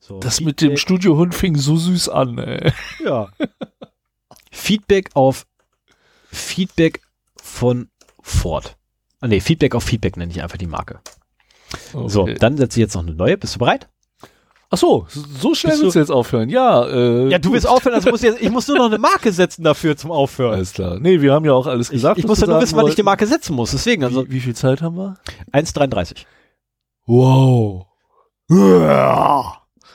so, 0.00 0.18
das 0.20 0.40
mit 0.40 0.60
dem 0.60 0.70
Feedback- 0.70 0.78
Studiohund 0.80 1.34
fing 1.34 1.56
so 1.56 1.76
süß 1.76 2.08
an, 2.08 2.38
ey. 2.38 2.72
Ja. 3.04 3.28
Feedback 4.50 5.10
auf 5.14 5.46
Feedback 6.30 7.02
von 7.36 7.88
Ford. 8.22 8.76
Ah, 9.20 9.28
nee, 9.28 9.40
Feedback 9.40 9.74
auf 9.74 9.84
Feedback 9.84 10.16
nenne 10.16 10.32
ich 10.32 10.42
einfach 10.42 10.58
die 10.58 10.66
Marke. 10.66 11.00
So, 12.06 12.22
Okay. 12.22 12.36
dann 12.38 12.56
setze 12.56 12.78
ich 12.78 12.82
jetzt 12.82 12.94
noch 12.94 13.02
eine 13.02 13.14
neue. 13.14 13.36
Bist 13.36 13.54
du 13.54 13.58
bereit? 13.58 13.88
Ach 14.68 14.78
so, 14.78 15.06
so 15.08 15.54
schnell 15.54 15.72
Bist 15.74 15.82
willst 15.84 15.94
du- 15.94 15.98
du 16.00 16.02
jetzt 16.02 16.10
aufhören? 16.10 16.48
Ja, 16.48 16.84
äh, 16.86 17.28
Ja, 17.30 17.38
du 17.38 17.52
willst 17.52 17.68
aufhören, 17.68 17.94
also 17.94 18.10
muss 18.10 18.22
ich, 18.24 18.30
jetzt, 18.30 18.42
ich 18.42 18.50
muss 18.50 18.66
nur 18.66 18.76
noch 18.78 18.86
eine 18.86 18.98
Marke 18.98 19.30
setzen 19.30 19.62
dafür 19.62 19.96
zum 19.96 20.10
Aufhören. 20.10 20.54
Alles 20.54 20.72
klar. 20.72 20.98
Nee, 20.98 21.20
wir 21.20 21.32
haben 21.32 21.44
ja 21.44 21.52
auch 21.52 21.66
alles 21.68 21.88
Ich, 21.88 21.94
gesagt. 21.94 22.18
ich 22.18 22.24
was 22.24 22.28
muss 22.30 22.40
ja 22.40 22.46
nur 22.48 22.60
wissen, 22.60 22.76
wann 22.76 22.88
ich 22.88 22.96
die. 22.96 23.02
Marke 23.04 23.26
setzen 23.28 23.54
muss. 23.54 23.70
Deswegen, 23.70 24.02
also 24.02 24.26
Wie, 24.26 24.32
wie 24.32 24.40
viel 24.40 24.56
Zeit 24.56 24.82
haben 24.82 24.96
wir? 24.96 25.16
1,33. 25.52 26.24
Wow. 27.06 27.86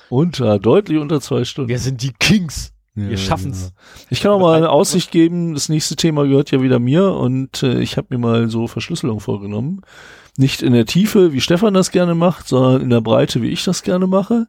Unter, 0.10 0.60
deutlich 0.60 0.98
unter 0.99 1.22
zwei 1.22 1.44
Stunden. 1.44 1.70
Wir 1.70 1.80
sind 1.80 2.02
die 2.02 2.14
Kings. 2.20 2.74
Ja, 2.95 3.10
wir 3.10 3.18
schaffen's. 3.18 3.74
ja. 3.74 4.06
Ich 4.10 4.22
kann 4.22 4.32
auch 4.32 4.40
mal 4.40 4.56
eine 4.58 4.70
Aussicht 4.70 5.12
geben. 5.12 5.53
Das 5.53 5.70
nächste 5.70 5.95
Thema 5.95 6.26
gehört 6.28 6.52
ja 6.52 6.62
wieder 6.62 6.80
mir 6.80 7.12
und 7.14 7.64
äh, 7.64 7.80
ich 7.82 7.95
habe 7.98 8.08
mir 8.10 8.18
mal 8.18 8.49
so 8.49 8.68
Verschlüsselung 8.68 9.20
vorgenommen. 9.22 9.82
Nicht 10.38 10.62
in 10.62 10.74
der 10.74 10.86
Tiefe, 10.86 11.34
wie 11.34 11.41
Stefan 11.41 11.74
das 11.74 11.91
gerne 11.91 12.16
macht, 12.16 12.48
sondern 12.48 12.82
in 12.82 12.90
der 12.90 13.02
Breite, 13.02 13.41
wie 13.41 13.49
ich 13.49 13.64
das 13.64 13.84
gerne 13.84 14.08
mache. 14.08 14.48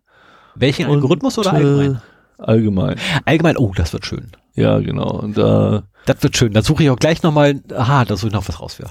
Welchen 0.54 0.86
Und, 0.86 0.96
Algorithmus 0.96 1.38
oder 1.38 1.52
äh, 1.52 1.56
allgemein? 1.56 2.02
Allgemein. 2.38 2.96
Allgemein, 3.24 3.56
oh, 3.56 3.72
das 3.74 3.92
wird 3.92 4.06
schön. 4.06 4.32
Ja, 4.54 4.78
genau. 4.80 5.10
Und 5.20 5.36
da, 5.38 5.84
Das 6.06 6.22
wird 6.22 6.36
schön. 6.36 6.52
Da 6.52 6.62
suche 6.62 6.82
ich 6.84 6.90
auch 6.90 6.98
gleich 6.98 7.22
nochmal, 7.22 7.60
aha, 7.74 8.04
da 8.04 8.16
suche 8.16 8.28
ich 8.28 8.32
noch 8.34 8.46
was 8.48 8.60
raus 8.60 8.74
für. 8.74 8.90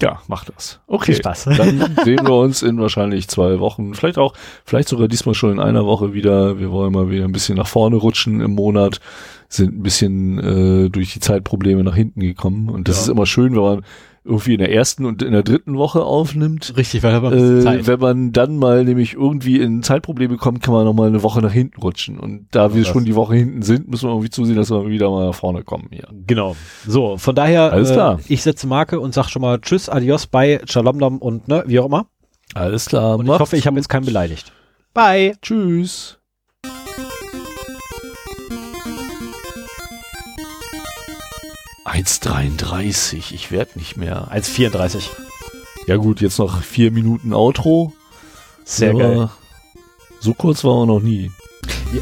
ja, 0.00 0.20
mach 0.28 0.44
das. 0.44 0.80
Okay. 0.86 1.06
Viel 1.06 1.16
Spaß. 1.16 1.44
Dann 1.56 1.96
sehen 2.04 2.26
wir 2.26 2.34
uns 2.34 2.62
in 2.62 2.78
wahrscheinlich 2.80 3.28
zwei 3.28 3.58
Wochen. 3.60 3.94
Vielleicht 3.94 4.18
auch, 4.18 4.34
vielleicht 4.64 4.88
sogar 4.88 5.08
diesmal 5.08 5.34
schon 5.34 5.52
in 5.52 5.60
einer 5.60 5.86
Woche 5.86 6.12
wieder. 6.14 6.58
Wir 6.58 6.70
wollen 6.70 6.92
mal 6.92 7.10
wieder 7.10 7.24
ein 7.24 7.32
bisschen 7.32 7.56
nach 7.56 7.68
vorne 7.68 7.96
rutschen 7.96 8.40
im 8.40 8.52
Monat. 8.54 9.00
Sind 9.48 9.78
ein 9.78 9.82
bisschen 9.82 10.38
äh, 10.86 10.90
durch 10.90 11.12
die 11.12 11.20
Zeitprobleme 11.20 11.84
nach 11.84 11.94
hinten 11.94 12.20
gekommen. 12.20 12.68
Und 12.68 12.88
das 12.88 12.96
Ja. 12.96 13.02
ist 13.02 13.08
immer 13.08 13.26
schön, 13.26 13.54
wenn 13.54 13.62
man 13.62 13.82
irgendwie 14.26 14.54
in 14.54 14.58
der 14.58 14.72
ersten 14.72 15.04
und 15.04 15.22
in 15.22 15.32
der 15.32 15.42
dritten 15.42 15.76
Woche 15.76 16.02
aufnimmt. 16.02 16.74
Richtig, 16.76 17.02
weil 17.02 17.20
bisschen 17.20 17.66
Äh, 17.66 17.86
wenn 17.86 18.00
man 18.00 18.32
dann 18.32 18.58
mal 18.58 18.84
nämlich 18.84 19.14
irgendwie 19.14 19.60
in 19.60 19.82
Zeitprobleme 19.82 20.36
kommt, 20.36 20.62
kann 20.62 20.74
man 20.74 20.84
noch 20.84 20.92
mal 20.92 21.08
eine 21.08 21.22
Woche 21.22 21.40
nach 21.40 21.52
hinten 21.52 21.80
rutschen. 21.80 22.18
Und 22.18 22.48
da 22.50 22.74
wir 22.74 22.82
das. 22.82 22.92
schon 22.92 23.04
die 23.04 23.14
Woche 23.14 23.36
hinten 23.36 23.62
sind, 23.62 23.88
müssen 23.88 24.08
wir 24.08 24.12
irgendwie 24.12 24.30
zusehen, 24.30 24.56
dass 24.56 24.70
wir 24.70 24.86
wieder 24.88 25.10
mal 25.10 25.26
nach 25.26 25.34
vorne 25.34 25.62
kommen 25.62 25.88
hier. 25.90 26.08
Genau. 26.26 26.56
So, 26.86 27.16
von 27.16 27.34
daher, 27.34 27.72
Alles 27.72 27.92
klar. 27.92 28.18
Äh, 28.18 28.32
ich 28.32 28.42
setze 28.42 28.66
Marke 28.66 29.00
und 29.00 29.14
sag 29.14 29.28
schon 29.28 29.42
mal 29.42 29.60
Tschüss, 29.60 29.88
Adios, 29.88 30.26
bye, 30.26 30.60
Shalom 30.66 31.18
und 31.18 31.48
ne, 31.48 31.64
wie 31.66 31.78
auch 31.78 31.86
immer. 31.86 32.06
Alles 32.54 32.86
klar. 32.86 33.18
Und 33.18 33.26
ich 33.26 33.38
hoffe, 33.38 33.56
ich 33.56 33.66
habe 33.66 33.76
jetzt 33.76 33.88
keinen 33.88 34.06
beleidigt. 34.06 34.52
Bye. 34.94 35.34
Tschüss. 35.42 36.18
1,33. 41.86 43.32
Ich 43.32 43.50
werde 43.50 43.72
nicht 43.78 43.96
mehr. 43.96 44.28
1,34. 44.32 45.08
Ja 45.86 45.96
gut, 45.96 46.20
jetzt 46.20 46.38
noch 46.38 46.62
vier 46.62 46.90
Minuten 46.90 47.32
Outro. 47.32 47.92
Sehr 48.64 48.90
aber 48.90 48.98
geil. 48.98 49.30
So 50.20 50.34
kurz 50.34 50.64
war 50.64 50.82
er 50.82 50.86
noch 50.86 51.00
nie. 51.00 51.30
Ja. 51.92 52.00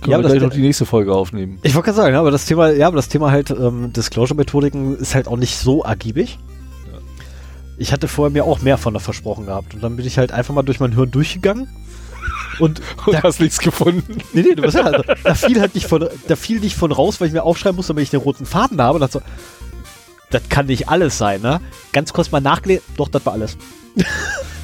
Können 0.00 0.12
Ja, 0.12 0.18
wir 0.18 0.28
gleich 0.28 0.42
noch 0.42 0.50
die 0.50 0.60
nächste 0.60 0.86
Folge 0.86 1.14
aufnehmen. 1.14 1.58
Ich 1.62 1.74
wollte 1.74 1.86
gerade 1.86 1.96
sagen, 1.96 2.14
ja, 2.14 2.20
aber 2.20 2.30
das 2.30 2.46
Thema, 2.46 2.70
ja, 2.70 2.86
aber 2.88 2.96
das 2.96 3.08
Thema 3.08 3.30
halt 3.30 3.50
ähm, 3.50 3.92
Disclosure-Methodiken 3.92 4.96
ist 4.96 5.14
halt 5.14 5.28
auch 5.28 5.36
nicht 5.36 5.56
so 5.58 5.82
ergiebig. 5.82 6.38
Ich 7.76 7.92
hatte 7.92 8.08
vorher 8.08 8.32
mir 8.32 8.44
auch 8.44 8.60
mehr 8.60 8.78
von 8.78 8.94
der 8.94 9.00
versprochen 9.00 9.46
gehabt 9.46 9.74
und 9.74 9.82
dann 9.82 9.96
bin 9.96 10.04
ich 10.04 10.18
halt 10.18 10.32
einfach 10.32 10.52
mal 10.52 10.62
durch 10.62 10.80
mein 10.80 10.92
Hirn 10.92 11.12
durchgegangen 11.12 11.68
und 12.58 12.80
da, 13.06 13.22
hast 13.22 13.40
nichts 13.40 13.58
gefunden. 13.58 14.18
nee, 14.32 14.42
nee, 14.42 14.54
du 14.54 14.62
bist 14.62 14.74
ja, 14.74 14.84
also, 14.84 15.02
da 15.22 15.34
fiel 15.34 15.60
halt 15.60 15.74
nicht 15.74 15.86
von, 15.86 16.08
da 16.26 16.36
fiel 16.36 16.60
nicht 16.60 16.76
von 16.76 16.92
raus, 16.92 17.20
weil 17.20 17.28
ich 17.28 17.34
mir 17.34 17.42
aufschreiben 17.42 17.76
musste, 17.76 17.92
damit 17.92 18.04
ich 18.04 18.10
den 18.10 18.20
roten 18.20 18.46
Faden 18.46 18.80
habe. 18.80 18.94
Und 18.96 19.00
dachte 19.00 19.20
so, 19.20 19.22
das 20.30 20.42
kann 20.48 20.66
nicht 20.66 20.88
alles 20.88 21.18
sein, 21.18 21.40
ne? 21.40 21.60
Ganz 21.92 22.12
kurz 22.12 22.30
mal 22.30 22.40
nachgelesen, 22.40 22.84
doch, 22.96 23.08
das 23.08 23.24
war 23.24 23.32
alles. 23.34 23.56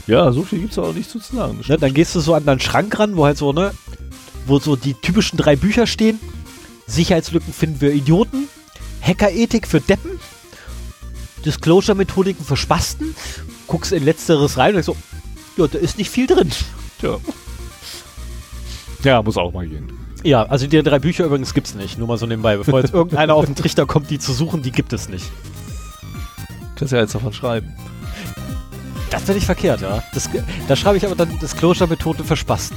Ja, 0.07 0.33
so 0.33 0.43
viel 0.43 0.61
gibt's 0.61 0.79
auch 0.79 0.93
nicht 0.93 1.09
zu 1.09 1.19
sagen. 1.19 1.61
Ne, 1.67 1.79
dann 1.79 1.95
gehst 1.95 2.15
du 2.15 2.21
so 2.21 2.35
an 2.35 2.45
deinen 2.45 2.61
Schrank 2.61 2.99
ran, 2.99 3.17
wo 3.17 3.25
halt 3.25 3.39
so, 3.39 3.53
ne, 3.53 3.73
wo 4.47 4.59
so 4.59 4.77
die 4.77 4.95
typischen 4.95 5.39
drei 5.39 5.57
Bücher 5.57 5.87
stehen. 5.87 6.21
Sicherheitslücken 6.87 7.53
finden 7.55 7.81
wir 7.81 7.93
Idioten, 7.93 8.49
Hackerethik 9.01 9.67
für 9.67 9.81
Deppen, 9.81 10.21
Disclosure-Methodiken 11.45 12.45
für 12.45 12.57
Spasten. 12.57 13.17
Guckst 13.67 13.93
in 13.93 14.05
letzteres 14.05 14.59
rein 14.59 14.77
und 14.77 14.85
denkst 14.85 14.87
so, 14.87 14.97
ja, 15.57 15.67
da 15.69 15.79
ist 15.79 15.97
nicht 15.97 16.11
viel 16.11 16.27
drin. 16.27 16.51
Tja. 17.01 17.19
Ja, 19.05 19.23
muss 19.23 19.37
auch 19.37 19.53
mal 19.53 19.67
gehen. 19.67 19.93
Ja, 20.23 20.45
also 20.45 20.67
die 20.67 20.83
drei 20.83 20.99
Bücher 20.99 21.27
übrigens 21.27 21.53
gibt's 21.53 21.75
nicht, 21.75 21.99
nur 21.99 22.09
mal 22.09 22.17
so 22.17 22.27
nebenbei. 22.27 22.57
Bevor 22.57 22.81
jetzt 22.81 22.95
irgendeiner 22.95 23.35
auf 23.35 23.45
den 23.45 23.55
Trichter 23.55 23.85
kommt, 23.85 24.11
die 24.11 24.19
zu 24.19 24.33
suchen, 24.33 24.63
die 24.63 24.73
gibt 24.73 24.93
es 24.95 25.09
nicht. 25.09 25.31
Kannst 26.77 26.93
ja 26.93 27.01
jetzt 27.01 27.15
davon 27.15 27.33
schreiben. 27.33 27.75
Das 29.11 29.29
wäre 29.29 29.35
nicht 29.35 29.45
verkehrt, 29.45 29.83
ja. 29.83 30.03
Das, 30.15 30.29
da 30.67 30.75
schreibe 30.75 30.97
ich 30.97 31.07
aber 31.07 31.15
dann 31.15 31.39
Disclosure-Methode 31.39 32.25
für 32.25 32.37
Spasten. 32.37 32.77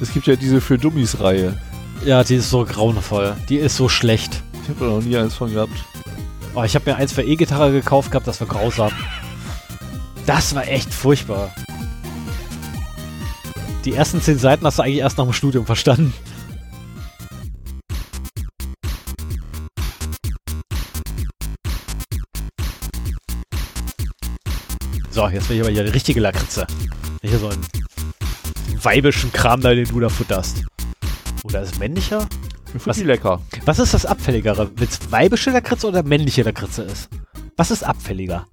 Es 0.00 0.12
gibt 0.12 0.26
ja 0.26 0.36
diese 0.36 0.60
für 0.60 0.78
Dummies-Reihe. 0.78 1.58
Ja, 2.04 2.22
die 2.22 2.36
ist 2.36 2.50
so 2.50 2.64
grauenvoll. 2.64 3.34
Die 3.48 3.56
ist 3.56 3.76
so 3.76 3.88
schlecht. 3.88 4.42
Ich 4.62 4.68
habe 4.68 4.80
da 4.80 4.86
noch 4.86 5.02
nie 5.02 5.16
eins 5.16 5.34
von 5.34 5.52
gehabt. 5.52 5.72
Oh, 6.54 6.62
ich 6.62 6.74
habe 6.74 6.90
mir 6.90 6.96
eins 6.96 7.12
für 7.12 7.22
E-Gitarre 7.22 7.72
gekauft 7.72 8.10
gehabt, 8.10 8.26
das 8.26 8.40
war 8.40 8.46
grausam. 8.46 8.92
Das 10.26 10.54
war 10.54 10.68
echt 10.68 10.92
furchtbar. 10.92 11.50
Die 13.84 13.94
ersten 13.94 14.20
zehn 14.20 14.38
Seiten 14.38 14.64
hast 14.66 14.78
du 14.78 14.82
eigentlich 14.82 14.98
erst 14.98 15.18
nach 15.18 15.24
dem 15.24 15.32
Studium 15.32 15.64
verstanden. 15.66 16.12
So, 25.10 25.28
jetzt 25.28 25.48
will 25.48 25.56
ich 25.56 25.62
aber 25.62 25.70
hier 25.72 25.84
die 25.84 25.90
richtige 25.90 26.20
Lakritze. 26.20 26.66
Nicht 27.22 27.30
hier 27.30 27.38
so 27.38 27.48
einen 27.48 27.64
weibischen 28.82 29.32
Kram 29.32 29.60
da, 29.60 29.74
den 29.74 29.86
du 29.88 30.00
da 30.00 30.08
futterst. 30.08 30.64
Oder 31.44 31.62
ist 31.62 31.72
es 31.72 31.78
männlicher? 31.78 32.28
Ich 32.74 32.86
Was- 32.86 32.98
die 32.98 33.04
lecker. 33.04 33.40
Was 33.64 33.78
ist 33.78 33.94
das 33.94 34.04
Abfälligere? 34.06 34.70
Wenn 34.76 34.88
es 34.88 35.10
weibische 35.10 35.50
Lakritze 35.50 35.88
oder 35.88 36.02
männliche 36.02 36.42
Lakritze 36.42 36.82
ist? 36.82 37.08
Was 37.56 37.70
ist 37.70 37.82
abfälliger? 37.82 38.46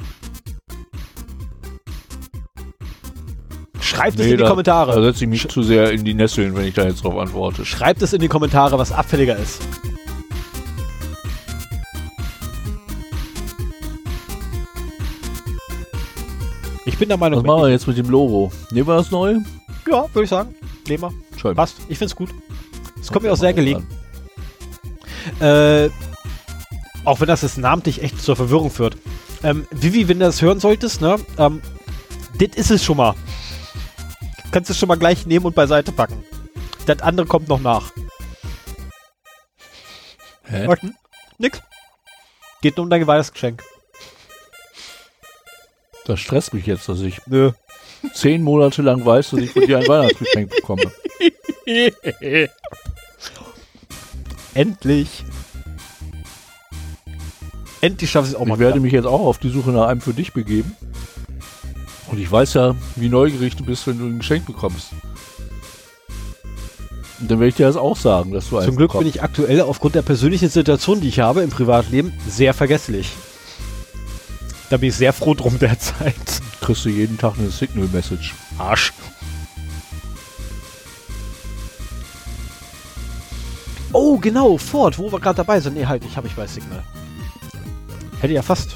Schreibt 3.96 4.20
es 4.20 4.26
in 4.26 4.32
die 4.32 4.38
da, 4.38 4.50
Kommentare. 4.50 4.96
Da 4.96 5.02
setze 5.02 5.24
ich 5.24 5.30
mich 5.30 5.48
zu 5.48 5.64
sehr 5.64 5.92
in 5.92 6.04
die 6.04 6.14
Nesseln, 6.14 6.56
wenn 6.56 6.66
ich 6.66 6.74
da 6.74 6.84
jetzt 6.84 7.04
drauf 7.04 7.18
antworte. 7.18 7.66
Schreibt 7.66 8.02
es 8.02 8.14
in 8.14 8.20
die 8.20 8.28
Kommentare, 8.28 8.78
was 8.78 8.92
abfälliger 8.92 9.38
ist. 9.38 9.62
Ich 16.86 16.98
bin 17.00 17.10
der 17.10 17.18
Meinung, 17.18 17.40
Was 17.40 17.48
machen 17.48 17.64
wir 17.64 17.70
jetzt 17.70 17.88
mit 17.88 17.98
dem 17.98 18.10
Logo? 18.10 18.52
Nehmen 18.72 18.88
wir 18.88 18.96
das 18.96 19.12
neu? 19.12 19.38
ja, 19.88 20.06
würde 20.14 20.24
ich 20.24 20.30
sagen. 20.30 20.54
Nehmen 20.88 21.04
wir. 21.04 21.14
Schön. 21.38 21.56
Passt. 21.56 21.78
Ich 21.90 21.98
find's 21.98 22.16
gut. 22.16 22.30
Es 23.02 23.12
kommt 23.12 23.26
mir 23.26 23.32
auch 23.32 23.38
sehr 23.38 23.54
gelegen. 23.54 23.88
Äh, 25.40 25.90
auch 27.04 27.20
wenn 27.20 27.28
das 27.28 27.42
jetzt 27.42 27.58
namentlich 27.58 28.04
echt 28.04 28.22
zur 28.22 28.36
Verwirrung 28.36 28.70
führt. 28.70 28.98
Ähm, 29.44 29.66
Vivi, 29.72 30.08
wenn 30.08 30.20
du 30.20 30.26
das 30.26 30.42
hören 30.42 30.60
solltest, 30.60 31.02
ne, 31.02 31.18
ähm, 31.38 31.62
das 32.40 32.56
ist 32.56 32.72
es 32.72 32.84
schon 32.84 32.98
mal. 32.98 33.16
Kannst 34.52 34.70
es 34.70 34.78
schon 34.78 34.88
mal 34.88 34.98
gleich 34.98 35.26
nehmen 35.26 35.46
und 35.46 35.56
beiseite 35.56 35.92
packen. 35.92 36.24
Das 36.86 37.02
andere 37.02 37.26
kommt 37.26 37.48
noch 37.48 37.60
nach. 37.60 37.92
Hä? 40.44 40.68
Was? 40.68 40.80
Nix. 41.38 41.62
Geht 42.62 42.78
nur 42.78 42.86
um 42.86 42.90
dein 42.90 43.06
Weihnachtsgeschenk. 43.06 43.64
Das 46.06 46.20
stresst 46.20 46.54
mich 46.54 46.66
jetzt, 46.68 46.88
dass 46.88 47.02
ich 47.02 47.20
Nö. 47.26 47.52
zehn 48.14 48.44
Monate 48.44 48.82
lang 48.84 49.06
weiß, 49.06 49.32
dass 49.32 49.40
ich 49.40 49.52
von 49.52 49.66
dir 49.66 49.80
ein 49.80 49.88
Weihnachtsgeschenk 49.88 50.52
bekomme. 50.52 50.92
Endlich. 54.54 55.26
Endlich 57.82 58.10
schaffe 58.10 58.28
ich 58.28 58.34
es 58.34 58.40
auch 58.40 58.46
mal. 58.46 58.54
Ich 58.54 58.60
werde 58.60 58.76
wieder. 58.76 58.84
mich 58.84 58.94
jetzt 58.94 59.06
auch 59.06 59.22
auf 59.22 59.40
die 59.40 59.50
Suche 59.50 59.72
nach 59.72 59.88
einem 59.88 60.02
für 60.02 60.14
dich 60.14 60.32
begeben. 60.32 60.76
Und 62.08 62.20
ich 62.20 62.32
weiß 62.32 62.54
ja, 62.54 62.76
wie 62.96 63.10
neugierig 63.10 63.56
du 63.56 63.64
bist, 63.64 63.88
wenn 63.88 63.98
du 63.98 64.06
ein 64.06 64.20
Geschenk 64.20 64.46
bekommst. 64.46 64.92
Und 67.20 67.32
dann 67.32 67.40
werde 67.40 67.50
ich 67.50 67.56
dir 67.56 67.66
das 67.66 67.78
auch 67.78 67.98
sagen, 67.98 68.32
dass 68.32 68.50
du 68.50 68.58
eins 68.58 68.66
Zum 68.66 68.76
Glück 68.76 68.92
bin 68.92 69.00
bekommst. 69.00 69.16
ich 69.16 69.24
aktuell 69.24 69.62
aufgrund 69.62 69.96
der 69.96 70.02
persönlichen 70.02 70.50
Situation, 70.50 71.02
die 71.02 71.08
ich 71.08 71.20
habe 71.20 71.42
im 71.42 71.50
Privatleben, 71.50 72.14
sehr 72.28 72.54
vergesslich. 72.54 73.12
Da 74.70 74.78
bin 74.78 74.90
ich 74.90 74.96
sehr 74.96 75.14
froh 75.14 75.34
drum 75.34 75.58
derzeit. 75.60 76.16
kriegst 76.62 76.86
du 76.86 76.90
jeden 76.90 77.18
Tag 77.18 77.36
eine 77.40 77.50
Signal-Message. 77.50 78.36
Arsch. 78.58 78.94
Oh, 83.94 84.18
genau, 84.18 84.58
Ford, 84.58 85.00
wo 85.00 85.10
wir 85.12 85.20
gerade 85.20 85.38
dabei 85.38 85.62
sind. 85.62 85.76
Nee, 85.76 85.86
halt, 85.86 86.04
ich 86.04 86.18
habe 86.18 86.28
ich 86.28 86.36
bei 86.36 86.46
Signal. 86.48 86.84
Hätte 88.20 88.34
ja 88.34 88.42
fast. 88.42 88.76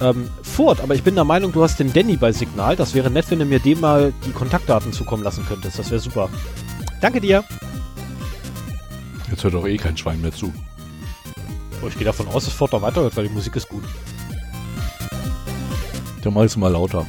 Ähm, 0.00 0.30
Ford, 0.42 0.80
aber 0.80 0.94
ich 0.94 1.02
bin 1.02 1.16
der 1.16 1.24
Meinung, 1.24 1.50
du 1.50 1.62
hast 1.62 1.80
den 1.80 1.92
Danny 1.92 2.16
bei 2.16 2.30
Signal. 2.30 2.76
Das 2.76 2.94
wäre 2.94 3.10
nett, 3.10 3.30
wenn 3.30 3.40
du 3.40 3.44
mir 3.44 3.58
dem 3.58 3.80
mal 3.80 4.12
die 4.24 4.30
Kontaktdaten 4.30 4.92
zukommen 4.92 5.24
lassen 5.24 5.44
könntest. 5.48 5.78
Das 5.78 5.90
wäre 5.90 6.00
super. 6.00 6.28
Danke 7.00 7.20
dir. 7.20 7.44
Jetzt 9.30 9.42
hört 9.42 9.54
doch 9.54 9.66
eh 9.66 9.76
kein 9.76 9.96
Schwein 9.96 10.20
mehr 10.20 10.32
zu. 10.32 10.52
Oh, 11.82 11.88
ich 11.88 11.94
gehe 11.94 12.04
davon 12.04 12.28
aus, 12.28 12.44
dass 12.44 12.54
Ford 12.54 12.72
noch 12.72 12.82
weiterhört, 12.82 13.16
weil 13.16 13.28
die 13.28 13.34
Musik 13.34 13.56
ist 13.56 13.68
gut. 13.68 13.84
Dann 16.22 16.34
mach 16.34 16.44
ich's 16.44 16.56
mal 16.56 16.72
lauter. 16.72 17.04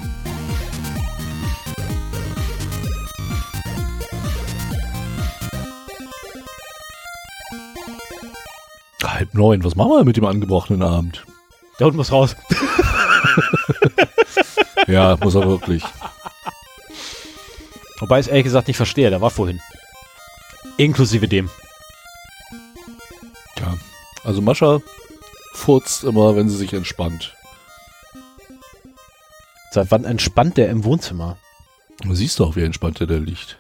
Halb 9.03 9.33
neun, 9.33 9.63
was 9.63 9.75
machen 9.75 9.91
wir 9.91 10.03
mit 10.05 10.17
dem 10.17 10.25
angebrochenen 10.25 10.81
Abend? 10.81 11.25
Der 11.77 11.87
Hund 11.87 11.97
muss 11.97 12.11
raus. 12.11 12.35
Ja, 14.87 15.17
muss 15.21 15.35
er 15.35 15.47
wirklich. 15.47 15.83
Wobei 17.99 18.19
ich 18.19 18.25
es 18.25 18.29
ehrlich 18.29 18.45
gesagt 18.45 18.67
nicht 18.67 18.77
verstehe, 18.77 19.09
der 19.11 19.21
war 19.21 19.29
vorhin. 19.29 19.61
Inklusive 20.77 21.27
dem. 21.27 21.49
Ja. 23.59 23.77
Also 24.23 24.41
Mascha 24.41 24.79
furzt 25.53 26.03
immer, 26.03 26.35
wenn 26.35 26.49
sie 26.49 26.57
sich 26.57 26.73
entspannt. 26.73 27.35
Seit 29.71 29.91
wann 29.91 30.05
entspannt 30.05 30.57
der 30.57 30.69
im 30.69 30.83
Wohnzimmer? 30.83 31.37
Du 32.01 32.15
siehst 32.15 32.39
doch, 32.39 32.55
wie 32.55 32.63
entspannt 32.63 32.99
er 33.01 33.07
da 33.07 33.17
liegt. 33.17 33.59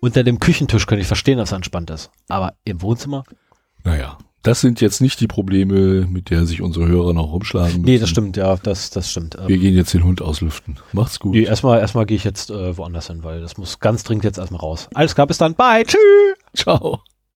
Unter 0.00 0.24
dem 0.24 0.40
Küchentisch 0.40 0.86
könnte 0.86 1.02
ich 1.02 1.08
verstehen, 1.08 1.38
dass 1.38 1.52
er 1.52 1.56
entspannt 1.56 1.90
ist. 1.90 2.10
Aber 2.28 2.54
im 2.64 2.80
Wohnzimmer? 2.80 3.24
Naja, 3.84 4.16
das 4.42 4.60
sind 4.60 4.80
jetzt 4.80 5.00
nicht 5.00 5.20
die 5.20 5.26
Probleme, 5.26 6.06
mit 6.06 6.30
der 6.30 6.46
sich 6.46 6.62
unsere 6.62 6.88
Hörer 6.88 7.12
noch 7.12 7.32
rumschlagen. 7.32 7.82
Nee, 7.82 7.92
müssen. 7.92 8.00
das 8.00 8.10
stimmt, 8.10 8.36
ja, 8.36 8.56
das, 8.56 8.90
das 8.90 9.10
stimmt. 9.10 9.36
Ähm, 9.40 9.48
Wir 9.48 9.58
gehen 9.58 9.74
jetzt 9.74 9.94
den 9.94 10.04
Hund 10.04 10.20
auslüften. 10.20 10.78
Macht's 10.92 11.20
gut. 11.20 11.32
nee, 11.32 11.42
erstmal, 11.44 11.78
erstmal 11.80 12.06
gehe 12.06 12.16
ich 12.16 12.24
jetzt 12.24 12.50
äh, 12.50 12.76
woanders 12.76 13.06
hin, 13.06 13.22
weil 13.22 13.40
das 13.40 13.56
muss 13.56 13.78
ganz 13.80 14.02
dringend 14.04 14.24
jetzt 14.24 14.38
erstmal 14.38 14.60
raus. 14.60 14.88
Alles 14.94 15.14
klar, 15.14 15.26
bis 15.26 15.38
dann. 15.38 15.54
Bye. 15.54 15.84
Tschüss. 15.84 15.98
Ciao. 16.54 17.02